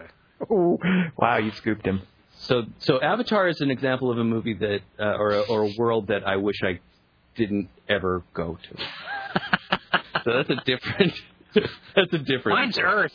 Oh, 0.50 0.78
wow, 1.18 1.36
you 1.38 1.52
scooped 1.52 1.84
him. 1.84 2.02
So 2.38 2.62
so 2.78 3.00
Avatar 3.00 3.48
is 3.48 3.60
an 3.60 3.70
example 3.70 4.10
of 4.10 4.18
a 4.18 4.24
movie 4.24 4.54
that 4.54 4.80
uh, 4.98 5.16
or 5.18 5.32
a, 5.32 5.40
or 5.42 5.66
a 5.66 5.72
world 5.76 6.08
that 6.08 6.26
I 6.26 6.36
wish 6.36 6.56
I 6.62 6.80
didn't 7.36 7.68
ever 7.88 8.22
go 8.34 8.58
to. 8.62 8.76
so 10.24 10.32
that's 10.32 10.50
a 10.50 10.64
different 10.64 11.12
that's 11.54 12.12
a 12.12 12.18
different. 12.18 12.58
Mine's 12.58 12.78
Earth. 12.78 13.12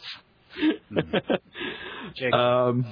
Jake. 2.16 2.34
Um, 2.34 2.86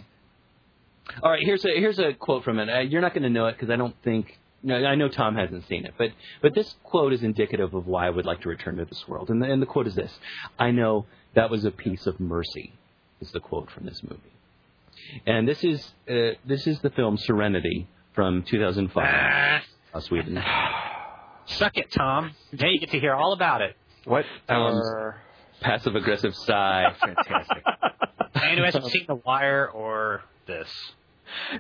all 1.22 1.32
right, 1.32 1.42
here's 1.44 1.64
a 1.66 1.70
here's 1.70 2.00
a 2.00 2.14
quote 2.14 2.44
from 2.44 2.60
it. 2.60 2.70
Uh, 2.70 2.80
you're 2.80 3.02
not 3.02 3.14
going 3.14 3.24
to 3.24 3.30
know 3.30 3.48
it 3.48 3.54
because 3.54 3.70
I 3.70 3.76
don't 3.76 3.96
think. 4.04 4.38
No, 4.64 4.76
I 4.76 4.96
know 4.96 5.10
Tom 5.10 5.36
hasn't 5.36 5.68
seen 5.68 5.86
it, 5.86 5.94
but 5.98 6.10
but 6.42 6.56
this 6.56 6.76
quote 6.84 7.14
is 7.14 7.22
indicative 7.22 7.74
of 7.74 7.86
why 7.86 8.08
I 8.08 8.10
would 8.10 8.26
like 8.26 8.42
to 8.42 8.50
return 8.50 8.78
to 8.78 8.86
this 8.86 9.08
world. 9.08 9.30
And 9.30 9.42
the, 9.42 9.46
and 9.52 9.62
the 9.62 9.68
quote 9.68 9.88
is 9.88 9.96
this: 9.96 10.12
"I 10.58 10.72
know 10.72 11.06
that 11.36 11.50
was 11.52 11.66
a 11.66 11.72
piece 11.72 12.08
of 12.08 12.20
mercy." 12.20 12.74
Is 13.22 13.32
the 13.32 13.40
quote 13.40 13.72
from 13.72 13.86
this 13.86 14.02
movie, 14.04 14.22
and 15.26 15.48
this 15.48 15.64
is 15.64 15.94
uh, 16.10 16.32
this 16.46 16.68
is 16.68 16.80
the 16.80 16.90
film 16.90 17.18
Serenity 17.18 17.88
from 18.14 18.44
2005, 18.44 19.62
uh, 19.94 20.00
Sweden. 20.02 20.44
Suck 21.46 21.78
it, 21.78 21.92
Tom. 21.92 22.32
Now 22.52 22.68
you 22.68 22.80
get 22.80 22.92
to 22.92 23.00
hear 23.00 23.14
all 23.14 23.34
about 23.34 23.62
it. 23.62 23.76
What 24.06 24.26
Um. 24.50 25.14
Passive 25.62 25.96
aggressive 25.96 26.36
sigh. 26.36 26.94
Fantastic. 27.00 27.64
Man 28.36 28.58
who 28.58 28.64
hasn't 28.64 28.86
seen 28.86 29.06
The 29.08 29.16
Wire 29.16 29.68
or 29.68 30.22
this. 30.48 30.70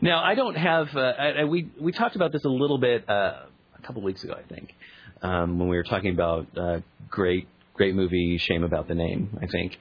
Now, 0.01 0.23
I 0.23 0.35
don't 0.35 0.55
have. 0.55 0.95
Uh, 0.95 0.99
I, 0.99 1.27
I, 1.29 1.43
we 1.45 1.69
we 1.79 1.91
talked 1.91 2.15
about 2.15 2.31
this 2.31 2.43
a 2.45 2.49
little 2.49 2.77
bit 2.77 3.09
uh, 3.09 3.43
a 3.77 3.81
couple 3.83 4.01
weeks 4.01 4.23
ago, 4.23 4.33
I 4.33 4.47
think, 4.47 4.73
um, 5.21 5.59
when 5.59 5.69
we 5.69 5.77
were 5.77 5.83
talking 5.83 6.13
about 6.13 6.47
uh, 6.57 6.79
great 7.09 7.47
great 7.73 7.95
movie. 7.95 8.37
Shame 8.37 8.63
about 8.63 8.87
the 8.87 8.95
name. 8.95 9.37
I 9.41 9.47
think. 9.47 9.77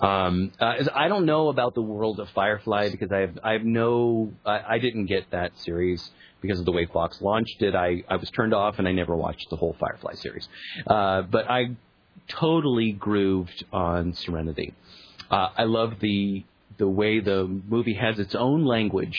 Um, 0.00 0.52
uh, 0.58 0.84
I 0.94 1.08
don't 1.08 1.26
know 1.26 1.48
about 1.48 1.74
the 1.74 1.82
world 1.82 2.20
of 2.20 2.28
Firefly 2.30 2.90
because 2.90 3.12
I 3.12 3.18
have 3.18 3.38
I 3.42 3.52
have 3.52 3.64
no. 3.64 4.32
I, 4.46 4.60
I 4.74 4.78
didn't 4.78 5.06
get 5.06 5.30
that 5.32 5.58
series 5.58 6.10
because 6.40 6.58
of 6.58 6.64
the 6.64 6.72
way 6.72 6.86
Fox 6.86 7.20
launched 7.20 7.60
it. 7.60 7.74
I 7.74 8.02
I 8.08 8.16
was 8.16 8.30
turned 8.30 8.54
off 8.54 8.78
and 8.78 8.88
I 8.88 8.92
never 8.92 9.16
watched 9.16 9.46
the 9.50 9.56
whole 9.56 9.76
Firefly 9.78 10.14
series. 10.14 10.48
Uh, 10.86 11.22
but 11.22 11.50
I 11.50 11.76
totally 12.30 12.92
grooved 12.92 13.64
on 13.72 14.14
Serenity. 14.14 14.74
Uh, 15.30 15.48
I 15.56 15.64
love 15.64 15.94
the 16.00 16.44
the 16.78 16.88
way 16.88 17.20
the 17.20 17.46
movie 17.68 17.94
has 17.94 18.18
its 18.18 18.34
own 18.34 18.64
language 18.64 19.18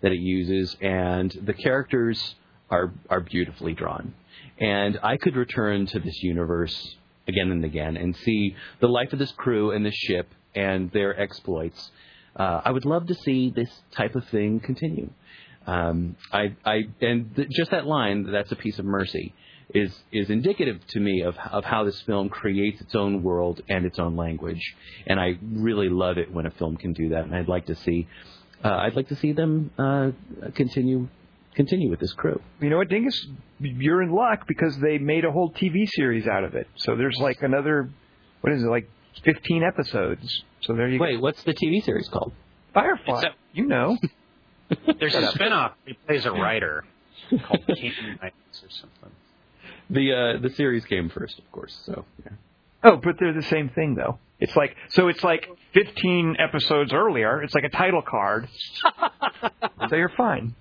that 0.00 0.10
it 0.12 0.18
uses, 0.18 0.76
and 0.80 1.30
the 1.44 1.54
characters 1.54 2.34
are 2.70 2.92
are 3.08 3.20
beautifully 3.20 3.74
drawn. 3.74 4.14
And 4.58 4.98
I 5.02 5.16
could 5.16 5.36
return 5.36 5.86
to 5.86 6.00
this 6.00 6.22
universe 6.22 6.96
again 7.28 7.50
and 7.50 7.64
again 7.64 7.96
and 7.96 8.16
see 8.16 8.56
the 8.80 8.88
life 8.88 9.12
of 9.12 9.18
this 9.18 9.32
crew 9.32 9.70
and 9.72 9.84
this 9.84 9.94
ship 9.94 10.28
and 10.54 10.90
their 10.92 11.18
exploits. 11.20 11.90
Uh, 12.34 12.60
I 12.64 12.70
would 12.70 12.84
love 12.84 13.06
to 13.06 13.14
see 13.14 13.50
this 13.50 13.70
type 13.92 14.14
of 14.14 14.24
thing 14.28 14.60
continue. 14.60 15.10
Um, 15.66 16.16
I, 16.32 16.54
I, 16.64 16.82
and 17.00 17.34
th- 17.34 17.48
just 17.50 17.70
that 17.72 17.86
line, 17.86 18.30
"That's 18.30 18.52
a 18.52 18.56
piece 18.56 18.78
of 18.78 18.84
mercy," 18.84 19.34
is 19.74 19.92
is 20.12 20.30
indicative 20.30 20.80
to 20.88 21.00
me 21.00 21.22
of 21.22 21.36
of 21.50 21.64
how 21.64 21.84
this 21.84 22.00
film 22.02 22.28
creates 22.28 22.80
its 22.80 22.94
own 22.94 23.22
world 23.22 23.60
and 23.68 23.84
its 23.84 23.98
own 23.98 24.16
language. 24.16 24.62
And 25.06 25.18
I 25.18 25.38
really 25.42 25.88
love 25.88 26.18
it 26.18 26.32
when 26.32 26.46
a 26.46 26.50
film 26.50 26.76
can 26.76 26.92
do 26.92 27.10
that. 27.10 27.24
And 27.24 27.34
I'd 27.34 27.48
like 27.48 27.66
to 27.66 27.74
see, 27.74 28.06
uh, 28.64 28.68
I'd 28.68 28.94
like 28.94 29.08
to 29.08 29.16
see 29.16 29.32
them 29.32 29.70
uh, 29.78 30.10
continue 30.54 31.08
continue 31.56 31.90
with 31.90 31.98
this 31.98 32.12
crew. 32.12 32.40
You 32.60 32.70
know 32.70 32.76
what, 32.76 32.88
Dingus? 32.88 33.26
You're 33.58 34.02
in 34.02 34.12
luck 34.12 34.46
because 34.46 34.78
they 34.78 34.98
made 34.98 35.24
a 35.24 35.32
whole 35.32 35.50
TV 35.50 35.88
series 35.88 36.26
out 36.28 36.44
of 36.44 36.54
it. 36.54 36.68
So 36.76 36.94
there's 36.94 37.16
like 37.18 37.38
another, 37.40 37.88
what 38.42 38.52
is 38.52 38.62
it, 38.62 38.66
like 38.66 38.88
15 39.24 39.62
episodes. 39.64 40.44
So 40.60 40.74
there 40.74 40.88
you 40.88 40.98
go 40.98 41.04
Wait, 41.04 41.20
what's 41.20 41.42
the 41.42 41.54
TV 41.54 41.82
series 41.82 42.08
called? 42.08 42.32
Firefly. 42.74 43.22
A- 43.22 43.34
you 43.54 43.66
know. 43.66 43.96
There's 44.98 45.14
a 45.14 45.22
spinoff. 45.28 45.72
He 45.86 45.94
plays 45.94 46.26
a 46.26 46.32
writer 46.32 46.84
called 47.30 47.66
King 47.68 47.92
Knights 48.20 48.62
or 48.62 48.68
something. 48.68 49.10
The 49.90 50.12
uh, 50.12 50.42
the 50.42 50.50
series 50.50 50.84
came 50.84 51.08
first, 51.08 51.38
of 51.38 51.50
course. 51.52 51.78
So 51.84 52.04
yeah. 52.24 52.32
Oh, 52.82 52.96
but 52.96 53.16
they're 53.18 53.32
the 53.32 53.42
same 53.42 53.68
thing 53.70 53.94
though. 53.94 54.18
It's 54.38 54.54
like 54.54 54.76
so. 54.88 55.08
It's 55.08 55.24
like 55.24 55.48
15 55.72 56.36
episodes 56.38 56.92
earlier. 56.92 57.42
It's 57.42 57.54
like 57.54 57.64
a 57.64 57.68
title 57.70 58.02
card. 58.02 58.48
so 59.88 59.96
you're 59.96 60.12
fine. 60.16 60.54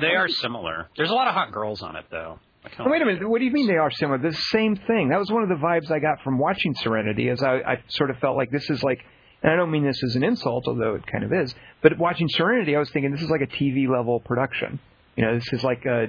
They 0.00 0.14
are 0.14 0.28
similar. 0.28 0.88
There's 0.96 1.10
a 1.10 1.14
lot 1.14 1.28
of 1.28 1.34
hot 1.34 1.52
girls 1.52 1.82
on 1.82 1.96
it, 1.96 2.06
though. 2.10 2.38
Oh, 2.78 2.90
wait 2.90 3.00
a 3.00 3.04
minute. 3.06 3.28
What 3.28 3.38
do 3.38 3.44
you 3.44 3.52
mean 3.52 3.66
they 3.66 3.76
are 3.76 3.90
similar? 3.90 4.18
The 4.18 4.36
same 4.50 4.76
thing. 4.76 5.08
That 5.08 5.18
was 5.18 5.30
one 5.30 5.42
of 5.42 5.48
the 5.48 5.54
vibes 5.54 5.90
I 5.90 5.98
got 5.98 6.22
from 6.22 6.38
watching 6.38 6.74
Serenity. 6.74 7.28
As 7.30 7.42
I, 7.42 7.56
I 7.56 7.82
sort 7.88 8.10
of 8.10 8.18
felt 8.18 8.36
like 8.36 8.50
this 8.50 8.68
is 8.68 8.82
like, 8.82 9.00
and 9.42 9.52
I 9.52 9.56
don't 9.56 9.70
mean 9.70 9.84
this 9.84 10.02
as 10.02 10.16
an 10.16 10.22
insult, 10.22 10.64
although 10.68 10.94
it 10.94 11.06
kind 11.06 11.24
of 11.24 11.32
is. 11.32 11.54
But 11.82 11.98
watching 11.98 12.28
Serenity, 12.28 12.76
I 12.76 12.78
was 12.78 12.90
thinking 12.90 13.12
this 13.12 13.22
is 13.22 13.30
like 13.30 13.40
a 13.40 13.46
TV 13.46 13.88
level 13.88 14.20
production. 14.20 14.78
You 15.20 15.26
know, 15.26 15.34
this 15.34 15.52
is 15.52 15.62
like 15.62 15.84
a 15.84 16.06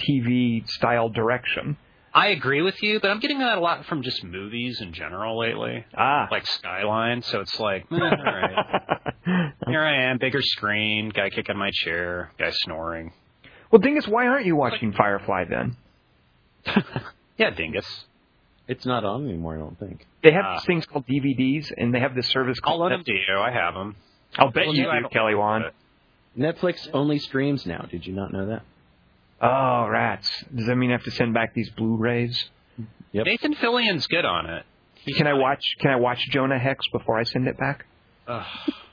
TV 0.00 0.66
style 0.66 1.10
direction. 1.10 1.76
I 2.14 2.28
agree 2.28 2.62
with 2.62 2.82
you, 2.82 2.98
but 2.98 3.10
I'm 3.10 3.20
getting 3.20 3.40
that 3.40 3.58
a 3.58 3.60
lot 3.60 3.84
from 3.84 4.00
just 4.02 4.24
movies 4.24 4.80
in 4.80 4.94
general 4.94 5.38
lately, 5.38 5.84
Ah. 5.94 6.28
like 6.30 6.46
Skyline. 6.46 7.20
So 7.20 7.40
it's 7.40 7.60
like, 7.60 7.84
eh, 7.92 7.94
all 7.96 8.00
right, 8.00 9.52
here 9.66 9.82
I 9.82 10.04
am, 10.04 10.16
bigger 10.16 10.40
screen, 10.40 11.10
guy 11.10 11.28
kicking 11.28 11.58
my 11.58 11.72
chair, 11.74 12.32
guy 12.38 12.52
snoring. 12.52 13.12
well, 13.70 13.80
Dingus, 13.82 14.08
why 14.08 14.28
aren't 14.28 14.46
you 14.46 14.56
watching 14.56 14.92
Firefly 14.94 15.44
then? 15.50 15.76
Yeah, 17.36 17.50
dingus. 17.50 18.06
it's 18.66 18.86
not 18.86 19.04
on 19.04 19.28
anymore. 19.28 19.56
I 19.56 19.58
don't 19.58 19.78
think. 19.78 20.06
They 20.22 20.30
have 20.32 20.44
these 20.56 20.64
things 20.66 20.86
called 20.86 21.04
DVDs, 21.06 21.70
and 21.76 21.92
they 21.92 22.00
have 22.00 22.14
this 22.14 22.28
service 22.28 22.60
called. 22.60 22.80
I'll 22.80 22.88
called. 22.88 22.90
let 22.92 22.98
him 23.00 23.04
to 23.04 23.12
you. 23.12 23.38
I 23.38 23.50
have 23.50 23.74
them. 23.74 23.96
I'll 24.38 24.50
bet 24.50 24.64
Well, 24.66 24.74
you 24.74 24.84
no, 24.84 25.00
do, 25.02 25.08
Kelly 25.10 25.34
Wand. 25.34 25.64
Netflix 26.38 26.88
only 26.92 27.18
streams 27.18 27.66
now. 27.66 27.86
Did 27.90 28.06
you 28.06 28.12
not 28.14 28.32
know 28.32 28.46
that? 28.46 28.62
Oh, 29.40 29.88
rats! 29.88 30.30
Does 30.54 30.66
that 30.66 30.76
mean 30.76 30.90
I 30.90 30.94
have 30.94 31.04
to 31.04 31.10
send 31.10 31.34
back 31.34 31.54
these 31.54 31.70
Blu-rays? 31.70 32.44
Yep. 33.12 33.26
Nathan 33.26 33.54
Fillion's 33.54 34.06
good 34.06 34.24
on 34.24 34.46
it. 34.46 34.64
He's 34.94 35.16
Can 35.16 35.26
I 35.26 35.34
watch? 35.34 35.64
Can 35.78 35.90
I 35.90 35.96
watch 35.96 36.18
Jonah 36.30 36.58
Hex 36.58 36.86
before 36.92 37.18
I 37.18 37.24
send 37.24 37.46
it 37.46 37.58
back? 37.58 37.86
Ugh. 38.26 38.44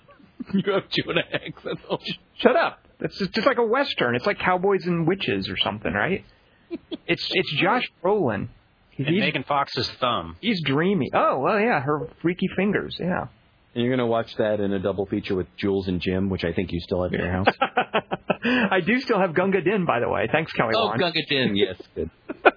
you 0.54 0.74
have 0.74 0.90
Jonah 0.90 1.24
Hex. 1.32 1.62
That's 1.64 1.80
all. 1.90 2.00
Shut 2.38 2.56
up! 2.56 2.86
It's 3.00 3.18
just, 3.18 3.34
just 3.34 3.48
like 3.48 3.58
a 3.58 3.66
western. 3.66 4.16
It's 4.16 4.26
like 4.26 4.40
cowboys 4.40 4.86
and 4.86 5.08
witches 5.08 5.50
or 5.50 5.58
something, 5.58 5.94
right? 5.94 6.24
It's 7.06 7.28
it's 7.32 7.52
Josh 7.56 7.84
Brolin. 8.02 8.48
He's 8.92 9.06
and 9.06 9.16
he's, 9.16 9.22
Megan 9.22 9.44
Fox's 9.44 9.90
thumb. 10.00 10.38
he's 10.40 10.62
dreamy. 10.64 11.10
Oh 11.14 11.40
well, 11.40 11.60
yeah, 11.60 11.82
her 11.82 12.08
freaky 12.22 12.48
fingers. 12.56 12.96
Yeah. 12.98 13.26
And 13.74 13.84
you're 13.86 13.96
gonna 13.96 14.08
watch 14.08 14.36
that 14.36 14.60
in 14.60 14.74
a 14.74 14.80
double 14.80 15.06
feature 15.06 15.34
with 15.36 15.48
Jules 15.58 15.88
and 15.88 16.02
Jim, 16.02 16.30
which 16.30 16.44
I 16.44 16.52
think 16.52 16.72
you 16.74 16.80
still 16.82 17.04
have 17.04 17.14
at 17.14 17.20
your 17.20 17.32
house. 17.32 17.48
I 18.44 18.82
do 18.82 19.00
still 19.00 19.20
have 19.20 19.34
Gunga 19.34 19.62
Din, 19.62 19.86
by 19.86 20.00
the 20.00 20.10
way. 20.10 20.28
Thanks, 20.32 20.52
Kelly 20.54 20.74
oh, 20.76 20.88
Wand. 20.88 21.00
Gunga 21.00 21.20
Din. 21.30 21.56
Yes, 21.62 21.78
good. 21.96 22.10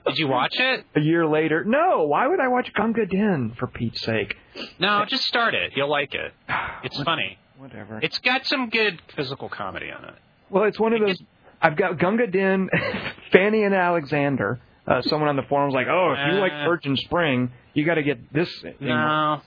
Did 0.07 0.19
you 0.19 0.29
watch 0.29 0.55
it? 0.59 0.85
a 0.97 1.01
year 1.01 1.27
later. 1.27 1.62
No, 1.65 2.05
why 2.07 2.27
would 2.27 2.41
I 2.41 2.49
watch 2.49 2.73
Gunga 2.73 3.07
Din 3.07 3.53
for 3.59 3.67
Pete's 3.67 4.01
sake? 4.01 4.35
No, 4.79 5.05
just 5.07 5.25
start 5.25 5.55
it. 5.55 5.73
You'll 5.77 5.91
like 5.91 6.15
it. 6.15 6.33
It's 6.85 7.01
funny. 7.03 7.39
Whatever. 7.59 7.99
It's 8.03 8.19
got 8.19 8.45
some 8.47 8.69
good 8.69 9.01
physical 9.17 9.49
comedy 9.49 9.91
on 9.91 10.05
it. 10.05 10.15
Well, 10.51 10.65
it's 10.65 10.79
one 10.79 10.93
of 10.93 11.01
those. 11.01 11.17
I've 11.62 11.77
got 11.77 11.99
Gunga 11.99 12.27
Din, 12.27 12.69
Fanny 13.33 13.62
and 13.62 13.75
Alexander. 13.75 14.61
Uh, 14.87 15.01
someone 15.03 15.31
on 15.31 15.37
the 15.37 15.45
forums 15.49 15.73
like, 15.73 15.87
oh, 15.87 16.15
if 16.17 16.35
you 16.35 16.41
like 16.41 16.53
Uh. 16.53 16.67
Virgin 16.67 16.97
Spring, 16.97 17.51
you 17.73 17.87
got 17.87 17.95
to 17.95 18.03
get 18.03 18.33
this. 18.33 18.51
thing." 18.61 18.75
No, 18.81 19.41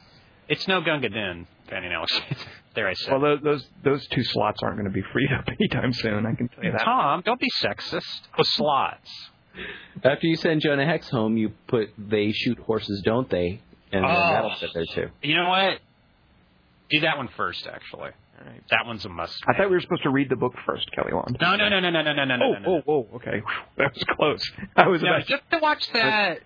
it's 0.50 0.68
no 0.68 0.82
Gunga 0.82 1.10
Din, 1.10 1.48
Fanny 1.70 1.88
and 1.88 1.96
Alexander. 1.96 2.36
there 2.76 2.88
I 2.88 2.94
said. 2.94 3.12
Well, 3.12 3.22
those 3.22 3.42
those 3.44 3.68
those 3.84 4.08
two 4.10 4.24
slots 4.24 4.62
aren't 4.64 4.78
going 4.78 4.88
to 4.90 4.94
be 4.94 5.04
freed 5.14 5.30
up 5.38 5.48
anytime 5.48 5.94
soon. 5.94 6.26
I 6.26 6.34
can 6.36 6.48
tell 6.50 6.64
you 6.64 6.72
that. 6.72 6.84
Tom, 6.84 7.22
don't 7.26 7.40
be 7.40 7.50
sexist. 7.62 8.22
With 8.38 8.48
slots. 8.48 9.12
After 10.04 10.28
you 10.28 10.36
send 10.36 10.62
Jonah 10.62 10.86
Hex 10.86 11.10
home, 11.10 11.36
you 11.38 11.52
put 11.68 11.90
"They 11.98 12.32
shoot 12.32 12.60
horses, 12.60 13.02
don't 13.04 13.30
they?" 13.30 13.60
and 13.92 14.06
Oh. 14.06 14.08
that'll 14.08 14.56
fit 14.56 14.70
there 14.74 14.86
too. 14.86 15.10
You 15.24 15.36
know 15.36 15.50
what? 15.50 15.80
Do 16.90 17.00
that 17.02 17.18
one 17.18 17.28
first, 17.30 17.68
actually. 17.68 18.12
That 18.70 18.86
one's 18.86 19.04
a 19.04 19.10
must. 19.10 19.44
I 19.48 19.54
thought 19.58 19.70
we 19.70 19.76
were 19.76 19.82
supposed 19.82 20.04
to 20.04 20.12
read 20.12 20.30
the 20.30 20.36
book 20.36 20.54
first, 20.66 20.90
Kelly 20.92 21.12
Wand. 21.12 21.38
No, 21.42 21.56
no, 21.56 21.70
no, 21.70 21.80
no, 21.80 21.90
no, 21.90 22.02
no, 22.04 22.14
no, 22.14 22.24
no, 22.24 22.36
Oh, 22.36 22.54
no, 22.54 22.60
no. 22.60 22.84
oh, 22.88 23.08
oh, 23.12 23.16
okay. 23.16 23.42
That 23.78 23.94
was 23.94 24.04
close. 24.16 24.52
I 24.76 24.88
was 24.88 25.02
No, 25.02 25.10
about 25.10 25.26
just 25.26 25.42
to 25.52 25.58
watch 25.58 25.92
that. 25.94 26.40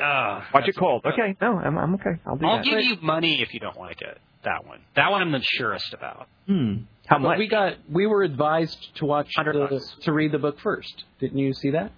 Uh, 0.00 0.42
watch 0.54 0.68
it 0.68 0.76
cold. 0.76 1.04
Okay, 1.04 1.36
no, 1.40 1.58
I'm, 1.58 1.76
I'm 1.78 1.94
okay. 1.94 2.20
I'll 2.26 2.36
do 2.36 2.46
I'll 2.46 2.56
that. 2.58 2.64
give 2.64 2.80
you 2.80 2.96
money 3.02 3.42
if 3.42 3.52
you 3.54 3.60
don't 3.60 3.78
like 3.78 4.00
it. 4.02 4.18
That 4.44 4.66
one. 4.66 4.80
That 4.96 5.10
one 5.10 5.20
I'm 5.22 5.32
the 5.32 5.40
surest 5.42 5.92
about. 5.94 6.28
Hmm. 6.46 6.82
How 7.06 7.16
But 7.18 7.22
much? 7.22 7.38
we 7.38 7.48
got 7.48 7.74
we 7.90 8.06
were 8.06 8.22
advised 8.22 8.78
to 8.96 9.06
watch 9.06 9.28
the, 9.36 9.80
to 10.02 10.12
read 10.12 10.30
the 10.32 10.38
book 10.38 10.58
first. 10.60 11.04
Didn't 11.20 11.38
you 11.38 11.52
see 11.54 11.70
that? 11.70 11.90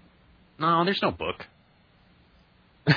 No, 0.58 0.84
there's 0.84 1.02
no 1.02 1.10
book. 1.10 1.46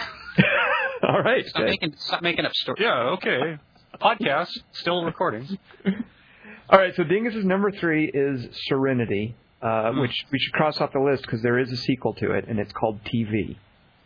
All 1.04 1.22
right. 1.22 1.46
Stop 1.48 1.66
making, 1.66 1.94
stop 1.98 2.22
making 2.22 2.46
up 2.46 2.54
stories. 2.54 2.82
Yeah, 2.82 3.16
okay. 3.18 3.58
Podcast 4.02 4.50
still 4.74 5.04
recording. 5.04 5.58
All 6.70 6.80
right. 6.80 6.94
So 6.96 7.04
Dingus's 7.04 7.46
number 7.46 7.72
three 7.72 8.10
is 8.14 8.48
Serenity, 8.68 9.36
uh, 9.62 9.92
Hmm. 9.92 10.00
which 10.02 10.26
we 10.32 10.40
should 10.40 10.54
cross 10.54 10.80
off 10.80 10.94
the 10.94 11.00
list 11.00 11.24
because 11.24 11.42
there 11.42 11.60
is 11.60 11.72
a 11.72 11.78
sequel 11.78 12.14
to 12.16 12.32
it, 12.32 12.46
and 12.48 12.60
it's 12.60 12.72
called 12.72 13.00
TV. 13.04 13.58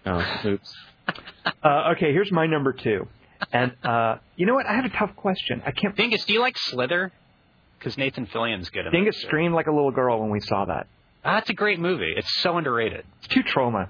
Oh, 0.06 0.42
oops. 0.46 0.74
Uh, 1.64 1.92
okay. 1.96 2.12
Here's 2.12 2.32
my 2.32 2.46
number 2.48 2.74
two, 2.74 3.08
and 3.52 3.74
uh, 3.84 4.18
you 4.36 4.46
know 4.46 4.54
what? 4.56 4.66
I 4.66 4.74
have 4.76 4.86
a 4.86 4.90
tough 4.90 5.16
question. 5.16 5.62
I 5.66 5.72
can't. 5.72 5.96
Dingus, 5.96 6.26
do 6.26 6.34
you 6.34 6.40
like 6.42 6.58
Slither? 6.58 7.12
Because 7.80 7.98
Nathan 7.98 8.26
Fillion's 8.26 8.70
good 8.70 8.86
in 8.88 8.92
Dingus 8.92 9.16
that, 9.16 9.22
too. 9.22 9.28
screamed 9.28 9.54
like 9.54 9.68
a 9.68 9.72
little 9.72 9.92
girl 9.92 10.20
when 10.20 10.30
we 10.32 10.40
saw 10.40 10.66
that. 10.66 10.88
Ah, 11.24 11.36
That's 11.36 11.50
a 11.50 11.54
great 11.54 11.80
movie. 11.80 12.14
It's 12.16 12.42
so 12.42 12.58
underrated. 12.58 13.06
It's 13.20 13.28
too 13.28 13.44
Troma. 13.44 13.90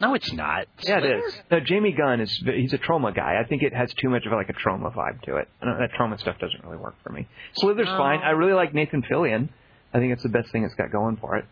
No, 0.00 0.14
it's 0.14 0.32
not. 0.32 0.66
Yeah, 0.82 0.98
it 0.98 1.00
Slither? 1.02 1.18
is. 1.26 1.34
No, 1.50 1.60
James 1.60 1.94
Gunn 1.96 2.20
is 2.20 2.42
he's 2.44 2.72
a 2.72 2.78
Troma 2.78 3.14
guy. 3.14 3.40
I 3.42 3.46
think 3.46 3.62
it 3.62 3.72
has 3.74 3.92
too 3.94 4.08
much 4.10 4.24
of 4.26 4.32
like 4.32 4.48
a 4.48 4.52
Troma 4.52 4.92
vibe 4.94 5.22
to 5.22 5.36
it. 5.36 5.48
I 5.60 5.64
don't, 5.66 5.78
that 5.78 5.90
Troma 5.92 6.18
stuff 6.18 6.38
doesn't 6.38 6.64
really 6.64 6.76
work 6.78 6.94
for 7.04 7.10
me. 7.12 7.28
Slither's 7.54 7.86
No. 7.86 7.98
fine. 7.98 8.20
I 8.20 8.30
really 8.30 8.52
like 8.54 8.74
Nathan 8.74 9.02
Fillion. 9.02 9.48
I 9.94 9.98
think 9.98 10.12
it's 10.12 10.22
the 10.22 10.28
best 10.28 10.50
thing 10.50 10.64
it's 10.64 10.74
got 10.74 10.90
going 10.90 11.16
for 11.18 11.36
it. 11.36 11.44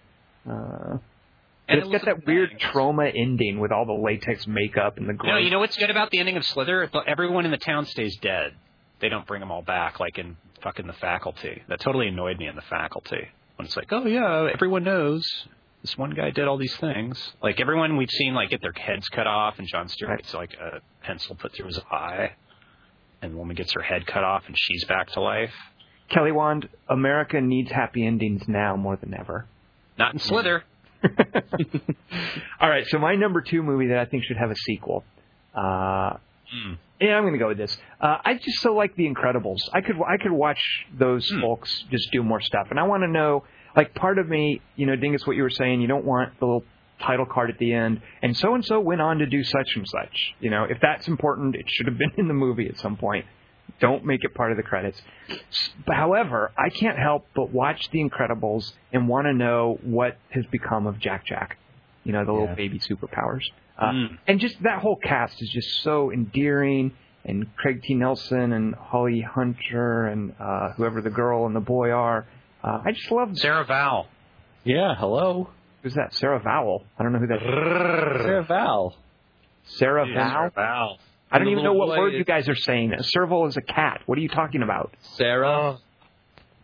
Uh, 0.48 0.96
And 1.70 1.78
it's 1.80 1.88
it 1.88 1.92
got 1.92 2.04
that 2.04 2.26
weird 2.26 2.58
Troma 2.60 3.10
ending 3.14 3.60
with 3.60 3.72
all 3.72 3.86
the 3.86 3.92
latex 3.92 4.46
makeup 4.46 4.96
and 4.98 5.08
the 5.08 5.12
No, 5.12 5.18
gross. 5.18 5.44
you 5.44 5.50
know 5.50 5.60
what's 5.60 5.76
good 5.76 5.90
about 5.90 6.10
the 6.10 6.18
ending 6.18 6.36
of 6.36 6.44
Slither? 6.44 6.88
The- 6.92 7.02
Everyone 7.06 7.44
in 7.44 7.50
the 7.50 7.58
town 7.58 7.86
stays 7.86 8.16
dead. 8.16 8.54
They 9.00 9.08
don't 9.08 9.26
bring 9.26 9.40
them 9.40 9.50
all 9.50 9.62
back 9.62 9.98
like 10.00 10.18
in 10.18 10.36
fucking 10.62 10.86
the 10.86 10.92
faculty. 10.94 11.62
That 11.68 11.80
totally 11.80 12.08
annoyed 12.08 12.38
me 12.38 12.46
in 12.48 12.56
the 12.56 12.62
faculty. 12.62 13.28
When 13.56 13.66
it's 13.66 13.76
like, 13.76 13.92
oh 13.92 14.06
yeah, 14.06 14.48
everyone 14.52 14.84
knows 14.84 15.24
this 15.82 15.96
one 15.96 16.10
guy 16.10 16.30
did 16.30 16.46
all 16.46 16.58
these 16.58 16.76
things. 16.76 17.32
Like 17.42 17.60
everyone 17.60 17.96
we've 17.96 18.10
seen 18.10 18.34
like 18.34 18.50
get 18.50 18.60
their 18.60 18.72
heads 18.72 19.08
cut 19.08 19.26
off 19.26 19.58
and 19.58 19.66
Jon 19.66 19.88
Stewart 19.88 20.18
gets 20.18 20.34
like 20.34 20.52
a 20.54 20.80
pencil 21.04 21.34
put 21.36 21.52
through 21.54 21.66
his 21.66 21.78
eye. 21.90 22.32
And 23.22 23.32
the 23.32 23.36
woman 23.38 23.54
gets 23.56 23.72
her 23.72 23.82
head 23.82 24.06
cut 24.06 24.24
off 24.24 24.44
and 24.46 24.56
she's 24.58 24.84
back 24.84 25.08
to 25.12 25.20
life. 25.20 25.52
Kelly 26.10 26.32
Wand, 26.32 26.68
America 26.88 27.40
needs 27.40 27.70
happy 27.70 28.04
endings 28.04 28.42
now 28.48 28.76
more 28.76 28.96
than 28.96 29.14
ever. 29.14 29.46
Not 29.98 30.12
in 30.12 30.18
Slither. 30.18 30.64
all 32.60 32.68
right, 32.68 32.86
so 32.88 32.98
my 32.98 33.14
number 33.14 33.40
two 33.40 33.62
movie 33.62 33.88
that 33.88 33.98
I 33.98 34.04
think 34.06 34.24
should 34.24 34.36
have 34.36 34.50
a 34.50 34.56
sequel. 34.56 35.04
Uh, 35.54 36.14
Mm. 36.52 36.78
Yeah, 37.00 37.14
I'm 37.16 37.22
going 37.22 37.34
to 37.34 37.38
go 37.38 37.46
with 37.46 37.58
this. 37.58 37.78
Uh, 38.00 38.16
I 38.24 38.34
just 38.34 38.58
so 38.60 38.74
like 38.74 38.96
The 38.96 39.08
Incredibles. 39.08 39.60
I 39.72 39.82
could 39.82 39.94
I 40.02 40.16
could 40.20 40.32
watch 40.32 40.58
those 40.92 41.28
Hmm. 41.30 41.40
folks 41.42 41.84
just 41.92 42.10
do 42.10 42.24
more 42.24 42.40
stuff, 42.40 42.66
and 42.70 42.80
I 42.80 42.82
want 42.82 43.04
to 43.04 43.08
know. 43.08 43.44
Like 43.76 43.94
part 43.94 44.18
of 44.18 44.28
me, 44.28 44.60
you 44.74 44.84
know, 44.86 44.96
Dingus, 44.96 45.24
what 45.28 45.36
you 45.36 45.44
were 45.44 45.50
saying. 45.50 45.80
You 45.80 45.86
don't 45.86 46.04
want 46.04 46.36
the 46.40 46.44
little 46.46 46.64
title 47.00 47.24
card 47.24 47.50
at 47.50 47.58
the 47.58 47.72
end, 47.72 48.02
and 48.20 48.36
so 48.36 48.54
and 48.56 48.64
so 48.64 48.80
went 48.80 49.00
on 49.00 49.18
to 49.18 49.26
do 49.26 49.44
such 49.44 49.76
and 49.76 49.86
such. 49.86 50.34
You 50.40 50.50
know, 50.50 50.64
if 50.64 50.78
that's 50.82 51.06
important, 51.06 51.54
it 51.54 51.66
should 51.68 51.86
have 51.86 51.96
been 51.96 52.10
in 52.16 52.26
the 52.26 52.34
movie 52.34 52.66
at 52.68 52.78
some 52.78 52.96
point. 52.96 53.26
Don't 53.78 54.04
make 54.04 54.24
it 54.24 54.34
part 54.34 54.50
of 54.50 54.56
the 54.56 54.62
credits. 54.62 55.00
However, 55.88 56.52
I 56.56 56.70
can't 56.70 56.98
help 56.98 57.26
but 57.34 57.50
watch 57.50 57.88
The 57.90 58.00
Incredibles 58.02 58.72
and 58.92 59.08
want 59.08 59.26
to 59.26 59.32
know 59.32 59.78
what 59.82 60.16
has 60.30 60.44
become 60.46 60.86
of 60.86 60.98
Jack 60.98 61.26
Jack. 61.26 61.58
You 62.04 62.12
know, 62.12 62.24
the 62.24 62.32
little 62.32 62.54
baby 62.54 62.78
superpowers. 62.78 63.44
Uh, 63.78 63.92
Mm. 63.92 64.18
And 64.26 64.40
just 64.40 64.62
that 64.62 64.80
whole 64.80 64.96
cast 64.96 65.40
is 65.42 65.50
just 65.50 65.82
so 65.82 66.10
endearing. 66.12 66.92
And 67.24 67.54
Craig 67.56 67.82
T. 67.82 67.94
Nelson 67.94 68.52
and 68.52 68.74
Holly 68.74 69.20
Hunter 69.20 70.06
and 70.06 70.34
uh, 70.40 70.70
whoever 70.72 71.02
the 71.02 71.10
girl 71.10 71.44
and 71.46 71.54
the 71.54 71.60
boy 71.60 71.90
are. 71.90 72.26
Uh, 72.64 72.80
I 72.84 72.92
just 72.92 73.10
love. 73.10 73.36
Sarah 73.38 73.64
Val. 73.64 74.06
Yeah, 74.64 74.94
hello. 74.96 75.50
Who's 75.82 75.94
that? 75.94 76.14
Sarah 76.14 76.40
Vowell. 76.40 76.84
I 76.98 77.02
don't 77.02 77.12
know 77.12 77.18
who 77.18 77.26
that 77.28 77.42
is. 77.42 78.22
Sarah 78.22 78.44
Val. 78.44 78.96
Sarah 79.64 80.06
Yeah, 80.08 80.14
Val? 80.14 80.30
Sarah 80.30 80.52
Val. 80.54 80.98
I 81.30 81.38
don't 81.38 81.48
even 81.48 81.64
know 81.64 81.74
what 81.74 81.88
boy 81.88 81.98
word 81.98 82.14
is- 82.14 82.18
you 82.18 82.24
guys 82.24 82.48
are 82.48 82.56
saying. 82.56 82.92
A 82.92 83.02
serval 83.02 83.46
is 83.46 83.56
a 83.56 83.62
cat. 83.62 84.02
What 84.06 84.18
are 84.18 84.20
you 84.20 84.28
talking 84.28 84.62
about? 84.62 84.94
Sarah 85.14 85.48
oh. 85.48 85.78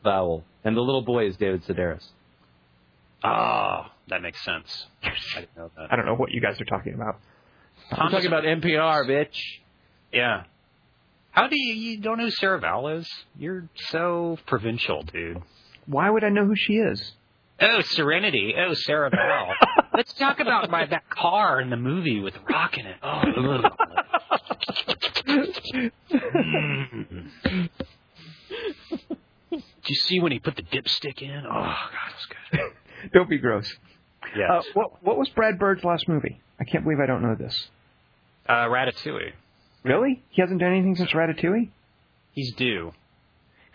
vowel, 0.02 0.44
And 0.64 0.76
the 0.76 0.80
little 0.80 1.02
boy 1.02 1.26
is 1.28 1.36
David 1.36 1.64
Sedaris. 1.64 2.06
Oh, 3.22 3.86
that 4.08 4.22
makes 4.22 4.44
sense. 4.44 4.86
I 5.02 5.40
didn't 5.40 5.56
know 5.56 5.70
that. 5.76 5.88
I 5.92 5.96
don't 5.96 6.06
know 6.06 6.14
what 6.14 6.32
you 6.32 6.40
guys 6.40 6.60
are 6.60 6.64
talking 6.64 6.94
about. 6.94 7.20
I'm 7.90 8.10
talking 8.10 8.26
about 8.26 8.44
NPR, 8.44 9.06
bitch. 9.08 9.36
Yeah. 10.12 10.44
How 11.30 11.48
do 11.48 11.56
you, 11.58 11.74
you 11.74 12.00
don't 12.00 12.18
know 12.18 12.24
who 12.24 12.30
Sarah 12.30 12.60
Vowell 12.60 12.98
is? 12.98 13.08
You're 13.38 13.68
so 13.90 14.38
provincial, 14.46 15.02
dude. 15.02 15.42
Why 15.86 16.10
would 16.10 16.24
I 16.24 16.30
know 16.30 16.46
who 16.46 16.56
she 16.56 16.74
is? 16.74 17.12
Oh, 17.60 17.80
Serenity. 17.82 18.54
Oh, 18.58 18.74
Sarah 18.74 19.10
Val. 19.10 19.54
Let's 19.94 20.12
talk 20.14 20.40
about 20.40 20.68
my 20.70 20.84
that 20.86 21.08
car 21.08 21.60
in 21.60 21.70
the 21.70 21.76
movie 21.76 22.20
with 22.20 22.34
Rock 22.48 22.76
in 22.76 22.86
it. 22.86 22.96
Oh, 23.02 23.22
mm. 23.36 23.70
Did 29.50 29.62
you 29.86 29.94
see 29.96 30.20
when 30.20 30.32
he 30.32 30.38
put 30.38 30.56
the 30.56 30.62
dipstick 30.62 31.22
in? 31.22 31.44
Oh 31.46 31.50
God, 31.50 31.88
it 32.08 32.14
was 32.14 32.26
good. 32.50 32.60
Don't 33.12 33.28
be 33.30 33.38
gross. 33.38 33.72
Yeah. 34.36 34.54
Uh, 34.56 34.62
what 34.74 35.02
What 35.02 35.18
was 35.18 35.28
Brad 35.30 35.58
Bird's 35.58 35.84
last 35.84 36.08
movie? 36.08 36.40
I 36.58 36.64
can't 36.64 36.84
believe 36.84 37.00
I 37.00 37.06
don't 37.06 37.22
know 37.22 37.34
this. 37.34 37.68
Uh, 38.48 38.66
Ratatouille. 38.66 39.32
Really? 39.84 40.22
He 40.30 40.40
hasn't 40.42 40.58
done 40.60 40.72
anything 40.72 40.96
since 40.96 41.10
Ratatouille? 41.12 41.68
He's 42.32 42.54
due. 42.54 42.92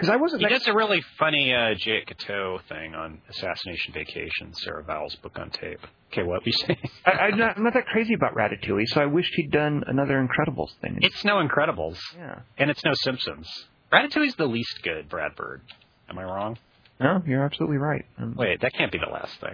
Because 0.02 0.14
I 0.14 0.18
wasn't. 0.18 0.42
He 0.42 0.50
does 0.50 0.68
a 0.68 0.74
really 0.74 1.00
funny 1.20 1.54
uh, 1.54 1.76
Jake 1.76 2.08
Cateau 2.08 2.60
thing 2.68 2.96
on 2.96 3.22
Assassination 3.30 3.94
Vacation, 3.94 4.52
Sarah 4.56 4.84
Vowell's 4.84 5.16
book 5.18 5.38
on 5.38 5.52
tape. 5.52 5.80
Okay, 6.12 6.24
what 6.24 6.44
we 6.44 6.52
saying? 6.52 6.80
I, 7.06 7.12
I'm, 7.12 7.38
not, 7.38 7.62
not 7.62 7.76
that 7.76 7.86
crazy 7.86 8.16
about 8.16 8.34
Ratatouille, 8.34 8.88
so 8.88 9.00
I 9.00 9.06
wished 9.06 9.32
he'd 9.36 9.52
done 9.52 9.84
another 9.86 10.16
Incredibles 10.16 10.72
thing. 10.82 10.98
It's 11.02 11.24
no 11.24 11.36
Incredibles, 11.36 12.00
yeah. 12.18 12.40
and 12.58 12.72
it's 12.72 12.84
no 12.84 12.94
Simpsons. 12.96 13.48
Ratatouille's 13.94 14.34
the 14.38 14.48
least 14.48 14.82
good, 14.82 15.08
Brad 15.08 15.36
Bird. 15.36 15.62
Am 16.10 16.18
I 16.18 16.24
wrong? 16.24 16.58
No, 17.00 17.22
you're 17.28 17.46
absolutely 17.46 17.78
right. 17.78 18.06
Um, 18.18 18.34
Wait, 18.36 18.60
that 18.62 18.74
can't 18.74 18.92
be 18.92 18.98
the 18.98 19.12
last 19.12 19.40
thing. 19.40 19.54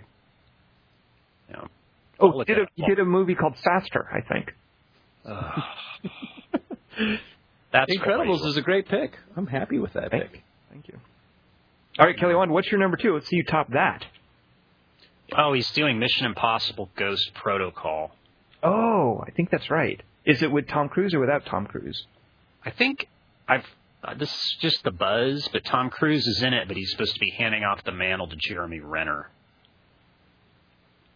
No. 1.52 1.68
oh, 2.22 2.40
he 2.40 2.45
did 2.45 2.60
a, 2.60 2.68
he 2.76 2.86
did 2.86 2.99
a 2.99 3.06
movie 3.06 3.36
called 3.36 3.57
Faster, 3.61 4.07
I 4.14 4.22
think. 4.22 4.53
That's 7.72 7.91
Incredibles 7.95 8.39
crazy. 8.39 8.49
is 8.49 8.57
a 8.57 8.61
great 8.61 8.88
pick. 8.88 9.18
I'm 9.35 9.48
happy 9.48 9.80
with 9.80 9.94
that 9.94 10.11
Thank, 10.11 10.31
pick. 10.31 10.44
thank 10.72 10.88
you. 10.88 10.98
All 11.99 12.06
right, 12.06 12.18
Kelly 12.18 12.35
Wand, 12.35 12.52
what's 12.52 12.69
your 12.72 12.80
number 12.80 12.98
two? 12.98 13.14
Let's 13.14 13.27
see 13.27 13.35
you 13.38 13.44
top 13.44 13.72
that. 13.73 14.06
Oh, 15.38 15.53
he's 15.53 15.69
doing 15.72 15.99
Mission 15.99 16.26
Impossible 16.26 16.89
Ghost 16.95 17.31
Protocol. 17.34 18.11
Oh, 18.64 19.23
I 19.27 19.31
think 19.31 19.49
that's 19.49 19.69
right. 19.69 20.02
Is 20.26 20.41
it 20.41 20.52
with 20.52 20.68
Tom 20.68 20.89
Cruise 20.89 21.14
or 21.14 21.19
without 21.19 21.45
Tom 21.45 21.65
Cruise? 21.68 22.06
I 22.65 22.72
think 22.72 23.07
I've. 23.48 23.65
Uh, 24.03 24.14
this 24.14 24.30
is 24.31 24.57
just 24.61 24.84
the 24.84 24.91
buzz, 24.91 25.49
but 25.52 25.65
Tom 25.65 25.89
Cruise 25.89 26.26
is 26.27 26.41
in 26.44 26.53
it, 26.53 26.68
but 26.68 26.77
he's 26.77 26.91
supposed 26.91 27.14
to 27.15 27.19
be 27.19 27.31
handing 27.31 27.64
off 27.64 27.84
the 27.84 27.91
mantle 27.91 28.27
to 28.27 28.35
Jeremy 28.38 28.80
Renner 28.80 29.30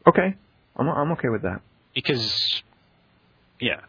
Okay, 0.08 0.36
I'm 0.76 0.90
I'm 0.90 1.12
okay 1.14 1.30
with 1.30 1.44
that. 1.44 1.62
because, 1.94 2.64
yeah, 3.60 3.82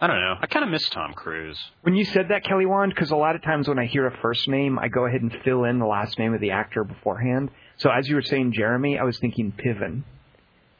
I 0.00 0.06
don't 0.06 0.20
know. 0.20 0.34
I 0.40 0.46
kind 0.46 0.64
of 0.64 0.70
miss 0.70 0.86
Tom 0.90 1.14
Cruise. 1.14 1.58
When 1.82 1.94
you 1.96 2.04
said 2.04 2.26
that, 2.28 2.44
Kelly 2.44 2.66
Wand, 2.66 2.92
because 2.94 3.10
a 3.12 3.16
lot 3.16 3.34
of 3.34 3.42
times 3.42 3.66
when 3.66 3.78
I 3.78 3.86
hear 3.86 4.06
a 4.06 4.16
first 4.20 4.46
name, 4.46 4.78
I 4.78 4.88
go 4.88 5.06
ahead 5.06 5.22
and 5.22 5.34
fill 5.42 5.64
in 5.64 5.78
the 5.78 5.86
last 5.86 6.18
name 6.18 6.34
of 6.34 6.40
the 6.40 6.50
actor 6.50 6.84
beforehand. 6.84 7.50
So 7.78 7.90
as 7.90 8.06
you 8.08 8.14
were 8.16 8.22
saying 8.22 8.52
Jeremy, 8.52 8.98
I 8.98 9.04
was 9.04 9.18
thinking 9.18 9.52
Piven. 9.52 10.02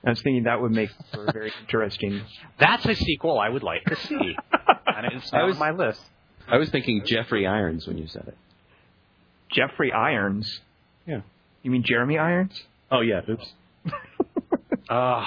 I 0.05 0.11
was 0.11 0.21
thinking 0.21 0.45
that 0.45 0.61
would 0.61 0.71
make 0.73 0.91
for 1.13 1.25
a 1.27 1.33
very 1.33 1.53
interesting. 1.61 2.23
That's 2.61 2.85
a 2.85 2.95
sequel 2.95 3.39
I 3.41 3.49
would 3.49 3.63
like 3.63 3.85
to 3.87 3.97
see. 3.97 4.15
and 4.87 5.07
it's 5.13 5.33
I 5.33 5.39
not 5.39 5.47
was- 5.47 5.55
on 5.57 5.61
my 5.61 5.71
list. 5.71 6.01
I 6.49 6.59
was 6.59 6.69
thinking 6.71 7.03
Jeffrey 7.05 7.47
Irons 7.47 7.87
when 7.89 7.99
you 7.99 8.07
said 8.07 8.29
it. 8.29 8.37
Jeffrey 9.51 9.93
Irons. 9.93 10.61
Yeah. 11.07 11.23
You 11.63 11.71
mean 11.73 11.83
Jeremy 11.85 12.19
Irons? 12.19 12.63
Oh 12.91 13.01
yeah, 13.01 13.23
oops. 13.29 13.47
Uh, 14.89 15.27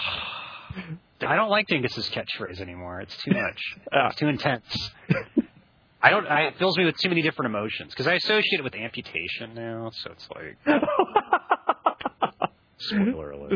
I 1.21 1.35
don't 1.35 1.49
like 1.49 1.67
Dingus's 1.67 2.09
catchphrase 2.09 2.61
anymore. 2.61 3.01
It's 3.01 3.15
too 3.23 3.31
much. 3.31 3.59
It's 3.91 4.15
too 4.17 4.27
intense. 4.27 4.91
I 6.01 6.11
don't. 6.11 6.25
I, 6.27 6.43
it 6.43 6.57
fills 6.57 6.77
me 6.77 6.85
with 6.85 6.95
too 6.97 7.09
many 7.09 7.21
different 7.21 7.47
emotions 7.47 7.91
because 7.91 8.07
I 8.07 8.13
associate 8.13 8.59
it 8.59 8.63
with 8.63 8.73
amputation 8.75 9.53
now. 9.53 9.91
So 9.93 10.11
it's 10.11 10.27
like 10.33 10.57
spoiler 12.77 13.31
alert. 13.31 13.51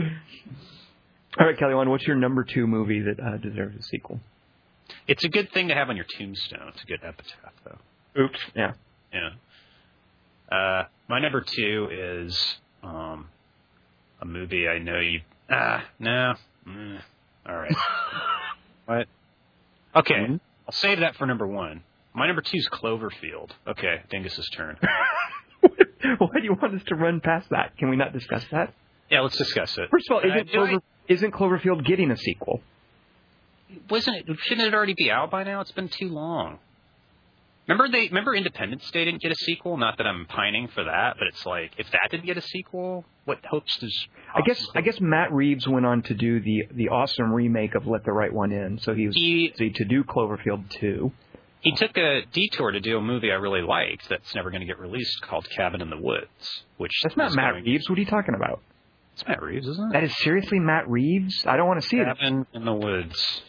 All 1.40 1.48
right, 1.48 1.57
Kelly, 1.57 1.73
what's 1.73 2.06
your 2.06 2.18
number 2.18 2.44
two 2.44 2.68
movie 2.68 3.02
that 3.02 3.19
uh, 3.19 3.38
deserves 3.38 3.77
a 3.77 3.81
sequel? 3.84 4.19
It's 5.07 5.23
a 5.23 5.30
good 5.30 5.52
thing 5.52 5.69
to 5.69 5.73
have 5.73 5.90
on 5.90 5.95
your 5.95 6.06
tombstone. 6.18 6.68
It's 6.69 6.84
a 6.84 6.85
good 6.85 6.99
epitaph, 7.03 7.53
though. 7.65 8.23
Oops. 8.23 8.40
Yeah. 8.56 8.73
Yeah. 9.14 9.30
Uh, 10.56 10.84
my 11.10 11.19
number 11.19 11.41
two 11.41 11.88
is 11.91 12.56
um, 12.84 13.27
a 14.22 14.26
movie 14.26 14.68
I 14.68 14.80
know 14.80 14.99
you. 14.99 15.22
Ah, 15.49 15.85
no. 15.99 16.34
Mm, 16.68 16.99
all 17.48 17.56
right. 17.56 17.76
what? 18.86 19.07
Okay, 19.95 20.15
I'll 20.68 20.72
save 20.74 20.99
that 21.02 21.15
for 21.15 21.26
number 21.26 21.45
one. 21.48 21.84
My 22.15 22.28
number 22.28 22.41
two 22.41 22.57
is 22.57 22.68
Cloverfield. 22.72 23.52
Okay, 23.68 24.02
Dingus's 24.11 24.49
turn. 24.56 24.78
Why 25.61 26.40
do 26.40 26.44
you 26.44 26.53
want 26.61 26.76
us 26.76 26.82
to 26.88 26.95
run 26.95 27.22
past 27.22 27.49
that? 27.52 27.78
Can 27.78 27.90
we 27.90 27.95
not 27.95 28.11
discuss 28.14 28.44
that? 28.52 28.74
Yeah, 29.10 29.22
let's 29.22 29.38
discuss 29.38 29.78
it. 29.78 29.90
First 29.90 30.10
of 30.10 30.15
all, 30.15 30.22
Uh, 30.24 30.34
isn't, 30.36 30.52
do 30.52 30.61
I- 30.64 30.68
Clover, 30.70 30.84
isn't 31.07 31.32
Cloverfield 31.34 31.86
getting 31.86 32.11
a 32.11 32.18
sequel? 32.18 32.61
wasn't 33.90 34.18
it? 34.18 34.26
Shouldn't 34.41 34.68
it 34.68 34.74
already 34.74 34.94
be 34.95 35.10
out 35.11 35.32
by 35.32 35.44
now? 35.44 35.61
It's 35.61 35.72
been 35.72 35.90
too 35.90 36.10
long. 36.10 36.60
Remember 37.68 37.88
they 37.90 38.07
remember 38.07 38.35
Independence 38.35 38.90
Day 38.91 39.06
didn't 39.06 39.22
get 39.22 39.31
a 39.31 39.35
sequel. 39.35 39.77
Not 39.77 39.98
that 39.98 40.06
I'm 40.07 40.26
pining 40.26 40.68
for 40.68 40.84
that, 40.84 41.15
but 41.18 41.27
it's 41.27 41.45
like 41.45 41.72
if 41.77 41.90
that 41.91 42.10
didn't 42.11 42.26
get 42.26 42.38
a 42.38 42.41
sequel, 42.41 43.06
what 43.26 43.40
hopes 43.49 43.77
does? 43.77 44.07
I 44.35 44.41
guess 44.41 44.65
I 44.76 44.81
guess 44.81 44.99
Matt 44.99 45.31
Reeves 45.31 45.65
went 45.68 45.85
on 45.85 46.02
to 46.03 46.14
do 46.14 46.40
the 46.41 46.64
the 46.72 46.90
awesome 46.90 47.31
remake 47.31 47.76
of 47.76 47.88
Let 47.88 48.03
the 48.03 48.11
Right 48.11 48.34
One 48.34 48.52
In, 48.52 48.80
so 48.80 48.94
he 48.94 49.07
was 49.07 49.15
he 49.15 49.49
to 49.76 49.85
do 49.85 50.03
Cloverfield 50.03 50.69
two. 50.72 51.14
he 51.61 51.72
took 51.73 51.95
a 51.98 52.23
detour 52.34 52.72
to 52.72 52.81
do 52.81 52.98
a 52.98 53.02
movie 53.02 53.31
I 53.31 53.35
really 53.35 53.61
liked 53.61 54.10
that's 54.10 54.35
never 54.35 54.49
going 54.52 54.60
to 54.61 54.68
get 54.68 54.80
released 54.80 55.22
called 55.22 55.48
Cabin 55.49 55.81
in 55.81 55.90
the 55.90 55.98
Woods, 55.98 56.64
which 56.77 56.91
That's 57.03 57.15
not 57.15 57.34
Matt 57.34 57.53
going- 57.53 57.64
Reeves. 57.64 57.90
What 57.90 57.98
are 57.98 58.02
you 58.02 58.07
talking 58.07 58.35
about? 58.35 58.60
It's 59.14 59.26
Matt 59.26 59.41
Reeves, 59.41 59.68
isn't 59.69 59.90
it? 59.91 59.94
That 59.94 60.03
is 60.03 60.18
seriously 60.18 60.60
Matt 60.60 60.90
Reeves. 60.90 61.45
I 61.48 61.56
don't 61.56 61.68
want 61.68 61.81
to 61.81 61.88
see 61.88 61.98
it. 61.98 62.06
Cabin 62.06 62.45
in 62.53 62.65
the 62.65 62.73
Woods. 62.73 63.41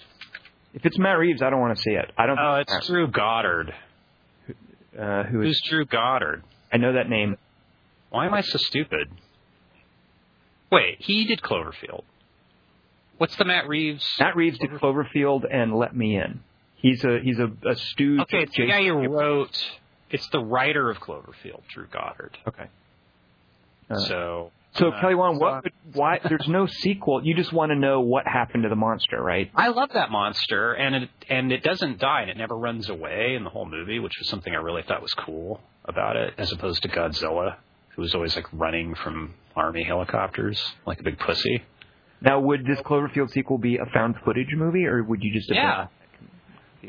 If 0.75 0.85
it's 0.87 0.99
Matt 0.99 1.19
Reeves, 1.19 1.41
I 1.43 1.51
don't 1.51 1.61
want 1.61 1.77
to 1.77 1.83
see 1.83 1.93
it. 1.93 2.13
I 2.19 2.27
don't. 2.27 2.39
Oh, 2.39 2.57
it's 2.57 2.87
Drew 2.87 3.09
Goddard. 3.09 3.75
Uh, 4.99 5.25
who 5.25 5.41
is? 5.43 5.47
Who's 5.49 5.63
Drew 5.69 5.85
Goddard? 5.85 6.43
I 6.73 6.77
know 6.77 6.93
that 6.95 7.09
name. 7.09 7.37
Why 8.11 8.27
am 8.27 8.35
I 8.35 8.43
so 8.43 8.59
stupid? 8.59 9.09
Wait, 10.71 10.97
he 11.01 11.25
did 11.25 11.41
Cloverfield. 11.41 12.03
What's 13.19 13.37
the 13.37 13.45
Matt 13.45 13.69
Reeves? 13.69 14.05
Matt 14.19 14.35
Reeves 14.37 14.59
did 14.59 14.71
Cloverfield 14.71 15.45
and 15.51 15.75
Let 15.75 15.95
Me 15.95 16.17
In. 16.17 16.41
He's 16.77 17.05
a 17.05 17.21
he's 17.21 17.39
a, 17.39 17.51
a 17.67 17.77
stooge. 17.77 18.21
Okay, 18.21 18.43
it's 18.43 18.57
the 18.57 18.67
guy 18.67 18.83
Jason- 18.83 19.05
who 19.05 19.09
wrote. 19.09 19.71
It's 20.11 20.29
the 20.29 20.41
writer 20.41 20.91
of 20.91 20.99
Cloverfield, 20.99 21.63
Drew 21.69 21.87
Goddard. 21.87 22.37
Okay. 22.47 22.67
Uh, 23.91 23.99
so, 23.99 24.53
So 24.77 24.89
uh, 24.89 25.01
Kelly 25.01 25.15
Wand, 25.15 25.37
so- 25.39 25.45
what? 25.45 25.65
Would, 25.65 25.73
why? 25.93 26.21
There's 26.29 26.49
no 26.49 26.67
sequel. 26.67 27.25
You 27.25 27.35
just 27.35 27.53
want 27.53 27.71
to 27.71 27.77
know 27.77 28.01
what 28.01 28.27
happened 28.27 28.65
to 28.65 28.69
the 28.69 28.77
monster, 28.77 29.23
right? 29.23 29.51
I 29.55 29.69
love 29.69 29.91
that 29.95 30.11
monster, 30.11 30.73
and 30.73 30.95
it 30.97 31.11
and 31.29 31.53
it 31.53 31.63
doesn't 31.63 31.99
die, 32.01 32.23
and 32.23 32.31
it 32.31 32.37
never 32.37 32.57
runs 32.57 32.89
away 32.89 33.35
in 33.37 33.45
the 33.45 33.51
whole 33.51 33.67
movie, 33.67 33.99
which 34.01 34.15
was 34.19 34.29
something 34.29 34.53
I 34.53 34.57
really 34.57 34.83
thought 34.83 35.03
was 35.03 35.15
cool 35.15 35.61
about 35.85 36.17
it, 36.17 36.35
as 36.39 36.51
opposed 36.53 36.83
to 36.83 36.89
Godzilla, 36.89 37.57
who 37.91 38.03
was 38.03 38.15
always 38.15 38.35
like 38.35 38.47
running 38.53 38.95
from 38.97 39.35
army 39.55 39.85
helicopters 39.85 40.61
like 40.87 40.99
a 40.99 41.03
big 41.05 41.19
pussy. 41.19 41.63
Now, 42.21 42.41
would 42.41 42.65
this 42.65 42.79
Cloverfield 42.81 43.31
sequel 43.31 43.59
be 43.59 43.77
a 43.77 43.87
found 43.93 44.17
footage 44.25 44.55
movie, 44.57 44.87
or 44.87 45.03
would 45.05 45.23
you 45.23 45.33
just? 45.33 45.51
Yeah. 45.53 45.87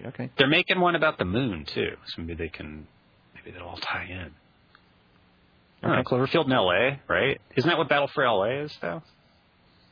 Okay. 0.08 0.30
They're 0.38 0.48
making 0.48 0.80
one 0.80 0.96
about 0.96 1.18
the 1.18 1.26
moon 1.26 1.66
too, 1.66 1.96
so 2.08 2.22
maybe 2.22 2.34
they 2.36 2.50
can, 2.50 2.88
maybe 3.34 3.52
they'll 3.56 3.68
all 3.68 3.78
tie 3.78 4.08
in. 4.10 4.32
Don't 5.82 6.06
Cloverfield 6.06 6.46
in 6.46 6.52
L.A., 6.52 7.02
right? 7.08 7.40
Isn't 7.56 7.70
that 7.70 7.78
what 7.78 7.90
Battle 7.90 8.08
for 8.08 8.26
L.A. 8.26 8.64
is, 8.64 8.78
though? 8.82 9.04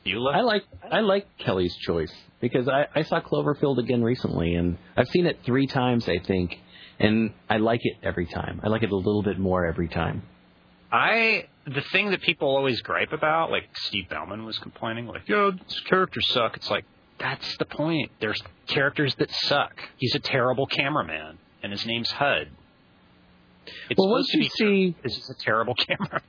Eula? 0.06 0.34
I 0.34 0.40
like 0.42 0.64
I 0.90 1.00
like 1.00 1.26
Kelly's 1.38 1.74
choice 1.76 2.12
because 2.40 2.68
I, 2.68 2.86
I 2.94 3.02
saw 3.02 3.20
Cloverfield 3.20 3.78
again 3.78 4.02
recently 4.02 4.54
and 4.54 4.76
I've 4.96 5.08
seen 5.08 5.26
it 5.26 5.40
three 5.44 5.66
times 5.66 6.08
I 6.08 6.18
think 6.18 6.58
and 6.98 7.32
I 7.48 7.56
like 7.56 7.80
it 7.82 7.96
every 8.02 8.26
time. 8.26 8.60
I 8.62 8.68
like 8.68 8.82
it 8.82 8.90
a 8.90 8.96
little 8.96 9.22
bit 9.22 9.38
more 9.38 9.66
every 9.66 9.88
time. 9.88 10.22
I 10.92 11.48
the 11.66 11.80
thing 11.92 12.10
that 12.10 12.22
people 12.22 12.48
always 12.48 12.80
gripe 12.82 13.12
about, 13.12 13.50
like 13.50 13.64
Steve 13.74 14.08
Bauman 14.08 14.44
was 14.44 14.58
complaining, 14.58 15.06
like, 15.06 15.28
"Yo, 15.28 15.50
these 15.50 15.80
characters 15.88 16.28
suck." 16.28 16.56
It's 16.56 16.70
like 16.70 16.84
that's 17.18 17.56
the 17.56 17.64
point. 17.64 18.12
There's 18.20 18.40
characters 18.66 19.14
that 19.16 19.30
suck. 19.30 19.72
He's 19.96 20.14
a 20.14 20.20
terrible 20.20 20.66
cameraman, 20.66 21.38
and 21.62 21.72
his 21.72 21.84
name's 21.86 22.10
Hud. 22.10 22.50
It's 23.90 23.98
well, 23.98 24.10
once 24.10 24.32
you 24.34 24.48
see 24.48 24.94
is 25.04 25.30
a 25.30 25.34
terrible 25.42 25.74
camera. 25.74 26.22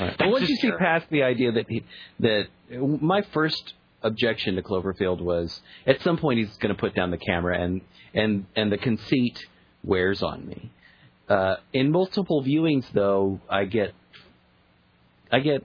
Right. 0.00 0.16
But 0.18 0.28
once 0.28 0.48
you 0.48 0.56
see 0.56 0.70
past 0.72 1.06
the 1.10 1.22
idea 1.22 1.52
that 1.52 1.66
he, 1.68 1.84
that 2.20 2.46
my 2.80 3.22
first 3.32 3.74
objection 4.02 4.54
to 4.56 4.62
Cloverfield 4.62 5.20
was 5.20 5.60
at 5.86 6.00
some 6.02 6.16
point 6.18 6.38
he's 6.38 6.56
going 6.58 6.74
to 6.74 6.80
put 6.80 6.94
down 6.94 7.10
the 7.10 7.18
camera 7.18 7.60
and 7.60 7.80
and 8.14 8.46
and 8.56 8.70
the 8.70 8.78
conceit 8.78 9.38
wears 9.82 10.22
on 10.22 10.46
me. 10.46 10.70
Uh, 11.28 11.56
in 11.72 11.90
multiple 11.90 12.42
viewings, 12.42 12.90
though, 12.92 13.40
I 13.50 13.64
get 13.64 13.92
I 15.30 15.40
get 15.40 15.64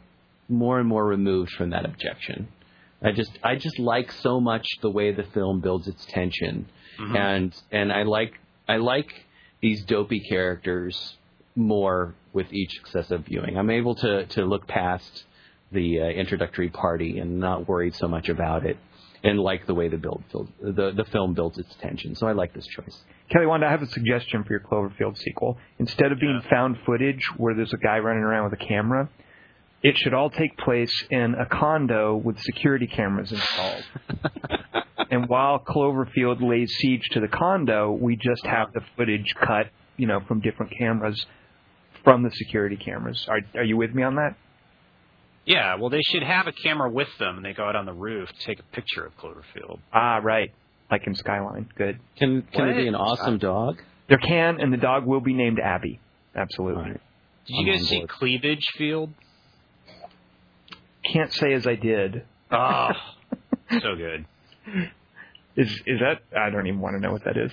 more 0.49 0.79
and 0.79 0.87
more 0.87 1.05
removed 1.05 1.51
from 1.51 1.69
that 1.69 1.85
objection. 1.85 2.47
I 3.01 3.11
just 3.11 3.37
I 3.43 3.55
just 3.55 3.79
like 3.79 4.11
so 4.11 4.39
much 4.39 4.65
the 4.81 4.89
way 4.89 5.11
the 5.13 5.23
film 5.23 5.59
builds 5.61 5.87
its 5.87 6.05
tension, 6.05 6.67
Mhm. 6.99 7.17
and 7.17 7.61
and 7.71 7.91
I 7.91 8.03
like 8.03 8.39
I 8.67 8.77
like 8.77 9.11
these 9.63 9.83
dopey 9.85 10.19
characters 10.19 11.17
more 11.55 12.13
with 12.33 12.51
each 12.53 12.71
successive 12.75 13.25
viewing. 13.25 13.57
I'm 13.57 13.69
able 13.71 13.95
to 13.95 14.25
to 14.25 14.45
look 14.45 14.67
past 14.67 15.23
the 15.71 16.01
uh, 16.01 16.03
introductory 16.05 16.69
party 16.69 17.17
and 17.19 17.39
not 17.39 17.67
worried 17.67 17.95
so 17.95 18.07
much 18.07 18.27
about 18.29 18.65
it, 18.65 18.77
and 19.23 19.39
like 19.39 19.65
the 19.65 19.73
way 19.73 19.87
the 19.87 19.97
build, 19.97 20.23
build 20.31 20.49
the 20.61 20.91
the 20.91 21.05
film 21.05 21.33
builds 21.33 21.57
its 21.57 21.73
tension. 21.81 22.13
So 22.15 22.27
I 22.27 22.33
like 22.33 22.53
this 22.53 22.67
choice. 22.67 22.97
Kelly 23.31 23.45
Wanda, 23.47 23.65
I 23.67 23.71
have 23.71 23.81
a 23.81 23.87
suggestion 23.87 24.43
for 24.43 24.51
your 24.53 24.59
Cloverfield 24.59 25.17
sequel. 25.17 25.57
Instead 25.79 26.11
of 26.11 26.19
being 26.19 26.39
Yeah. 26.43 26.49
found 26.49 26.77
footage 26.85 27.23
where 27.37 27.55
there's 27.55 27.73
a 27.73 27.77
guy 27.77 27.97
running 27.99 28.21
around 28.23 28.43
with 28.51 28.61
a 28.61 28.65
camera, 28.65 29.09
it 29.81 29.97
should 29.97 30.13
all 30.13 30.29
take 30.29 30.57
place 30.57 30.93
in 31.09 31.35
a 31.35 31.45
condo 31.45 32.15
with 32.15 32.37
security 32.39 32.85
cameras 32.87 33.31
installed. 33.31 33.83
and 35.13 35.29
while 35.29 35.59
Cloverfield 35.59 36.41
lays 36.41 36.73
siege 36.79 37.07
to 37.11 37.19
the 37.19 37.27
condo, 37.27 37.91
we 37.91 38.15
just 38.15 38.43
have 38.45 38.73
the 38.73 38.81
footage 38.97 39.35
cut, 39.39 39.67
you 39.95 40.07
know, 40.07 40.19
from 40.27 40.41
different 40.41 40.75
cameras 40.75 41.23
from 42.03 42.23
the 42.23 42.31
security 42.31 42.75
cameras. 42.75 43.27
Are 43.29 43.39
are 43.55 43.63
you 43.63 43.77
with 43.77 43.93
me 43.93 44.01
on 44.01 44.15
that? 44.15 44.35
Yeah, 45.45 45.75
well, 45.75 45.91
they 45.91 46.01
should 46.01 46.23
have 46.23 46.47
a 46.47 46.51
camera 46.51 46.89
with 46.89 47.09
them, 47.19 47.35
and 47.37 47.45
they 47.45 47.53
go 47.53 47.63
out 47.63 47.75
on 47.75 47.85
the 47.85 47.93
roof 47.93 48.27
to 48.29 48.45
take 48.45 48.59
a 48.59 48.63
picture 48.75 49.05
of 49.05 49.15
Cloverfield. 49.17 49.79
Ah, 49.93 50.19
right. 50.23 50.51
Like 50.89 51.05
in 51.05 51.13
Skyline. 51.13 51.69
Good. 51.77 51.99
Can 52.17 52.41
can 52.51 52.69
it 52.69 52.77
be 52.77 52.87
an 52.87 52.95
awesome 52.95 53.37
dog? 53.37 53.81
There 54.09 54.17
can, 54.17 54.59
and 54.59 54.73
the 54.73 54.77
dog 54.77 55.05
will 55.05 55.21
be 55.21 55.33
named 55.33 55.59
Abby. 55.59 55.99
Absolutely. 56.35 56.81
All 56.81 56.89
right. 56.89 57.01
Did 57.45 57.55
I'm 57.59 57.67
you 57.67 57.73
guys 57.73 57.87
see 57.87 57.97
board. 57.99 58.09
Cleavage 58.09 58.65
Field? 58.77 59.11
Can't 61.11 61.31
say 61.33 61.53
as 61.53 61.67
I 61.67 61.75
did. 61.75 62.23
Oh, 62.51 62.89
so 63.69 63.95
good. 63.95 64.25
Is 65.55 65.69
is 65.85 65.99
that? 65.99 66.21
I 66.37 66.49
don't 66.49 66.67
even 66.67 66.79
want 66.79 66.95
to 66.95 66.99
know 66.99 67.11
what 67.11 67.23
that 67.25 67.37
is. 67.37 67.51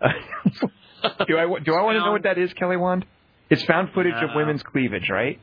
do 1.26 1.38
I 1.38 1.58
do 1.60 1.74
I 1.74 1.82
want 1.82 1.96
to 1.96 2.04
know 2.04 2.12
what 2.12 2.22
that 2.22 2.38
is, 2.38 2.52
Kelly 2.54 2.76
Wand? 2.76 3.04
It's 3.48 3.64
found 3.64 3.90
footage 3.92 4.14
of 4.22 4.30
women's 4.34 4.62
cleavage, 4.62 5.08
right? 5.10 5.40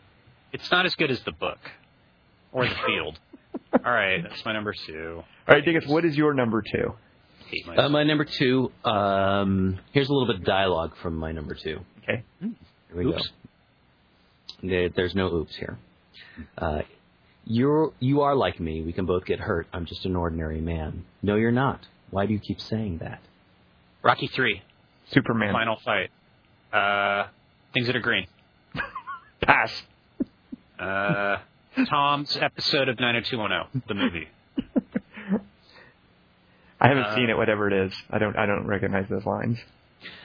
It's 0.54 0.72
not 0.72 0.86
as 0.86 0.96
good 0.96 1.12
as 1.12 1.20
the 1.22 1.34
book 1.34 1.60
or 2.54 2.66
the 2.68 2.76
field. 2.86 3.20
All 3.86 3.92
right, 3.92 4.24
that's 4.24 4.44
my 4.46 4.54
number 4.54 4.74
two. 4.86 5.24
All 5.48 5.56
right, 5.56 5.64
Dingus, 5.64 5.86
what 5.88 6.06
is 6.06 6.16
your 6.16 6.34
number 6.34 6.62
two? 6.62 6.94
My 7.66 7.76
Uh, 7.76 7.90
my 7.90 8.04
number 8.04 8.26
two. 8.26 8.72
Um, 8.84 9.80
here's 9.92 10.10
a 10.10 10.14
little 10.14 10.28
bit 10.28 10.38
of 10.38 10.46
dialogue 10.46 10.96
from 11.02 11.16
my 11.16 11.32
number 11.32 11.56
two. 11.56 11.80
Okay. 12.04 12.24
Here 12.40 12.50
we 12.96 13.06
Oops. 13.06 13.28
go. 14.62 14.68
There, 14.68 14.90
there's 14.90 15.16
no 15.16 15.28
oops 15.28 15.56
here. 15.56 15.78
Uh, 16.58 16.82
you're 17.46 17.94
you 18.00 18.22
are 18.22 18.36
like 18.36 18.60
me. 18.60 18.82
We 18.82 18.94
can 18.94 19.06
both 19.06 19.26
get 19.26 19.40
hurt. 19.40 19.68
I'm 19.72 19.86
just 19.86 20.06
an 20.06 20.16
ordinary 20.16 20.62
man. 20.62 21.06
No, 21.22 21.36
you're 21.36 21.52
not. 21.52 21.86
Why 22.10 22.26
do 22.26 22.34
you 22.34 22.40
keep 22.40 22.60
saying 22.62 23.00
that? 23.00 23.20
Rocky 24.04 24.28
Three, 24.28 24.62
Superman. 25.12 25.54
final 25.54 25.78
fight. 25.84 26.10
Uh, 26.72 27.28
things 27.74 27.88
that 27.88 27.96
are 27.96 28.02
green. 28.02 28.28
Pass. 29.42 29.84
Uh, 30.80 31.38
Tom's 31.90 32.38
episode 32.38 32.90
of 32.90 33.00
90210, 33.00 33.84
the 33.88 33.94
movie. 33.94 34.28
I 36.80 36.88
haven't 36.90 37.04
Uh, 37.06 37.16
seen 37.16 37.30
it, 37.30 37.38
whatever 37.38 37.68
it 37.68 37.74
is. 37.88 37.94
I 38.10 38.20
don't. 38.20 38.38
I 38.38 38.46
don't 38.46 38.68
recognize 38.68 39.08
those 39.10 39.26
lines. 39.26 39.58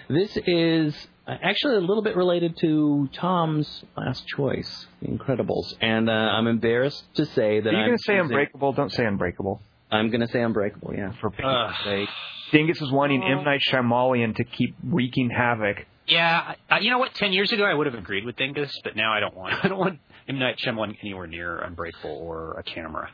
This 0.09 0.37
is 0.47 0.95
uh, 1.27 1.35
actually 1.43 1.77
a 1.77 1.81
little 1.81 2.03
bit 2.03 2.15
related 2.17 2.57
to 2.61 3.09
Tom's 3.15 3.85
last 3.97 4.27
choice, 4.27 4.87
The 5.01 5.09
Incredibles, 5.09 5.73
and 5.81 6.11
uh, 6.11 6.13
I'm 6.13 6.47
embarrassed 6.47 7.05
to 7.15 7.25
say 7.25 7.61
that 7.61 7.69
Are 7.71 7.73
you 7.73 7.79
I'm 7.79 7.87
going 7.87 7.97
to 7.99 8.03
say 8.05 8.19
Unbreakable? 8.19 8.73
Don't 8.75 8.93
say 8.93 9.07
Unbreakable. 9.07 9.63
I'm 9.93 10.11
going 10.11 10.23
to 10.23 10.29
say 10.29 10.43
Unbreakable. 10.43 10.95
Yeah. 10.95 11.13
For 11.21 11.31
Pete's 11.31 11.45
Ugh. 11.47 11.75
Sake. 11.85 12.09
Dingus 12.53 12.81
is 12.81 12.91
wanting 12.91 13.23
M 13.23 13.45
Night 13.45 13.61
Shyamalan 13.67 14.37
to 14.37 14.45
keep 14.45 14.75
wreaking 14.85 15.31
havoc. 15.31 15.87
Yeah, 16.07 16.55
I, 16.69 16.81
you 16.81 16.91
know 16.91 16.99
what? 16.99 17.15
Ten 17.15 17.33
years 17.33 17.51
ago, 17.53 17.65
I 17.65 17.73
would 17.73 17.87
have 17.87 17.95
agreed 17.95 18.25
with 18.25 18.37
Dingus, 18.37 18.79
but 18.85 18.95
now 18.95 19.13
I 19.13 19.21
don't 19.21 19.35
want. 19.35 19.65
I 19.65 19.69
don't 19.69 19.79
want 19.79 20.01
M 20.29 20.39
Night 20.39 20.59
Shyamalan 20.59 20.97
anywhere 21.03 21.27
near 21.27 21.59
Unbreakable 21.61 22.11
or 22.11 22.59
a 22.59 22.63
camera. 22.63 23.11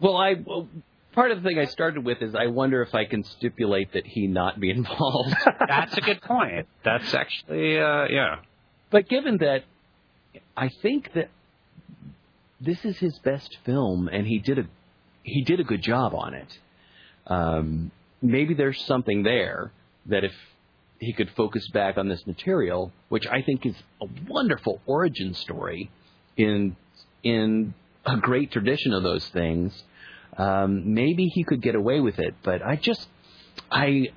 Well, 0.00 0.16
I 0.16 0.34
well, 0.42 0.68
part 1.12 1.32
of 1.32 1.42
the 1.42 1.48
thing 1.48 1.58
I 1.58 1.66
started 1.66 2.04
with 2.04 2.22
is 2.22 2.34
I 2.34 2.46
wonder 2.46 2.80
if 2.82 2.94
I 2.94 3.04
can 3.04 3.24
stipulate 3.24 3.92
that 3.92 4.06
he 4.06 4.26
not 4.26 4.58
be 4.58 4.70
involved. 4.78 5.34
That's 5.66 5.96
a 5.96 6.00
good 6.00 6.22
point. 6.22 6.66
That's 6.84 7.12
actually, 7.12 7.78
uh, 7.78 8.06
yeah. 8.08 8.36
but 8.90 9.08
given 9.08 9.38
that, 9.38 9.64
I 10.56 10.68
think 10.80 11.12
that 11.14 11.28
this 12.60 12.84
is 12.84 12.98
his 12.98 13.18
best 13.18 13.58
film, 13.64 14.08
and 14.08 14.26
he 14.26 14.38
did 14.38 14.58
a 14.58 14.68
he 15.22 15.42
did 15.42 15.60
a 15.60 15.64
good 15.64 15.82
job 15.82 16.14
on 16.14 16.34
it. 16.34 16.58
Um, 17.26 17.90
maybe 18.22 18.54
there's 18.54 18.82
something 18.84 19.22
there 19.22 19.72
that 20.06 20.24
if 20.24 20.32
he 20.98 21.12
could 21.12 21.30
focus 21.36 21.68
back 21.68 21.96
on 21.96 22.08
this 22.08 22.26
material, 22.26 22.92
which 23.08 23.26
I 23.26 23.42
think 23.42 23.66
is 23.66 23.76
a 24.02 24.06
wonderful 24.26 24.80
origin 24.86 25.34
story 25.34 25.90
in 26.36 26.76
in 27.22 27.74
a 28.06 28.16
great 28.16 28.50
tradition 28.50 28.92
of 28.92 29.02
those 29.02 29.26
things, 29.28 29.84
um, 30.36 30.94
maybe 30.94 31.26
he 31.26 31.44
could 31.44 31.60
get 31.60 31.74
away 31.74 32.00
with 32.00 32.18
it. 32.18 32.34
But 32.42 32.62
I 32.62 32.76
just 32.76 33.06
I 33.70 34.08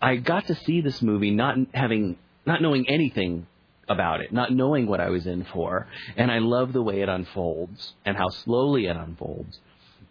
I 0.00 0.16
got 0.16 0.46
to 0.46 0.54
see 0.54 0.80
this 0.80 1.02
movie 1.02 1.30
not 1.32 1.56
having 1.74 2.16
not 2.46 2.62
knowing 2.62 2.88
anything 2.88 3.46
about 3.88 4.20
it, 4.20 4.32
not 4.32 4.52
knowing 4.52 4.86
what 4.86 5.00
I 5.00 5.08
was 5.08 5.26
in 5.26 5.44
for, 5.44 5.88
and 6.16 6.30
I 6.30 6.38
love 6.38 6.72
the 6.72 6.82
way 6.82 7.00
it 7.00 7.08
unfolds 7.08 7.94
and 8.04 8.16
how 8.16 8.28
slowly 8.28 8.86
it 8.86 8.96
unfolds, 8.96 9.58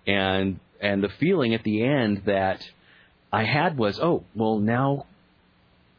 and 0.07 0.59
and 0.81 1.03
the 1.03 1.09
feeling 1.09 1.53
at 1.53 1.63
the 1.63 1.84
end 1.84 2.23
that 2.25 2.63
I 3.31 3.43
had 3.43 3.77
was, 3.77 3.99
oh, 3.99 4.23
well 4.35 4.57
now 4.59 5.05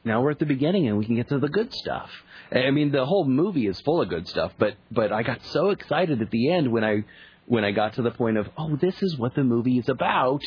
now 0.05 0.22
we're 0.22 0.30
at 0.30 0.39
the 0.39 0.47
beginning 0.47 0.89
and 0.89 0.97
we 0.98 1.05
can 1.05 1.16
get 1.16 1.28
to 1.28 1.39
the 1.39 1.48
good 1.48 1.72
stuff. 1.74 2.10
I 2.51 2.70
mean, 2.70 2.90
the 2.93 3.05
whole 3.05 3.26
movie 3.26 3.66
is 3.66 3.78
full 3.80 4.01
of 4.01 4.09
good 4.09 4.26
stuff, 4.26 4.52
but 4.59 4.74
but 4.90 5.12
I 5.12 5.22
got 5.22 5.44
so 5.47 5.70
excited 5.70 6.22
at 6.22 6.30
the 6.30 6.51
end 6.51 6.72
when 6.72 6.82
I 6.85 7.05
when 7.47 7.64
I 7.64 7.72
got 7.72 7.94
to 7.94 8.02
the 8.02 8.10
point 8.10 8.36
of, 8.39 8.48
oh, 8.56 8.76
this 8.76 9.02
is 9.02 9.16
what 9.18 9.35
the 9.35 9.44
movie 9.44 9.78
is 9.78 9.89
about, 9.89 10.43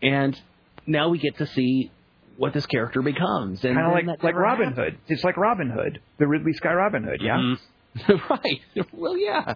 and 0.00 0.40
now 0.86 1.08
we 1.08 1.18
get 1.18 1.38
to 1.38 1.46
see 1.46 1.90
what 2.36 2.52
this 2.52 2.66
character 2.66 3.02
becomes. 3.02 3.64
And 3.64 3.76
Kind 3.76 3.86
of 3.86 3.92
like 3.92 4.22
like 4.22 4.34
Robin 4.34 4.68
happened. 4.70 4.84
Hood. 4.94 4.98
It's 5.08 5.22
like 5.22 5.36
Robin 5.36 5.70
Hood, 5.70 6.00
the 6.18 6.26
Ridley 6.26 6.52
Scott 6.54 6.74
Robin 6.76 7.04
Hood. 7.04 7.20
Yeah. 7.22 7.36
Mhm. 7.36 7.58
right. 8.30 8.60
Well, 8.92 9.16
yeah. 9.16 9.54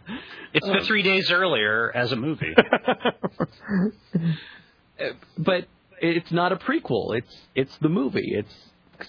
It's 0.52 0.66
the 0.66 0.82
three 0.84 1.02
days 1.02 1.30
earlier 1.30 1.90
as 1.94 2.12
a 2.12 2.16
movie. 2.16 2.54
Uh, 3.38 3.46
but 5.38 5.66
it's 6.00 6.30
not 6.30 6.52
a 6.52 6.56
prequel. 6.56 7.16
It's 7.16 7.36
it's 7.54 7.76
the 7.78 7.88
movie. 7.88 8.34
It's 8.34 8.54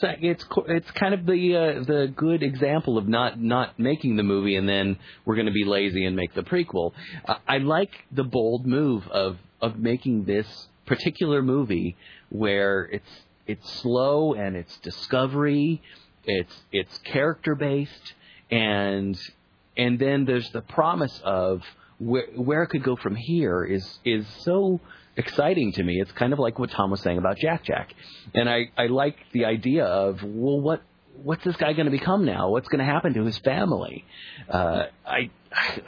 it's 0.02 0.46
it's 0.68 0.92
kind 0.92 1.14
of 1.14 1.26
the 1.26 1.56
uh, 1.56 1.84
the 1.84 2.14
good 2.16 2.44
example 2.44 2.98
of 2.98 3.08
not 3.08 3.40
not 3.40 3.78
making 3.80 4.16
the 4.16 4.24
movie 4.24 4.56
and 4.56 4.68
then 4.68 4.98
we're 5.26 5.36
going 5.36 5.48
to 5.48 5.54
be 5.54 5.66
lazy 5.66 6.06
and 6.06 6.16
make 6.16 6.34
the 6.34 6.44
prequel. 6.44 6.94
Uh, 7.26 7.36
I 7.48 7.58
like 7.58 7.92
the 8.12 8.24
bold 8.24 8.66
move 8.66 9.08
of 9.10 9.38
of 9.62 9.78
making 9.78 10.26
this 10.26 10.68
particular 10.86 11.42
movie 11.42 11.98
where 12.30 12.84
it's 12.84 13.10
it's 13.46 13.70
slow 13.82 14.34
and 14.34 14.56
it's 14.56 14.78
discovery, 14.78 15.82
it's 16.26 16.56
it's 16.72 16.98
character 17.00 17.56
based 17.56 18.14
and 18.52 19.20
and 19.76 20.00
then 20.00 20.26
there's 20.26 20.50
the 20.52 20.62
promise 20.62 21.20
of 21.24 21.62
where 22.00 22.28
where 22.36 22.64
it 22.64 22.68
could 22.68 22.84
go 22.84 22.96
from 22.96 23.16
here 23.16 23.64
is 23.64 24.00
is 24.06 24.26
so 24.40 24.80
exciting 25.16 25.72
to 25.74 25.84
me. 25.84 26.00
It's 26.00 26.12
kind 26.12 26.34
of 26.34 26.40
like 26.40 26.60
what 26.60 26.70
Tom 26.72 26.92
was 26.92 27.02
saying 27.02 27.18
about 27.18 27.38
Jack 27.38 27.64
Jack, 27.64 27.94
and 28.34 28.50
I 28.50 28.72
I 28.78 28.88
like 28.88 29.18
the 29.32 29.46
idea 29.46 29.86
of 29.86 30.22
well 30.24 30.60
what 30.60 30.82
what's 31.24 31.44
this 31.44 31.56
guy 31.58 31.74
going 31.74 31.86
to 31.86 31.92
become 31.92 32.26
now? 32.26 32.50
What's 32.50 32.68
going 32.68 32.80
to 32.80 32.86
happen 32.86 33.14
to 33.16 33.26
his 33.26 33.38
family? 33.40 34.06
Uh, 34.50 34.84
I 35.06 35.32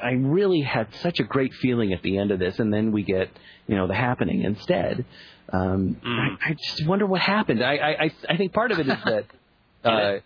I 0.01 0.11
really 0.13 0.61
had 0.61 0.87
such 1.01 1.19
a 1.19 1.23
great 1.23 1.53
feeling 1.53 1.93
at 1.93 2.01
the 2.01 2.17
end 2.17 2.31
of 2.31 2.39
this, 2.39 2.57
and 2.59 2.73
then 2.73 2.91
we 2.91 3.03
get 3.03 3.29
you 3.67 3.75
know 3.75 3.87
the 3.87 3.93
happening 3.95 4.41
instead. 4.43 5.05
Um, 5.51 5.97
Mm. 6.05 6.37
I, 6.45 6.49
I 6.49 6.53
just 6.53 6.85
wonder 6.87 7.05
what 7.07 7.21
happened. 7.21 7.63
I 7.63 7.75
I 7.77 8.03
I- 8.05 8.11
I 8.29 8.37
think 8.37 8.53
part 8.53 8.71
of 8.71 8.79
it 8.79 8.87
is 8.87 8.97
that. 9.05 9.25
Uh, 9.81 10.17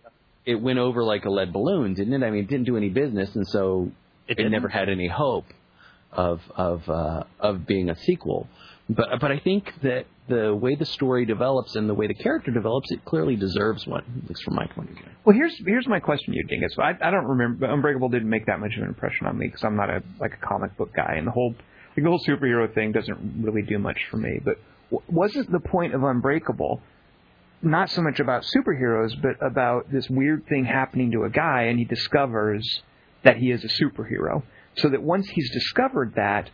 it 0.46 0.56
went 0.56 0.80
over 0.80 1.04
like 1.04 1.26
a 1.26 1.30
lead 1.30 1.54
balloon, 1.54 1.94
didn't 1.94 2.14
it? 2.22 2.26
I 2.26 2.30
mean, 2.32 2.44
it 2.44 2.50
didn't 2.50 2.66
do 2.66 2.78
any 2.78 2.90
business, 2.90 3.34
and 3.36 3.48
so 3.48 3.92
It 4.28 4.40
it, 4.40 4.50
never 4.50 4.68
had 4.68 4.90
any 4.90 5.08
hope 5.08 5.46
of 6.12 6.42
of 6.56 6.88
uh, 6.90 7.24
of 7.40 7.66
being 7.66 7.90
a 7.90 7.96
sequel. 7.96 8.48
But 8.90 9.20
but 9.22 9.32
I 9.32 9.40
think 9.40 9.74
that 9.82 10.06
the 10.28 10.54
way 10.56 10.76
the 10.76 10.86
story 10.86 11.26
develops 11.26 11.76
and 11.76 11.90
the 11.90 11.94
way 11.94 12.08
the 12.08 12.14
character 12.14 12.52
develops, 12.52 12.92
it 12.92 13.04
clearly 13.06 13.36
deserves 13.36 13.86
one, 13.88 14.04
at 14.24 14.30
least 14.30 14.44
from 14.44 14.56
my 14.56 14.66
point 14.68 14.90
of 14.90 14.96
view. 14.96 15.06
Well, 15.26 15.36
here's 15.36 15.58
here's 15.66 15.88
my 15.88 16.00
question, 16.00 16.34
to 16.34 16.38
you 16.38 16.44
Dingus. 16.46 16.76
I 16.78 16.92
I 17.02 17.12
don't 17.12 17.26
remember 17.26 17.66
Unbreakable 17.66 18.10
didn't 18.10 18.30
make 18.30 18.46
that 18.48 18.60
much 18.60 18.76
of 18.76 18.84
an 18.84 18.90
impression 18.90 19.28
on 19.28 19.38
me 19.38 19.48
because 19.48 19.64
I'm 19.64 19.76
not 19.78 19.90
a 19.90 20.04
like 20.20 20.34
a 20.34 20.46
comic 20.46 20.76
book 20.78 20.94
guy, 20.94 21.16
and 21.18 21.26
the 21.28 21.32
whole 21.32 21.56
like, 21.96 22.04
the 22.04 22.10
whole 22.10 22.24
superhero 22.28 22.74
thing 22.74 22.92
doesn't 22.92 23.42
really 23.42 23.62
do 23.62 23.80
much 23.80 23.98
for 24.12 24.18
me. 24.18 24.40
But 24.44 24.58
w- 24.92 25.04
wasn't 25.10 25.52
the 25.52 25.60
point 25.60 25.94
of 25.94 26.04
Unbreakable 26.04 26.82
not 27.64 27.90
so 27.90 28.02
much 28.02 28.20
about 28.20 28.44
superheroes, 28.44 29.20
but 29.22 29.46
about 29.46 29.92
this 29.92 30.10
weird 30.10 30.48
thing 30.48 30.66
happening 30.66 31.12
to 31.12 31.24
a 31.24 31.30
guy, 31.30 31.64
and 31.64 31.80
he 31.80 31.86
discovers 31.86 32.84
that 33.24 33.38
he 33.38 33.52
is 33.52 33.64
a 33.64 33.84
superhero. 33.84 34.44
So 34.78 34.90
that 34.90 35.02
once 35.02 35.28
he's 35.30 35.52
discovered 35.52 36.16
that, 36.16 36.50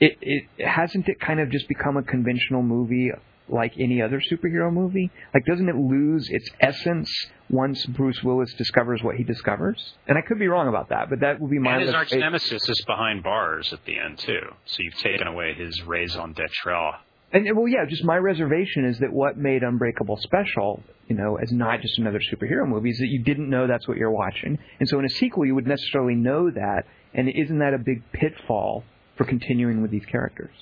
it 0.00 0.18
it 0.20 0.66
hasn't 0.66 1.08
it 1.08 1.20
kind 1.20 1.38
of 1.40 1.50
just 1.50 1.68
become 1.68 1.96
a 1.96 2.02
conventional 2.02 2.62
movie 2.62 3.12
like 3.48 3.74
any 3.78 4.02
other 4.02 4.20
superhero 4.20 4.72
movie? 4.72 5.10
Like, 5.34 5.44
doesn't 5.44 5.68
it 5.68 5.76
lose 5.76 6.28
its 6.30 6.48
essence 6.60 7.10
once 7.50 7.84
Bruce 7.86 8.22
Willis 8.22 8.52
discovers 8.54 9.02
what 9.02 9.16
he 9.16 9.24
discovers? 9.24 9.94
And 10.06 10.16
I 10.16 10.22
could 10.22 10.38
be 10.38 10.48
wrong 10.48 10.68
about 10.68 10.88
that, 10.88 11.10
but 11.10 11.20
that 11.20 11.40
would 11.40 11.50
be 11.50 11.58
my 11.58 11.76
and 11.76 11.82
his 11.82 11.94
arch 11.94 12.12
nemesis 12.12 12.68
is 12.68 12.84
behind 12.86 13.22
bars 13.22 13.72
at 13.72 13.84
the 13.84 13.98
end 13.98 14.18
too. 14.18 14.40
So 14.66 14.82
you've 14.82 14.98
taken 14.98 15.26
away 15.26 15.54
his 15.54 15.82
raison 15.82 16.32
d'etre. 16.32 17.00
And 17.32 17.46
well, 17.56 17.68
yeah, 17.68 17.86
just 17.88 18.04
my 18.04 18.16
reservation 18.16 18.84
is 18.84 18.98
that 18.98 19.12
what 19.12 19.38
made 19.38 19.62
Unbreakable 19.62 20.18
special, 20.18 20.82
you 21.08 21.16
know, 21.16 21.36
as 21.36 21.50
not 21.50 21.80
just 21.80 21.98
another 21.98 22.20
superhero 22.20 22.68
movie, 22.68 22.90
is 22.90 22.98
that 22.98 23.08
you 23.08 23.22
didn't 23.22 23.48
know 23.48 23.66
that's 23.66 23.88
what 23.88 23.96
you're 23.96 24.10
watching, 24.10 24.58
and 24.78 24.88
so 24.88 24.98
in 24.98 25.04
a 25.06 25.10
sequel 25.10 25.46
you 25.46 25.54
would 25.54 25.66
necessarily 25.66 26.14
know 26.14 26.50
that, 26.50 26.84
and 27.14 27.28
isn't 27.28 27.58
that 27.58 27.72
a 27.74 27.78
big 27.78 28.02
pitfall 28.12 28.84
for 29.16 29.24
continuing 29.24 29.80
with 29.80 29.90
these 29.90 30.04
characters? 30.04 30.54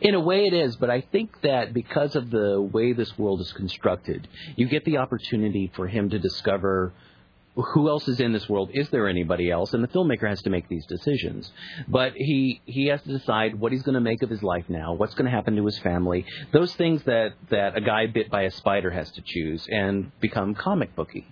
In 0.00 0.14
a 0.14 0.20
way, 0.20 0.46
it 0.46 0.52
is, 0.52 0.76
but 0.76 0.90
I 0.90 1.00
think 1.00 1.40
that 1.42 1.72
because 1.72 2.14
of 2.14 2.30
the 2.30 2.60
way 2.60 2.92
this 2.92 3.18
world 3.18 3.40
is 3.40 3.52
constructed, 3.52 4.28
you 4.54 4.68
get 4.68 4.84
the 4.84 4.98
opportunity 4.98 5.72
for 5.74 5.88
him 5.88 6.10
to 6.10 6.18
discover 6.18 6.92
who 7.54 7.88
else 7.88 8.08
is 8.08 8.18
in 8.18 8.32
this 8.32 8.48
world. 8.48 8.70
Is 8.72 8.88
there 8.88 9.08
anybody 9.08 9.50
else? 9.50 9.74
And 9.74 9.84
the 9.84 9.88
filmmaker 9.88 10.26
has 10.28 10.40
to 10.42 10.50
make 10.50 10.68
these 10.68 10.86
decisions. 10.86 11.52
But 11.86 12.14
he 12.14 12.62
he 12.64 12.86
has 12.86 13.02
to 13.02 13.08
decide 13.08 13.58
what 13.58 13.72
he's 13.72 13.82
going 13.82 13.94
to 13.94 14.00
make 14.00 14.22
of 14.22 14.30
his 14.30 14.42
life 14.42 14.64
now. 14.68 14.94
What's 14.94 15.14
going 15.14 15.26
to 15.26 15.30
happen 15.30 15.56
to 15.56 15.64
his 15.64 15.78
family? 15.80 16.24
Those 16.52 16.74
things 16.74 17.02
that 17.04 17.34
that 17.50 17.76
a 17.76 17.80
guy 17.80 18.06
bit 18.06 18.30
by 18.30 18.42
a 18.42 18.50
spider 18.50 18.90
has 18.90 19.10
to 19.12 19.22
choose 19.24 19.66
and 19.70 20.10
become 20.20 20.54
comic 20.54 20.96
booky. 20.96 21.26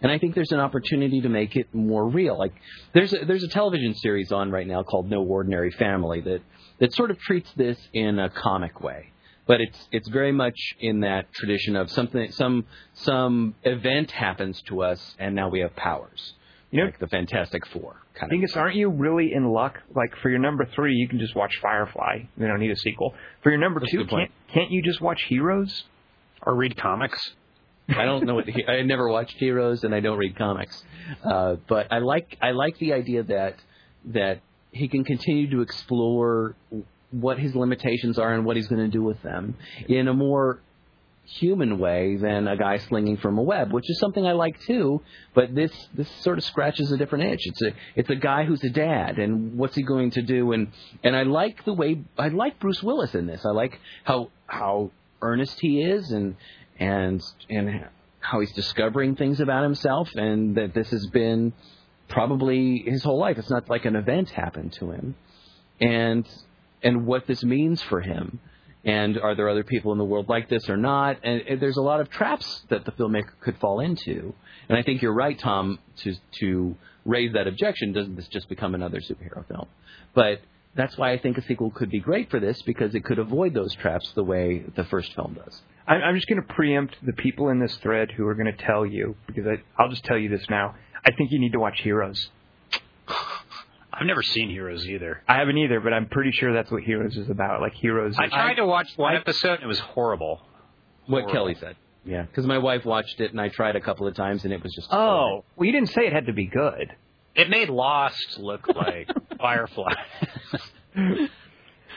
And 0.00 0.10
I 0.10 0.18
think 0.18 0.34
there's 0.34 0.52
an 0.52 0.60
opportunity 0.60 1.20
to 1.20 1.28
make 1.28 1.56
it 1.56 1.74
more 1.74 2.08
real. 2.08 2.38
Like 2.38 2.54
there's 2.94 3.12
a, 3.12 3.24
there's 3.26 3.44
a 3.44 3.48
television 3.48 3.94
series 3.94 4.32
on 4.32 4.50
right 4.50 4.66
now 4.66 4.82
called 4.82 5.10
No 5.10 5.22
Ordinary 5.22 5.72
Family 5.72 6.22
that 6.22 6.40
that 6.78 6.94
sort 6.94 7.10
of 7.10 7.18
treats 7.18 7.50
this 7.54 7.78
in 7.92 8.18
a 8.18 8.30
comic 8.30 8.80
way. 8.80 9.12
But 9.46 9.60
it's 9.60 9.88
it's 9.92 10.08
very 10.08 10.32
much 10.32 10.58
in 10.80 11.00
that 11.00 11.32
tradition 11.32 11.76
of 11.76 11.90
something 11.90 12.32
some 12.32 12.64
some 12.94 13.54
event 13.62 14.10
happens 14.10 14.60
to 14.62 14.82
us 14.82 15.14
and 15.18 15.34
now 15.34 15.48
we 15.48 15.60
have 15.60 15.74
powers. 15.76 16.34
You 16.70 16.80
know- 16.80 16.86
like 16.86 16.98
the 16.98 17.06
Fantastic 17.06 17.66
Four 17.66 17.96
kind 18.14 18.24
of. 18.24 18.30
Dingus, 18.30 18.56
aren't 18.56 18.76
you 18.76 18.90
really 18.90 19.32
in 19.32 19.44
luck? 19.44 19.80
Like 19.94 20.16
for 20.20 20.30
your 20.30 20.40
number 20.40 20.66
three, 20.74 20.94
you 20.94 21.08
can 21.08 21.18
just 21.18 21.36
watch 21.36 21.52
Firefly. 21.62 22.24
You 22.36 22.46
don't 22.46 22.60
need 22.60 22.72
a 22.72 22.76
sequel. 22.76 23.14
For 23.42 23.50
your 23.50 23.60
number 23.60 23.80
That's 23.80 23.92
two, 23.92 24.04
can't 24.06 24.30
can't 24.52 24.70
you 24.70 24.82
just 24.82 25.00
watch 25.00 25.22
Heroes? 25.28 25.84
Or 26.42 26.54
read 26.54 26.76
comics. 26.76 27.18
I 27.88 28.04
don't 28.04 28.24
know 28.24 28.34
what 28.34 28.46
I 28.68 28.82
never 28.82 29.08
watched 29.08 29.36
Heroes 29.38 29.84
and 29.84 29.94
I 29.94 30.00
don't 30.00 30.18
read 30.18 30.36
comics, 30.36 30.82
uh, 31.24 31.56
but 31.68 31.92
I 31.92 31.98
like 31.98 32.36
I 32.42 32.50
like 32.50 32.78
the 32.78 32.92
idea 32.92 33.22
that 33.24 33.56
that 34.06 34.40
he 34.72 34.88
can 34.88 35.04
continue 35.04 35.48
to 35.50 35.60
explore 35.62 36.56
what 37.10 37.38
his 37.38 37.54
limitations 37.54 38.18
are 38.18 38.34
and 38.34 38.44
what 38.44 38.56
he's 38.56 38.68
going 38.68 38.82
to 38.82 38.88
do 38.88 39.02
with 39.02 39.22
them 39.22 39.56
in 39.88 40.08
a 40.08 40.14
more 40.14 40.60
human 41.26 41.78
way 41.78 42.16
than 42.16 42.46
a 42.46 42.56
guy 42.56 42.78
slinging 42.78 43.16
from 43.16 43.36
a 43.38 43.42
web, 43.42 43.72
which 43.72 43.88
is 43.90 43.98
something 43.98 44.24
I 44.24 44.32
like 44.32 44.60
too. 44.60 45.02
But 45.34 45.54
this 45.54 45.72
this 45.94 46.08
sort 46.22 46.38
of 46.38 46.44
scratches 46.44 46.92
a 46.92 46.96
different 46.96 47.24
itch. 47.24 47.40
It's 47.44 47.62
a 47.62 47.72
it's 47.94 48.10
a 48.10 48.16
guy 48.16 48.44
who's 48.44 48.62
a 48.64 48.70
dad, 48.70 49.18
and 49.18 49.58
what's 49.58 49.74
he 49.74 49.82
going 49.82 50.10
to 50.12 50.22
do? 50.22 50.52
And 50.52 50.68
and 51.02 51.16
I 51.16 51.24
like 51.24 51.64
the 51.64 51.72
way 51.72 52.02
I 52.18 52.28
like 52.28 52.60
Bruce 52.60 52.82
Willis 52.82 53.14
in 53.14 53.26
this. 53.26 53.44
I 53.44 53.50
like 53.50 53.78
how 54.04 54.30
how 54.46 54.90
earnest 55.20 55.58
he 55.60 55.82
is, 55.82 56.10
and 56.10 56.36
and 56.78 57.22
and 57.50 57.86
how 58.20 58.40
he's 58.40 58.52
discovering 58.52 59.16
things 59.16 59.40
about 59.40 59.62
himself, 59.62 60.10
and 60.14 60.56
that 60.56 60.74
this 60.74 60.90
has 60.90 61.06
been 61.08 61.52
probably 62.08 62.84
his 62.86 63.02
whole 63.02 63.18
life. 63.18 63.38
It's 63.38 63.50
not 63.50 63.68
like 63.68 63.84
an 63.84 63.96
event 63.96 64.30
happened 64.30 64.72
to 64.74 64.92
him, 64.92 65.16
and 65.80 66.26
and 66.82 67.06
what 67.06 67.26
this 67.26 67.42
means 67.42 67.82
for 67.82 68.00
him. 68.00 68.40
And 68.84 69.18
are 69.18 69.34
there 69.34 69.48
other 69.48 69.64
people 69.64 69.90
in 69.90 69.98
the 69.98 70.04
world 70.04 70.28
like 70.28 70.48
this 70.48 70.68
or 70.70 70.76
not? 70.76 71.18
And, 71.24 71.60
there's 71.60 71.76
a 71.76 71.82
lot 71.82 72.00
of 72.00 72.08
traps 72.08 72.62
that 72.68 72.84
the 72.84 72.92
filmmaker 72.92 73.32
could 73.40 73.58
fall 73.58 73.80
into. 73.80 74.32
And 74.68 74.78
I 74.78 74.82
think 74.82 75.02
you're 75.02 75.12
right, 75.12 75.38
Tom, 75.38 75.80
to 75.98 76.14
to 76.38 76.76
raise 77.04 77.32
that 77.32 77.48
objection. 77.48 77.92
Doesn't 77.92 78.14
this 78.14 78.28
just 78.28 78.48
become 78.48 78.74
another 78.74 79.00
superhero 79.00 79.46
film? 79.48 79.66
But 80.14 80.40
that's 80.76 80.96
why 80.96 81.12
I 81.12 81.18
think 81.18 81.38
a 81.38 81.42
sequel 81.42 81.70
could 81.70 81.90
be 81.90 82.00
great 82.00 82.30
for 82.30 82.38
this 82.38 82.62
because 82.62 82.94
it 82.94 83.04
could 83.04 83.18
avoid 83.18 83.54
those 83.54 83.74
traps 83.74 84.12
the 84.12 84.22
way 84.22 84.64
the 84.76 84.84
first 84.84 85.14
film 85.14 85.34
does. 85.34 85.62
I'm, 85.88 86.02
I'm 86.02 86.14
just 86.14 86.28
going 86.28 86.40
to 86.40 86.54
preempt 86.54 86.96
the 87.04 87.12
people 87.12 87.48
in 87.48 87.58
this 87.58 87.74
thread 87.76 88.12
who 88.12 88.26
are 88.26 88.34
going 88.34 88.52
to 88.54 88.64
tell 88.64 88.84
you 88.84 89.16
because 89.26 89.46
I, 89.46 89.82
I'll 89.82 89.88
just 89.88 90.04
tell 90.04 90.18
you 90.18 90.28
this 90.28 90.44
now. 90.50 90.74
I 91.04 91.12
think 91.12 91.30
you 91.32 91.40
need 91.40 91.52
to 91.52 91.60
watch 91.60 91.80
Heroes. 91.80 92.30
I've 93.98 94.06
never 94.06 94.22
seen 94.22 94.50
Heroes 94.50 94.86
either. 94.86 95.22
I 95.26 95.38
haven't 95.38 95.56
either, 95.58 95.80
but 95.80 95.92
I'm 95.92 96.06
pretty 96.06 96.30
sure 96.32 96.52
that's 96.52 96.70
what 96.70 96.82
Heroes 96.82 97.16
is 97.16 97.30
about. 97.30 97.60
Like 97.62 97.72
Heroes. 97.74 98.14
I 98.18 98.24
is- 98.26 98.30
tried 98.30 98.54
to 98.54 98.66
watch 98.66 98.88
one 98.96 99.14
I- 99.14 99.18
episode 99.18 99.54
and 99.54 99.62
it 99.62 99.66
was 99.66 99.78
horrible. 99.80 100.42
What 101.06 101.20
Horrible. 101.22 101.32
Kelly 101.32 101.54
said. 101.54 101.76
Yeah, 102.04 102.22
because 102.22 102.46
my 102.46 102.58
wife 102.58 102.84
watched 102.84 103.20
it 103.20 103.30
and 103.32 103.40
I 103.40 103.48
tried 103.48 103.74
a 103.76 103.80
couple 103.80 104.06
of 104.06 104.14
times 104.14 104.44
and 104.44 104.52
it 104.52 104.62
was 104.62 104.72
just 104.74 104.88
Oh, 104.92 105.44
well, 105.56 105.66
you 105.66 105.72
didn't 105.72 105.88
say 105.90 106.06
it 106.06 106.12
had 106.12 106.26
to 106.26 106.32
be 106.32 106.46
good. 106.46 106.92
It 107.34 107.48
made 107.50 107.68
Lost 107.68 108.38
look 108.38 108.68
like 108.74 109.08
Firefly. 109.40 109.94
Wait, 110.96 111.30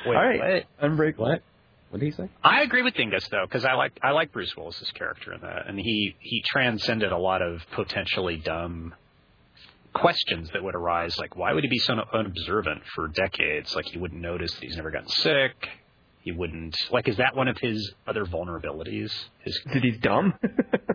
All 0.06 0.14
right, 0.14 0.40
what? 0.40 0.66
Unbreakable. 0.90 1.26
What? 1.28 1.44
What 1.90 2.00
did 2.00 2.06
he 2.06 2.12
say? 2.12 2.30
I 2.44 2.62
agree 2.62 2.84
with 2.84 2.94
Dingus 2.94 3.28
though, 3.30 3.46
because 3.46 3.66
I 3.66 3.74
like 3.74 4.00
I 4.04 4.12
like 4.12 4.32
Bruce 4.32 4.56
Willis's 4.56 4.92
character 4.92 5.34
in 5.34 5.42
that, 5.42 5.68
and 5.68 5.80
he 5.80 6.16
he 6.20 6.44
transcended 6.46 7.12
a 7.12 7.18
lot 7.18 7.42
of 7.42 7.62
potentially 7.72 8.38
dumb 8.38 8.94
questions 9.94 10.50
that 10.54 10.64
would 10.64 10.76
arise, 10.76 11.18
like 11.18 11.36
why 11.36 11.54
would 11.54 11.64
he 11.64 11.70
be 11.70 11.80
so 11.80 11.94
unobservant 12.14 12.82
for 12.96 13.08
decades? 13.08 13.76
Like 13.76 13.86
he 13.86 13.98
wouldn't 13.98 14.22
notice 14.22 14.54
that 14.54 14.64
he's 14.64 14.76
never 14.76 14.92
gotten 14.92 15.10
sick. 15.10 15.54
He 16.22 16.32
wouldn't 16.32 16.76
like. 16.92 17.08
Is 17.08 17.18
that 17.18 17.36
one 17.36 17.48
of 17.48 17.58
his 17.58 17.94
other 18.06 18.26
vulnerabilities? 18.26 19.12
His 19.40 19.60
That 19.74 19.84
he's 19.84 19.98
dumb. 20.00 20.34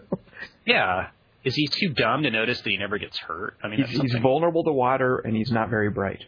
yeah. 0.67 1.09
Is 1.45 1.55
he 1.55 1.67
too 1.67 1.91
dumb 1.95 2.23
to 2.23 2.31
notice 2.31 2.61
that 2.61 2.71
he 2.71 2.77
never 2.79 2.99
gets 2.99 3.19
hurt? 3.19 3.57
I 3.63 3.69
mean, 3.69 3.85
he's, 3.85 4.01
he's 4.01 4.15
vulnerable 4.23 4.65
to 4.65 4.73
water 4.73 5.19
and 5.19 5.37
he's 5.37 5.51
not 5.51 5.69
very 5.69 5.91
bright. 5.91 6.23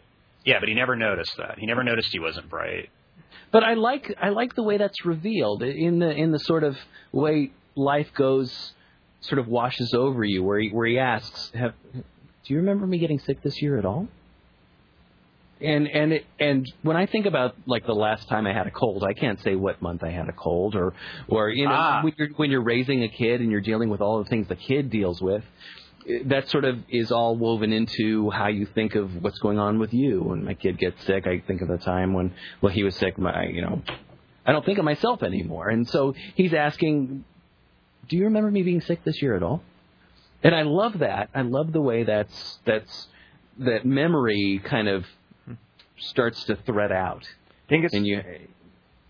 yeah, 0.45 0.59
but 0.59 0.69
he 0.69 0.75
never 0.75 0.95
noticed 0.95 1.35
that. 1.37 1.57
He 1.57 1.65
never 1.65 1.83
noticed 1.83 2.09
he 2.11 2.19
wasn't 2.19 2.49
bright. 2.49 2.89
But 3.51 3.63
I 3.63 3.75
like 3.75 4.13
I 4.21 4.29
like 4.29 4.55
the 4.55 4.63
way 4.63 4.77
that's 4.77 5.05
revealed 5.05 5.63
in 5.63 5.99
the 5.99 6.09
in 6.09 6.31
the 6.31 6.39
sort 6.39 6.63
of 6.63 6.77
way 7.11 7.51
life 7.75 8.13
goes, 8.13 8.73
sort 9.21 9.39
of 9.39 9.47
washes 9.47 9.93
over 9.93 10.23
you, 10.23 10.43
where 10.43 10.59
he 10.59 10.69
where 10.69 10.87
he 10.87 10.99
asks, 10.99 11.51
"Have 11.55 11.73
do 12.47 12.53
you 12.53 12.59
remember 12.59 12.87
me 12.87 12.97
getting 12.97 13.19
sick 13.19 13.41
this 13.43 13.61
year 13.61 13.77
at 13.77 13.85
all?" 13.85 14.07
And 15.59 15.87
and 15.87 16.13
it, 16.13 16.25
and 16.39 16.71
when 16.83 16.95
I 16.95 17.07
think 17.07 17.25
about 17.25 17.55
like 17.65 17.85
the 17.85 17.95
last 17.95 18.27
time 18.29 18.45
I 18.45 18.53
had 18.53 18.67
a 18.67 18.71
cold, 18.71 19.03
I 19.03 19.13
can't 19.13 19.41
say 19.41 19.55
what 19.55 19.81
month 19.81 20.03
I 20.03 20.11
had 20.11 20.29
a 20.29 20.31
cold, 20.31 20.75
or 20.75 20.93
or 21.27 21.49
you 21.49 21.65
know 21.65 21.73
Ah. 21.73 22.01
when 22.03 22.13
you're 22.17 22.29
when 22.35 22.51
you're 22.51 22.63
raising 22.63 23.03
a 23.03 23.07
kid 23.09 23.41
and 23.41 23.51
you're 23.51 23.61
dealing 23.61 23.89
with 23.89 23.99
all 23.99 24.19
the 24.23 24.29
things 24.29 24.47
the 24.47 24.55
kid 24.55 24.89
deals 24.89 25.21
with. 25.21 25.43
That 26.25 26.47
sort 26.47 26.63
of 26.63 26.77
is 26.87 27.11
all 27.11 27.35
woven 27.35 27.73
into 27.73 28.29
how 28.29 28.47
you 28.47 28.65
think 28.65 28.95
of 28.95 29.21
what's 29.21 29.39
going 29.39 29.59
on 29.59 29.77
with 29.77 29.93
you. 29.93 30.21
When 30.21 30.45
my 30.45 30.53
kid 30.53 30.77
gets 30.77 31.03
sick, 31.05 31.27
I 31.27 31.39
think 31.39 31.61
of 31.61 31.67
the 31.67 31.79
time 31.79 32.13
when 32.13 32.33
well 32.61 32.71
he 32.71 32.83
was 32.83 32.95
sick. 32.95 33.17
My 33.17 33.45
you 33.47 33.61
know, 33.61 33.81
I 34.45 34.51
don't 34.53 34.63
think 34.63 34.77
of 34.77 34.85
myself 34.85 35.23
anymore. 35.23 35.69
And 35.69 35.89
so 35.89 36.13
he's 36.35 36.53
asking, 36.53 37.25
"Do 38.07 38.15
you 38.15 38.25
remember 38.25 38.51
me 38.51 38.61
being 38.61 38.81
sick 38.81 39.03
this 39.03 39.21
year 39.23 39.35
at 39.35 39.43
all?" 39.43 39.63
And 40.43 40.53
I 40.55 40.61
love 40.63 40.99
that. 40.99 41.29
I 41.33 41.41
love 41.41 41.71
the 41.73 41.81
way 41.81 42.03
that's 42.03 42.59
that's 42.65 43.07
that 43.59 43.85
memory 43.85 44.61
kind 44.63 44.87
of 44.87 45.05
starts 45.97 46.43
to 46.45 46.55
thread 46.55 46.91
out. 46.91 47.23
Dingus, 47.69 47.91
And 47.93 48.05
you, 48.05 48.21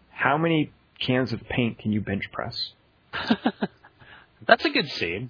how 0.09 0.37
many 0.37 0.71
cans 0.99 1.33
of 1.33 1.41
paint 1.49 1.79
can 1.79 1.91
you 1.91 2.01
bench 2.01 2.23
press? 2.31 2.71
That's 4.47 4.63
a 4.65 4.69
good 4.69 4.87
scene. 4.91 5.29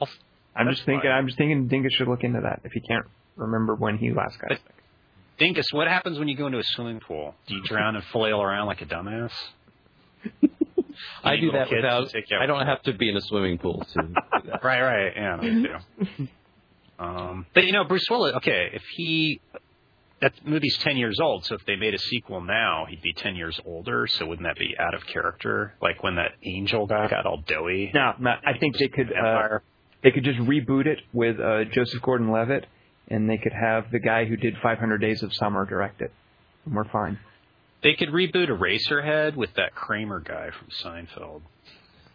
I'll, 0.00 0.08
I'm 0.56 0.68
just 0.70 0.84
thinking. 0.84 1.08
fine. 1.10 1.18
I'm 1.18 1.26
just 1.26 1.36
thinking. 1.38 1.68
Dingus 1.68 1.92
should 1.94 2.08
look 2.08 2.24
into 2.24 2.40
that 2.40 2.60
if 2.64 2.72
he 2.72 2.80
can't 2.80 3.06
remember 3.36 3.74
when 3.74 3.98
he 3.98 4.12
last 4.12 4.38
got 4.40 4.48
But- 4.48 4.58
sick. 4.58 4.74
Dingus, 5.38 5.66
what 5.72 5.88
happens 5.88 6.18
when 6.18 6.28
you 6.28 6.36
go 6.36 6.46
into 6.46 6.58
a 6.58 6.62
swimming 6.64 7.00
pool? 7.00 7.34
Do 7.46 7.54
you 7.54 7.62
drown 7.62 7.96
and 7.96 8.04
flail 8.06 8.42
around 8.42 8.66
like 8.66 8.82
a 8.82 8.86
dumbass? 8.86 9.30
I 11.24 11.36
do 11.36 11.52
that 11.52 11.70
without. 11.70 12.08
take 12.10 12.30
you 12.30 12.36
out. 12.36 12.42
I 12.42 12.46
don't 12.46 12.66
have 12.66 12.82
to 12.82 12.92
be 12.92 13.08
in 13.08 13.16
a 13.16 13.20
swimming 13.20 13.58
pool 13.58 13.84
to 13.94 14.02
do 14.02 14.14
that. 14.46 14.64
Right, 14.64 14.80
right. 14.80 15.12
Yeah, 15.16 15.36
me 15.36 15.66
too. 15.66 16.28
um, 16.98 17.46
but 17.54 17.64
you 17.64 17.72
know, 17.72 17.84
Bruce 17.84 18.06
Willis. 18.10 18.34
Okay, 18.36 18.70
if 18.72 18.82
he 18.96 19.40
that 20.20 20.32
movie's 20.44 20.76
ten 20.78 20.96
years 20.96 21.18
old, 21.20 21.44
so 21.46 21.54
if 21.54 21.64
they 21.66 21.76
made 21.76 21.94
a 21.94 21.98
sequel 21.98 22.40
now, 22.40 22.86
he'd 22.88 23.02
be 23.02 23.12
ten 23.12 23.36
years 23.36 23.58
older. 23.64 24.06
So 24.06 24.26
wouldn't 24.26 24.46
that 24.46 24.58
be 24.58 24.74
out 24.78 24.94
of 24.94 25.06
character? 25.06 25.74
Like 25.80 26.02
when 26.02 26.16
that 26.16 26.32
angel 26.44 26.86
guy 26.86 27.08
got 27.08 27.26
all 27.26 27.42
doughy. 27.46 27.90
No, 27.94 28.12
no, 28.18 28.30
I 28.44 28.58
think 28.58 28.78
they 28.78 28.88
could. 28.88 29.12
Uh, 29.12 29.58
they 30.02 30.10
could 30.10 30.24
just 30.24 30.38
reboot 30.38 30.86
it 30.86 30.98
with 31.12 31.38
uh, 31.38 31.64
Joseph 31.72 32.00
Gordon-Levitt, 32.00 32.66
and 33.08 33.28
they 33.28 33.36
could 33.36 33.52
have 33.52 33.90
the 33.90 33.98
guy 33.98 34.24
who 34.24 34.36
did 34.36 34.54
500 34.62 34.98
Days 34.98 35.22
of 35.22 35.34
Summer 35.34 35.66
direct 35.66 36.00
it, 36.00 36.10
and 36.64 36.74
we're 36.74 36.88
fine. 36.88 37.18
They 37.82 37.94
could 37.94 38.10
reboot 38.10 38.48
Eraserhead 38.48 39.36
with 39.36 39.54
that 39.54 39.74
Kramer 39.74 40.20
guy 40.20 40.50
from 40.50 40.68
Seinfeld. 40.82 41.42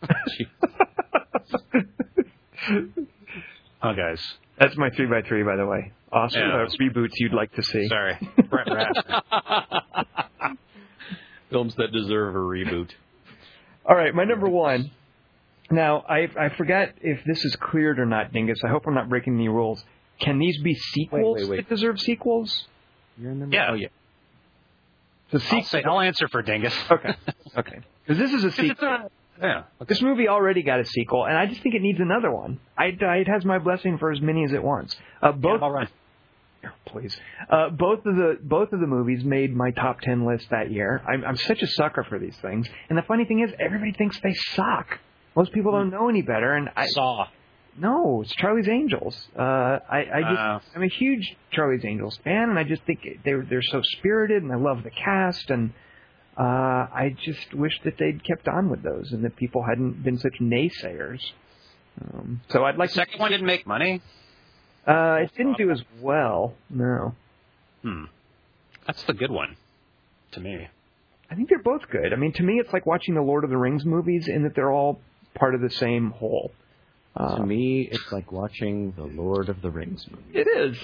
Oh, 3.84 3.94
guys. 3.94 4.20
That's 4.60 4.76
my 4.78 4.90
three 4.90 5.06
by 5.06 5.22
three, 5.28 5.44
by 5.44 5.58
the 5.58 5.66
way. 5.66 5.92
Awesome 6.12 6.42
Yeah. 6.42 6.64
uh, 6.64 6.68
reboots 6.82 7.12
you'd 7.18 7.34
like 7.34 7.54
to 7.54 7.64
see. 7.64 7.88
Sorry, 7.88 8.18
Brett 8.50 8.68
Ratner. 8.68 10.58
Films 11.52 11.76
that 11.76 11.92
deserve 11.92 12.36
a 12.36 12.40
reboot. 12.40 12.90
All 13.86 13.96
right, 13.96 14.14
my 14.16 14.24
number 14.24 14.48
one. 14.50 14.90
Now, 15.70 16.04
I 16.08 16.30
I 16.40 16.50
forgot 16.58 16.90
if 17.02 17.24
this 17.26 17.44
is 17.46 17.56
cleared 17.58 18.00
or 18.00 18.06
not, 18.06 18.32
Dingus. 18.34 18.60
I 18.66 18.70
hope 18.70 18.88
I'm 18.88 18.94
not 18.96 19.10
breaking 19.10 19.36
any 19.36 19.50
rules. 19.50 19.84
Can 20.20 20.40
these 20.40 20.58
be 20.64 20.74
sequels 20.74 21.42
wait, 21.42 21.50
wait. 21.50 21.56
that 21.58 21.70
deserve 21.70 22.00
sequels? 22.00 22.66
You're 23.20 23.32
in 23.32 23.40
the 23.40 23.48
Yeah. 23.52 23.68
Oh 23.72 23.76
yeah. 23.76 23.88
The 25.32 25.38
I'll, 25.38 25.40
sequel. 25.42 25.64
say, 25.64 25.84
I'll 25.84 26.02
answer 26.02 26.28
for 26.28 26.42
Dingus. 26.42 26.74
Okay. 26.92 27.16
Okay. 27.58 27.80
Because 28.06 28.18
this 28.20 28.34
is 28.34 28.44
a 28.44 28.52
sequel. 28.52 28.86
a- 28.86 29.10
yeah. 29.42 29.64
This 29.88 30.02
movie 30.02 30.28
already 30.28 30.62
got 30.62 30.82
a 30.82 30.86
sequel, 30.86 31.26
and 31.26 31.38
I 31.38 31.46
just 31.46 31.62
think 31.62 31.74
it 31.74 31.82
needs 31.82 32.00
another 32.02 32.30
one. 32.32 32.60
I, 32.78 32.88
I, 33.02 33.16
it 33.18 33.28
has 33.30 33.46
my 33.46 33.60
blessing 33.60 33.98
for 33.98 34.12
as 34.12 34.20
many 34.22 34.44
as 34.44 34.52
it 34.52 34.62
wants. 34.62 34.96
Uh, 35.22 35.32
both, 35.32 35.62
all 35.62 35.72
right. 35.72 35.88
Please. 36.86 37.16
Uh, 37.50 37.70
both 37.70 38.00
of 38.06 38.16
the 38.16 38.38
both 38.42 38.74
of 38.74 38.80
the 38.80 38.88
movies 38.88 39.24
made 39.24 39.56
my 39.56 39.72
top 39.72 40.02
ten 40.02 40.26
list 40.26 40.50
that 40.52 40.70
year. 40.72 41.02
I'm, 41.08 41.24
I'm 41.24 41.38
such 41.38 41.62
a 41.62 41.68
sucker 41.68 42.04
for 42.04 42.18
these 42.20 42.36
things, 42.42 42.68
and 42.90 42.98
the 42.98 43.04
funny 43.04 43.24
thing 43.26 43.40
is, 43.40 43.54
everybody 43.60 43.92
thinks 43.94 44.20
they 44.22 44.34
suck. 44.54 45.00
Most 45.36 45.52
people 45.54 45.72
don't 45.74 45.92
know 45.92 46.10
any 46.10 46.22
better, 46.24 46.54
and 46.54 46.70
I 46.76 46.88
Saw. 46.88 47.28
No, 47.78 48.22
it's 48.22 48.34
Charlie's 48.36 48.68
Angels. 48.68 49.28
Uh, 49.38 49.42
I, 49.90 50.06
I 50.14 50.22
just 50.22 50.40
Uh. 50.40 50.60
I'm 50.76 50.84
a 50.84 50.88
huge 50.88 51.36
Charlie's 51.52 51.84
Angels 51.86 52.18
fan, 52.24 52.50
and 52.50 52.60
I 52.60 52.64
just 52.64 52.84
think 52.84 53.00
they're 53.24 53.44
they're 53.44 53.62
so 53.62 53.82
spirited, 53.84 54.44
and 54.44 54.52
I 54.52 54.56
love 54.56 54.84
the 54.84 54.92
cast, 54.92 55.50
and 55.50 55.72
uh, 56.38 56.42
I 56.44 57.16
just 57.24 57.54
wish 57.54 57.80
that 57.84 57.98
they'd 57.98 58.24
kept 58.24 58.48
on 58.48 58.70
with 58.70 58.84
those, 58.84 59.12
and 59.12 59.24
that 59.26 59.36
people 59.36 59.64
hadn't 59.68 60.04
been 60.04 60.18
such 60.20 60.36
naysayers. 60.42 61.20
Um, 62.02 62.42
so 62.50 62.66
I'd 62.66 62.78
like 62.78 62.90
The 62.90 62.96
second 62.96 63.20
one 63.20 63.32
didn't 63.32 63.46
make 63.48 63.66
money. 63.66 64.02
Uh, 64.88 65.20
it 65.22 65.32
didn't 65.36 65.58
do 65.58 65.72
as 65.72 65.82
well. 66.02 66.54
No, 66.70 67.16
Hmm. 67.82 68.06
That's 68.88 69.04
the 69.04 69.14
good 69.14 69.32
one, 69.32 69.56
to 70.32 70.40
me. 70.40 70.68
I 71.32 71.36
think 71.36 71.50
they're 71.50 71.62
both 71.64 71.90
good. 71.90 72.14
I 72.14 72.16
mean, 72.18 72.34
to 72.34 72.44
me, 72.44 72.60
it's 72.60 72.72
like 72.72 72.86
watching 72.86 73.16
the 73.16 73.22
Lord 73.22 73.44
of 73.44 73.50
the 73.50 73.58
Rings 73.58 73.84
movies 73.86 74.28
in 74.28 74.44
that 74.44 74.54
they're 74.56 74.72
all 74.72 75.00
part 75.34 75.56
of 75.56 75.62
the 75.62 75.70
same 75.72 76.12
whole. 76.12 76.52
Uh, 77.18 77.38
To 77.38 77.46
me, 77.46 77.88
it's 77.90 78.12
like 78.12 78.32
watching 78.32 78.92
the 78.98 79.04
Lord 79.04 79.48
of 79.48 79.62
the 79.62 79.70
Rings 79.70 80.06
movie. 80.12 80.24
It 80.38 80.48
is. 80.48 80.78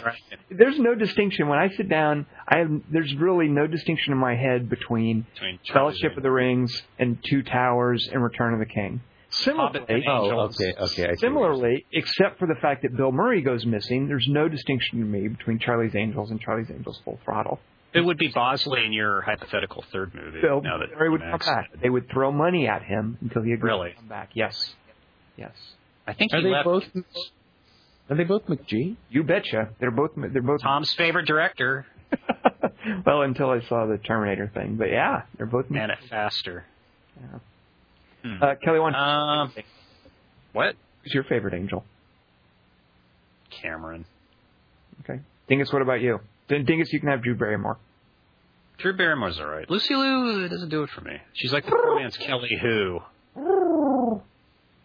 There's 0.49 0.80
no 0.80 0.95
distinction 0.95 1.49
when 1.49 1.60
I 1.60 1.70
sit 1.76 1.90
down. 1.90 2.26
I 2.48 2.60
have 2.60 2.72
there's 2.90 3.14
really 3.16 3.49
no 3.49 3.68
distinction 3.68 4.14
in 4.14 4.20
my 4.20 4.36
head 4.36 4.70
between 4.70 5.26
Between 5.34 5.60
Fellowship 5.74 6.16
of 6.16 6.24
the 6.24 6.32
Rings 6.32 6.82
and 6.98 7.18
Two 7.30 7.44
Towers 7.44 8.08
and 8.12 8.24
Return 8.24 8.53
of 8.53 8.60
the 8.60 8.66
King. 8.66 9.02
Similarly, 9.30 9.80
and 9.90 10.03
Oh, 10.08 10.40
okay, 10.49 10.74
okay. 10.74 10.84
I 10.84 10.86
see 10.86 10.98
what 11.02 11.08
you're 11.08 11.16
similarly, 11.18 11.86
except 11.91 12.38
for 12.40 12.48
the 12.48 12.56
fact 12.62 12.82
that 12.84 12.95
Bill 12.95 13.12
Murray 13.12 13.41
goes 13.41 13.66
missing, 13.66 14.08
there's 14.08 14.28
no 14.30 14.48
distinction 14.49 14.99
to 14.99 15.06
me 15.06 15.28
between 15.30 15.60
Charlie's 15.60 15.95
Angels 15.95 16.32
and 16.32 16.40
Charlie's 16.40 16.70
Angels 16.70 17.02
Full 17.06 17.18
Throttle. 17.26 17.60
It 17.94 18.02
would 18.02 18.18
be 18.18 18.30
Bosley 18.30 18.86
in 18.86 18.94
your 18.94 19.20
hypothetical 19.22 19.84
third 19.91 20.14
movie. 20.16 20.40
Bill 20.41 20.62
Murray 20.62 21.10
would 21.10 21.22
come 21.22 21.40
back. 21.40 21.70
They 21.82 21.90
would 21.90 22.10
throw 22.10 22.32
money 22.32 22.68
at 22.68 22.84
him 22.84 23.18
until 23.22 23.41
he 23.41 23.52
agreed 23.52 23.70
Really? 23.72 23.90
to 23.91 23.95
come 23.98 24.08
back. 24.08 24.30
Yes, 24.34 24.76
yes. 25.38 25.52
I 26.07 26.14
think 26.14 26.34
Are 26.34 26.38
he 26.40 26.44
they 26.45 26.49
left 26.52 26.65
both? 26.65 26.84
Are 28.10 28.15
they 28.15 28.23
both 28.23 28.45
McG? 28.48 28.98
You 29.10 29.23
betcha. 29.23 29.69
They're 29.80 29.91
both. 29.91 30.11
They're 30.15 30.41
both. 30.41 30.61
Tom's 30.61 30.94
favorite 30.94 31.26
director. 31.26 31.86
well, 33.06 33.22
until 33.22 33.49
I 33.49 33.61
saw 33.61 33.86
the 33.86 33.98
Terminator 33.98 34.52
thing, 34.53 34.76
but 34.76 34.90
yeah, 34.90 35.23
they're 35.38 35.45
both. 35.45 35.69
Man 35.69 35.91
it 35.91 35.99
faster. 36.10 36.65
Uh, 38.23 38.56
Kelly, 38.64 38.80
one. 38.80 38.95
Um, 38.95 39.53
What? 40.53 40.76
Who's 41.03 41.14
your 41.14 41.23
favorite 41.23 41.53
angel? 41.53 41.84
Cameron. 43.49 44.06
Okay. 45.02 45.19
Dingus, 45.48 45.72
what 45.73 45.82
about 45.82 46.02
you? 46.02 46.19
Then 46.48 46.65
Dingus, 46.65 46.91
you 46.94 46.99
can 46.99 47.10
have 47.10 47.23
Drew 47.23 47.36
Barrymore. 47.36 47.78
Drew 48.78 48.95
Barrymore's 48.95 49.40
all 49.40 49.48
right. 49.48 49.69
Lucy 49.69 49.95
Liu 49.95 50.48
doesn't 50.49 50.69
do 50.69 50.84
it 50.84 50.90
for 50.90 51.02
me. 51.02 51.18
She's 51.34 51.53
like 51.53 51.65
the 51.65 51.72
poor 51.72 51.99
man's 51.99 52.18
Kelly 52.18 52.57
Hu. 52.61 52.99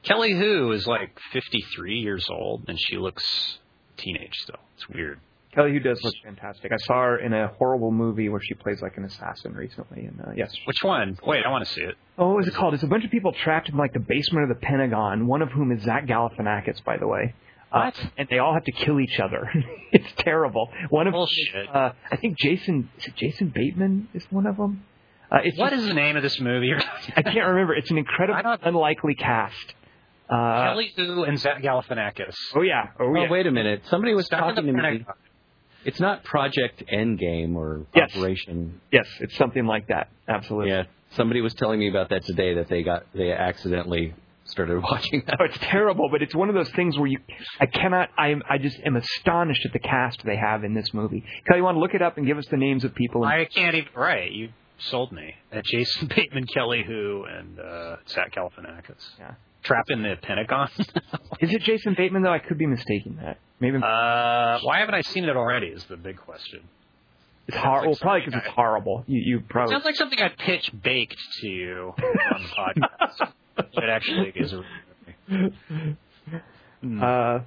Kelly 0.06 0.32
Hu 0.32 0.72
is 0.72 0.86
like 0.86 1.18
53 1.32 1.98
years 1.98 2.26
old, 2.30 2.64
and 2.68 2.78
she 2.80 2.96
looks 2.96 3.58
teenage 3.96 4.34
still. 4.34 4.58
It's 4.76 4.88
weird. 4.88 5.18
Kelly 5.54 5.72
Hu 5.72 5.80
does 5.80 6.02
look 6.04 6.14
fantastic. 6.22 6.70
I 6.70 6.76
saw 6.76 7.02
her 7.02 7.16
in 7.18 7.32
a 7.32 7.48
horrible 7.58 7.90
movie 7.90 8.28
where 8.28 8.40
she 8.42 8.54
plays 8.54 8.82
like 8.82 8.96
an 8.98 9.04
assassin 9.04 9.54
recently, 9.54 10.04
and 10.04 10.20
uh, 10.20 10.30
yes. 10.36 10.52
Which 10.66 10.82
one? 10.82 11.18
Wait, 11.26 11.44
I 11.46 11.50
want 11.50 11.66
to 11.66 11.72
see 11.72 11.80
it. 11.80 11.94
Oh, 12.18 12.28
what 12.28 12.36
was 12.38 12.48
it 12.48 12.54
called? 12.54 12.74
It's 12.74 12.82
a 12.82 12.86
bunch 12.88 13.04
of 13.04 13.10
people 13.10 13.32
trapped 13.32 13.68
in 13.70 13.76
like 13.76 13.92
the 13.94 14.00
basement 14.00 14.50
of 14.50 14.56
the 14.56 14.60
Pentagon. 14.66 15.26
One 15.26 15.42
of 15.42 15.50
whom 15.50 15.72
is 15.72 15.82
Zach 15.82 16.06
Galifianakis, 16.06 16.84
by 16.84 16.98
the 16.98 17.06
way. 17.08 17.34
Uh, 17.72 17.90
What? 17.90 18.10
and 18.18 18.28
they 18.28 18.38
all 18.38 18.52
have 18.54 18.64
to 18.64 18.72
kill 18.72 19.00
each 19.00 19.18
other. 19.18 19.50
it's 19.92 20.12
terrible. 20.18 20.70
One 20.90 21.06
of 21.08 21.14
them 21.14 21.22
is, 21.22 21.28
Bullshit. 21.54 21.74
uh, 21.74 21.92
I 22.12 22.16
think 22.16 22.38
Jason 22.38 22.90
is 22.98 23.06
it 23.08 23.16
Jason 23.16 23.48
Bateman 23.54 24.08
is 24.14 24.24
one 24.30 24.46
of 24.46 24.56
them. 24.58 24.84
Uh, 25.32 25.38
it's 25.42 25.58
What 25.58 25.70
just- 25.70 25.82
is 25.82 25.88
the 25.88 25.94
name 25.94 26.16
of 26.16 26.22
this 26.22 26.38
movie? 26.38 26.72
I 27.16 27.22
can't 27.22 27.46
remember. 27.48 27.74
It's 27.74 27.90
an 27.90 27.98
incredibly 27.98 28.42
unlikely 28.62 29.14
cast. 29.16 29.74
Uh, 30.28 30.64
Kelly 30.70 30.92
Hu 30.96 31.22
and 31.24 31.38
Zach 31.38 31.62
Galifianakis. 31.62 32.34
oh 32.54 32.62
yeah. 32.62 32.88
Oh 32.98 33.06
Oh, 33.06 33.14
yeah. 33.14 33.30
wait 33.30 33.46
a 33.46 33.50
minute. 33.52 33.82
Somebody 33.88 34.14
was 34.14 34.26
Stuck 34.26 34.40
in 34.40 34.44
talking 34.54 34.66
to 34.66 34.72
me. 34.72 34.80
Pentagon. 34.80 35.14
It's 35.84 36.00
not 36.00 36.24
Project 36.24 36.82
Endgame 36.92 37.54
or 37.54 37.86
Yes. 37.94 38.10
Operation. 38.16 38.80
Yes, 38.90 39.06
it's 39.20 39.36
something 39.36 39.66
like 39.66 39.86
that. 39.88 40.08
Absolutely. 40.28 40.70
Yeah. 40.70 40.84
Somebody 41.10 41.40
was 41.40 41.54
telling 41.54 41.78
me 41.78 41.88
about 41.88 42.08
that 42.10 42.24
today. 42.24 42.54
That 42.54 42.68
they 42.68 42.82
got 42.82 43.04
they 43.14 43.30
accidentally 43.32 44.14
started 44.46 44.80
watching 44.82 45.22
that. 45.26 45.36
Oh, 45.40 45.44
it's 45.44 45.58
terrible, 45.60 46.08
but 46.10 46.22
it's 46.22 46.34
one 46.34 46.48
of 46.48 46.54
those 46.56 46.70
things 46.70 46.98
where 46.98 47.06
you, 47.06 47.18
I 47.60 47.66
cannot, 47.66 48.10
I 48.18 48.28
am, 48.28 48.42
I 48.48 48.58
just 48.58 48.78
am 48.84 48.94
astonished 48.96 49.64
at 49.66 49.72
the 49.72 49.78
cast 49.80 50.24
they 50.24 50.36
have 50.36 50.62
in 50.64 50.72
this 50.74 50.92
movie. 50.92 51.24
Kelly, 51.46 51.58
you 51.58 51.64
want 51.64 51.76
to 51.76 51.80
look 51.80 51.94
it 51.94 52.02
up 52.02 52.16
and 52.16 52.26
give 52.26 52.38
us 52.38 52.46
the 52.50 52.56
names 52.56 52.84
of 52.84 52.94
people? 52.94 53.24
I 53.24 53.44
can't 53.46 53.74
even. 53.76 53.88
Right, 53.94 54.30
you 54.30 54.50
sold 54.78 55.10
me. 55.12 55.34
Uh, 55.52 55.62
Jason 55.64 56.06
Bateman, 56.08 56.46
Kelly 56.46 56.82
Hu, 56.86 57.24
and 57.28 57.58
uh, 57.60 57.96
Zach 58.08 58.34
Galifianakis. 58.34 59.04
Yeah. 59.18 59.34
Trapped 59.66 59.90
in 59.90 60.02
the 60.02 60.14
Pentagon. 60.22 60.68
Is 61.40 61.52
it 61.52 61.62
Jason 61.62 61.94
Bateman 61.96 62.22
though? 62.22 62.32
I 62.32 62.38
could 62.38 62.56
be 62.58 62.66
mistaking 62.66 63.16
that. 63.22 63.38
Maybe 63.60 63.78
uh, 63.78 64.58
why 64.62 64.78
haven't 64.80 64.94
I 64.94 65.00
seen 65.02 65.24
it 65.24 65.36
already? 65.36 65.66
Is 65.68 65.84
the 65.84 65.96
big 65.96 66.16
question. 66.18 66.60
it's 67.48 67.56
hor- 67.56 67.78
like 67.78 67.86
well, 67.86 67.96
probably 68.00 68.20
because 68.26 68.40
it's 68.44 68.54
horrible. 68.54 69.04
You, 69.06 69.20
you 69.24 69.40
probably. 69.48 69.72
Sounds 69.74 69.84
like 69.84 69.96
something 69.96 70.18
I'd 70.20 70.36
pitch 70.38 70.70
baked 70.82 71.16
to 71.40 71.48
you 71.48 71.94
on 71.98 72.42
the 72.42 72.48
podcast. 72.48 73.32
it 73.72 73.88
actually 73.88 74.32
is 74.36 74.52
a 74.52 74.62
Hmm. 76.82 77.02
uh, 77.02 77.40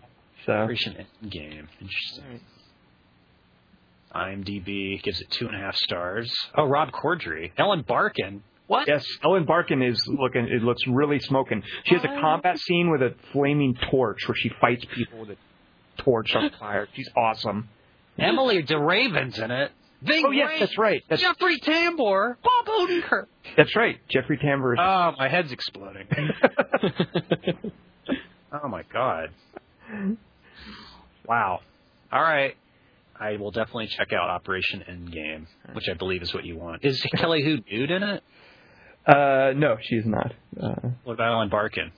so 0.46 0.52
Operation 0.54 0.96
Endgame. 1.24 1.68
Interesting. 1.80 2.42
IMDb 4.14 5.02
gives 5.04 5.22
it 5.22 5.30
two 5.30 5.46
and 5.48 5.56
a 5.56 5.60
half 5.60 5.76
stars. 5.76 6.32
Oh, 6.58 6.66
Rob 6.66 6.92
Corddry, 6.92 7.52
Ellen 7.58 7.84
Barkin. 7.88 8.44
What? 8.70 8.88
yes, 8.88 9.04
Ellen 9.24 9.46
Barkin 9.46 9.82
is 9.82 10.00
looking. 10.08 10.48
It 10.48 10.62
looks 10.62 10.82
really 10.88 11.20
smoking. 11.20 11.64
She 11.86 11.96
has 11.96 12.04
a 12.04 12.22
combat 12.22 12.60
scene 12.60 12.92
with 12.92 13.02
a 13.02 13.16
flaming 13.34 13.76
torch 13.90 14.20
where 14.28 14.36
she 14.36 14.50
fights 14.62 14.86
people 14.94 15.22
with 15.22 15.32
a 15.32 15.38
torch 16.04 16.36
on 16.36 16.52
fire. 16.60 16.88
She's 16.94 17.10
awesome. 17.18 17.68
Emilie 18.20 18.62
de 18.62 18.76
Ravin's 18.76 19.40
in 19.40 19.50
it. 19.50 19.72
Ving 20.04 20.24
Oh 20.26 20.32
yes, 20.32 20.52
Rhames, 20.52 20.60
that's 20.60 20.78
right. 20.78 21.02
That's 21.10 21.22
Jeffrey 21.22 21.60
Tambor. 21.60 22.36
Bob 22.44 22.66
Odenkirk. 22.68 23.26
that's 23.58 23.76
right. 23.76 23.98
Jeffrey 24.10 24.38
Tambor. 24.38 24.74
is- 24.74 24.80
Oh, 24.80 25.14
my 25.18 25.28
head's 25.30 25.52
exploding. 25.52 26.08
oh 28.54 28.68
my 28.68 28.84
god. 28.94 29.30
Wow. 31.26 31.60
All 32.12 32.22
right. 32.22 32.56
I 33.20 33.36
will 33.38 33.52
definitely 33.52 33.88
check 33.88 34.14
out 34.14 34.30
Operation 34.30 34.84
Endgame, 34.90 35.48
which 35.74 35.90
I 35.90 35.94
believe 35.96 36.22
is 36.22 36.34
what 36.34 36.46
you 36.46 36.56
want. 36.58 36.86
Is 36.86 37.02
Kelly 37.16 37.44
Hu 37.44 37.58
nude 37.70 37.92
in 37.92 38.04
it? 38.04 38.24
Uh, 39.06 39.54
no, 39.56 39.78
she 39.82 39.96
is 39.96 40.06
not. 40.06 40.34
Uh, 40.62 40.90
What 41.04 41.14
about 41.14 41.34
Ellen 41.34 41.50
Barkin? 41.50 41.92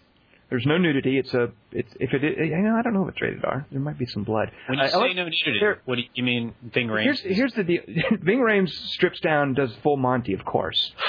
there's 0.49 0.65
no 0.65 0.77
nudity. 0.77 1.17
It's 1.17 1.33
a. 1.33 1.49
It's 1.71 1.93
if 1.99 2.13
it. 2.13 2.23
is- 2.23 2.51
I 2.53 2.59
know. 2.59 2.75
I 2.75 2.81
don't 2.81 2.93
know 2.93 3.03
if 3.03 3.13
it's 3.13 3.21
rated 3.21 3.43
R. 3.45 3.65
There 3.71 3.79
might 3.79 3.97
be 3.97 4.05
some 4.05 4.23
blood. 4.23 4.51
When 4.67 4.77
you 4.79 4.83
Uh, 4.83 4.87
say 4.87 4.93
Ellen- 4.93 5.15
no 5.15 5.23
nudity, 5.23 5.57
there- 5.59 5.79
what 5.85 5.95
do 5.95 6.01
you, 6.13 6.23
mean? 6.23 6.53
Ving 6.61 6.87
Rhames? 6.87 7.03
Here's 7.03 7.21
here's 7.21 7.53
the 7.53 7.63
deal. 7.63 7.81
Ving 8.21 8.39
Rhames 8.39 8.69
strips 8.69 9.19
down, 9.21 9.53
does 9.53 9.73
full 9.77 9.97
Monty, 9.97 10.33
of 10.33 10.43
course. 10.45 10.93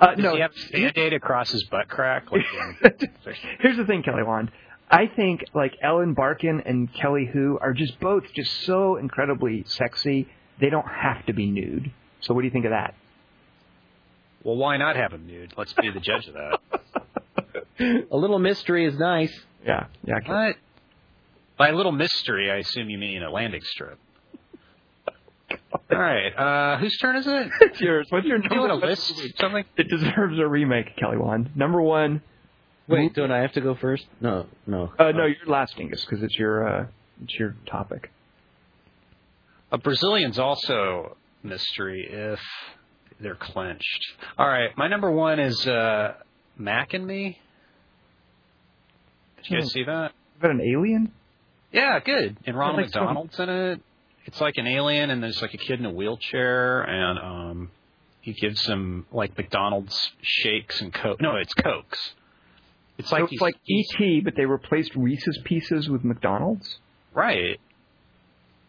Uh, 0.00 0.14
Does 0.14 0.22
no, 0.22 0.34
he 0.36 0.40
have 0.42 0.52
band-aid 0.72 1.12
across 1.12 1.50
his 1.50 1.64
butt 1.64 1.88
crack? 1.88 2.30
Like 2.30 2.42
in- 2.84 3.08
Here's 3.58 3.76
the 3.76 3.84
thing, 3.84 4.04
Kelly 4.04 4.22
Wand. 4.22 4.48
I 4.88 5.08
think 5.08 5.44
like 5.54 5.74
Ellen 5.82 6.14
Barkin 6.14 6.62
and 6.64 6.88
Kelly 6.94 7.26
Hu 7.32 7.58
are 7.60 7.72
just 7.72 7.98
both 7.98 8.22
just 8.32 8.52
so 8.62 8.94
incredibly 8.94 9.64
sexy. 9.66 10.28
They 10.60 10.70
don't 10.70 10.86
have 10.86 11.26
to 11.26 11.32
be 11.32 11.50
nude. 11.50 11.90
So 12.20 12.32
what 12.32 12.42
do 12.42 12.46
you 12.46 12.52
think 12.52 12.64
of 12.66 12.70
that? 12.70 12.94
Well, 14.44 14.56
why 14.56 14.76
not 14.76 14.96
have 14.96 15.12
him 15.12 15.26
nude? 15.26 15.54
Let's 15.56 15.72
be 15.74 15.90
the 15.90 16.00
judge 16.00 16.28
of 16.28 16.34
that. 16.34 16.60
A 18.10 18.16
little 18.16 18.38
mystery 18.38 18.86
is 18.86 18.98
nice. 18.98 19.32
Yeah, 19.64 19.86
yeah. 20.04 20.20
Kelly. 20.20 20.46
What? 20.46 20.56
By 21.58 21.68
a 21.70 21.74
little 21.74 21.92
mystery, 21.92 22.50
I 22.50 22.56
assume 22.56 22.88
you 22.88 22.98
mean 22.98 23.22
a 23.22 23.30
landing 23.30 23.62
strip. 23.62 23.98
All 25.90 25.98
right. 25.98 26.28
Uh, 26.28 26.78
whose 26.78 26.96
turn 26.98 27.16
is 27.16 27.26
it? 27.26 27.48
It's 27.60 27.80
yours. 27.80 28.06
What's 28.10 28.26
your 28.26 28.36
You 28.36 28.48
number 28.48 28.68
want 28.68 28.80
to 28.80 28.86
one 28.86 28.88
list 28.88 29.20
something? 29.38 29.64
It 29.76 29.88
deserves 29.88 30.38
a 30.38 30.46
remake, 30.46 30.96
Kelly 30.96 31.16
Wand. 31.16 31.50
Number 31.56 31.82
one. 31.82 32.22
Wait, 32.86 33.12
don't 33.14 33.30
I 33.30 33.38
have 33.42 33.52
to 33.52 33.60
go 33.60 33.74
first? 33.74 34.06
No, 34.20 34.46
no. 34.66 34.92
Uh, 34.98 35.12
no, 35.12 35.26
you're 35.26 35.46
last, 35.46 35.76
Dingus, 35.76 36.04
because 36.04 36.22
it's 36.22 36.36
your 36.38 36.66
uh, 36.66 36.86
it's 37.22 37.34
your 37.34 37.54
topic. 37.66 38.10
A 39.70 39.76
Brazilian's 39.78 40.38
also 40.38 41.16
mystery 41.42 42.08
if 42.10 42.40
they're 43.20 43.34
clenched. 43.34 44.06
All 44.38 44.48
right. 44.48 44.70
My 44.76 44.88
number 44.88 45.10
one 45.10 45.40
is 45.40 45.66
uh, 45.66 46.14
Mac 46.56 46.94
and 46.94 47.06
Me. 47.06 47.38
Did 49.36 49.50
you 49.50 49.60
guys 49.60 49.72
see 49.72 49.84
that? 49.84 50.12
Is 50.36 50.42
that 50.42 50.50
an 50.50 50.60
alien? 50.60 51.12
Yeah, 51.72 52.00
good. 52.00 52.36
And 52.46 52.56
Ronald 52.56 52.90
so. 52.90 53.00
McDonald's 53.00 53.38
in 53.38 53.48
it. 53.48 53.80
It's 54.26 54.40
like 54.40 54.54
an 54.56 54.66
alien, 54.66 55.10
and 55.10 55.22
there's 55.22 55.40
like 55.40 55.54
a 55.54 55.58
kid 55.58 55.80
in 55.80 55.86
a 55.86 55.90
wheelchair, 55.90 56.82
and 56.82 57.18
um, 57.18 57.70
he 58.20 58.32
gives 58.34 58.66
him 58.66 59.06
like 59.10 59.36
McDonald's 59.38 60.12
shakes 60.20 60.82
and 60.82 60.92
coke. 60.92 61.20
No, 61.20 61.36
it's 61.36 61.54
cokes. 61.54 62.12
It's 62.98 63.10
like 63.10 63.22
so 63.22 63.28
it's 63.30 63.40
like 63.40 63.54
E.T., 63.66 64.20
but 64.24 64.34
they 64.36 64.44
replaced 64.44 64.94
Reese's 64.96 65.38
Pieces 65.44 65.88
with 65.88 66.04
McDonald's. 66.04 66.78
right, 67.14 67.58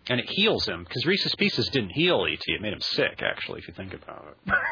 and 0.10 0.20
it 0.20 0.30
heals 0.30 0.68
him 0.68 0.84
because 0.84 1.06
Reese's 1.06 1.34
Pieces 1.36 1.70
didn't 1.70 1.92
heal 1.92 2.26
ET. 2.30 2.42
It 2.48 2.62
made 2.62 2.74
him 2.74 2.82
sick, 2.82 3.22
actually, 3.22 3.60
if 3.60 3.68
you 3.68 3.74
think 3.74 3.94
about 3.94 4.36
it. 4.48 4.54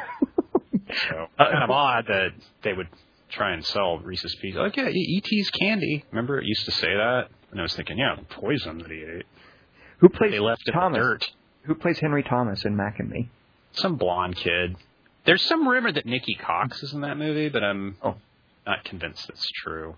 So 1.09 1.27
Uh, 1.37 1.51
kind 1.51 1.63
of 1.65 1.69
odd 1.69 2.05
that 2.07 2.29
they 2.63 2.71
would 2.73 2.87
try 3.29 3.51
and 3.53 3.63
sell 3.65 3.99
Reese's 3.99 4.33
Pieces. 4.41 4.57
Like, 4.57 4.77
yeah, 4.77 4.87
ET's 4.89 5.49
candy. 5.51 6.05
Remember, 6.11 6.39
it 6.39 6.45
used 6.45 6.63
to 6.65 6.71
say 6.71 6.87
that, 6.87 7.27
and 7.51 7.59
I 7.59 7.63
was 7.63 7.75
thinking, 7.75 7.97
yeah, 7.97 8.15
the 8.15 8.23
poison 8.23 8.77
that 8.79 8.89
he 8.89 9.03
ate. 9.03 9.25
Who 9.99 10.07
plays 10.09 10.31
They 10.31 10.39
left 10.39 10.61
it 10.65 10.71
the 10.73 10.79
Thomas? 10.79 10.97
dirt. 10.99 11.25
Who 11.63 11.75
plays 11.75 11.99
Henry 11.99 12.23
Thomas 12.23 12.63
in 12.65 12.75
Mac 12.77 12.99
and 12.99 13.09
Me? 13.09 13.29
some 13.73 13.97
blonde 13.97 14.37
kid. 14.37 14.75
There's 15.25 15.45
some 15.45 15.67
rumor 15.67 15.91
that 15.91 16.05
Nikki 16.05 16.35
Cox 16.35 16.81
is 16.81 16.93
in 16.93 17.01
that 17.01 17.17
movie, 17.17 17.49
but 17.49 17.63
I'm 17.65 17.97
Oh. 18.01 18.15
not 18.65 18.85
convinced 18.85 19.27
that's 19.27 19.45
true. 19.63 19.97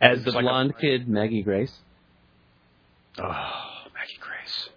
As 0.00 0.22
the 0.22 0.28
It's 0.28 0.34
like 0.36 0.44
a- 0.44 0.48
blonde 0.48 0.78
kid, 0.78 1.08
Maggie 1.08 1.42
Grace. 1.42 1.76
Oh, 3.18 3.75
Grace. 4.20 4.68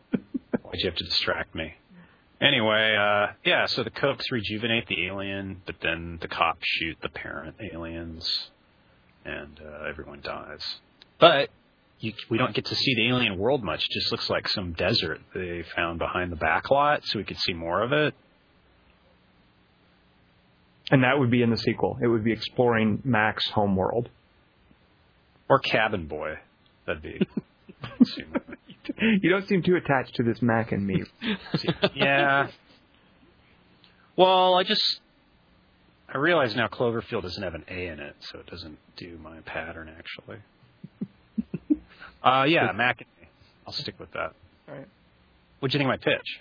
Why'd 0.63 0.79
you 0.79 0.89
have 0.89 0.97
to 0.97 1.03
distract 1.03 1.55
me? 1.55 1.73
Anyway, 2.41 2.95
uh, 2.97 3.33
yeah, 3.43 3.65
so 3.65 3.83
the 3.83 3.89
Cokes 3.89 4.31
rejuvenate 4.31 4.87
the 4.87 5.07
alien, 5.07 5.61
but 5.65 5.75
then 5.81 6.19
the 6.21 6.27
cops 6.27 6.61
shoot 6.63 6.97
the 7.01 7.09
parent 7.09 7.55
aliens, 7.73 8.49
and 9.25 9.59
uh, 9.59 9.89
everyone 9.89 10.21
dies. 10.21 10.63
But 11.19 11.49
you, 11.99 12.13
we 12.29 12.37
don't 12.37 12.53
get 12.53 12.65
to 12.65 12.75
see 12.75 12.95
the 12.95 13.09
alien 13.09 13.37
world 13.37 13.61
much. 13.61 13.83
It 13.83 13.91
just 13.91 14.11
looks 14.11 14.29
like 14.29 14.47
some 14.47 14.71
desert 14.71 15.19
they 15.33 15.63
found 15.75 15.99
behind 15.99 16.31
the 16.31 16.37
back 16.37 16.71
lot, 16.71 17.05
so 17.05 17.19
we 17.19 17.25
could 17.25 17.39
see 17.39 17.53
more 17.53 17.81
of 17.81 17.91
it. 17.91 18.13
And 20.91 21.03
that 21.03 21.19
would 21.19 21.29
be 21.29 21.41
in 21.41 21.49
the 21.49 21.57
sequel. 21.57 21.99
It 22.01 22.07
would 22.07 22.23
be 22.23 22.31
exploring 22.31 23.01
Mac's 23.03 23.47
homeworld. 23.49 24.09
Or 25.49 25.59
Cabin 25.59 26.07
Boy. 26.07 26.35
That'd 26.85 27.03
be. 27.03 27.19
you 28.99 29.29
don't 29.29 29.47
seem 29.47 29.63
too 29.63 29.75
attached 29.75 30.15
to 30.15 30.23
this 30.23 30.41
Mac 30.41 30.71
and 30.71 30.85
Me. 30.85 31.03
yeah. 31.95 32.47
Well, 34.15 34.55
I 34.55 34.63
just 34.63 35.01
I 36.13 36.17
realize 36.17 36.55
now 36.55 36.67
Cloverfield 36.67 37.21
doesn't 37.21 37.43
have 37.43 37.55
an 37.55 37.65
A 37.69 37.87
in 37.87 37.99
it, 37.99 38.15
so 38.19 38.39
it 38.39 38.47
doesn't 38.47 38.77
do 38.97 39.17
my 39.21 39.39
pattern 39.41 39.89
actually. 39.97 40.37
uh 42.23 42.43
yeah, 42.47 42.71
Mac 42.73 43.01
and 43.01 43.09
Me. 43.19 43.27
I'll 43.65 43.73
stick 43.73 43.99
with 43.99 44.11
that. 44.11 44.33
All 44.67 44.75
right. 44.75 44.87
What'd 45.59 45.73
you 45.73 45.79
think 45.79 45.91
of 45.91 45.99
my 45.99 46.13
pitch? 46.13 46.39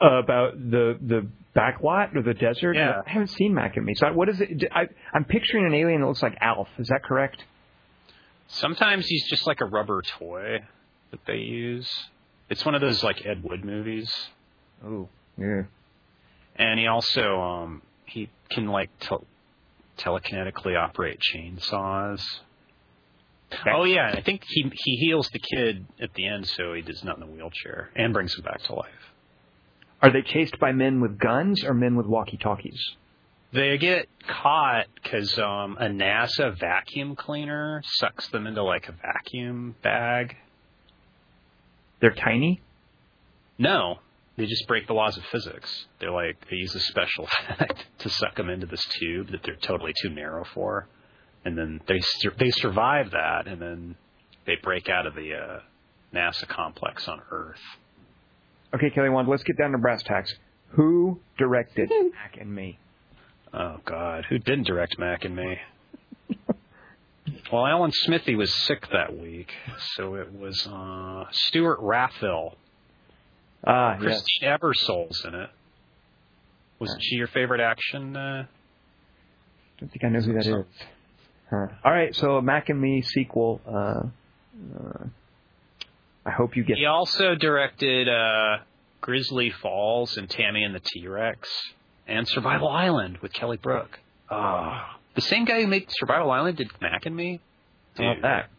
about 0.00 0.54
the 0.70 0.98
the 1.00 1.26
backlot 1.56 2.14
or 2.14 2.22
the 2.22 2.34
desert. 2.34 2.74
Yeah. 2.74 3.02
I 3.04 3.10
haven't 3.10 3.28
seen 3.28 3.54
Mac 3.54 3.76
and 3.76 3.84
Me. 3.84 3.94
So 3.94 4.12
what 4.12 4.28
is 4.28 4.40
it? 4.40 4.64
I, 4.72 4.88
I'm 5.12 5.24
picturing 5.24 5.66
an 5.66 5.74
alien 5.74 6.00
that 6.00 6.06
looks 6.06 6.22
like 6.22 6.36
Alf. 6.40 6.68
Is 6.78 6.88
that 6.88 7.02
correct? 7.02 7.42
Sometimes 8.48 9.06
he's 9.06 9.28
just 9.28 9.46
like 9.46 9.60
a 9.60 9.66
rubber 9.66 10.02
toy 10.02 10.64
that 11.10 11.20
they 11.26 11.36
use. 11.36 11.90
It's 12.48 12.64
one 12.64 12.74
of 12.74 12.80
those 12.80 13.02
like 13.02 13.24
Ed 13.24 13.44
Wood 13.44 13.64
movies. 13.64 14.10
Oh, 14.84 15.08
yeah. 15.36 15.62
And 16.56 16.80
he 16.80 16.86
also 16.86 17.40
um 17.40 17.82
he 18.06 18.30
can 18.50 18.66
like 18.66 18.90
tel- 19.00 19.26
telekinetically 19.98 20.76
operate 20.78 21.20
chainsaws. 21.20 22.22
Oh 23.66 23.84
yeah, 23.84 24.12
I 24.14 24.22
think 24.22 24.42
he 24.46 24.70
he 24.74 24.96
heals 24.96 25.28
the 25.30 25.38
kid 25.38 25.86
at 26.00 26.14
the 26.14 26.26
end, 26.26 26.46
so 26.46 26.74
he 26.74 26.82
does 26.82 27.02
not 27.04 27.18
in 27.18 27.20
the 27.20 27.26
wheelchair 27.26 27.90
and 27.96 28.12
brings 28.12 28.34
him 28.34 28.44
back 28.44 28.62
to 28.64 28.74
life. 28.74 29.12
Are 30.02 30.12
they 30.12 30.22
chased 30.22 30.58
by 30.58 30.72
men 30.72 31.00
with 31.00 31.18
guns 31.18 31.64
or 31.64 31.74
men 31.74 31.96
with 31.96 32.06
walkie-talkies? 32.06 32.96
They 33.52 33.78
get 33.78 34.08
caught 34.26 34.86
because 35.02 35.38
um, 35.38 35.78
a 35.80 35.86
NASA 35.86 36.58
vacuum 36.58 37.16
cleaner 37.16 37.82
sucks 37.84 38.28
them 38.28 38.46
into 38.46 38.62
like 38.62 38.88
a 38.88 38.92
vacuum 38.92 39.74
bag. 39.82 40.36
They're 42.00 42.14
tiny. 42.14 42.60
No, 43.56 43.98
they 44.36 44.46
just 44.46 44.68
break 44.68 44.86
the 44.86 44.92
laws 44.92 45.16
of 45.16 45.24
physics. 45.32 45.86
They're 45.98 46.12
like 46.12 46.36
they 46.50 46.56
use 46.56 46.74
a 46.74 46.80
special 46.80 47.26
effect 47.48 47.86
to 48.00 48.10
suck 48.10 48.36
them 48.36 48.50
into 48.50 48.66
this 48.66 48.84
tube 49.00 49.30
that 49.30 49.42
they're 49.42 49.56
totally 49.56 49.94
too 50.02 50.10
narrow 50.10 50.44
for, 50.54 50.86
and 51.44 51.56
then 51.56 51.80
they 51.88 52.00
they 52.38 52.50
survive 52.50 53.12
that, 53.12 53.48
and 53.48 53.60
then 53.60 53.96
they 54.46 54.56
break 54.62 54.90
out 54.90 55.06
of 55.06 55.14
the 55.14 55.34
uh, 55.34 55.60
NASA 56.14 56.46
complex 56.46 57.08
on 57.08 57.20
Earth. 57.30 57.60
Okay, 58.74 58.90
Kelly 58.90 59.08
Wand, 59.08 59.26
let's 59.26 59.42
get 59.42 59.56
down 59.56 59.72
to 59.72 59.78
brass 59.78 60.02
tacks. 60.02 60.34
Who 60.72 61.18
directed 61.38 61.88
Mac 62.12 62.36
and 62.38 62.54
Me? 62.54 62.78
Oh 63.52 63.76
God, 63.84 64.26
who 64.28 64.38
didn't 64.38 64.66
direct 64.66 64.98
Mac 64.98 65.24
and 65.24 65.34
me? 65.34 65.58
well, 67.52 67.66
Alan 67.66 67.92
Smithee 67.92 68.34
was 68.34 68.54
sick 68.66 68.86
that 68.92 69.16
week, 69.16 69.52
so 69.94 70.14
it 70.14 70.32
was 70.32 70.66
uh, 70.66 71.24
Stewart 71.30 71.78
Raffill. 71.80 72.56
Ah, 73.66 73.94
yes. 73.94 74.02
Christine 74.02 74.48
Ebersole's 74.48 75.24
in 75.24 75.34
it. 75.34 75.50
Wasn't 76.78 77.02
she 77.02 77.16
your 77.16 77.26
favorite 77.28 77.60
action? 77.60 78.16
Uh, 78.16 78.44
I 78.44 79.80
don't 79.80 79.88
think 79.88 80.04
I 80.04 80.08
know 80.08 80.20
who 80.20 80.32
that 80.34 80.46
is. 80.46 80.64
Huh. 81.50 81.66
All 81.84 81.92
right, 81.92 82.14
so 82.14 82.40
Mac 82.40 82.68
and 82.68 82.80
Me 82.80 83.02
sequel. 83.02 83.60
Uh, 83.66 84.02
uh, 84.78 85.04
I 86.26 86.30
hope 86.30 86.56
you 86.56 86.64
get. 86.64 86.76
he 86.76 86.84
also 86.84 87.34
directed 87.34 88.08
uh, 88.08 88.58
Grizzly 89.00 89.50
Falls 89.50 90.16
and 90.18 90.28
Tammy 90.28 90.62
and 90.62 90.74
the 90.74 90.80
T 90.80 91.08
Rex 91.08 91.48
and 92.08 92.26
Survival 92.26 92.68
Island 92.68 93.18
with 93.22 93.32
Kelly 93.32 93.58
Brook. 93.58 93.98
Oh, 94.30 94.80
the 95.14 95.20
same 95.20 95.44
guy 95.44 95.60
who 95.60 95.66
made 95.66 95.86
Survival 95.90 96.30
Island 96.30 96.56
did 96.56 96.70
Mac 96.80 97.06
and 97.06 97.14
Me. 97.14 97.40
How 97.96 98.04
about 98.04 98.14
Dude, 98.14 98.24
that? 98.24 98.50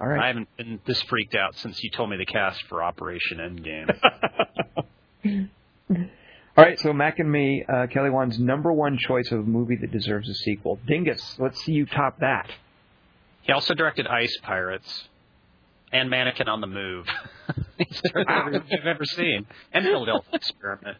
All 0.00 0.08
I 0.08 0.26
haven't 0.26 0.48
been 0.56 0.80
this 0.84 1.00
freaked 1.02 1.34
out 1.34 1.56
since 1.56 1.82
you 1.82 1.90
told 1.90 2.10
me 2.10 2.16
the 2.16 2.26
cast 2.26 2.62
for 2.68 2.82
Operation 2.82 3.38
Endgame. 3.38 5.48
All 6.54 6.64
right, 6.64 6.78
so 6.80 6.92
Mac 6.92 7.18
and 7.18 7.30
Me, 7.30 7.64
uh, 7.66 7.86
Kelly 7.86 8.10
Wand's 8.10 8.38
number 8.38 8.72
one 8.72 8.98
choice 8.98 9.30
of 9.30 9.38
a 9.38 9.42
movie 9.42 9.76
that 9.76 9.90
deserves 9.90 10.28
a 10.28 10.34
sequel. 10.34 10.78
Dingus, 10.86 11.36
let's 11.38 11.62
see 11.64 11.72
you 11.72 11.86
top 11.86 12.18
that. 12.20 12.50
he 13.42 13.52
also 13.52 13.74
directed 13.74 14.06
Ice 14.06 14.36
Pirates 14.42 15.08
and 15.92 16.10
Mannequin 16.10 16.48
on 16.48 16.60
the 16.60 16.66
Move. 16.66 17.06
He's 17.78 18.00
directed 18.12 18.30
everything 18.30 18.78
I've 18.80 18.86
ever 18.86 19.04
seen. 19.04 19.46
And 19.72 19.84
Philadelphia 19.84 20.30
Experiment. 20.34 20.98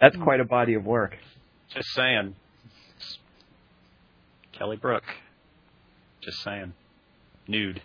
That's 0.00 0.16
quite 0.16 0.40
a 0.40 0.44
body 0.44 0.74
of 0.74 0.84
work. 0.84 1.16
Just 1.74 1.88
saying. 1.90 2.34
Kelly 4.52 4.76
Brook. 4.76 5.04
Just 6.22 6.42
saying. 6.42 6.74
Nude. 7.46 7.82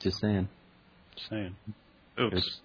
Just 0.00 0.20
saying. 0.20 0.48
Just 1.16 1.30
saying. 1.30 1.56
Oops. 2.20 2.60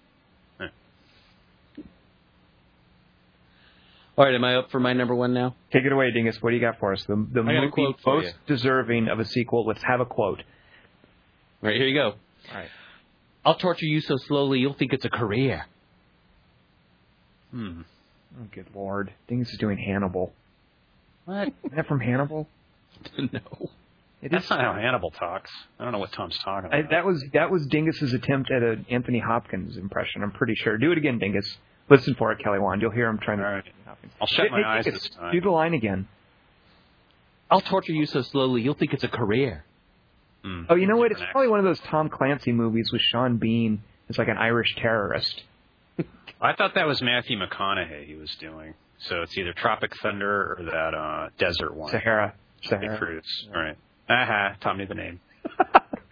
All 4.14 4.26
right, 4.26 4.34
am 4.34 4.44
I 4.44 4.56
up 4.56 4.70
for 4.70 4.78
my 4.78 4.92
number 4.92 5.14
one 5.14 5.32
now? 5.32 5.54
Take 5.72 5.84
it 5.84 5.92
away, 5.92 6.10
Dingus. 6.10 6.36
What 6.42 6.50
do 6.50 6.56
you 6.56 6.60
got 6.60 6.78
for 6.78 6.92
us? 6.92 7.02
The, 7.04 7.14
the 7.32 7.40
I 7.40 7.44
got 7.44 7.50
a 7.50 7.60
movie 7.62 7.70
quote 7.72 7.96
most 8.04 8.26
you. 8.26 8.32
deserving 8.46 9.08
of 9.08 9.18
a 9.18 9.24
sequel. 9.24 9.66
Let's 9.66 9.82
have 9.84 10.00
a 10.00 10.04
quote. 10.04 10.40
All 10.40 11.68
right, 11.68 11.76
here 11.76 11.86
you 11.86 11.94
go. 11.94 12.14
All 12.50 12.58
right. 12.58 12.68
I'll 13.44 13.54
torture 13.56 13.86
you 13.86 14.00
so 14.02 14.16
slowly 14.18 14.58
you'll 14.58 14.74
think 14.74 14.92
it's 14.92 15.06
a 15.06 15.10
career. 15.10 15.64
Hmm. 17.52 17.82
Oh, 18.40 18.46
good 18.52 18.66
lord. 18.74 19.12
Dingus 19.28 19.50
is 19.50 19.58
doing 19.58 19.78
Hannibal. 19.78 20.32
What? 21.24 21.52
Isn't 21.64 21.76
that 21.76 21.86
from 21.86 22.00
Hannibal? 22.00 22.48
no. 23.18 23.40
It 24.22 24.30
That's 24.30 24.44
is. 24.44 24.50
not 24.50 24.60
how 24.60 24.74
Hannibal 24.74 25.10
talks. 25.10 25.50
I 25.78 25.84
don't 25.84 25.92
know 25.92 25.98
what 25.98 26.12
Tom's 26.12 26.38
talking 26.38 26.70
I, 26.72 26.78
about. 26.78 26.90
that 26.90 27.04
was 27.04 27.24
that 27.32 27.50
was 27.50 27.66
Dingus's 27.66 28.12
attempt 28.12 28.50
at 28.52 28.62
an 28.62 28.86
Anthony 28.88 29.18
Hopkins 29.18 29.76
impression. 29.76 30.22
I'm 30.22 30.30
pretty 30.30 30.54
sure. 30.54 30.78
Do 30.78 30.92
it 30.92 30.98
again, 30.98 31.18
Dingus. 31.18 31.56
Listen 31.90 32.14
for 32.14 32.30
it, 32.32 32.38
Kelly 32.38 32.60
Wand. 32.60 32.80
You'll 32.80 32.92
hear 32.92 33.08
him 33.08 33.18
trying 33.18 33.38
to. 33.38 33.44
All 33.44 33.52
right. 33.52 33.64
Hopkins. 33.84 34.12
I'll 34.20 34.26
shut 34.28 34.46
Hey, 34.46 34.50
my 34.52 34.58
hey, 34.58 34.64
eyes 34.64 34.84
Dingus, 34.84 35.02
this 35.02 35.10
time. 35.16 35.32
Do 35.32 35.40
the 35.40 35.50
line 35.50 35.74
again. 35.74 36.06
I'll 37.50 37.60
torture 37.60 37.92
you 37.92 38.06
so 38.06 38.22
slowly 38.22 38.62
you'll 38.62 38.74
think 38.74 38.94
it's 38.94 39.04
a 39.04 39.08
career. 39.08 39.64
Hmm. 40.44 40.62
Oh, 40.70 40.74
you 40.76 40.86
know 40.86 40.96
what? 40.96 41.10
It's 41.10 41.18
Different 41.20 41.32
probably 41.32 41.48
one 41.50 41.58
of 41.58 41.64
those 41.64 41.80
Tom 41.80 42.08
Clancy 42.08 42.52
movies 42.52 42.90
with 42.92 43.02
Sean 43.02 43.36
Bean 43.36 43.82
as 44.08 44.18
like 44.18 44.28
an 44.28 44.38
Irish 44.38 44.74
terrorist. 44.76 45.42
I 46.40 46.54
thought 46.54 46.74
that 46.74 46.86
was 46.86 47.00
Matthew 47.02 47.38
McConaughey 47.38 48.06
he 48.06 48.14
was 48.14 48.34
doing. 48.40 48.74
So 48.98 49.22
it's 49.22 49.36
either 49.36 49.52
Tropic 49.52 49.92
Thunder 50.00 50.56
or 50.58 50.64
that 50.64 50.94
uh, 50.94 51.28
desert 51.38 51.74
one. 51.74 51.90
Sahara. 51.90 52.34
The 52.62 52.68
Sahara. 52.68 52.98
Cruise. 52.98 53.48
All 53.54 53.60
right. 53.60 53.76
Aha, 54.08 54.56
Tom 54.60 54.78
me 54.78 54.84
the 54.84 54.94
name. 54.94 55.20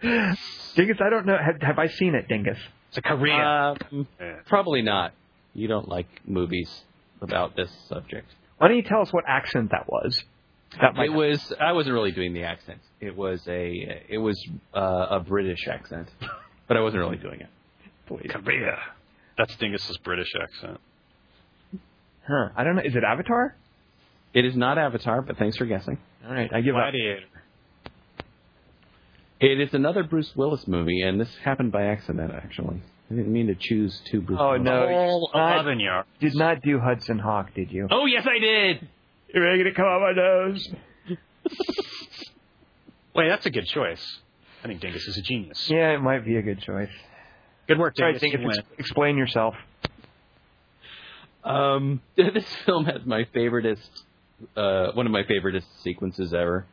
Dingus, 0.75 0.97
I 0.99 1.09
don't 1.09 1.25
know. 1.25 1.37
Have, 1.37 1.61
have 1.61 1.79
I 1.79 1.87
seen 1.87 2.15
it, 2.15 2.27
Dingus? 2.27 2.57
It's 2.89 2.97
a 2.97 3.01
Korea. 3.01 3.75
Um, 3.91 4.07
Yeah. 4.19 4.35
probably 4.47 4.81
not. 4.81 5.13
You 5.53 5.67
don't 5.67 5.87
like 5.87 6.07
movies 6.25 6.83
about 7.21 7.55
this 7.55 7.69
subject. 7.87 8.27
Why 8.57 8.67
don't 8.67 8.77
you 8.77 8.83
tell 8.83 9.01
us 9.01 9.11
what 9.13 9.25
accent 9.27 9.71
that 9.71 9.87
was? 9.87 10.17
That 10.79 10.97
It 10.97 11.11
was. 11.11 11.53
I 11.59 11.73
wasn't 11.73 11.93
really 11.93 12.11
doing 12.11 12.33
the 12.33 12.43
accent. 12.43 12.79
It 13.01 13.15
was 13.15 13.45
a. 13.47 14.03
It 14.09 14.17
was 14.17 14.41
uh, 14.73 15.07
a 15.11 15.19
British 15.19 15.67
accent, 15.67 16.09
but 16.67 16.77
I 16.77 16.81
wasn't 16.81 17.01
really 17.01 17.17
doing 17.17 17.41
it. 17.41 17.49
Korea. 18.29 18.77
That's 19.41 19.55
Dingus's 19.55 19.97
British 20.03 20.31
accent. 20.39 20.79
Huh. 22.27 22.49
I 22.55 22.63
don't 22.63 22.75
know. 22.75 22.83
Is 22.83 22.95
it 22.95 23.03
Avatar? 23.03 23.55
It 24.35 24.45
is 24.45 24.55
not 24.55 24.77
Avatar, 24.77 25.23
but 25.23 25.37
thanks 25.37 25.57
for 25.57 25.65
guessing. 25.65 25.97
All 26.27 26.31
right. 26.31 26.47
I 26.53 26.61
give 26.61 26.75
up. 26.75 26.83
Gladiator. 26.83 27.25
It 29.39 29.59
is 29.59 29.73
another 29.73 30.03
Bruce 30.03 30.31
Willis 30.35 30.67
movie, 30.67 31.01
and 31.01 31.19
this 31.19 31.27
happened 31.43 31.71
by 31.71 31.85
accident. 31.85 32.31
Actually, 32.31 32.83
I 33.09 33.15
didn't 33.15 33.33
mean 33.33 33.47
to 33.47 33.55
choose 33.55 33.99
two 34.11 34.21
Bruce. 34.21 34.37
Oh, 34.39 34.51
Willis. 34.51 34.61
no. 34.63 34.87
All 34.89 35.31
I- 35.33 35.53
11 35.55 35.79
yards. 35.79 36.07
Did 36.19 36.35
not 36.35 36.61
do 36.61 36.77
Hudson 36.79 37.17
Hawk, 37.17 37.51
did 37.55 37.71
you? 37.71 37.87
Oh 37.89 38.05
yes, 38.05 38.27
I 38.29 38.37
did. 38.37 38.87
You're 39.33 39.51
making 39.51 39.65
it 39.65 39.75
come 39.75 39.85
out 39.85 40.01
my 40.01 40.11
nose. 40.11 40.69
Wait, 43.15 43.27
that's 43.27 43.47
a 43.47 43.49
good 43.49 43.65
choice. 43.65 44.19
I 44.63 44.67
think 44.67 44.81
Dingus 44.81 45.07
is 45.07 45.17
a 45.17 45.21
genius. 45.23 45.67
Yeah, 45.67 45.95
it 45.95 45.99
might 45.99 46.23
be 46.23 46.35
a 46.35 46.43
good 46.43 46.61
choice. 46.61 46.91
Good 47.67 47.79
work, 47.79 47.95
All 47.99 48.05
right, 48.05 48.19
Dingus. 48.19 48.39
Dingus, 48.39 48.55
You 48.57 48.61
ex- 48.61 48.79
explain 48.79 49.17
yourself. 49.17 49.55
Um, 51.43 52.01
this 52.15 52.45
film 52.65 52.85
has 52.85 53.05
my 53.05 53.23
favoriteest, 53.35 53.87
uh, 54.55 54.91
one 54.93 55.05
of 55.05 55.11
my 55.11 55.23
favoriteest 55.23 55.65
sequences 55.83 56.33
ever, 56.33 56.65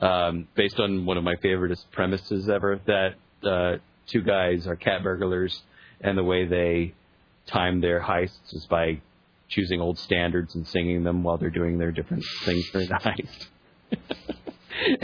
um, 0.00 0.48
based 0.54 0.78
on 0.80 1.06
one 1.06 1.16
of 1.16 1.24
my 1.24 1.34
favoriteest 1.36 1.84
premises 1.92 2.48
ever. 2.48 2.80
That 2.86 3.14
uh, 3.48 3.78
two 4.06 4.22
guys 4.22 4.66
are 4.66 4.76
cat 4.76 5.02
burglars, 5.02 5.62
and 6.00 6.16
the 6.18 6.24
way 6.24 6.44
they 6.46 6.94
time 7.46 7.80
their 7.80 8.00
heists 8.00 8.52
is 8.54 8.66
by 8.66 9.00
choosing 9.48 9.80
old 9.80 9.98
standards 9.98 10.54
and 10.54 10.66
singing 10.66 11.04
them 11.04 11.22
while 11.22 11.36
they're 11.36 11.50
doing 11.50 11.78
their 11.78 11.92
different 11.92 12.24
things 12.44 12.68
during 12.70 12.88
the 12.88 12.94
heist. 12.94 13.46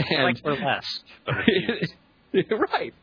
and 0.09 0.23
like 0.23 0.41
burlesque. 0.43 1.03
right. 2.51 2.93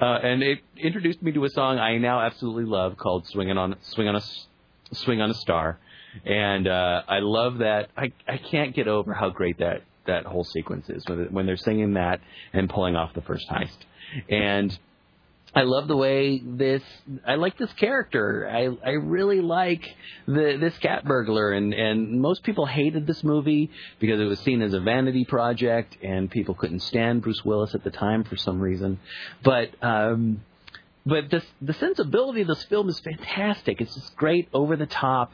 Uh, 0.00 0.18
and 0.22 0.42
it 0.42 0.58
introduced 0.76 1.22
me 1.22 1.32
to 1.32 1.44
a 1.44 1.50
song 1.50 1.78
I 1.78 1.98
now 1.98 2.20
absolutely 2.20 2.64
love 2.64 2.96
called 2.96 3.26
"Swinging 3.26 3.58
on 3.58 3.76
Swing 3.82 4.08
on 4.08 4.16
a 4.16 4.22
Swing 4.94 5.20
on 5.20 5.30
a 5.30 5.34
Star," 5.34 5.78
and 6.24 6.68
uh, 6.68 7.02
I 7.08 7.18
love 7.20 7.58
that. 7.58 7.88
I 7.96 8.12
I 8.28 8.38
can't 8.38 8.74
get 8.74 8.86
over 8.86 9.12
how 9.12 9.30
great 9.30 9.58
that 9.58 9.82
that 10.06 10.24
whole 10.24 10.44
sequence 10.44 10.88
is 10.88 11.04
when 11.06 11.32
when 11.32 11.46
they're 11.46 11.56
singing 11.56 11.94
that 11.94 12.20
and 12.52 12.70
pulling 12.70 12.96
off 12.96 13.14
the 13.14 13.22
first 13.22 13.48
heist, 13.48 13.78
and. 14.28 14.76
I 15.56 15.62
love 15.62 15.88
the 15.88 15.96
way 15.96 16.38
this. 16.38 16.82
I 17.26 17.36
like 17.36 17.56
this 17.56 17.72
character. 17.72 18.46
I 18.46 18.68
I 18.86 18.92
really 18.92 19.40
like 19.40 19.96
the 20.26 20.58
this 20.60 20.76
cat 20.76 21.06
burglar, 21.06 21.52
and 21.52 21.72
and 21.72 22.20
most 22.20 22.42
people 22.42 22.66
hated 22.66 23.06
this 23.06 23.24
movie 23.24 23.70
because 23.98 24.20
it 24.20 24.24
was 24.24 24.38
seen 24.40 24.60
as 24.60 24.74
a 24.74 24.80
vanity 24.80 25.24
project, 25.24 25.96
and 26.02 26.30
people 26.30 26.54
couldn't 26.54 26.80
stand 26.80 27.22
Bruce 27.22 27.42
Willis 27.42 27.74
at 27.74 27.84
the 27.84 27.90
time 27.90 28.22
for 28.24 28.36
some 28.36 28.60
reason. 28.60 29.00
But 29.42 29.70
um, 29.82 30.42
but 31.06 31.30
this 31.30 31.44
the 31.62 31.72
sensibility 31.72 32.42
of 32.42 32.48
this 32.48 32.64
film 32.64 32.90
is 32.90 33.00
fantastic. 33.00 33.80
It's 33.80 33.94
just 33.94 34.14
great, 34.14 34.48
over 34.52 34.76
the 34.76 34.84
top. 34.84 35.32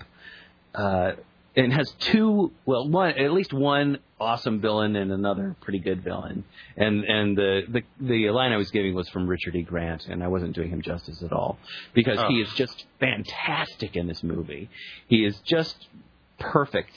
Uh, 0.72 1.14
and 1.54 1.72
has 1.72 1.90
two, 1.98 2.50
well, 2.64 2.88
one 2.88 3.10
at 3.18 3.32
least 3.32 3.52
one 3.52 3.98
awesome 4.20 4.60
villain 4.60 4.94
and 4.96 5.10
another 5.12 5.54
pretty 5.60 5.78
good 5.80 6.02
villain. 6.02 6.44
And 6.76 7.04
and 7.04 7.36
the 7.36 7.62
the 7.68 7.82
the 8.00 8.30
line 8.30 8.52
I 8.52 8.56
was 8.56 8.70
giving 8.70 8.94
was 8.94 9.08
from 9.10 9.26
Richard 9.28 9.54
E. 9.56 9.62
Grant, 9.62 10.06
and 10.06 10.22
I 10.22 10.28
wasn't 10.28 10.54
doing 10.54 10.70
him 10.70 10.80
justice 10.82 11.22
at 11.22 11.32
all 11.32 11.58
because 11.92 12.18
he 12.28 12.38
Oh. 12.40 12.42
is 12.46 12.52
just 12.54 12.86
fantastic 13.00 13.96
in 13.96 14.06
this 14.06 14.22
movie. 14.22 14.70
He 15.08 15.24
is 15.24 15.38
just 15.40 15.88
perfect 16.38 16.92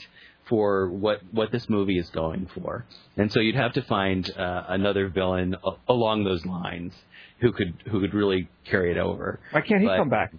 for 0.46 0.88
what 0.88 1.20
what 1.32 1.50
this 1.52 1.68
movie 1.68 1.98
is 1.98 2.08
going 2.10 2.46
for. 2.54 2.86
And 3.16 3.32
so 3.32 3.40
you'd 3.40 3.56
have 3.56 3.72
to 3.74 3.82
find 3.82 4.30
uh, 4.38 4.64
another 4.68 5.08
villain 5.08 5.56
a- 5.64 5.72
along 5.92 6.24
those 6.24 6.46
lines 6.46 6.94
who 7.40 7.52
could 7.52 7.74
who 7.90 8.00
could 8.00 8.14
really 8.14 8.48
carry 8.64 8.90
it 8.92 8.96
over. 8.98 9.40
Why 9.50 9.60
can't 9.60 9.80
he 9.82 9.86
But- 9.86 9.98
come 9.98 10.08
back? 10.08 10.32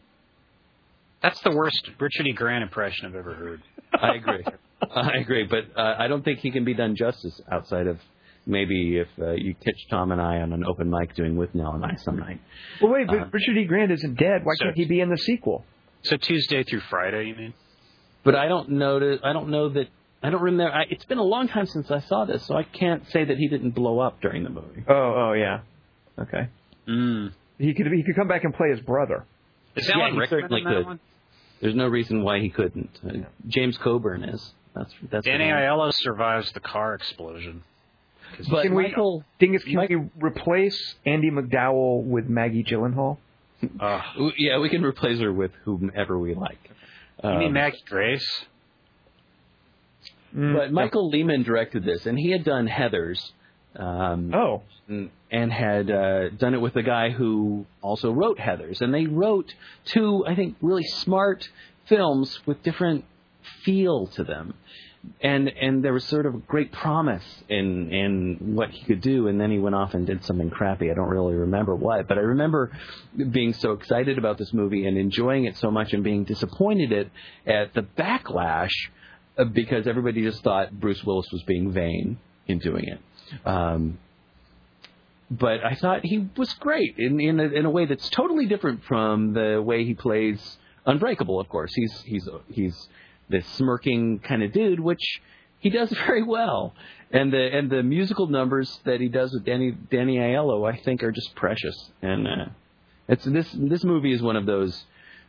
That's 1.21 1.41
the 1.41 1.51
worst 1.51 1.89
Richard 1.99 2.27
E. 2.27 2.31
Grant 2.31 2.63
impression 2.63 3.07
I've 3.07 3.15
ever 3.15 3.33
heard. 3.33 3.61
I 3.93 4.15
agree. 4.15 4.43
I 4.95 5.17
agree, 5.17 5.45
but 5.49 5.79
uh, 5.79 5.95
I 5.97 6.07
don't 6.07 6.23
think 6.23 6.39
he 6.39 6.51
can 6.51 6.65
be 6.65 6.73
done 6.73 6.95
justice 6.95 7.39
outside 7.51 7.87
of 7.87 7.99
maybe 8.45 8.97
if 8.97 9.07
uh, 9.19 9.31
you 9.31 9.53
catch 9.55 9.75
Tom 9.89 10.11
and 10.11 10.21
I 10.21 10.37
on 10.37 10.53
an 10.53 10.63
open 10.65 10.89
mic 10.89 11.15
doing 11.15 11.35
Withnail 11.35 11.75
and 11.75 11.83
I 11.85 11.95
some 12.03 12.17
night. 12.17 12.39
Well, 12.81 12.91
wait, 12.91 13.07
but 13.07 13.17
Uh, 13.19 13.25
Richard 13.31 13.57
E. 13.57 13.65
Grant 13.65 13.91
isn't 13.91 14.17
dead. 14.17 14.41
Why 14.45 14.53
so- 14.55 14.65
can't 14.65 14.75
he 14.77 14.85
be 14.85 14.99
in 15.01 15.09
the 15.09 15.17
sequel? 15.17 15.65
So 16.03 16.15
Tuesday 16.15 16.63
through 16.63 16.81
Friday, 16.89 17.25
you 17.25 17.35
mean? 17.35 17.53
But 18.23 18.35
I 18.35 18.47
don't 18.47 18.69
know. 18.71 18.99
To, 18.99 19.17
I 19.23 19.33
don't 19.33 19.49
know 19.49 19.69
that. 19.69 19.87
I 20.21 20.29
don't 20.29 20.41
remember. 20.43 20.73
I, 20.73 20.83
it's 20.89 21.05
been 21.05 21.17
a 21.17 21.23
long 21.23 21.47
time 21.47 21.65
since 21.65 21.89
I 21.91 21.99
saw 21.99 22.25
this, 22.25 22.45
so 22.45 22.55
I 22.55 22.63
can't 22.63 23.03
say 23.11 23.25
that 23.25 23.37
he 23.37 23.47
didn't 23.47 23.71
blow 23.71 23.99
up 23.99 24.21
during 24.21 24.43
the 24.43 24.49
movie. 24.49 24.83
Oh, 24.87 24.93
oh 25.29 25.33
yeah. 25.33 25.61
Okay. 26.19 26.49
Mm. 26.87 27.31
He 27.57 27.73
could 27.73 27.87
he 27.87 28.03
could 28.03 28.15
come 28.15 28.27
back 28.27 28.43
and 28.43 28.53
play 28.53 28.69
his 28.69 28.79
brother. 28.81 29.25
Is 29.75 29.87
Yeah, 29.87 29.95
Alan 30.01 30.13
he 30.13 30.19
Rickman 30.19 30.39
certainly 30.41 30.61
in 30.61 30.67
that 30.67 30.75
could. 30.75 30.85
one? 30.85 30.99
There's 31.61 31.75
no 31.75 31.87
reason 31.87 32.23
why 32.23 32.39
he 32.39 32.49
couldn't. 32.49 32.89
Uh, 33.07 33.13
James 33.47 33.77
Coburn 33.77 34.23
is. 34.23 34.53
That's 34.75 34.93
that's. 35.09 35.25
Danny 35.25 35.45
the 35.45 35.51
one. 35.51 35.59
Aiello 35.61 35.93
survives 35.93 36.51
the 36.51 36.59
car 36.59 36.93
explosion. 36.93 37.63
But 38.51 38.63
Can 38.63 38.75
we- 38.75 38.93
Dingus, 39.39 39.63
can 39.63 39.75
Mike- 39.75 39.89
we 39.89 39.95
replace 40.19 40.95
Andie 41.05 41.31
MacDowell 41.31 42.03
with 42.03 42.27
Maggie 42.27 42.63
Gyllenhaal? 42.63 43.17
uh, 43.79 44.01
Yeah, 44.37 44.59
we 44.59 44.69
can 44.69 44.83
replace 44.83 45.19
her 45.19 45.31
with 45.33 45.51
whomever 45.63 46.19
we 46.19 46.35
like. 46.35 46.59
you 47.23 47.29
mean 47.31 47.47
Um, 47.47 47.53
Maggie 47.53 47.81
Grace? 47.87 48.45
Mm, 50.35 50.55
But 50.55 50.71
Michael 50.71 51.09
Lehmann 51.09 51.43
directed 51.43 51.83
this, 51.85 52.05
and 52.05 52.19
he 52.19 52.31
had 52.31 52.43
done 52.43 52.67
Heather's, 52.67 53.31
um, 53.77 54.33
Oh, 54.33 54.63
and 55.29 55.51
had 55.51 55.91
uh, 55.91 56.29
done 56.29 56.53
it 56.53 56.61
with 56.61 56.75
a 56.75 56.83
guy 56.83 57.09
who 57.09 57.65
also 57.81 58.11
wrote 58.11 58.39
Heather's, 58.39 58.81
and 58.81 58.93
they 58.93 59.05
wrote 59.05 59.53
two, 59.85 60.25
I 60.25 60.35
think, 60.35 60.55
really 60.61 60.83
smart 60.83 61.49
films 61.87 62.39
with 62.45 62.63
different 62.63 63.05
feel 63.63 64.07
to 64.07 64.23
them, 64.23 64.53
and 65.21 65.49
and 65.49 65.83
there 65.83 65.93
was 65.93 66.05
sort 66.05 66.25
of 66.25 66.47
great 66.47 66.71
promise 66.71 67.23
in 67.49 67.91
in 67.91 68.55
what 68.55 68.69
he 68.69 68.83
could 68.85 69.01
do, 69.01 69.27
and 69.27 69.39
then 69.39 69.51
he 69.51 69.59
went 69.59 69.75
off 69.75 69.93
and 69.93 70.07
did 70.07 70.23
something 70.25 70.49
crappy. 70.49 70.89
I 70.89 70.93
don't 70.93 71.09
really 71.09 71.35
remember 71.35 71.75
what, 71.75 72.07
but 72.07 72.17
I 72.17 72.21
remember 72.21 72.71
being 73.31 73.53
so 73.53 73.73
excited 73.73 74.17
about 74.17 74.37
this 74.37 74.53
movie 74.53 74.85
and 74.85 74.97
enjoying 74.97 75.45
it 75.45 75.57
so 75.57 75.69
much, 75.69 75.93
and 75.93 76.03
being 76.03 76.23
disappointed 76.23 76.93
at 76.93 77.07
at 77.45 77.73
the 77.73 77.81
backlash 77.81 78.71
uh, 79.37 79.43
because 79.43 79.87
everybody 79.87 80.23
just 80.23 80.43
thought 80.43 80.71
Bruce 80.71 81.03
Willis 81.03 81.27
was 81.31 81.43
being 81.43 81.71
vain 81.71 82.17
in 82.47 82.59
doing 82.59 82.85
it. 82.85 82.99
Um, 83.45 83.99
but 85.29 85.63
I 85.63 85.75
thought 85.75 86.05
he 86.05 86.29
was 86.37 86.53
great 86.53 86.95
in 86.97 87.19
in 87.19 87.39
a, 87.39 87.43
in 87.43 87.65
a 87.65 87.69
way 87.69 87.85
that's 87.85 88.09
totally 88.09 88.45
different 88.45 88.83
from 88.85 89.33
the 89.33 89.61
way 89.61 89.83
he 89.83 89.93
plays 89.93 90.57
Unbreakable. 90.87 91.39
Of 91.41 91.49
course, 91.49 91.73
he's 91.73 92.01
he's 92.03 92.29
he's 92.49 92.89
this 93.27 93.45
smirking 93.49 94.19
kind 94.19 94.41
of 94.41 94.53
dude, 94.53 94.79
which 94.79 95.21
he 95.59 95.69
does 95.69 95.89
very 96.07 96.23
well. 96.23 96.73
And 97.11 97.31
the 97.31 97.53
and 97.53 97.69
the 97.69 97.83
musical 97.83 98.27
numbers 98.27 98.79
that 98.85 99.01
he 99.01 99.09
does 99.09 99.33
with 99.33 99.43
Danny 99.45 99.71
Danny 99.71 100.17
Aiello, 100.17 100.69
I 100.69 100.77
think, 100.77 101.03
are 101.03 101.11
just 101.11 101.35
precious. 101.35 101.91
And 102.01 102.27
uh, 102.27 102.45
it's 103.09 103.25
this 103.25 103.49
this 103.53 103.83
movie 103.83 104.13
is 104.13 104.21
one 104.21 104.37
of 104.37 104.45
those 104.45 104.85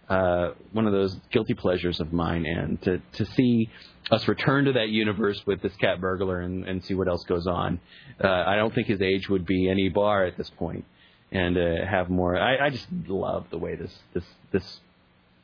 uh, 0.09 0.51
one 0.73 0.87
of 0.87 0.93
those 0.93 1.15
guilty 1.33 1.55
pleasures 1.55 2.01
of 2.01 2.13
mine, 2.13 2.47
and 2.47 2.81
to 2.83 3.01
to 3.15 3.25
see 3.27 3.69
us 4.11 4.27
return 4.27 4.65
to 4.65 4.73
that 4.73 4.89
universe 4.89 5.41
with 5.47 5.61
this 5.61 5.75
cat 5.77 6.01
burglar 6.01 6.41
and, 6.41 6.65
and 6.67 6.83
see 6.85 6.95
what 6.95 7.09
else 7.09 7.25
goes 7.25 7.47
on. 7.47 7.79
Uh, 8.23 8.29
I 8.29 8.57
don't 8.57 8.75
think 8.75 8.87
his 8.87 9.03
age 9.03 9.29
would 9.29 9.45
be 9.45 9.69
any 9.69 9.89
bar 9.91 10.25
at 10.25 10.37
this 10.39 10.49
point, 10.51 10.85
and 11.31 11.59
uh, 11.59 11.85
have 11.89 12.09
more. 12.09 12.39
I, 12.39 12.67
I 12.67 12.71
just 12.71 12.87
love 13.07 13.47
the 13.51 13.59
way 13.59 13.75
this 13.77 13.93
this 14.15 14.25
this 14.51 14.81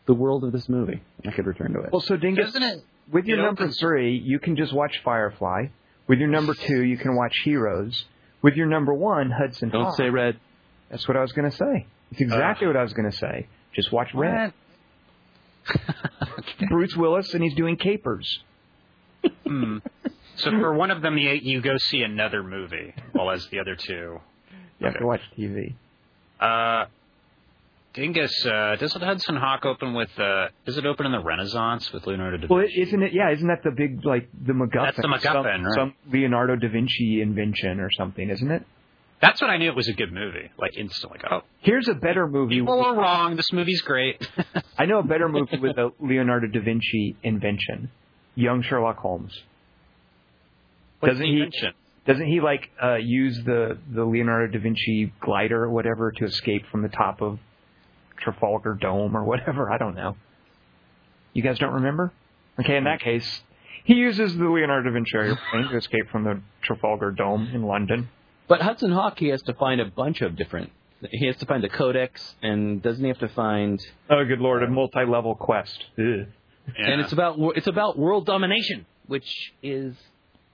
the 0.07 0.15
world 0.15 0.45
of 0.45 0.53
this 0.53 0.69
movie. 0.69 1.03
I 1.27 1.31
could 1.31 1.47
return 1.47 1.73
to 1.75 1.81
it. 1.81 1.93
well, 1.93 2.01
so 2.01 2.17
Dingus, 2.17 2.47
Doesn't 2.53 2.63
it? 2.63 2.85
with 3.13 3.27
your 3.27 3.39
it 3.39 3.43
number 3.43 3.63
opens- 3.65 3.79
three, 3.79 4.17
you 4.19 4.39
can 4.39 4.57
just 4.57 4.73
watch 4.73 5.01
Firefly. 5.05 5.67
With 6.07 6.19
your 6.19 6.29
number 6.29 6.53
two, 6.55 6.85
you 6.85 6.99
can 6.99 7.17
watch 7.17 7.35
Heroes. 7.45 8.05
With 8.43 8.57
your 8.57 8.67
number 8.67 8.93
one, 8.93 9.31
Hudson 9.31 9.71
don't 9.71 9.85
Hawk. 9.85 9.97
say 9.97 10.11
red. 10.11 10.39
That's 10.91 11.09
what 11.09 11.17
I 11.17 11.23
was 11.23 11.33
going 11.33 11.51
to 11.51 11.57
say. 11.57 11.87
It's 12.11 12.21
exactly 12.21 12.67
what 12.67 12.77
I 12.77 12.83
was 12.83 12.93
going 12.93 13.11
to 13.11 13.17
say. 13.17 13.47
Just 13.75 13.93
watch 13.93 14.09
Red. 14.15 14.53
Bruce 16.69 16.97
Willis, 16.97 17.33
and 17.35 17.43
he's 17.43 17.55
doing 17.55 17.77
capers. 17.77 18.41
Hmm. 19.47 19.79
So 20.37 20.51
for 20.51 20.75
one 20.75 20.91
of 20.91 21.01
them, 21.01 21.17
you, 21.17 21.31
you 21.31 21.61
go 21.61 21.77
see 21.79 22.03
another 22.03 22.43
movie, 22.43 22.95
while 23.13 23.31
as 23.31 23.47
the 23.49 23.61
other 23.61 23.77
two. 23.77 24.21
You 24.79 24.87
have 24.87 24.99
to 24.99 25.07
watch 25.07 25.21
TV. 25.39 25.75
Uh, 26.41 26.87
Dingus, 27.95 28.45
uh, 28.45 28.75
doesn't 28.77 29.01
Hudson 29.01 29.37
Hawk 29.37 29.65
open 29.65 29.95
with? 29.95 30.11
Uh, 30.19 30.49
does 30.67 30.77
it 30.77 30.85
open 30.85 31.07
in 31.07 31.13
the 31.13 31.21
Renaissance 31.21 31.93
with 31.93 32.07
Leonardo 32.09 32.39
da 32.39 32.47
Well, 32.51 32.63
Vinci? 32.63 32.83
isn't 32.83 33.03
it? 33.05 33.13
Yeah, 33.13 33.31
isn't 33.31 33.47
that 33.47 33.63
the 33.63 33.71
big 33.71 34.05
like 34.05 34.29
the 34.45 34.53
MacGuffin? 34.53 34.85
That's 34.85 34.97
the 34.97 35.03
MacGuffin, 35.09 35.23
some, 35.23 35.65
right. 35.65 35.75
some 35.75 35.95
Leonardo 36.13 36.57
da 36.57 36.69
Vinci 36.69 37.21
invention 37.23 37.79
or 37.79 37.91
something, 37.93 38.29
isn't 38.29 38.51
it? 38.51 38.67
That's 39.25 39.41
when 39.41 39.49
I 39.51 39.57
knew 39.57 39.71
it 39.71 39.77
was 39.77 39.89
a 39.89 39.95
good 39.95 40.13
movie. 40.13 40.51
Like 40.59 40.77
instantly, 40.77 41.19
like, 41.23 41.33
oh, 41.33 41.41
Here's 41.61 41.89
a 41.89 41.95
better 41.95 42.27
movie. 42.29 42.59
people 42.61 42.77
were 42.77 42.95
wrong. 42.95 43.37
This 43.37 43.51
movie's 43.53 43.81
great. 43.81 44.27
I 44.79 44.85
know 44.85 44.99
a 44.99 45.03
better 45.03 45.29
movie 45.31 45.57
with 45.59 45.79
a 45.79 45.93
Leonardo 45.99 46.47
da 46.49 46.61
Vinci 46.61 47.17
invention. 47.23 47.91
Young 48.35 48.63
Sherlock 48.63 48.99
Holmes. 48.99 49.33
What's 51.01 51.13
Doesn't 51.15 51.25
the 51.25 51.33
he- 51.33 51.39
invention? 51.39 51.73
Doesn't 52.07 52.27
he 52.27 52.41
like 52.43 52.69
uh, 52.83 52.97
use 52.97 53.43
the 53.47 53.79
the 53.91 54.05
Leonardo 54.05 54.53
da 54.53 54.63
Vinci 54.63 55.11
glider 55.21 55.65
or 55.65 55.71
whatever 55.71 56.13
to 56.13 56.25
escape 56.27 56.67
from 56.71 56.83
the 56.83 56.91
top 56.91 57.23
of 57.23 57.39
Trafalgar 58.19 58.75
Dome 58.75 59.17
or 59.17 59.25
whatever? 59.25 59.73
I 59.73 59.79
don't 59.79 59.95
know. 59.95 60.17
You 61.33 61.43
guys 61.43 61.59
don't 61.59 61.73
remember? 61.73 62.13
Okay, 62.61 62.77
in 62.77 62.85
that 62.85 63.01
case, 63.01 63.43
he 63.85 63.95
uses 63.95 64.37
the 64.37 64.45
Leonardo 64.51 64.91
da 64.91 64.93
Vinci 64.95 65.17
airplane 65.17 65.71
to 65.71 65.77
escape 65.79 66.11
from 66.11 66.25
the 66.25 66.41
Trafalgar 66.63 67.11
Dome 67.11 67.49
in 67.55 67.63
London. 67.63 68.09
But 68.49 68.61
Hudson 68.63 68.93
Hawk, 68.93 69.19
he 69.19 69.29
has 69.29 69.43
to 69.43 69.55
find 69.55 69.81
a 69.81 69.87
bunch 69.87 70.21
of 70.21 70.37
different. 70.37 70.71
He 71.11 71.27
has 71.27 71.37
to 71.39 71.47
find 71.47 71.63
the 71.63 71.69
codex, 71.69 72.35
and 72.43 72.83
doesn't 72.83 73.03
he 73.03 73.09
have 73.09 73.19
to 73.19 73.29
find? 73.29 73.81
Oh, 74.09 74.25
good 74.25 74.41
lord, 74.41 74.63
a 74.63 74.69
multi-level 74.69 75.35
quest. 75.35 75.85
Ugh. 75.99 76.27
Yeah. 76.79 76.91
And 76.91 77.01
it's 77.03 77.13
about 77.13 77.37
it's 77.57 77.67
about 77.67 77.99
world 77.99 78.25
domination, 78.25 78.87
which 79.07 79.53
is 79.63 79.95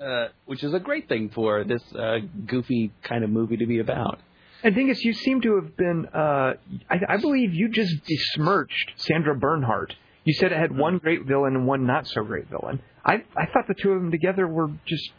uh, 0.01 0.29
which 0.47 0.65
is 0.65 0.75
a 0.75 0.81
great 0.81 1.09
thing 1.09 1.31
for 1.31 1.63
this 1.63 1.83
uh, 1.95 2.19
goofy 2.47 2.91
kind 3.03 3.23
of 3.23 3.31
movie 3.31 3.59
to 3.59 3.67
be 3.67 3.79
about. 3.79 4.19
And 4.63 4.75
Dingus, 4.75 5.03
you 5.05 5.13
seem 5.15 5.41
to 5.43 5.55
have 5.57 5.77
been, 5.77 6.07
uh, 6.13 6.55
I, 6.91 6.97
I 7.09 7.17
believe 7.17 7.55
you 7.55 7.69
just 7.71 7.95
besmirched 8.07 8.93
Sandra 8.97 9.35
Bernhard. 9.35 9.95
You 10.25 10.35
said 10.35 10.53
it 10.53 10.59
had 10.59 10.77
one 10.77 10.99
great 10.99 11.25
villain 11.25 11.55
and 11.57 11.67
one 11.67 11.87
not 11.87 12.07
so 12.07 12.23
great 12.25 12.49
villain. 12.51 12.81
I 13.05 13.23
I 13.37 13.47
thought 13.47 13.67
the 13.69 13.75
two 13.75 13.93
of 13.93 14.03
them 14.03 14.11
together 14.11 14.47
were 14.47 14.69
just 14.85 15.11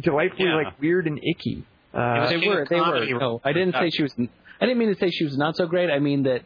delightfully 0.00 0.48
Yeah. 0.48 0.54
like 0.56 0.80
weird 0.80 1.06
and 1.06 1.18
icky. 1.18 1.64
It 1.92 1.96
was 1.98 2.32
Uh, 2.32 2.38
They 2.38 2.48
were. 2.48 2.66
They 2.68 2.80
were. 2.80 3.18
No, 3.20 3.40
I 3.44 3.52
didn't 3.52 3.72
say 3.74 3.90
she 3.90 4.02
was. 4.02 4.14
I 4.18 4.64
didn't 4.66 4.78
mean 4.78 4.92
to 4.94 4.98
say 5.00 5.10
she 5.10 5.24
was 5.24 5.36
not 5.36 5.56
so 5.56 5.66
great. 5.66 5.90
I 5.90 5.98
mean 5.98 6.24
that 6.24 6.42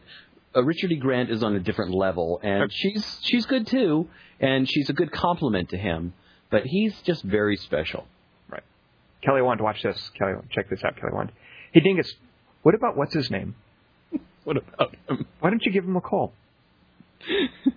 uh, 0.55 0.63
Richard 0.63 0.91
E. 0.91 0.95
Grant 0.97 1.29
is 1.29 1.43
on 1.43 1.55
a 1.55 1.59
different 1.59 1.93
level, 1.93 2.39
and 2.43 2.71
she's 2.71 3.19
she's 3.23 3.45
good 3.45 3.67
too, 3.67 4.07
and 4.39 4.69
she's 4.69 4.89
a 4.89 4.93
good 4.93 5.11
compliment 5.11 5.69
to 5.69 5.77
him. 5.77 6.13
But 6.49 6.65
he's 6.65 6.93
just 7.03 7.23
very 7.23 7.55
special. 7.57 8.05
Right. 8.49 8.63
Kelly 9.23 9.41
wanted 9.41 9.59
to 9.59 9.63
watch 9.63 9.81
this. 9.83 10.11
Kelly, 10.17 10.33
check 10.51 10.69
this 10.69 10.83
out. 10.83 10.95
Kelly 10.97 11.13
wanted. 11.13 11.33
Hey 11.73 11.79
Dingus, 11.79 12.13
what 12.63 12.75
about 12.75 12.97
what's 12.97 13.13
his 13.13 13.29
name? 13.31 13.55
What 14.43 14.57
about 14.57 14.95
him? 15.07 15.27
Why 15.39 15.51
don't 15.51 15.63
you 15.63 15.71
give 15.71 15.83
him 15.85 15.95
a 15.95 16.01
call? 16.01 16.33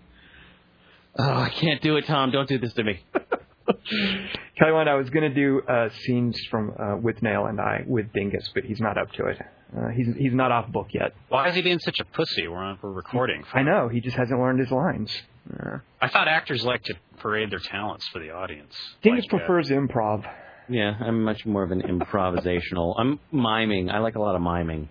Oh, 1.17 1.23
I 1.23 1.49
can't 1.51 1.81
do 1.81 1.97
it, 1.97 2.07
Tom. 2.07 2.33
Don't 2.33 2.49
do 2.49 2.59
this 2.59 2.73
to 2.73 2.83
me. 2.83 2.99
Kelly 4.59 4.73
wanted. 4.73 4.91
I 4.91 4.95
was 4.95 5.11
going 5.11 5.29
to 5.29 5.35
do 5.35 5.63
uh, 5.63 5.89
scenes 6.03 6.39
from 6.51 6.71
uh, 6.71 6.97
Withnail 6.97 7.49
and 7.49 7.61
I 7.61 7.85
with 7.87 8.13
Dingus, 8.13 8.49
but 8.55 8.65
he's 8.65 8.81
not 8.81 8.97
up 8.97 9.11
to 9.13 9.27
it. 9.27 9.39
Uh, 9.77 9.89
he's 9.89 10.07
he's 10.17 10.33
not 10.33 10.53
off 10.53 10.71
book 10.71 10.89
yet. 10.93 11.13
Why 11.29 11.49
is 11.49 11.57
he 11.57 11.63
being 11.63 11.81
such 11.81 11.99
a 12.01 12.05
pussy? 12.05 12.47
We're 12.47 12.59
on, 12.59 12.79
we're 12.81 12.93
recording. 12.93 13.43
I 13.53 13.63
know. 13.63 13.89
He 13.89 14.01
just 14.01 14.17
hasn't 14.17 14.39
learned 14.39 14.61
his 14.61 14.71
lines. 14.71 15.11
Uh, 15.53 15.79
I 16.01 16.09
thought 16.09 16.29
actors 16.29 16.65
like 16.65 16.85
to 16.85 16.95
parade 17.19 17.51
their 17.51 17.59
talents 17.59 18.07
for 18.13 18.21
the 18.21 18.31
audience. 18.31 18.75
Dingus 19.03 19.25
Like, 19.25 19.43
uh, 19.43 19.47
prefers 19.47 19.71
improv. 19.71 20.25
Yeah, 20.69 20.95
I'm 21.01 21.25
much 21.25 21.45
more 21.45 21.65
of 21.65 21.73
an 21.73 21.83
improvisational. 21.83 22.95
I'm 22.97 23.19
miming. 23.33 23.91
I 23.91 23.99
like 23.99 24.15
a 24.15 24.21
lot 24.21 24.37
of 24.37 24.41
miming. 24.43 24.89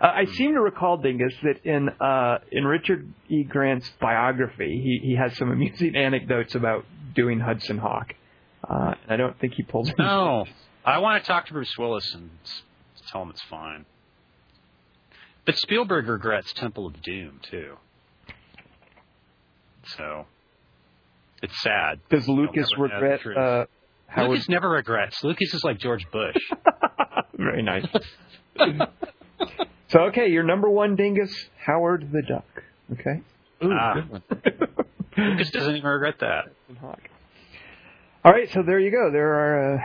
Uh, 0.00 0.06
I 0.06 0.24
seem 0.26 0.54
to 0.54 0.60
recall, 0.60 0.98
Dingus, 0.98 1.34
that 1.42 1.64
in 1.64 1.88
uh, 2.00 2.38
in 2.52 2.64
Richard 2.64 3.12
E. 3.28 3.42
Grant's 3.42 3.90
biography, 4.00 4.80
he, 4.82 5.08
he 5.08 5.16
has 5.16 5.36
some 5.36 5.50
amusing 5.50 5.96
anecdotes 5.96 6.54
about 6.54 6.84
doing 7.14 7.40
Hudson 7.40 7.78
Hawk. 7.78 8.14
Uh, 8.68 8.94
and 9.04 9.10
I 9.12 9.16
don't 9.16 9.38
think 9.38 9.54
he 9.54 9.62
pulled. 9.62 9.88
any- 9.88 9.96
No, 9.98 10.44
I 10.84 10.98
want 10.98 11.22
to 11.22 11.26
talk 11.26 11.46
to 11.46 11.52
Bruce 11.52 11.76
Willis 11.78 12.12
and 12.14 12.30
tell 13.10 13.22
him 13.22 13.30
it's 13.30 13.42
fine. 13.42 13.84
But 15.44 15.56
Spielberg 15.58 16.08
regrets 16.08 16.52
Temple 16.52 16.86
of 16.86 17.00
Doom 17.02 17.40
too. 17.48 17.76
So 19.96 20.26
it's 21.42 21.62
sad. 21.62 22.00
Does 22.10 22.28
Lucas 22.28 22.68
never 22.76 22.82
regret 22.94 23.36
uh, 23.36 23.66
Howard? 24.08 24.30
Lucas 24.30 24.48
never 24.48 24.68
regrets. 24.68 25.22
Lucas 25.22 25.54
is 25.54 25.62
like 25.62 25.78
George 25.78 26.04
Bush. 26.10 26.36
Very 27.34 27.62
nice. 27.62 27.86
so 29.88 30.00
okay, 30.06 30.28
your 30.28 30.42
number 30.42 30.68
one 30.68 30.96
dingus, 30.96 31.32
Howard 31.64 32.10
the 32.10 32.22
Duck. 32.22 32.62
Okay. 32.94 33.20
Ooh, 33.64 33.72
Ah. 33.72 33.94
good 33.94 34.10
one. 34.10 34.22
Lucas 35.16 35.50
doesn't 35.50 35.76
even 35.76 35.88
regret 35.88 36.16
that. 36.20 36.46
All 38.26 38.32
right, 38.32 38.50
so 38.52 38.64
there 38.64 38.80
you 38.80 38.90
go. 38.90 39.12
There 39.12 39.34
are 39.34 39.74
uh, 39.76 39.78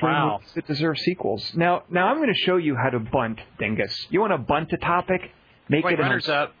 three 0.00 0.08
Wow. 0.08 0.38
movies 0.38 0.52
that 0.56 0.66
deserve 0.66 0.98
sequels. 0.98 1.52
Now, 1.54 1.84
now 1.88 2.08
I'm 2.08 2.16
going 2.16 2.26
to 2.34 2.40
show 2.40 2.56
you 2.56 2.74
how 2.74 2.90
to 2.90 2.98
bunt, 2.98 3.38
dingus. 3.60 4.08
You 4.10 4.20
want 4.20 4.32
to 4.32 4.38
bunt 4.38 4.72
a 4.72 4.78
topic? 4.78 5.20
Make 5.68 5.84
Wait, 5.84 5.92
it 5.94 6.00
an- 6.00 6.06
runners 6.06 6.28
up. 6.28 6.54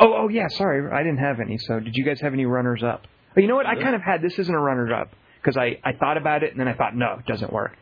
Oh, 0.00 0.24
oh 0.24 0.28
yeah. 0.28 0.48
Sorry, 0.48 0.90
I 0.92 1.04
didn't 1.04 1.20
have 1.20 1.38
any. 1.38 1.58
So, 1.58 1.78
did 1.78 1.94
you 1.94 2.04
guys 2.04 2.20
have 2.22 2.32
any 2.32 2.44
runners 2.44 2.82
up? 2.82 3.06
Oh, 3.36 3.40
you 3.40 3.46
know 3.46 3.54
what? 3.54 3.66
I 3.66 3.76
kind 3.80 3.94
of 3.94 4.02
had. 4.02 4.20
This 4.20 4.36
isn't 4.36 4.52
a 4.52 4.58
runners 4.58 4.90
up 4.92 5.12
because 5.40 5.56
I 5.56 5.78
I 5.84 5.92
thought 5.92 6.16
about 6.16 6.42
it 6.42 6.50
and 6.50 6.58
then 6.58 6.66
I 6.66 6.74
thought 6.74 6.96
no, 6.96 7.18
it 7.20 7.26
doesn't 7.26 7.52
work. 7.52 7.76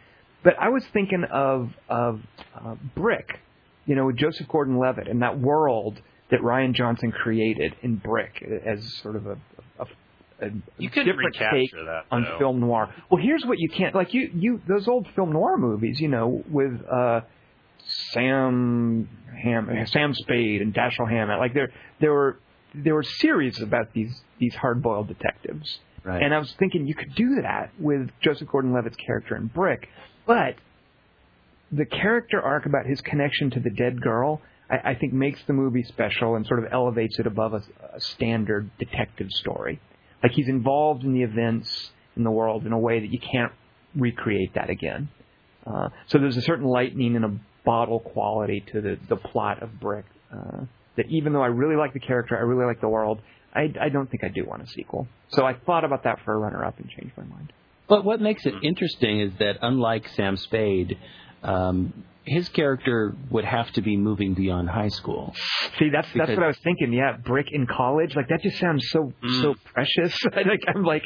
But 0.44 0.59
I 0.60 0.68
was 0.68 0.85
thinking 0.93 1.24
of 1.32 1.70
of 1.89 2.20
uh, 2.55 2.74
Brick, 2.94 3.39
you 3.86 3.94
know, 3.94 4.05
with 4.05 4.16
Joseph 4.16 4.48
Gordon-Levitt 4.48 5.09
and 5.09 5.22
that 5.22 5.39
world 5.40 5.98
that 6.30 6.40
Rian 6.40 6.74
Johnson 6.74 7.10
created 7.10 7.74
in 7.80 7.97
Brick 7.97 8.44
as 8.66 8.93
sort 9.02 9.16
of 9.16 9.26
a, 9.26 9.32
a, 9.32 9.36
a, 10.40 10.51
You 10.78 10.90
could 10.90 11.05
different 11.05 11.35
take 11.35 11.43
recapture 11.43 11.85
that 11.85 12.05
on 12.10 12.27
film 12.39 12.60
noir. 12.60 12.94
Well, 13.10 13.23
here's 13.23 13.44
what 13.44 13.59
you 13.59 13.69
can't 13.69 13.94
like 13.94 14.15
you 14.15 14.31
you 14.35 14.60
those 14.69 14.89
old 14.89 15.09
film 15.15 15.32
noir 15.32 15.56
movies, 15.59 16.01
you 16.01 16.09
know, 16.09 16.43
with 16.51 16.81
uh 16.90 17.23
Sam 18.12 19.09
Ham 19.43 19.86
Sam 19.86 20.15
Spade 20.15 20.62
and 20.62 20.74
Dashiell 20.74 21.09
Hammett. 21.09 21.39
Like 21.39 21.55
there 21.55 21.73
there 22.01 22.12
were 22.12 22.39
there 22.74 22.94
were 22.94 23.02
series 23.02 23.60
about 23.60 23.93
these 23.93 24.23
these 24.39 24.55
hard 24.55 24.82
boiled 24.82 25.09
detectives. 25.09 25.78
Right. 26.05 26.23
And 26.23 26.32
I 26.32 26.39
was 26.39 26.52
thinking 26.59 26.86
you 26.86 26.94
could 26.94 27.15
do 27.15 27.43
that 27.43 27.70
with 27.78 28.10
Joseph 28.20 28.48
Gordon 28.48 28.73
Levitt's 28.73 28.97
character 28.97 29.36
in 29.36 29.47
Brick, 29.48 29.89
but 30.27 30.55
the 31.70 31.85
character 31.85 32.40
arc 32.40 32.66
about 32.66 32.86
his 32.86 33.01
connection 33.01 33.51
to 33.51 33.60
the 33.60 33.70
dead 33.70 34.01
girl, 34.01 34.40
I, 34.70 34.93
I 34.93 34.94
think 34.94 35.12
makes 35.12 35.43
the 35.47 35.52
movie 35.52 35.82
special 35.82 36.36
and 36.36 36.47
sort 36.47 36.65
of 36.65 36.73
elevates 36.73 37.19
it 37.19 37.27
above 37.27 37.52
a, 37.52 37.62
a 37.94 38.01
standard 38.01 38.70
detective 38.78 39.31
story. 39.31 39.81
Like 40.22 40.32
he's 40.32 40.48
involved 40.48 41.04
in 41.04 41.12
the 41.12 41.22
events 41.22 41.90
in 42.16 42.24
the 42.24 42.30
world 42.30 42.66
in 42.66 42.72
a 42.72 42.78
way 42.78 43.00
that 43.00 43.10
you 43.10 43.20
can't 43.20 43.52
recreate 43.94 44.54
that 44.54 44.70
again. 44.70 45.08
Uh, 45.66 45.88
so 46.06 46.18
there's 46.18 46.36
a 46.36 46.42
certain 46.42 46.66
lightning 46.66 47.14
in 47.14 47.24
a 47.24 47.38
bottle 47.64 48.00
quality 48.00 48.64
to 48.72 48.80
the, 48.80 48.98
the 49.08 49.16
plot 49.16 49.62
of 49.62 49.78
Brick. 49.78 50.04
Uh, 50.32 50.64
that 50.96 51.06
even 51.08 51.32
though 51.32 51.42
I 51.42 51.46
really 51.46 51.76
like 51.76 51.92
the 51.92 52.00
character, 52.00 52.36
I 52.36 52.40
really 52.40 52.66
like 52.66 52.80
the 52.80 52.88
world, 52.88 53.20
I, 53.54 53.72
I 53.80 53.88
don't 53.88 54.10
think 54.10 54.24
I 54.24 54.28
do 54.28 54.44
want 54.44 54.62
a 54.62 54.66
sequel. 54.66 55.06
So 55.28 55.44
I 55.44 55.54
thought 55.54 55.84
about 55.84 56.04
that 56.04 56.18
for 56.24 56.34
a 56.34 56.38
runner-up 56.38 56.78
and 56.78 56.88
changed 56.88 57.16
my 57.16 57.24
mind. 57.24 57.52
But 57.88 58.04
what 58.04 58.20
makes 58.20 58.44
it 58.44 58.54
interesting 58.62 59.20
is 59.20 59.32
that 59.38 59.58
unlike 59.62 60.08
Sam 60.08 60.36
Spade, 60.36 60.98
um, 61.43 61.93
his 62.24 62.48
character 62.51 63.15
would 63.31 63.44
have 63.47 63.70
to 63.73 63.81
be 63.81 63.97
moving 63.97 64.35
beyond 64.35 64.69
high 64.69 64.89
school. 64.89 65.35
See, 65.78 65.89
that's 65.89 66.09
that's 66.15 66.31
what 66.31 66.43
I 66.43 66.48
was 66.48 66.59
thinking. 66.62 66.93
Yeah, 66.93 67.16
Brick 67.16 67.47
in 67.52 67.66
college, 67.66 68.15
like 68.15 68.28
that 68.28 68.43
just 68.43 68.59
sounds 68.59 68.86
so 68.90 69.12
so 69.40 69.55
precious. 69.73 70.15
like 70.36 70.60
I'm 70.69 70.82
like, 70.85 71.05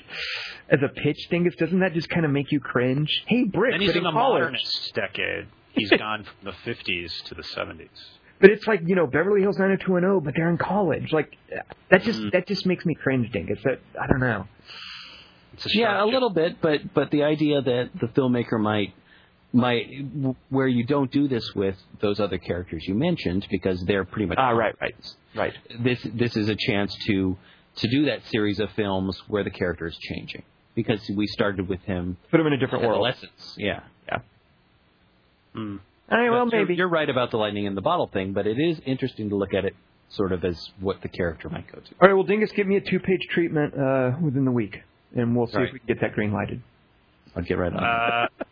as 0.69 0.81
a 0.83 0.89
pitch 0.89 1.19
thing, 1.31 1.49
doesn't 1.59 1.79
that 1.81 1.95
just 1.95 2.09
kind 2.09 2.25
of 2.25 2.33
make 2.33 2.51
you 2.51 2.59
cringe? 2.61 3.09
Hey, 3.27 3.45
Brick, 3.45 3.75
And 3.75 3.83
he's 3.83 3.91
but 3.93 3.97
in 3.99 3.99
in 3.99 4.05
the 4.05 4.11
college. 4.13 4.41
modernist 4.43 4.93
decade. 4.95 5.47
He's 5.75 5.91
gone 5.99 6.25
from 6.25 6.53
the 6.53 6.71
50s 6.71 7.23
to 7.27 7.35
the 7.35 7.43
70s. 7.43 7.89
But 8.41 8.51
it's 8.51 8.67
like 8.67 8.81
you 8.85 8.97
know 8.97 9.07
Beverly 9.07 9.43
Hills 9.43 9.59
90210, 9.59 10.25
but 10.25 10.35
they're 10.35 10.51
in 10.51 10.59
college. 10.59 11.13
Like 11.13 11.37
that 11.91 12.03
just 12.03 12.19
Mm. 12.21 12.33
that 12.33 12.49
just 12.49 12.67
makes 12.67 12.85
me 12.85 12.97
cringe, 12.97 13.31
Dingus. 13.31 13.61
That 13.63 13.79
I 14.01 14.09
don't 14.09 14.19
know. 14.19 14.49
A 15.55 15.69
Yeah, 15.75 16.03
a 16.03 16.07
little 16.07 16.31
bit, 16.31 16.61
but 16.61 16.93
but 16.95 17.11
the 17.13 17.23
idea 17.23 17.63
that 17.63 17.91
the 18.01 18.07
filmmaker 18.09 18.59
might 18.59 18.93
might 19.53 19.87
where 20.49 20.67
you 20.69 20.85
don't 20.85 21.11
do 21.11 21.29
this 21.29 21.55
with 21.55 21.77
those 22.01 22.19
other 22.21 22.39
characters 22.39 22.83
you 22.87 22.95
mentioned 22.95 23.47
because 23.51 23.83
they're 23.87 24.05
pretty 24.05 24.27
much 24.27 24.39
Ah, 24.39 24.51
right, 24.51 24.75
right, 24.81 24.95
right. 25.37 25.53
this 25.81 26.01
this 26.15 26.37
is 26.37 26.49
a 26.49 26.57
chance 26.57 26.95
to 27.07 27.37
to 27.77 27.89
do 27.89 28.07
that 28.07 28.25
series 28.27 28.59
of 28.61 28.71
films 28.73 29.21
where 29.29 29.45
the 29.45 29.51
character 29.51 29.87
is 29.87 29.97
changing 29.99 30.43
because 30.75 31.01
we 31.17 31.27
started 31.27 31.69
with 31.69 31.81
him 31.83 32.17
Put 32.31 32.41
him 32.41 32.47
in 32.47 32.55
a 32.55 32.57
different 32.59 32.85
world. 32.85 32.95
adolescence. 33.07 33.55
Yeah. 33.59 33.81
yeah 34.09 34.19
Mm. 35.55 35.81
All 36.11 36.19
right, 36.19 36.31
well 36.31 36.45
But 36.47 36.53
you're- 36.53 36.65
maybe. 36.65 36.75
you're 36.77 36.89
right 36.89 37.09
about 37.09 37.31
the 37.31 37.37
lightning 37.37 37.67
in 37.67 37.75
the 37.75 37.83
bottle 37.83 38.07
thing, 38.07 38.33
but 38.33 38.47
it 38.47 38.59
is 38.59 38.81
interesting 38.87 39.29
to 39.31 39.37
look 39.37 39.53
at 39.55 39.65
it 39.67 39.75
sort 40.09 40.33
of 40.33 40.45
as 40.45 40.59
what 40.81 41.01
the 41.03 41.09
character 41.09 41.49
might 41.51 41.67
go 41.71 41.79
to. 41.79 41.95
All 42.01 42.09
right, 42.09 42.15
well, 42.15 42.23
Dingus, 42.25 42.53
give 42.53 42.67
me 42.67 42.77
a 42.77 42.81
two-page 42.81 43.27
treatment 43.31 43.75
uh, 43.75 44.13
within 44.21 44.45
the 44.45 44.51
week, 44.51 44.83
and 45.15 45.37
we'll 45.37 45.47
see 45.47 45.59
Right. 45.59 45.67
if 45.69 45.73
we 45.75 45.79
can 45.79 45.89
get 45.89 46.01
that 46.01 46.13
green 46.15 46.33
lighted. 46.33 46.63
I'll 47.37 47.43
get 47.43 47.57
right 47.59 47.73
on. 47.73 47.79
it. 47.83 47.87
Uh, 48.41 48.45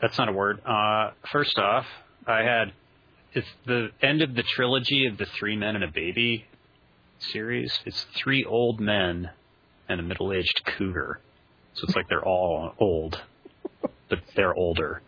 that's 0.00 0.18
not 0.18 0.28
a 0.28 0.32
word. 0.32 0.60
Uh, 0.64 1.10
first 1.32 1.58
off, 1.58 1.86
I 2.26 2.42
had 2.42 2.72
it's 3.32 3.48
the 3.66 3.90
end 4.02 4.22
of 4.22 4.34
the 4.34 4.42
trilogy 4.42 5.06
of 5.06 5.18
the 5.18 5.26
Three 5.38 5.56
Men 5.56 5.74
and 5.74 5.84
a 5.84 5.90
Baby 5.90 6.46
series. 7.18 7.78
It's 7.84 8.06
three 8.16 8.44
old 8.44 8.80
men 8.80 9.30
and 9.88 10.00
a 10.00 10.02
middle-aged 10.02 10.62
cougar. 10.64 11.20
So 11.74 11.84
it's 11.84 11.96
like 11.96 12.08
they're 12.08 12.24
all 12.24 12.72
old, 12.78 13.20
but 14.08 14.20
they're 14.34 14.54
older. 14.54 15.02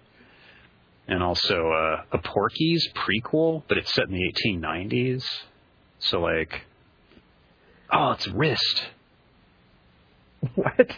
And 1.09 1.23
also 1.23 1.71
uh, 1.71 2.03
a 2.12 2.19
Porky's 2.19 2.89
prequel, 2.95 3.65
but 3.69 3.79
it's 3.79 3.93
set 3.95 4.09
in 4.09 4.15
the 4.15 4.33
1890s. 4.33 5.25
So 5.99 6.21
like, 6.21 6.62
oh, 7.93 8.12
it's 8.12 8.29
wrist. 8.29 8.85
What? 10.55 10.91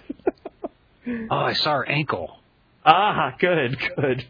Oh, 1.33 1.37
I 1.37 1.53
saw 1.55 1.73
her 1.73 1.89
ankle. 1.89 2.39
Ah, 2.85 3.35
good, 3.39 3.79
good. 3.97 4.25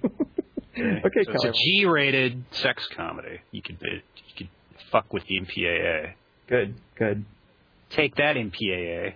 okay, 0.79 1.25
So 1.25 1.33
it's 1.33 1.45
a 1.45 1.53
G-rated 1.53 2.45
sex 2.53 2.87
comedy. 2.97 3.41
You 3.51 3.63
could 3.63 3.79
you 3.83 4.01
could 4.37 4.49
fuck 4.91 5.13
with 5.13 5.25
the 5.27 5.41
MPAA. 5.41 6.13
Good, 6.49 6.75
good. 6.97 7.25
Take 7.91 8.17
that 8.17 8.37
MPAA. 8.37 9.15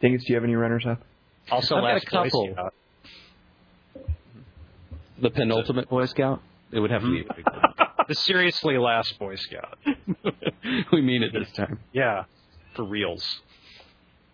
Dingus, 0.00 0.24
do 0.24 0.32
you 0.32 0.36
have 0.36 0.44
any 0.44 0.54
runners 0.54 0.86
up? 0.86 1.02
Also, 1.50 1.76
I've 1.76 1.82
got 1.82 1.90
a 1.90 1.94
last 1.94 2.06
Boy 2.10 2.22
couple. 2.24 2.52
Scout. 2.52 2.74
the 5.20 5.30
penultimate 5.30 5.88
Boy 5.88 6.06
Scout. 6.06 6.40
It 6.72 6.80
would 6.80 6.90
have 6.90 7.02
to 7.02 7.10
be. 7.10 7.24
The 8.08 8.14
seriously 8.16 8.76
last 8.76 9.16
Boy 9.20 9.36
Scout. 9.36 9.78
we 10.92 11.00
mean 11.00 11.22
it 11.22 11.32
this 11.32 11.52
time. 11.52 11.78
Yeah, 11.92 12.24
for 12.74 12.84
reals. 12.84 13.40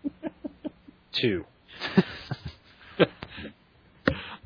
Two. 1.13 1.45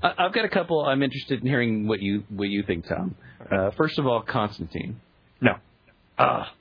I- 0.02 0.14
I've 0.18 0.32
got 0.32 0.44
a 0.44 0.48
couple. 0.48 0.84
I'm 0.84 1.02
interested 1.02 1.40
in 1.40 1.46
hearing 1.46 1.86
what 1.86 2.00
you 2.00 2.24
what 2.28 2.48
you 2.48 2.62
think, 2.62 2.86
Tom. 2.86 3.14
Uh, 3.50 3.70
first 3.72 3.98
of 3.98 4.06
all, 4.06 4.22
Constantine. 4.22 5.00
No. 5.40 5.56
Ah. 6.18 6.52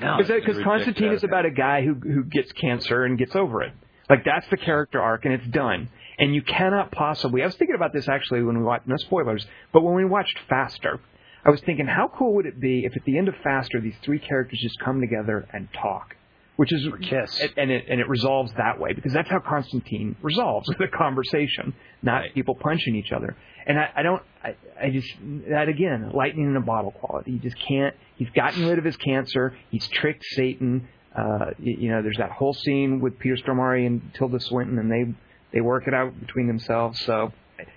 no. 0.00 0.16
Because 0.18 0.58
Constantine 0.64 1.12
is 1.12 1.24
about 1.24 1.46
a 1.46 1.50
guy 1.50 1.82
who 1.84 1.94
who 1.94 2.24
gets 2.24 2.52
cancer 2.52 3.04
and 3.04 3.18
gets 3.18 3.34
over 3.36 3.62
it. 3.62 3.72
Like 4.08 4.24
that's 4.24 4.46
the 4.48 4.56
character 4.56 5.00
arc, 5.00 5.24
and 5.24 5.34
it's 5.34 5.46
done. 5.48 5.88
And 6.18 6.34
you 6.34 6.42
cannot 6.42 6.90
possibly. 6.92 7.42
I 7.42 7.46
was 7.46 7.56
thinking 7.56 7.76
about 7.76 7.92
this 7.92 8.08
actually 8.08 8.42
when 8.42 8.58
we 8.58 8.64
watched. 8.64 8.86
No 8.86 8.96
spoilers, 8.96 9.46
but 9.72 9.82
when 9.82 9.94
we 9.94 10.04
watched 10.04 10.38
Faster, 10.48 11.00
I 11.44 11.50
was 11.50 11.60
thinking, 11.62 11.86
how 11.86 12.10
cool 12.14 12.34
would 12.34 12.46
it 12.46 12.60
be 12.60 12.84
if 12.84 12.96
at 12.96 13.04
the 13.04 13.16
end 13.16 13.28
of 13.28 13.34
Faster 13.42 13.80
these 13.80 13.94
three 14.02 14.18
characters 14.18 14.58
just 14.60 14.78
come 14.80 15.00
together 15.00 15.46
and 15.52 15.68
talk, 15.72 16.16
which 16.60 16.74
is 16.74 16.86
kiss. 17.00 17.40
and, 17.40 17.52
and 17.56 17.70
it 17.70 17.86
and 17.88 18.00
it 18.02 18.08
resolves 18.10 18.52
that 18.58 18.78
way 18.78 18.92
because 18.92 19.14
that's 19.14 19.30
how 19.30 19.38
Constantine 19.40 20.14
resolves 20.20 20.68
the 20.78 20.88
conversation, 20.88 21.72
not 22.02 22.24
people 22.34 22.54
punching 22.54 22.94
each 22.96 23.12
other. 23.12 23.34
And 23.66 23.78
I, 23.78 23.88
I 23.96 24.02
don't, 24.02 24.22
I, 24.44 24.56
I 24.78 24.90
just 24.90 25.08
that 25.48 25.70
again, 25.70 26.10
lightning 26.12 26.44
in 26.44 26.56
a 26.56 26.60
bottle 26.60 26.90
quality. 26.90 27.30
You 27.30 27.38
just 27.38 27.56
can't. 27.66 27.96
He's 28.16 28.28
gotten 28.36 28.66
rid 28.66 28.76
of 28.76 28.84
his 28.84 28.98
cancer. 28.98 29.56
He's 29.70 29.88
tricked 29.88 30.22
Satan. 30.32 30.86
Uh, 31.16 31.52
you, 31.58 31.76
you 31.78 31.90
know, 31.92 32.02
there's 32.02 32.18
that 32.18 32.30
whole 32.30 32.52
scene 32.52 33.00
with 33.00 33.18
Peter 33.18 33.36
Stormare 33.36 33.86
and 33.86 34.12
Tilda 34.12 34.38
Swinton, 34.38 34.78
and 34.78 34.92
they 34.92 35.14
they 35.54 35.62
work 35.62 35.88
it 35.88 35.94
out 35.94 36.12
between 36.20 36.46
themselves. 36.46 37.00
So, 37.06 37.32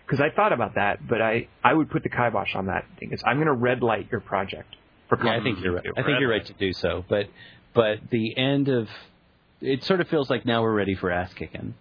because 0.06 0.20
I 0.20 0.30
thought 0.36 0.52
about 0.52 0.76
that, 0.76 1.08
but 1.08 1.22
I 1.22 1.48
I 1.64 1.74
would 1.74 1.90
put 1.90 2.04
the 2.04 2.10
kibosh 2.10 2.54
on 2.54 2.66
that 2.66 2.84
thing. 3.00 3.14
Is 3.14 3.24
I'm 3.26 3.38
going 3.38 3.48
to 3.48 3.54
red 3.54 3.82
light 3.82 4.10
your 4.12 4.20
project. 4.20 4.76
For 5.08 5.18
Yeah, 5.24 5.38
I 5.38 5.42
think 5.42 5.60
you're 5.62 5.74
right. 5.74 5.86
I 5.96 6.04
think 6.04 6.20
you're 6.20 6.30
right 6.30 6.46
to 6.46 6.54
do 6.54 6.74
so. 6.74 7.06
But 7.08 7.28
but 7.74 8.00
the 8.10 8.38
end 8.38 8.70
of 8.70 8.88
it 9.62 9.84
sort 9.84 10.02
of 10.02 10.08
feels 10.10 10.30
like 10.30 10.46
now 10.46 10.62
we're 10.62 10.74
ready 10.74 10.96
for 10.96 11.10
ass 11.12 11.34
kicking. 11.34 11.74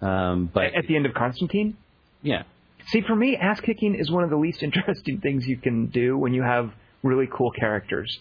Um, 0.00 0.50
but 0.52 0.74
at 0.74 0.86
the 0.88 0.96
end 0.96 1.06
of 1.06 1.14
Constantine. 1.14 1.76
yeah, 2.22 2.42
See, 2.88 3.02
for 3.02 3.14
me, 3.14 3.36
ass 3.36 3.60
kicking 3.60 3.94
is 3.94 4.10
one 4.10 4.24
of 4.24 4.30
the 4.30 4.36
least 4.36 4.62
interesting 4.68 5.20
things 5.20 5.46
you 5.46 5.56
can 5.56 5.86
do 5.86 6.16
when 6.16 6.32
you 6.34 6.42
have 6.42 6.72
really 7.02 7.28
cool 7.32 7.50
characters. 7.50 8.18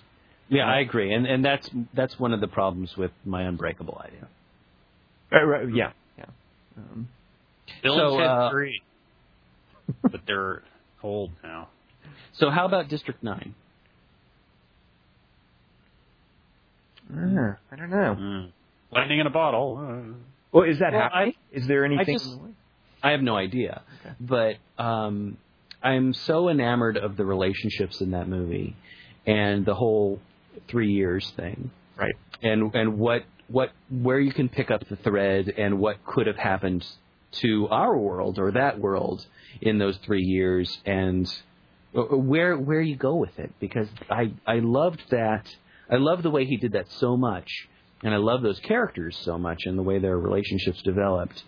Yeah, 0.49 0.65
I 0.65 0.79
agree, 0.79 1.13
and 1.13 1.25
and 1.25 1.43
that's 1.43 1.69
that's 1.93 2.17
one 2.19 2.33
of 2.33 2.39
the 2.39 2.47
problems 2.47 2.95
with 2.95 3.11
my 3.25 3.43
Unbreakable 3.43 4.01
idea. 4.03 4.27
Uh, 5.31 5.43
right, 5.45 5.67
yeah, 5.73 5.91
yeah. 6.17 6.25
Um, 6.77 7.09
Bill 7.83 7.95
So, 7.97 8.09
and 8.13 8.19
Ted 8.19 8.29
uh, 8.29 8.49
3. 8.51 8.81
but 10.03 10.21
they're 10.25 10.63
old 11.03 11.31
now. 11.43 11.67
So 12.33 12.49
how 12.49 12.65
about 12.65 12.87
District 12.87 13.21
Nine? 13.23 13.55
Uh, 17.13 17.53
I 17.71 17.75
don't 17.75 17.89
know. 17.89 18.15
Mm. 18.19 18.51
Lightning 18.91 19.19
in 19.19 19.27
a 19.27 19.31
bottle. 19.31 19.77
Uh, 19.77 20.13
Well, 20.51 20.63
is 20.63 20.79
that 20.79 20.93
Well, 20.93 21.01
happening? 21.01 21.33
is 21.51 21.67
there 21.67 21.85
anything? 21.85 22.17
just- 22.17 22.39
I 23.03 23.11
have 23.11 23.21
no 23.21 23.35
idea, 23.35 23.81
but 24.19 24.55
um, 24.79 25.37
I'm 25.83 26.13
so 26.13 26.49
enamored 26.49 26.97
of 26.97 27.15
the 27.15 27.25
relationships 27.25 28.01
in 28.01 28.11
that 28.11 28.27
movie, 28.27 28.75
and 29.25 29.65
the 29.65 29.75
whole 29.75 30.19
three 30.67 30.91
years 30.91 31.29
thing, 31.31 31.69
right. 31.95 32.15
and 32.41 32.73
and 32.73 32.97
what 32.97 33.23
what 33.49 33.71
where 33.91 34.19
you 34.19 34.31
can 34.33 34.49
pick 34.49 34.71
up 34.71 34.87
the 34.89 34.95
thread, 34.95 35.53
and 35.57 35.79
what 35.79 36.03
could 36.05 36.25
have 36.27 36.37
happened 36.37 36.85
to 37.33 37.67
our 37.69 37.95
world 37.95 38.39
or 38.39 38.51
that 38.53 38.79
world 38.79 39.25
in 39.61 39.77
those 39.77 39.97
three 39.97 40.23
years, 40.23 40.79
and 40.85 41.31
where 41.93 42.57
where 42.57 42.81
you 42.81 42.95
go 42.95 43.15
with 43.15 43.37
it, 43.37 43.51
because 43.59 43.87
I 44.09 44.31
I 44.47 44.59
loved 44.59 45.03
that. 45.11 45.45
I 45.89 45.95
love 45.95 46.23
the 46.23 46.29
way 46.29 46.45
he 46.45 46.57
did 46.57 46.73
that 46.73 46.91
so 46.93 47.15
much, 47.15 47.49
and 48.03 48.13
I 48.13 48.17
love 48.17 48.41
those 48.41 48.59
characters 48.59 49.17
so 49.23 49.37
much, 49.37 49.65
and 49.65 49.77
the 49.77 49.83
way 49.83 49.99
their 49.99 50.17
relationships 50.17 50.81
developed 50.81 51.43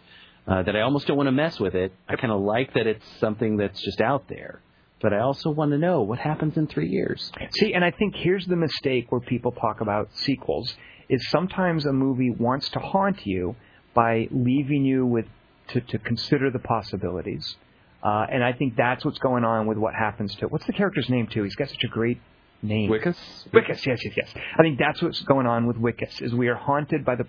uh, 0.48 0.64
that 0.64 0.76
I 0.76 0.82
almost 0.82 1.08
don't 1.08 1.18
want 1.18 1.28
to 1.28 1.32
mess 1.32 1.60
with 1.60 1.76
it. 1.76 1.94
I 2.08 2.16
kind 2.16 2.32
of 2.32 2.42
like 2.42 2.74
that 2.74 2.88
it's 2.88 3.06
something 3.20 3.58
that's 3.58 3.82
just 3.82 4.02
out 4.02 4.28
there, 4.30 4.62
but 5.02 5.14
I 5.14 5.20
also 5.20 5.50
want 5.50 5.72
to 5.72 5.78
know 5.78 6.02
what 6.02 6.20
happens 6.20 6.58
in 6.58 6.68
three 6.68 6.90
years. 6.90 7.32
See, 7.60 7.74
and 7.74 7.84
I 7.84 7.92
think 7.92 8.16
here's 8.16 8.46
the 8.46 8.56
mistake 8.56 9.12
where 9.12 9.22
people 9.22 9.52
talk 9.52 9.82
about 9.82 10.10
sequels 10.16 10.74
is 11.10 11.30
sometimes 11.30 11.86
a 11.86 11.94
movie 11.94 12.32
wants 12.32 12.70
to 12.70 12.80
haunt 12.80 13.26
you 13.26 13.56
by 13.94 14.28
leaving 14.32 14.86
you 14.86 15.06
with 15.06 15.26
to, 15.70 15.82
to 15.82 16.00
consider 16.00 16.50
the 16.50 16.60
possibilities. 16.60 17.56
Uh, 18.02 18.26
and 18.32 18.44
I 18.44 18.54
think 18.54 18.76
that's 18.76 19.04
what's 19.04 19.20
going 19.20 19.44
on 19.44 19.68
with 19.68 19.78
what 19.78 19.94
happens 19.94 20.34
to 20.36 20.48
what's 20.48 20.66
the 20.66 20.74
character's 20.74 21.10
name 21.10 21.28
too? 21.28 21.44
He's 21.44 21.56
got 21.56 21.70
such 21.70 21.84
a 21.84 21.88
great 21.88 22.20
name. 22.62 22.90
Wikus? 22.90 23.18
Wikus, 23.52 23.86
yes, 23.86 24.00
yes, 24.04 24.14
yes. 24.16 24.30
I 24.58 24.62
think 24.62 24.80
that's 24.80 25.02
what's 25.02 25.22
going 25.22 25.48
on 25.48 25.68
with 25.68 25.78
Wikus 25.78 26.22
is 26.22 26.34
we 26.34 26.48
are 26.48 26.56
haunted 26.56 27.06
by 27.06 27.16
the 27.16 27.26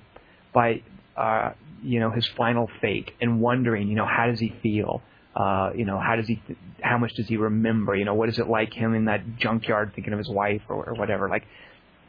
by 0.53 0.83
uh, 1.17 1.53
you 1.83 2.01
know 2.01 2.11
his 2.11 2.27
final 2.37 2.69
fate 2.81 3.11
and 3.21 3.41
wondering 3.41 3.89
you 3.89 3.95
know 3.95 4.07
how 4.07 4.27
does 4.27 4.41
he 4.41 4.53
feel 4.63 5.03
uh, 5.37 5.71
you 5.75 5.85
know 5.85 5.99
how 5.99 6.17
does 6.17 6.27
he 6.27 6.43
how 6.81 6.99
much 6.99 7.13
does 7.15 7.29
he 7.29 7.37
remember 7.37 7.95
you 7.95 8.05
know 8.05 8.15
what 8.15 8.29
is 8.29 8.39
it 8.39 8.49
like 8.49 8.73
him 8.73 8.95
in 8.95 9.07
that 9.07 9.37
junkyard 9.39 9.93
thinking 9.95 10.13
of 10.13 10.19
his 10.19 10.29
wife 10.29 10.63
or, 10.69 10.85
or 10.85 10.95
whatever 10.95 11.29
like 11.29 11.45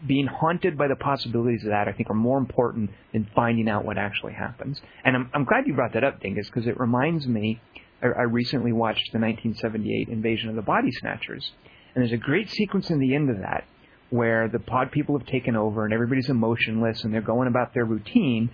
being 0.06 0.26
haunted 0.26 0.78
by 0.78 0.88
the 0.88 0.96
possibilities 0.96 1.64
of 1.64 1.70
that 1.70 1.88
I 1.88 1.94
think 1.94 2.10
are 2.10 2.16
more 2.16 2.40
important 2.40 2.90
than 3.14 3.30
finding 3.36 3.70
out 3.70 3.86
what 3.86 3.98
actually 3.98 4.34
happens 4.34 4.82
and 5.06 5.16
I'm 5.16 5.30
I'm 5.34 5.46
glad 5.46 5.68
you 5.68 5.74
brought 5.74 5.94
that 5.94 6.04
up 6.04 6.22
Dingus 6.22 6.48
because 6.48 6.68
it 6.68 6.80
reminds 6.80 7.28
me 7.28 7.62
I, 8.02 8.08
I 8.08 8.24
recently 8.24 8.72
watched 8.72 9.12
the 9.12 9.20
1978 9.20 10.10
Invasion 10.10 10.50
of 10.50 10.56
the 10.56 10.62
Body 10.62 10.92
Snatchers 10.92 11.52
and 11.94 12.02
there's 12.04 12.14
a 12.14 12.18
great 12.18 12.50
sequence 12.50 12.90
in 12.90 13.00
the 13.00 13.16
end 13.16 13.30
of 13.30 13.40
that 13.40 13.66
where 14.10 14.50
the 14.50 14.60
pod 14.60 14.92
people 14.92 15.18
have 15.18 15.28
taken 15.28 15.56
over 15.56 15.86
and 15.86 15.94
everybody's 15.94 16.30
emotionless 16.30 17.04
and 17.04 17.14
they're 17.14 17.22
going 17.22 17.48
about 17.48 17.74
their 17.74 17.86
routine. 17.86 18.50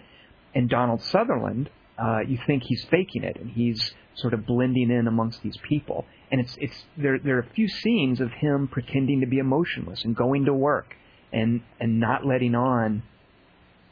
And 0.55 0.69
Donald 0.69 1.01
Sutherland, 1.01 1.69
uh, 1.97 2.19
you 2.27 2.37
think 2.45 2.63
he's 2.63 2.85
faking 2.85 3.23
it 3.23 3.37
and 3.37 3.49
he's 3.49 3.91
sort 4.15 4.33
of 4.33 4.45
blending 4.45 4.91
in 4.91 5.07
amongst 5.07 5.41
these 5.41 5.57
people. 5.67 6.05
And 6.31 6.41
it's 6.41 6.55
it's 6.59 6.85
there 6.95 7.19
there 7.19 7.37
are 7.37 7.41
a 7.41 7.53
few 7.53 7.67
scenes 7.67 8.21
of 8.21 8.31
him 8.31 8.67
pretending 8.67 9.21
to 9.21 9.27
be 9.27 9.39
emotionless 9.39 10.03
and 10.03 10.15
going 10.15 10.45
to 10.45 10.53
work 10.53 10.95
and 11.33 11.61
and 11.79 11.99
not 11.99 12.25
letting 12.25 12.53
on, 12.53 13.03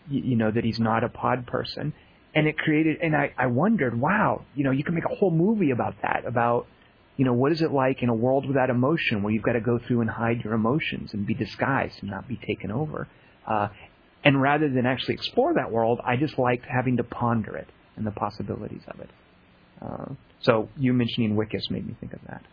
you, 0.10 0.36
know, 0.36 0.52
that 0.52 0.64
he's 0.64 0.80
not 0.80 1.04
a 1.04 1.10
pod 1.10 1.48
person. 1.48 1.94
And 2.36 2.48
it 2.48 2.58
created 2.58 2.98
and 3.02 3.16
I 3.16 3.32
I 3.38 3.48
wondered, 3.48 4.00
wow, 4.00 4.46
you 4.54 4.64
know, 4.64 4.72
you 4.72 4.84
can 4.84 4.94
make 4.94 5.06
a 5.06 5.16
whole 5.16 5.32
movie 5.32 5.72
about 5.72 5.96
that 6.04 6.26
about 6.28 6.68
you 7.18 7.26
know, 7.26 7.34
what 7.34 7.52
is 7.52 7.62
it 7.62 7.72
like 7.72 8.04
in 8.04 8.10
a 8.10 8.14
world 8.14 8.46
without 8.46 8.70
emotion 8.70 9.24
where 9.24 9.34
you've 9.34 9.44
got 9.44 9.54
to 9.54 9.62
go 9.62 9.80
through 9.80 10.02
and 10.02 10.10
hide 10.10 10.44
your 10.44 10.54
emotions 10.54 11.14
and 11.14 11.26
be 11.26 11.34
disguised 11.34 12.02
and 12.02 12.12
not 12.12 12.28
be 12.28 12.36
taken 12.36 12.72
over? 12.72 13.08
Uh, 13.48 13.70
and 14.24 14.42
rather 14.42 14.70
than 14.70 14.86
actually 14.86 15.14
explore 15.14 15.54
that 15.54 15.72
world, 15.72 16.02
I 16.04 16.18
just 16.18 16.38
liked 16.38 16.66
having 16.66 16.98
to 16.98 17.04
ponder 17.04 17.56
it 17.56 17.68
and 17.96 18.06
the 18.06 18.12
possibilities 18.12 18.82
of 18.88 19.00
it. 19.00 19.10
Uh, 19.82 20.14
so 20.42 20.68
you 20.78 20.94
mentioning 20.94 21.36
Wikus 21.36 21.70
made 21.70 21.88
me 21.88 21.96
think 22.00 22.14
of 22.14 22.20
that. 22.28 22.44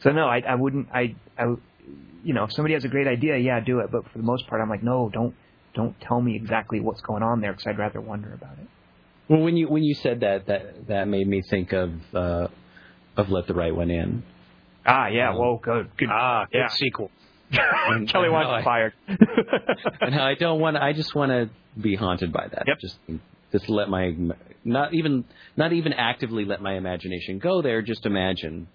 So 0.00 0.10
no, 0.10 0.26
I, 0.26 0.40
I 0.40 0.54
wouldn't. 0.56 0.88
I, 0.92 1.14
I, 1.38 1.54
you 2.24 2.34
know, 2.34 2.44
if 2.44 2.52
somebody 2.52 2.74
has 2.74 2.84
a 2.84 2.88
great 2.88 3.06
idea, 3.06 3.38
yeah, 3.38 3.60
do 3.60 3.78
it. 3.78 3.90
But 3.90 4.10
for 4.10 4.18
the 4.18 4.24
most 4.24 4.46
part, 4.48 4.60
I'm 4.60 4.68
like, 4.68 4.82
no, 4.82 5.08
don't, 5.12 5.34
don't 5.74 5.98
tell 6.00 6.20
me 6.20 6.36
exactly 6.36 6.80
what's 6.80 7.00
going 7.00 7.22
on 7.22 7.40
there 7.40 7.52
because 7.52 7.66
I'd 7.66 7.78
rather 7.78 8.00
wonder 8.00 8.32
about 8.32 8.58
it. 8.58 8.66
Well, 9.28 9.40
when 9.40 9.56
you 9.56 9.68
when 9.68 9.82
you 9.82 9.94
said 9.94 10.20
that, 10.20 10.46
that 10.46 10.88
that 10.88 11.08
made 11.08 11.26
me 11.26 11.42
think 11.48 11.72
of 11.72 11.92
uh, 12.14 12.48
of 13.16 13.30
Let 13.30 13.46
the 13.46 13.54
Right 13.54 13.74
One 13.74 13.90
In. 13.90 14.22
Ah, 14.86 15.06
yeah. 15.08 15.30
Um, 15.30 15.36
Whoa, 15.38 15.60
good, 15.62 15.90
good. 15.96 16.08
ah, 16.10 16.46
good 16.50 16.58
Yeah. 16.58 16.68
sequel. 16.68 17.10
And- 17.50 18.08
Kelly 18.08 18.24
and 18.26 18.32
wants 18.32 18.48
how 18.48 18.54
I- 18.56 18.64
fired. 18.64 18.92
and 20.00 20.14
I 20.14 20.34
don't 20.34 20.60
want. 20.60 20.76
I 20.76 20.92
just 20.92 21.14
want 21.14 21.30
to 21.30 21.50
be 21.80 21.94
haunted 21.96 22.32
by 22.32 22.48
that. 22.48 22.64
Yep. 22.66 22.78
Just 22.80 22.98
just 23.52 23.68
let 23.68 23.88
my 23.88 24.14
not 24.64 24.94
even 24.94 25.24
not 25.56 25.72
even 25.72 25.92
actively 25.92 26.44
let 26.44 26.60
my 26.60 26.74
imagination 26.74 27.38
go 27.38 27.62
there. 27.62 27.82
Just 27.82 28.06
imagine 28.06 28.66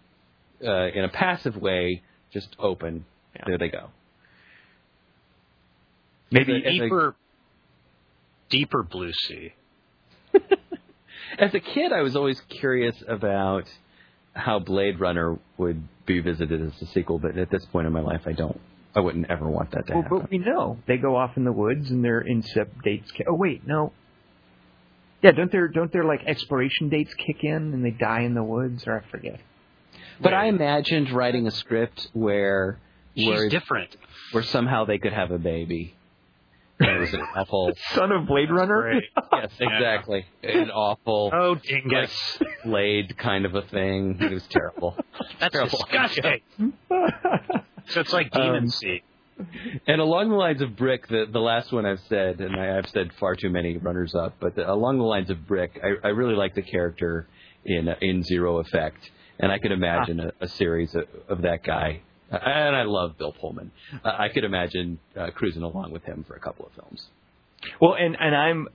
uh, 0.66 0.88
in 0.88 1.04
a 1.04 1.10
passive 1.10 1.58
way. 1.58 2.02
Just 2.32 2.56
open. 2.60 3.06
Yeah. 3.36 3.44
There 3.48 3.58
they 3.58 3.70
go. 3.70 3.90
Maybe 6.32 6.54
As 6.58 6.64
a- 6.64 6.68
as 6.68 6.76
a- 6.76 6.80
Deeper, 6.84 7.16
deeper 8.50 8.84
blue 8.84 9.12
sea. 9.14 9.54
As 11.40 11.54
a 11.54 11.60
kid, 11.60 11.92
I 11.94 12.02
was 12.02 12.16
always 12.16 12.40
curious 12.50 12.96
about 13.08 13.66
how 14.40 14.60
Blade 14.60 15.00
Runner 15.00 15.38
would 15.58 15.82
be 16.06 16.20
visited 16.22 16.62
as 16.62 16.82
a 16.82 16.86
sequel, 16.88 17.20
but 17.20 17.38
at 17.38 17.52
this 17.52 17.66
point 17.68 17.86
in 17.88 17.94
my 17.94 18.02
life, 18.02 18.22
I 18.26 18.32
don't. 18.34 18.60
I 18.96 19.02
wouldn't 19.02 19.30
ever 19.30 19.48
want 19.48 19.72
that 19.72 19.86
to 19.88 19.94
Well, 19.94 20.02
happen. 20.04 20.20
but 20.22 20.32
we 20.32 20.40
know 20.40 20.78
they 20.88 20.98
go 20.98 21.16
off 21.16 21.38
in 21.38 21.44
the 21.44 21.52
woods 21.52 21.92
and 21.92 22.04
their 22.04 22.24
incept 22.24 22.82
dates. 22.84 23.12
Ki- 23.12 23.26
oh 23.28 23.36
wait, 23.36 23.68
no. 23.68 23.94
Yeah, 25.22 25.32
don't 25.32 25.52
their 25.52 25.68
don't 25.68 25.92
their 25.92 26.06
like 26.06 26.22
exploration 26.26 26.90
dates 26.90 27.14
kick 27.14 27.44
in 27.44 27.74
and 27.74 27.86
they 27.86 27.92
die 27.92 28.22
in 28.22 28.34
the 28.34 28.44
woods 28.44 28.86
or 28.88 28.98
I 29.06 29.12
forget. 29.12 29.40
But 30.22 30.34
I 30.34 30.46
imagined 30.46 31.12
writing 31.12 31.46
a 31.46 31.52
script 31.52 32.10
where 32.14 32.80
She's 33.16 33.28
where, 33.28 33.50
different. 33.50 33.96
where 34.32 34.44
somehow 34.44 34.86
they 34.86 34.98
could 34.98 35.14
have 35.14 35.32
a 35.32 35.38
baby. 35.38 35.94
And 36.80 36.90
it 36.90 37.00
was 37.00 37.14
an 37.14 37.22
awful. 37.36 37.72
Son 37.94 38.12
of 38.12 38.26
Blade 38.28 38.50
Runner. 38.52 39.02
Yes, 39.34 39.52
exactly. 39.60 40.26
An 40.44 40.70
awful 40.72 41.30
Oh, 41.34 41.56
dingus. 41.56 42.40
Blade 42.64 43.18
kind 43.18 43.46
of 43.46 43.56
a 43.56 43.64
thing. 43.64 44.18
It 44.22 44.32
was 44.32 44.48
terrible. 44.48 44.96
That's 45.40 45.54
terrible. 45.54 45.78
disgusting. 45.80 46.42
So 47.90 48.02
it's 48.02 48.14
like 48.14 48.32
Demon 48.32 48.56
Um, 48.66 48.68
Seed. 48.70 49.02
And 49.88 50.00
along 50.00 50.30
the 50.30 50.36
lines 50.36 50.62
of 50.62 50.76
Brick, 50.76 51.08
the 51.08 51.26
the 51.32 51.40
last 51.40 51.72
one 51.72 51.86
I've 51.88 52.02
said, 52.08 52.40
and 52.40 52.56
I, 52.56 52.78
I've 52.78 52.88
said 52.90 53.12
far 53.20 53.36
too 53.36 53.50
many 53.50 53.78
runners 53.78 54.14
up, 54.14 54.36
but 54.40 54.54
the, 54.56 54.70
along 54.72 55.00
the 55.00 55.06
lines 55.06 55.32
of 55.32 55.48
Brick, 55.48 55.80
I, 55.84 56.08
I 56.08 56.12
really 56.12 56.36
like 56.36 56.54
the 56.54 56.62
character 56.62 57.28
in 57.66 57.88
in 58.02 58.22
Zero 58.22 58.60
Effect, 58.60 59.10
and 59.40 59.52
I 59.52 59.58
could 59.58 59.72
imagine 59.72 60.20
a, 60.20 60.32
a 60.42 60.48
series 60.50 60.94
of, 60.94 61.06
of 61.28 61.42
that 61.42 61.64
guy. 61.64 62.02
And 62.32 62.76
I 62.76 62.84
love 62.84 63.18
Bill 63.18 63.32
Pullman. 63.32 63.72
Uh, 64.04 64.12
I 64.18 64.30
could 64.30 64.44
imagine 64.44 65.00
uh, 65.20 65.32
cruising 65.34 65.64
along 65.64 65.92
with 65.92 66.04
him 66.04 66.24
for 66.28 66.36
a 66.36 66.40
couple 66.40 66.66
of 66.66 66.74
films. 66.74 67.08
Well, 67.82 67.96
and 67.96 68.16
and 68.20 68.36
I'm 68.36 68.68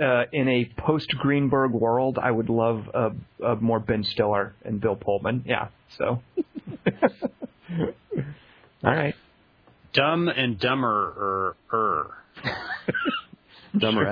uh, 0.00 0.24
in 0.32 0.48
a 0.48 0.70
post 0.78 1.08
Greenberg 1.18 1.72
world. 1.72 2.18
I 2.20 2.30
would 2.30 2.48
love 2.48 2.88
a, 2.94 3.10
a 3.44 3.56
more 3.56 3.80
Ben 3.80 4.02
Stiller 4.04 4.54
and 4.64 4.80
Bill 4.80 4.96
Pullman. 4.96 5.44
Yeah. 5.46 5.68
So. 5.98 6.22
All 8.84 8.92
right. 8.94 9.14
Dumb 9.92 10.28
and 10.28 10.58
dumber 10.58 11.14
er, 11.16 11.56
er. 11.72 12.14
Dumber 13.78 14.04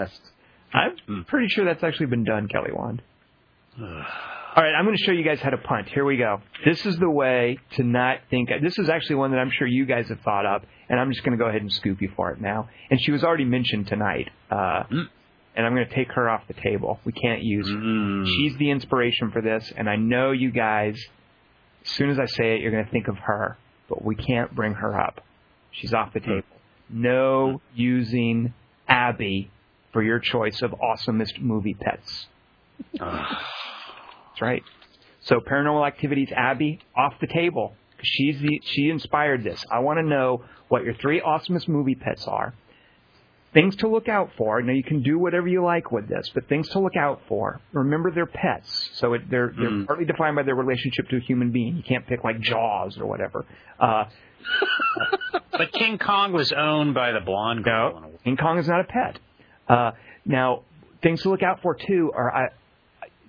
I'm 0.74 1.24
pretty 1.26 1.48
sure 1.48 1.64
that's 1.64 1.82
actually 1.82 2.06
been 2.06 2.24
done, 2.24 2.48
Kelly 2.48 2.72
Wand. 2.72 3.02
All 4.54 4.62
right, 4.62 4.74
I'm 4.74 4.84
going 4.84 4.96
to 4.98 5.02
show 5.02 5.12
you 5.12 5.24
guys 5.24 5.40
how 5.40 5.48
to 5.48 5.56
punt. 5.56 5.88
Here 5.88 6.04
we 6.04 6.18
go. 6.18 6.42
This 6.62 6.84
is 6.84 6.98
the 6.98 7.08
way 7.08 7.58
to 7.76 7.82
not 7.82 8.18
think. 8.28 8.50
This 8.62 8.78
is 8.78 8.90
actually 8.90 9.16
one 9.16 9.30
that 9.30 9.38
I'm 9.38 9.50
sure 9.50 9.66
you 9.66 9.86
guys 9.86 10.10
have 10.10 10.20
thought 10.20 10.44
up, 10.44 10.66
and 10.90 11.00
I'm 11.00 11.10
just 11.10 11.24
going 11.24 11.38
to 11.38 11.42
go 11.42 11.48
ahead 11.48 11.62
and 11.62 11.72
scoop 11.72 12.02
you 12.02 12.10
for 12.14 12.32
it 12.32 12.40
now. 12.40 12.68
And 12.90 13.00
she 13.00 13.12
was 13.12 13.24
already 13.24 13.46
mentioned 13.46 13.86
tonight, 13.86 14.28
uh, 14.50 14.82
and 14.90 15.66
I'm 15.66 15.74
going 15.74 15.88
to 15.88 15.94
take 15.94 16.12
her 16.12 16.28
off 16.28 16.42
the 16.48 16.54
table. 16.54 17.00
We 17.06 17.12
can't 17.12 17.42
use 17.42 17.66
her. 17.66 17.76
Mm. 17.76 18.26
She's 18.26 18.54
the 18.58 18.70
inspiration 18.70 19.30
for 19.30 19.40
this, 19.40 19.72
and 19.74 19.88
I 19.88 19.96
know 19.96 20.32
you 20.32 20.50
guys. 20.50 21.02
As 21.86 21.90
soon 21.92 22.10
as 22.10 22.18
I 22.18 22.26
say 22.26 22.54
it, 22.54 22.60
you're 22.60 22.72
going 22.72 22.84
to 22.84 22.90
think 22.90 23.08
of 23.08 23.16
her, 23.20 23.56
but 23.88 24.04
we 24.04 24.16
can't 24.16 24.54
bring 24.54 24.74
her 24.74 25.00
up. 25.00 25.22
She's 25.70 25.94
off 25.94 26.12
the 26.12 26.20
table. 26.20 26.42
No 26.90 27.62
using 27.74 28.52
Abby 28.86 29.50
for 29.94 30.02
your 30.02 30.18
choice 30.18 30.60
of 30.60 30.72
awesomest 30.72 31.40
movie 31.40 31.74
pets. 31.74 32.26
That's 34.32 34.42
right. 34.42 34.62
So 35.20 35.38
Paranormal 35.40 35.86
Activities 35.86 36.30
Abby 36.34 36.80
off 36.96 37.14
the 37.20 37.26
table 37.28 37.74
She's 38.04 38.40
the 38.40 38.60
she 38.64 38.90
inspired 38.90 39.44
this. 39.44 39.64
I 39.70 39.78
want 39.78 40.00
to 40.00 40.02
know 40.02 40.42
what 40.68 40.82
your 40.82 40.94
three 40.94 41.20
awesomest 41.20 41.68
movie 41.68 41.94
pets 41.94 42.26
are. 42.26 42.52
Things 43.54 43.76
to 43.76 43.86
look 43.88 44.08
out 44.08 44.30
for. 44.36 44.60
Now 44.60 44.72
you 44.72 44.82
can 44.82 45.02
do 45.04 45.20
whatever 45.20 45.46
you 45.46 45.62
like 45.62 45.92
with 45.92 46.08
this, 46.08 46.28
but 46.34 46.48
things 46.48 46.68
to 46.70 46.80
look 46.80 46.96
out 46.96 47.20
for. 47.28 47.60
Remember 47.72 48.10
they're 48.10 48.26
pets, 48.26 48.90
so 48.94 49.12
it, 49.12 49.30
they're 49.30 49.52
they're 49.56 49.70
Mm. 49.70 49.86
partly 49.86 50.04
defined 50.04 50.34
by 50.34 50.42
their 50.42 50.56
relationship 50.56 51.08
to 51.10 51.16
a 51.18 51.20
human 51.20 51.52
being. 51.52 51.76
You 51.76 51.84
can't 51.84 52.04
pick 52.04 52.24
like 52.24 52.40
Jaws 52.40 52.98
or 52.98 53.06
whatever. 53.06 53.44
Uh, 53.78 54.06
But 55.52 55.70
King 55.72 55.98
Kong 55.98 56.32
was 56.32 56.50
owned 56.52 56.94
by 56.94 57.12
the 57.12 57.20
blonde 57.20 57.62
girl. 57.62 58.02
a- 58.18 58.24
King 58.24 58.36
Kong 58.36 58.58
is 58.58 58.66
not 58.66 58.80
a 58.80 58.84
pet. 58.84 59.18
Uh, 59.68 59.92
now, 60.24 60.62
things 61.02 61.22
to 61.22 61.30
look 61.30 61.42
out 61.44 61.60
for 61.62 61.74
too 61.76 62.10
are 62.14 62.34
I, 62.34 62.48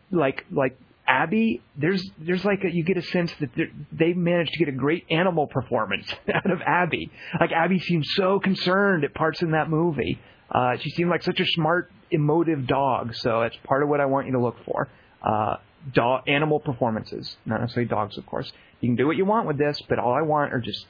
like 0.09 0.45
like 0.51 0.79
Abby. 1.21 1.61
There's 1.77 2.03
there's 2.17 2.43
like 2.43 2.63
a, 2.63 2.71
you 2.73 2.83
get 2.83 2.97
a 2.97 3.01
sense 3.01 3.31
that 3.39 3.51
they're- 3.55 3.71
they 3.91 4.13
managed 4.13 4.51
to 4.53 4.59
get 4.59 4.69
a 4.69 4.77
great 4.85 5.05
animal 5.11 5.45
performance 5.47 6.07
out 6.33 6.49
of 6.49 6.61
Abby. 6.65 7.11
Like 7.39 7.51
Abby 7.51 7.79
seemed 7.79 8.05
so 8.05 8.39
concerned 8.39 9.03
at 9.03 9.13
parts 9.13 9.41
in 9.41 9.51
that 9.51 9.69
movie. 9.69 10.19
Uh, 10.49 10.77
she 10.77 10.89
seemed 10.89 11.09
like 11.09 11.23
such 11.23 11.39
a 11.39 11.45
smart, 11.45 11.91
emotive 12.11 12.65
dog. 12.67 13.15
So 13.15 13.41
that's 13.41 13.55
part 13.63 13.83
of 13.83 13.89
what 13.89 13.99
I 14.01 14.05
want 14.05 14.27
you 14.27 14.33
to 14.33 14.41
look 14.41 14.57
for. 14.65 14.87
Uh, 15.21 15.57
dog 15.93 16.23
animal 16.27 16.59
performances, 16.59 17.35
not 17.45 17.61
necessarily 17.61 17.89
dogs, 17.89 18.17
of 18.17 18.25
course. 18.25 18.51
You 18.81 18.89
can 18.89 18.95
do 18.95 19.07
what 19.07 19.17
you 19.17 19.25
want 19.25 19.47
with 19.47 19.57
this, 19.57 19.77
but 19.89 19.99
all 19.99 20.13
I 20.13 20.21
want 20.21 20.53
are 20.53 20.59
just 20.59 20.85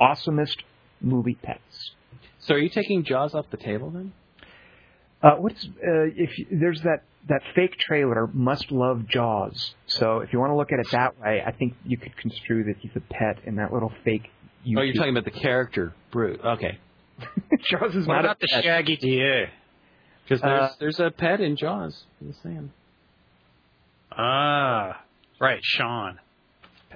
awesomest 0.00 0.56
movie 1.00 1.38
pets. 1.42 1.92
So 2.40 2.54
are 2.54 2.58
you 2.58 2.68
taking 2.68 3.04
Jaws 3.04 3.34
off 3.34 3.46
the 3.50 3.56
table 3.56 3.90
then? 3.90 4.12
Uh, 5.22 5.36
what's 5.38 5.64
uh, 5.64 6.10
if 6.16 6.38
you, 6.38 6.46
there's 6.50 6.82
that 6.82 7.02
that 7.28 7.42
fake 7.54 7.76
trailer 7.78 8.28
must 8.32 8.70
love 8.70 9.06
Jaws. 9.08 9.74
So 9.86 10.20
if 10.20 10.32
you 10.32 10.38
want 10.38 10.50
to 10.50 10.56
look 10.56 10.72
at 10.72 10.78
it 10.78 10.86
that 10.92 11.18
way, 11.18 11.42
I 11.44 11.50
think 11.52 11.74
you 11.84 11.96
could 11.96 12.16
construe 12.16 12.64
that 12.64 12.76
he's 12.78 12.92
a 12.94 13.00
pet 13.00 13.38
in 13.44 13.56
that 13.56 13.72
little 13.72 13.92
fake. 14.04 14.30
YouTube. 14.66 14.78
Oh, 14.78 14.82
you're 14.82 14.94
talking 14.94 15.10
about 15.16 15.24
the 15.24 15.30
character 15.38 15.94
Brute. 16.10 16.40
Okay, 16.44 16.78
Jaws 17.70 17.94
is 17.96 18.06
What 18.06 18.14
not 18.14 18.24
about 18.24 18.36
a 18.36 18.40
the 18.40 18.48
pet. 18.50 18.64
Shaggy 18.64 18.96
DA? 18.96 19.50
because 20.24 20.40
there's 20.40 20.62
Uh, 20.70 20.74
there's 20.80 21.00
a 21.00 21.10
pet 21.10 21.40
in 21.40 21.56
Jaws. 21.56 22.04
I'm 22.20 22.28
just 22.30 22.42
saying. 22.42 22.72
Ah, 24.12 25.02
right, 25.40 25.60
Sean. 25.62 26.18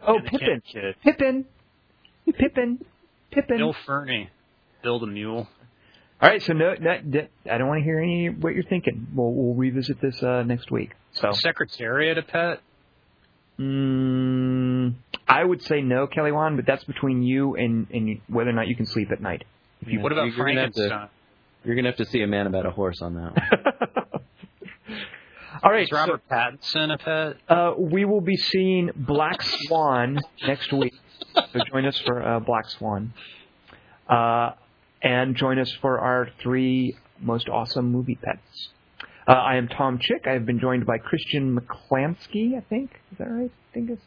oh 0.06 0.16
And 0.16 0.26
Pippin, 0.26 0.62
Pippin, 1.02 1.44
Pippin, 2.38 2.84
Pippin. 3.30 3.56
Bill 3.58 3.74
Fernie. 3.86 4.30
Build 4.82 5.02
a 5.02 5.06
mule. 5.06 5.46
All 6.22 6.28
right, 6.28 6.42
so 6.42 6.52
no, 6.52 6.74
no, 6.78 6.90
I 7.50 7.56
don't 7.58 7.66
want 7.68 7.80
to 7.80 7.84
hear 7.84 7.98
any 7.98 8.28
what 8.28 8.54
you're 8.54 8.62
thinking. 8.64 9.06
We'll, 9.14 9.32
we'll 9.32 9.54
revisit 9.54 10.00
this 10.02 10.22
uh, 10.22 10.42
next 10.42 10.70
week. 10.70 10.90
So, 11.12 11.32
Secretariat 11.32 12.18
a 12.18 12.22
pet? 12.22 12.60
mm, 13.58 14.94
I 15.26 15.42
would 15.44 15.62
say 15.62 15.80
no, 15.80 16.06
Kelly 16.06 16.32
Wan, 16.32 16.56
but 16.56 16.66
that's 16.66 16.84
between 16.84 17.22
you 17.22 17.56
and, 17.56 17.86
and 17.90 18.20
whether 18.28 18.50
or 18.50 18.54
not 18.54 18.68
you 18.68 18.76
can 18.76 18.86
sleep 18.86 19.10
at 19.12 19.20
night. 19.22 19.44
If 19.80 19.88
you, 19.88 20.00
What 20.00 20.12
about 20.12 20.26
You're 20.26 20.46
gonna 20.46 20.60
have 20.62 20.72
to- 20.72 20.78
Frankenstein? 20.88 21.08
You're 21.64 21.74
gonna 21.76 21.88
have 21.88 21.98
to 21.98 22.06
see 22.06 22.22
a 22.22 22.26
man 22.26 22.46
about 22.46 22.64
a 22.66 22.70
horse 22.70 23.00
on 23.02 23.14
that. 23.14 23.34
One. 23.34 24.22
All 25.62 25.70
right, 25.70 25.82
Is 25.82 25.92
Robert 25.92 26.22
Pattinson 26.30 26.92
a 26.94 26.98
pet? 26.98 27.36
uh, 27.54 27.74
we 27.78 28.04
will 28.06 28.22
be 28.22 28.36
seeing 28.36 28.90
Black 28.96 29.42
Swan 29.42 30.18
next 30.46 30.72
week. 30.72 30.94
So 31.34 31.60
join 31.70 31.84
us 31.84 31.98
for 32.00 32.22
uh, 32.22 32.40
Black 32.40 32.66
Swan, 32.70 33.12
uh, 34.08 34.52
and 35.02 35.36
join 35.36 35.58
us 35.58 35.72
for 35.80 35.98
our 35.98 36.28
three 36.42 36.96
most 37.20 37.48
awesome 37.48 37.90
movie 37.90 38.18
pets. 38.22 38.68
Uh, 39.26 39.32
I 39.32 39.56
am 39.56 39.68
Tom 39.68 39.98
Chick. 40.00 40.26
I 40.26 40.32
have 40.32 40.46
been 40.46 40.60
joined 40.60 40.86
by 40.86 40.98
Christian 40.98 41.56
McClansky. 41.56 42.56
I 42.56 42.60
think 42.68 42.90
is 43.12 43.18
that 43.18 43.30
right? 43.30 43.50
I 43.50 43.74
think 43.74 43.90
it's 43.90 44.02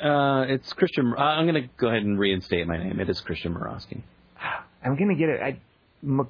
uh, 0.00 0.44
it's 0.48 0.72
Christian. 0.72 1.12
Uh, 1.16 1.20
I'm 1.20 1.46
gonna 1.46 1.68
go 1.76 1.88
ahead 1.88 2.02
and 2.02 2.18
reinstate 2.18 2.66
my 2.66 2.78
name. 2.78 3.00
It 3.00 3.10
is 3.10 3.20
Christian 3.20 3.54
Morosky. 3.54 4.02
I'm 4.84 4.96
gonna 4.96 5.14
get 5.14 5.28
it. 5.28 5.42
I 5.42 5.58
Mc, 6.02 6.28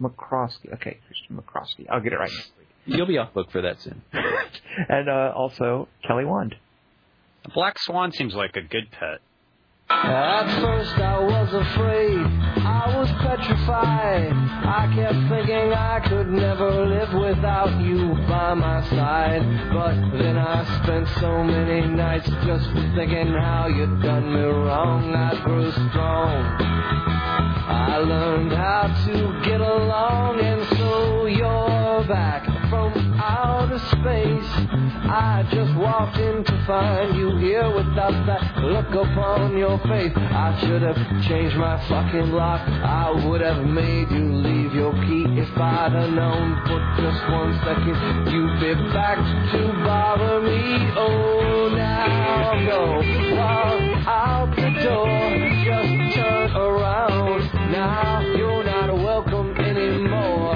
McCroskey. 0.00 0.72
Okay, 0.74 0.98
Christian 1.06 1.36
McCroskey. 1.36 1.86
I'll 1.90 2.00
get 2.00 2.12
it 2.12 2.18
right. 2.18 2.30
You'll 2.86 3.06
be 3.06 3.18
off 3.18 3.32
book 3.32 3.50
for 3.50 3.62
that 3.62 3.80
soon. 3.80 4.02
and 4.88 5.08
uh, 5.08 5.32
also 5.36 5.88
Kelly 6.06 6.24
Wand. 6.24 6.54
A 7.44 7.50
black 7.50 7.78
swan 7.78 8.12
seems 8.12 8.34
like 8.34 8.56
a 8.56 8.62
good 8.62 8.90
pet. 8.90 9.20
At 9.90 10.60
first 10.60 10.98
I 10.98 11.18
was 11.18 11.54
afraid, 11.54 12.18
I 12.64 12.96
was 12.96 13.08
petrified. 13.20 14.32
I 14.32 14.92
kept 14.94 15.28
thinking 15.28 15.72
I 15.72 16.00
could 16.08 16.28
never 16.28 16.86
live 16.86 17.12
without 17.14 17.80
you 17.80 18.14
by 18.28 18.54
my 18.54 18.82
side. 18.90 19.42
But 19.72 20.18
then 20.18 20.38
I 20.38 20.64
spent 20.82 21.08
so 21.20 21.44
many 21.44 21.86
nights 21.86 22.28
just 22.44 22.70
thinking 22.94 23.28
how 23.28 23.68
you'd 23.68 24.02
done 24.02 24.32
me 24.32 24.40
wrong. 24.42 25.14
I 25.14 25.42
grew 25.44 25.70
strong. 25.70 26.92
I 27.64 27.98
learned 27.98 28.52
how 28.52 29.04
to 29.06 29.40
get 29.44 29.60
along, 29.60 30.40
and 30.40 30.66
so 30.78 31.26
you're 31.26 32.04
back 32.08 32.44
from 32.68 33.20
outer 33.20 33.78
space. 33.78 34.50
I 35.04 35.46
just 35.52 35.74
walked 35.76 36.18
in 36.18 36.42
to 36.44 36.64
find 36.66 37.16
you 37.16 37.36
here 37.36 37.68
without 37.74 38.26
that 38.26 38.62
look 38.62 38.90
upon 38.94 39.56
your 39.56 39.71
face. 39.78 40.12
I 40.16 40.58
should 40.60 40.82
have 40.82 40.96
changed 41.26 41.56
my 41.56 41.76
fucking 41.88 42.32
lock. 42.32 42.60
I 42.68 43.10
would 43.26 43.40
have 43.40 43.64
made 43.64 44.10
you 44.10 44.32
leave 44.32 44.74
your 44.74 44.92
key 45.04 45.24
if 45.38 45.56
I'd 45.56 45.92
have 45.92 46.10
known 46.10 46.60
for 46.66 46.80
just 47.00 47.22
one 47.30 47.58
second 47.64 47.96
you'd 48.32 48.60
be 48.60 48.74
back 48.92 49.18
to 49.52 49.72
bother 49.84 50.40
me. 50.40 50.92
Oh, 50.96 51.72
now 51.74 52.66
go 52.66 53.02
walk 53.36 54.06
out 54.06 54.56
the 54.56 54.70
door. 54.82 55.06
Just 55.64 56.16
turn 56.16 56.50
around. 56.56 57.70
Now 57.70 58.20
you're 58.36 58.64
not 58.64 58.94
welcome 58.94 59.56
anymore. 59.56 60.54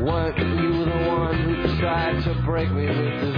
Weren't 0.00 0.38
you 0.38 0.84
the 0.84 1.08
one 1.08 1.36
who 1.42 1.78
tried 1.80 2.22
to 2.24 2.34
break 2.44 2.70
me 2.70 2.86
with 2.86 3.20
desire? 3.20 3.33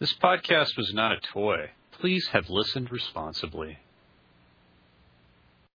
This 0.00 0.14
podcast 0.14 0.78
was 0.78 0.94
not 0.94 1.12
a 1.12 1.20
toy. 1.20 1.72
Please 1.92 2.28
have 2.28 2.48
listened 2.48 2.90
responsibly. 2.90 3.76